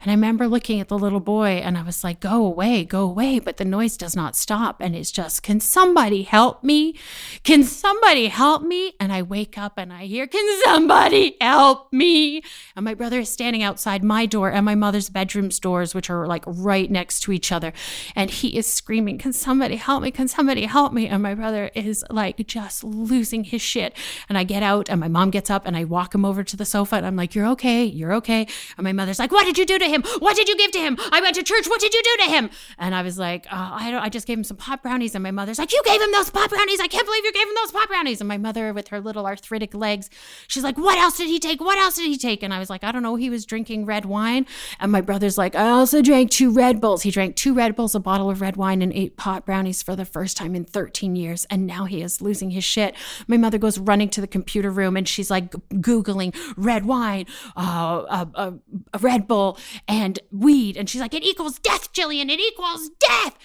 And 0.00 0.12
I 0.12 0.14
remember 0.14 0.46
looking 0.46 0.80
at 0.80 0.86
the 0.86 0.98
little 0.98 1.18
boy 1.18 1.60
and 1.64 1.76
I 1.76 1.82
was 1.82 2.04
like, 2.04 2.20
go 2.20 2.44
away, 2.44 2.84
go 2.84 3.02
away. 3.02 3.40
But 3.40 3.56
the 3.56 3.64
noise 3.64 3.96
does 3.96 4.14
not 4.14 4.36
stop. 4.36 4.80
And 4.80 4.94
it's 4.94 5.10
just, 5.10 5.42
can 5.42 5.58
somebody 5.58 6.22
help 6.22 6.62
me? 6.62 6.94
Can 7.42 7.64
somebody 7.64 8.28
help 8.28 8.62
me? 8.62 8.94
And 9.00 9.12
I 9.12 9.22
wake 9.22 9.58
up 9.58 9.72
and 9.76 9.92
I 9.92 10.04
hear, 10.04 10.28
can 10.28 10.62
somebody 10.62 11.36
help 11.40 11.92
me? 11.92 12.42
And 12.76 12.84
my 12.84 12.94
brother 12.94 13.20
is 13.20 13.28
standing 13.28 13.64
outside 13.64 14.04
my 14.04 14.24
door 14.24 14.52
and 14.52 14.64
my 14.64 14.76
mother's 14.76 15.10
bedroom's 15.10 15.58
doors, 15.58 15.96
which 15.96 16.10
are 16.10 16.28
like 16.28 16.44
right 16.46 16.88
next 16.88 17.20
to 17.22 17.32
each 17.32 17.50
other. 17.50 17.72
And 18.14 18.30
he 18.30 18.56
is 18.56 18.72
screaming, 18.72 19.18
can 19.18 19.32
somebody 19.32 19.76
help 19.76 20.04
me? 20.04 20.12
Can 20.12 20.28
somebody 20.28 20.66
help 20.66 20.92
me? 20.92 21.08
And 21.08 21.24
my 21.24 21.34
brother 21.34 21.72
is 21.74 22.04
like 22.08 22.46
just 22.46 22.84
losing 22.84 23.42
his 23.42 23.62
shit. 23.62 23.96
And 24.28 24.38
I 24.38 24.44
get 24.44 24.62
out 24.62 24.88
and 24.88 25.00
my 25.00 25.08
mom 25.08 25.30
gets 25.30 25.50
up 25.50 25.66
and 25.66 25.76
I 25.76 25.82
walk 25.82 26.14
him 26.14 26.24
over 26.24 26.44
to 26.44 26.56
the 26.56 26.64
sofa 26.64 26.94
and 26.94 27.06
I'm 27.06 27.16
like, 27.16 27.34
you're 27.34 27.48
okay. 27.48 27.84
You're 27.84 28.12
okay. 28.14 28.46
And 28.76 28.84
my 28.84 28.92
mother's 28.92 29.18
like, 29.18 29.32
what 29.32 29.44
did 29.44 29.58
you 29.58 29.66
do 29.66 29.76
to 29.76 29.87
him? 29.88 30.02
What 30.18 30.36
did 30.36 30.48
you 30.48 30.56
give 30.56 30.70
to 30.72 30.78
him? 30.78 30.96
I 31.12 31.20
went 31.20 31.34
to 31.36 31.42
church. 31.42 31.66
What 31.68 31.80
did 31.80 31.94
you 31.94 32.02
do 32.02 32.24
to 32.24 32.30
him? 32.30 32.50
And 32.78 32.94
I 32.94 33.02
was 33.02 33.18
like, 33.18 33.46
oh, 33.50 33.70
I 33.72 33.90
don't. 33.90 34.02
I 34.02 34.08
just 34.08 34.26
gave 34.26 34.38
him 34.38 34.44
some 34.44 34.56
pot 34.56 34.82
brownies. 34.82 35.14
And 35.14 35.22
my 35.22 35.30
mother's 35.30 35.58
like, 35.58 35.72
you 35.72 35.82
gave 35.84 36.00
him 36.00 36.12
those 36.12 36.30
pot 36.30 36.50
brownies. 36.50 36.80
I 36.80 36.88
can't 36.88 37.06
believe 37.06 37.24
you 37.24 37.32
gave 37.32 37.48
him 37.48 37.54
those 37.62 37.72
pot 37.72 37.88
brownies. 37.88 38.20
And 38.20 38.28
my 38.28 38.38
mother, 38.38 38.72
with 38.72 38.88
her 38.88 39.00
little 39.00 39.26
arthritic 39.26 39.74
legs, 39.74 40.10
she's 40.46 40.64
like, 40.64 40.78
what 40.78 40.98
else 40.98 41.16
did 41.16 41.28
he 41.28 41.38
take? 41.38 41.60
What 41.60 41.78
else 41.78 41.96
did 41.96 42.06
he 42.06 42.16
take? 42.16 42.42
And 42.42 42.52
I 42.52 42.58
was 42.58 42.70
like, 42.70 42.84
I 42.84 42.92
don't 42.92 43.02
know. 43.02 43.16
He 43.16 43.30
was 43.30 43.44
drinking 43.44 43.86
red 43.86 44.04
wine. 44.04 44.46
And 44.80 44.92
my 44.92 45.00
brother's 45.00 45.38
like, 45.38 45.54
I 45.54 45.68
also 45.70 46.02
drank 46.02 46.30
two 46.30 46.50
Red 46.50 46.80
Bulls. 46.80 47.02
He 47.02 47.10
drank 47.10 47.36
two 47.36 47.54
Red 47.54 47.76
Bulls, 47.76 47.94
a 47.94 48.00
bottle 48.00 48.30
of 48.30 48.40
red 48.40 48.56
wine, 48.56 48.82
and 48.82 48.92
ate 48.92 49.16
pot 49.16 49.46
brownies 49.46 49.82
for 49.82 49.96
the 49.96 50.04
first 50.04 50.36
time 50.36 50.54
in 50.54 50.64
13 50.64 51.16
years. 51.16 51.46
And 51.50 51.66
now 51.66 51.84
he 51.84 52.02
is 52.02 52.20
losing 52.20 52.50
his 52.50 52.64
shit. 52.64 52.94
My 53.26 53.36
mother 53.36 53.58
goes 53.58 53.78
running 53.78 54.08
to 54.10 54.20
the 54.20 54.26
computer 54.26 54.70
room 54.70 54.96
and 54.96 55.08
she's 55.08 55.30
like 55.30 55.50
Googling 55.70 56.34
red 56.56 56.86
wine, 56.86 57.26
uh, 57.56 58.04
a, 58.08 58.28
a, 58.34 58.54
a 58.94 58.98
Red 58.98 59.26
Bull, 59.26 59.58
and 59.86 60.18
weed. 60.30 60.76
And 60.76 60.88
she's 60.88 61.00
like, 61.00 61.14
it 61.14 61.22
equals 61.22 61.58
death, 61.58 61.92
Jillian. 61.92 62.30
It 62.30 62.40
equals 62.40 62.90
death. 62.98 63.36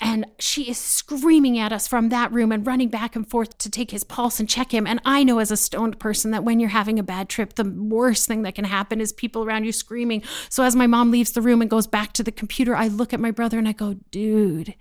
And 0.00 0.24
she 0.38 0.70
is 0.70 0.78
screaming 0.78 1.58
at 1.58 1.72
us 1.72 1.86
from 1.86 2.08
that 2.08 2.32
room 2.32 2.52
and 2.52 2.66
running 2.66 2.88
back 2.88 3.14
and 3.14 3.28
forth 3.28 3.58
to 3.58 3.68
take 3.68 3.90
his 3.90 4.02
pulse 4.02 4.40
and 4.40 4.48
check 4.48 4.72
him. 4.72 4.86
And 4.86 4.98
I 5.04 5.24
know 5.24 5.40
as 5.40 5.50
a 5.50 5.58
stoned 5.58 5.98
person 5.98 6.30
that 6.30 6.42
when 6.42 6.58
you're 6.58 6.70
having 6.70 6.98
a 6.98 7.02
bad 7.02 7.28
trip, 7.28 7.54
the 7.54 7.64
worst 7.64 8.26
thing 8.26 8.42
that 8.42 8.54
can 8.54 8.64
happen 8.64 9.00
is 9.00 9.12
people 9.12 9.44
around 9.44 9.64
you 9.64 9.72
screaming. 9.72 10.22
So 10.48 10.62
as 10.62 10.74
my 10.74 10.86
mom 10.86 11.10
leaves 11.10 11.32
the 11.32 11.42
room 11.42 11.60
and 11.60 11.70
goes 11.70 11.86
back 11.86 12.14
to 12.14 12.22
the 12.22 12.32
computer, 12.32 12.74
I 12.74 12.88
look 12.88 13.12
at 13.12 13.20
my 13.20 13.30
brother 13.30 13.58
and 13.58 13.68
I 13.68 13.72
go, 13.72 13.96
dude, 14.10 14.74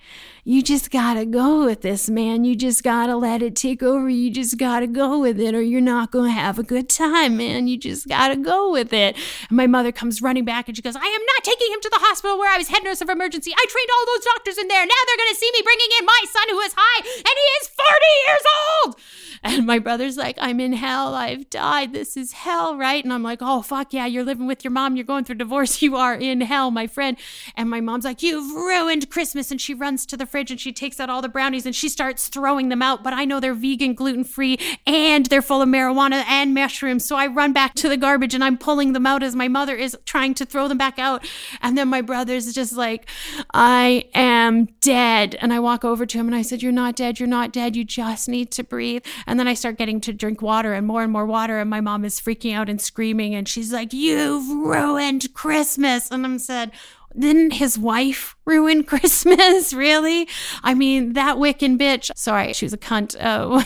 you 0.45 0.63
just 0.63 0.89
gotta 0.89 1.25
go 1.25 1.65
with 1.65 1.81
this, 1.81 2.09
man. 2.09 2.45
You 2.45 2.55
just 2.55 2.81
gotta 2.81 3.17
let 3.17 3.41
it 3.41 3.57
take 3.57 3.83
over. 3.83 4.07
You 4.07 4.31
just 4.31 4.57
gotta 4.57 4.87
go 4.87 5.19
with 5.19 5.39
it 5.39 5.53
or 5.53 5.61
you're 5.61 5.81
not 5.81 6.11
gonna 6.11 6.31
have 6.31 6.57
a 6.57 6.63
good 6.63 6.87
time, 6.87 7.35
man. 7.35 7.67
You 7.67 7.77
just 7.77 8.07
gotta 8.07 8.37
go 8.37 8.71
with 8.71 8.93
it. 8.93 9.17
And 9.49 9.57
my 9.57 9.67
mother 9.67 9.91
comes 9.91 10.21
running 10.21 10.45
back 10.45 10.69
and 10.69 10.77
she 10.77 10.81
goes, 10.81 10.95
I 10.95 10.99
am 10.99 11.25
not 11.25 11.43
taking 11.43 11.73
him 11.73 11.81
to 11.81 11.89
the 11.89 11.99
hospital 11.99 12.37
where 12.37 12.53
I 12.53 12.57
was 12.57 12.69
head 12.69 12.83
nurse 12.85 13.01
of 13.01 13.09
emergency. 13.09 13.51
I 13.51 13.65
trained 13.67 13.89
all 13.93 14.05
those 14.15 14.25
doctors 14.25 14.57
in 14.57 14.67
there. 14.69 14.85
Now 14.85 15.08
they're 15.09 15.21
going 15.25 15.33
to 15.33 15.41
see 15.41 15.49
me 15.57 15.65
bringing 15.65 15.91
in 15.97 16.05
my 16.05 16.21
son 16.29 16.45
who 16.53 16.61
is 16.61 16.73
high 16.77 17.01
and 17.01 17.33
he 17.33 17.47
is 17.57 17.65
40 17.73 17.89
years 18.29 18.45
old. 18.53 18.89
And 19.43 19.65
my 19.65 19.79
brother's 19.79 20.17
like, 20.17 20.37
I'm 20.39 20.59
in 20.59 20.73
hell. 20.73 21.15
I've 21.15 21.49
died. 21.49 21.93
This 21.93 22.17
is 22.17 22.33
hell, 22.33 22.75
right? 22.77 23.03
And 23.03 23.13
I'm 23.13 23.23
like, 23.23 23.39
oh, 23.41 23.61
fuck 23.61 23.93
yeah. 23.93 24.05
You're 24.05 24.23
living 24.23 24.47
with 24.47 24.63
your 24.63 24.71
mom. 24.71 24.95
You're 24.95 25.05
going 25.05 25.23
through 25.23 25.35
divorce. 25.35 25.79
You 25.89 25.95
are 25.95 26.13
in 26.13 26.41
hell, 26.41 26.71
my 26.71 26.87
friend. 26.87 27.17
And 27.55 27.69
my 27.69 27.79
mom's 27.79 28.03
like, 28.03 28.21
you've 28.21 28.53
ruined 28.53 29.09
Christmas. 29.09 29.49
And 29.49 29.59
she 29.59 29.73
runs 29.73 30.05
to 30.07 30.17
the 30.17 30.25
fridge 30.25 30.51
and 30.51 30.59
she 30.59 30.73
takes 30.73 30.99
out 30.99 31.09
all 31.09 31.21
the 31.21 31.29
brownies 31.29 31.65
and 31.65 31.73
she 31.75 31.87
starts 31.87 32.27
throwing 32.27 32.69
them 32.69 32.81
out. 32.81 33.01
But 33.01 33.13
I 33.13 33.23
know 33.25 33.39
they're 33.39 33.53
vegan, 33.53 33.93
gluten 33.93 34.23
free, 34.23 34.59
and 34.85 35.25
they're 35.27 35.41
full 35.41 35.61
of 35.61 35.69
marijuana 35.69 36.25
and 36.27 36.53
mushrooms. 36.53 37.05
So 37.05 37.15
I 37.15 37.27
run 37.27 37.53
back 37.53 37.75
to 37.75 37.89
the 37.89 37.97
garbage 37.97 38.33
and 38.33 38.43
I'm 38.43 38.57
pulling 38.57 38.93
them 38.93 39.07
out 39.07 39.23
as 39.23 39.35
my 39.35 39.47
mother 39.47 39.75
is 39.75 39.97
trying 40.05 40.33
to 40.35 40.45
throw 40.45 40.67
them 40.67 40.77
back 40.77 40.99
out. 40.99 41.25
And 41.61 41.77
then 41.77 41.87
my 41.87 42.01
brother's 42.01 42.53
just 42.53 42.73
like, 42.73 43.09
I 43.53 44.09
am 44.13 44.65
dead. 44.81 45.35
And 45.35 45.53
I 45.53 45.59
walk 45.59 45.85
over 45.85 46.05
to 46.05 46.17
him 46.17 46.27
and 46.27 46.35
I 46.35 46.41
said, 46.41 46.61
You're 46.61 46.71
not 46.71 46.95
dead. 46.95 47.19
You're 47.19 47.27
not 47.27 47.51
dead. 47.51 47.75
You 47.75 47.83
just 47.83 48.27
need 48.27 48.51
to 48.51 48.63
breathe. 48.63 49.03
And 49.29 49.39
then 49.39 49.47
I 49.47 49.53
start 49.53 49.77
getting 49.77 50.01
to 50.01 50.11
drink 50.11 50.41
water 50.41 50.73
and 50.73 50.87
more 50.87 51.03
and 51.03 51.11
more 51.11 51.27
water. 51.27 51.59
And 51.59 51.69
my 51.69 51.81
mom 51.81 52.03
is 52.03 52.19
freaking 52.19 52.55
out 52.55 52.67
and 52.67 52.81
screaming. 52.81 53.35
And 53.35 53.47
she's 53.47 53.71
like, 53.71 53.93
You've 53.93 54.49
ruined 54.49 55.33
Christmas. 55.35 56.09
And 56.09 56.25
I'm 56.25 56.39
said, 56.39 56.71
didn't 57.17 57.51
his 57.51 57.77
wife 57.77 58.35
ruin 58.49 58.83
Christmas? 58.89 59.73
really? 59.73 60.27
I 60.63 60.73
mean, 60.73 61.13
that 61.13 61.37
Wiccan 61.37 61.77
bitch. 61.77 62.11
Sorry, 62.15 62.51
she 62.53 62.65
was 62.65 62.73
a 62.73 62.77
cunt. 62.77 63.15
Uh, 63.19 63.63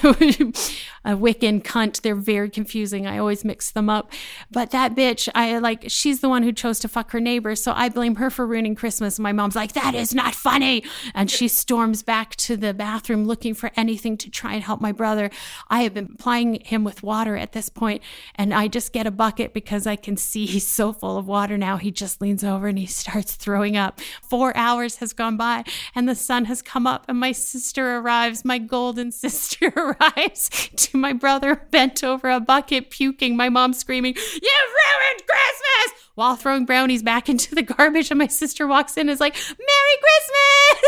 a 1.05 1.15
Wiccan 1.15 1.64
cunt. 1.64 2.01
They're 2.01 2.15
very 2.15 2.49
confusing. 2.49 3.07
I 3.07 3.18
always 3.18 3.43
mix 3.43 3.72
them 3.72 3.89
up. 3.89 4.11
But 4.51 4.72
that 4.72 4.95
bitch, 4.95 5.30
I 5.35 5.57
like, 5.57 5.85
she's 5.88 6.19
the 6.19 6.30
one 6.30 6.43
who 6.43 6.51
chose 6.51 6.80
to 6.80 6.88
fuck 6.88 7.11
her 7.11 7.19
neighbor. 7.19 7.55
So 7.55 7.73
I 7.76 7.89
blame 7.89 8.15
her 8.15 8.30
for 8.30 8.45
ruining 8.45 8.76
Christmas. 8.76 9.19
My 9.19 9.31
mom's 9.31 9.55
like, 9.55 9.73
that 9.73 9.95
is 9.95 10.14
not 10.14 10.35
funny. 10.35 10.84
And 11.14 11.30
she 11.30 11.47
storms 11.47 12.03
back 12.03 12.35
to 12.38 12.57
the 12.57 12.73
bathroom 12.73 13.26
looking 13.26 13.53
for 13.53 13.72
anything 13.76 14.18
to 14.18 14.30
try 14.30 14.53
and 14.53 14.64
help 14.64 14.81
my 14.81 14.91
brother. 14.91 15.30
I 15.69 15.84
have 15.84 15.93
been 15.93 16.15
plying 16.15 16.60
him 16.64 16.84
with 16.84 17.03
water 17.03 17.35
at 17.35 17.53
this 17.53 17.69
point, 17.69 18.01
and 18.35 18.53
I 18.53 18.68
just 18.68 18.93
get 18.93 19.07
a 19.07 19.11
bucket 19.11 19.53
because 19.53 19.88
I 19.88 19.95
can 19.95 20.18
see 20.18 20.45
he's 20.45 20.68
so 20.68 20.93
full 20.93 21.18
of 21.18 21.27
water 21.27 21.57
now. 21.57 21.77
He 21.77 21.91
just 21.91 22.22
leans 22.22 22.43
over 22.43 22.68
and 22.68 22.80
he 22.80 22.85
starts 22.85 23.35
throwing 23.35 23.77
up. 23.77 23.99
Four 24.22 24.55
hours 24.55 24.73
has 24.82 25.14
gone 25.14 25.38
by, 25.38 25.64
and 25.95 26.10
the 26.10 26.16
sun 26.16 26.45
has 26.45 26.62
come 26.62 26.88
up, 26.88 27.06
and 27.08 27.20
my 27.20 27.32
sister 27.32 27.98
arrives. 27.98 28.44
My 28.44 28.58
golden 28.58 29.12
sister 29.24 29.72
arrives 29.76 30.50
to 30.76 30.98
my 30.98 31.14
brother 31.14 31.56
bent 31.72 32.04
over 32.04 32.30
a 32.30 32.40
bucket 32.40 32.90
puking, 32.90 33.38
my 33.38 33.50
mom 33.50 33.74
screaming, 33.74 34.16
You 34.16 34.52
ruined 34.52 35.24
Christmas! 35.28 36.00
While 36.16 36.36
throwing 36.36 36.66
brownies 36.66 37.04
back 37.04 37.30
into 37.30 37.56
the 37.56 37.64
garbage, 37.64 38.12
and 38.12 38.20
my 38.20 38.28
sister 38.28 38.68
walks 38.68 38.98
in 38.98 39.02
and 39.02 39.10
is 39.10 39.20
like, 39.20 39.36
Merry 39.36 39.98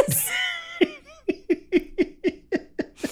Christmas! 0.05 0.31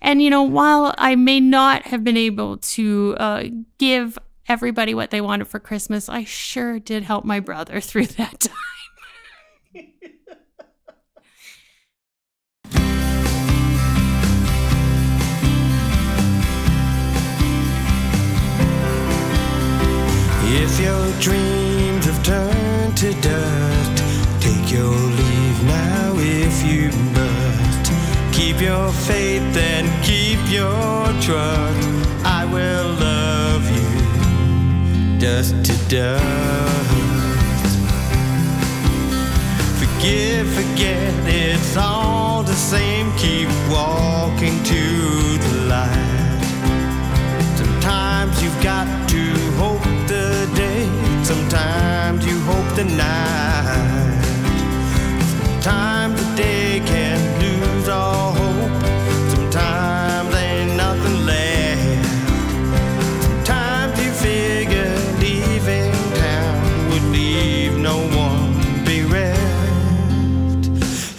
and, 0.00 0.22
you 0.22 0.30
know, 0.30 0.42
while 0.42 0.94
I 0.98 1.14
may 1.14 1.40
not 1.40 1.82
have 1.82 2.02
been 2.02 2.16
able 2.16 2.56
to 2.58 3.16
uh, 3.18 3.44
give 3.78 4.18
everybody 4.48 4.94
what 4.94 5.10
they 5.10 5.20
wanted 5.20 5.48
for 5.48 5.58
Christmas, 5.58 6.08
I 6.08 6.24
sure 6.24 6.78
did 6.78 7.04
help 7.04 7.24
my 7.24 7.40
brother 7.40 7.80
through 7.80 8.06
that 8.06 8.40
time. 8.40 8.73
If 9.76 9.82
your 20.80 21.10
dreams 21.20 22.06
have 22.06 22.22
turned 22.22 22.96
to 22.98 23.12
dust, 23.20 24.02
take 24.40 24.70
your 24.70 24.84
leave 24.90 25.64
now 25.64 26.14
if 26.18 26.62
you 26.64 26.92
must. 27.12 27.90
Keep 28.32 28.60
your 28.60 28.92
faith 28.92 29.56
and 29.56 29.88
keep 30.04 30.38
your 30.48 31.06
trust. 31.20 31.88
I 32.24 32.44
will 32.44 32.88
love 33.00 33.68
you 33.76 35.18
dust 35.18 35.64
to 35.64 35.76
dust. 35.88 36.83
Forgive, 40.04 40.52
forget, 40.52 41.14
it's 41.26 41.78
all 41.78 42.42
the 42.42 42.52
same. 42.52 43.10
Keep 43.16 43.48
walking 43.70 44.62
to 44.62 45.38
the 45.38 45.66
light. 45.66 46.44
Sometimes 47.56 48.42
you've 48.42 48.62
got 48.62 48.86
to 49.08 49.34
hope 49.56 49.82
the 50.06 50.46
day, 50.54 50.90
Sometimes 51.24 52.26
you 52.26 52.38
hope 52.40 52.76
the 52.76 52.84
night. 52.84 53.43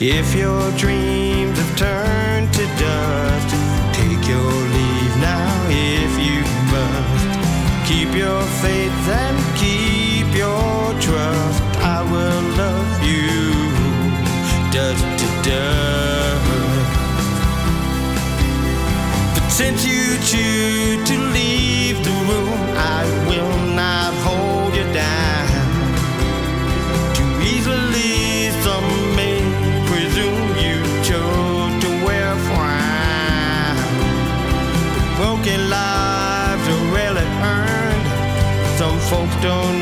If 0.08 0.36
your 0.36 0.72
dreams 0.78 1.58
have 1.58 1.76
turned 1.76 2.54
to 2.54 2.66
dust, 2.78 3.50
take 3.98 4.28
your 4.28 4.54
leave 4.78 5.18
now 5.18 5.68
if 5.68 6.12
you 6.22 6.46
must. 6.70 7.90
Keep 7.90 8.14
your 8.14 8.44
faith 8.62 9.10
and 9.10 9.38
keep 9.58 10.28
your 10.38 10.94
trust, 11.02 11.64
I 11.82 12.04
will 12.04 12.44
love 12.54 13.02
you 13.02 13.26
dust 14.72 15.02
to 15.22 15.50
dust. 15.50 16.46
But 19.34 19.50
since 19.50 19.84
you 19.84 20.20
choose 20.22 21.05
don't 39.46 39.75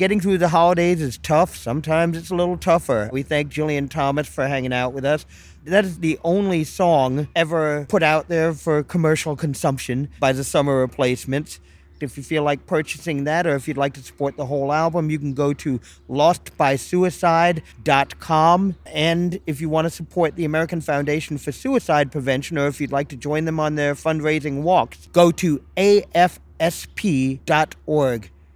getting 0.00 0.18
through 0.18 0.38
the 0.38 0.48
holidays 0.48 1.00
is 1.02 1.18
tough. 1.18 1.54
Sometimes 1.54 2.16
it's 2.16 2.30
a 2.30 2.34
little 2.34 2.56
tougher. 2.56 3.10
We 3.12 3.22
thank 3.22 3.52
Jillian 3.52 3.90
Thomas 3.90 4.26
for 4.26 4.48
hanging 4.48 4.72
out 4.72 4.94
with 4.94 5.04
us. 5.04 5.26
That 5.64 5.84
is 5.84 5.98
the 5.98 6.18
only 6.24 6.64
song 6.64 7.28
ever 7.36 7.84
put 7.86 8.02
out 8.02 8.28
there 8.28 8.54
for 8.54 8.82
commercial 8.82 9.36
consumption 9.36 10.08
by 10.18 10.32
the 10.32 10.42
Summer 10.42 10.80
Replacements. 10.80 11.60
If 12.00 12.16
you 12.16 12.22
feel 12.22 12.42
like 12.42 12.64
purchasing 12.64 13.24
that 13.24 13.46
or 13.46 13.56
if 13.56 13.68
you'd 13.68 13.76
like 13.76 13.92
to 13.92 14.02
support 14.02 14.38
the 14.38 14.46
whole 14.46 14.72
album, 14.72 15.10
you 15.10 15.18
can 15.18 15.34
go 15.34 15.52
to 15.52 15.78
lostbysuicide.com. 16.08 18.76
And 18.86 19.38
if 19.46 19.60
you 19.60 19.68
want 19.68 19.84
to 19.84 19.90
support 19.90 20.34
the 20.34 20.46
American 20.46 20.80
Foundation 20.80 21.36
for 21.36 21.52
Suicide 21.52 22.10
Prevention 22.10 22.56
or 22.56 22.68
if 22.68 22.80
you'd 22.80 22.90
like 22.90 23.08
to 23.08 23.16
join 23.16 23.44
them 23.44 23.60
on 23.60 23.74
their 23.74 23.94
fundraising 23.94 24.62
walks, 24.62 25.08
go 25.08 25.30
to 25.32 25.62
afsp.org. 25.76 26.40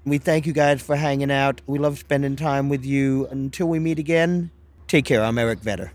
We 0.06 0.18
thank 0.18 0.46
you 0.46 0.52
guys 0.52 0.82
for 0.82 0.96
hanging 0.96 1.30
out. 1.30 1.62
We 1.66 1.78
love 1.78 1.98
spending 1.98 2.36
time 2.36 2.68
with 2.68 2.84
you. 2.84 3.26
Until 3.28 3.68
we 3.68 3.78
meet 3.78 3.98
again, 3.98 4.50
take 4.86 5.06
care. 5.06 5.24
I'm 5.24 5.38
Eric 5.38 5.60
Vetter. 5.60 5.90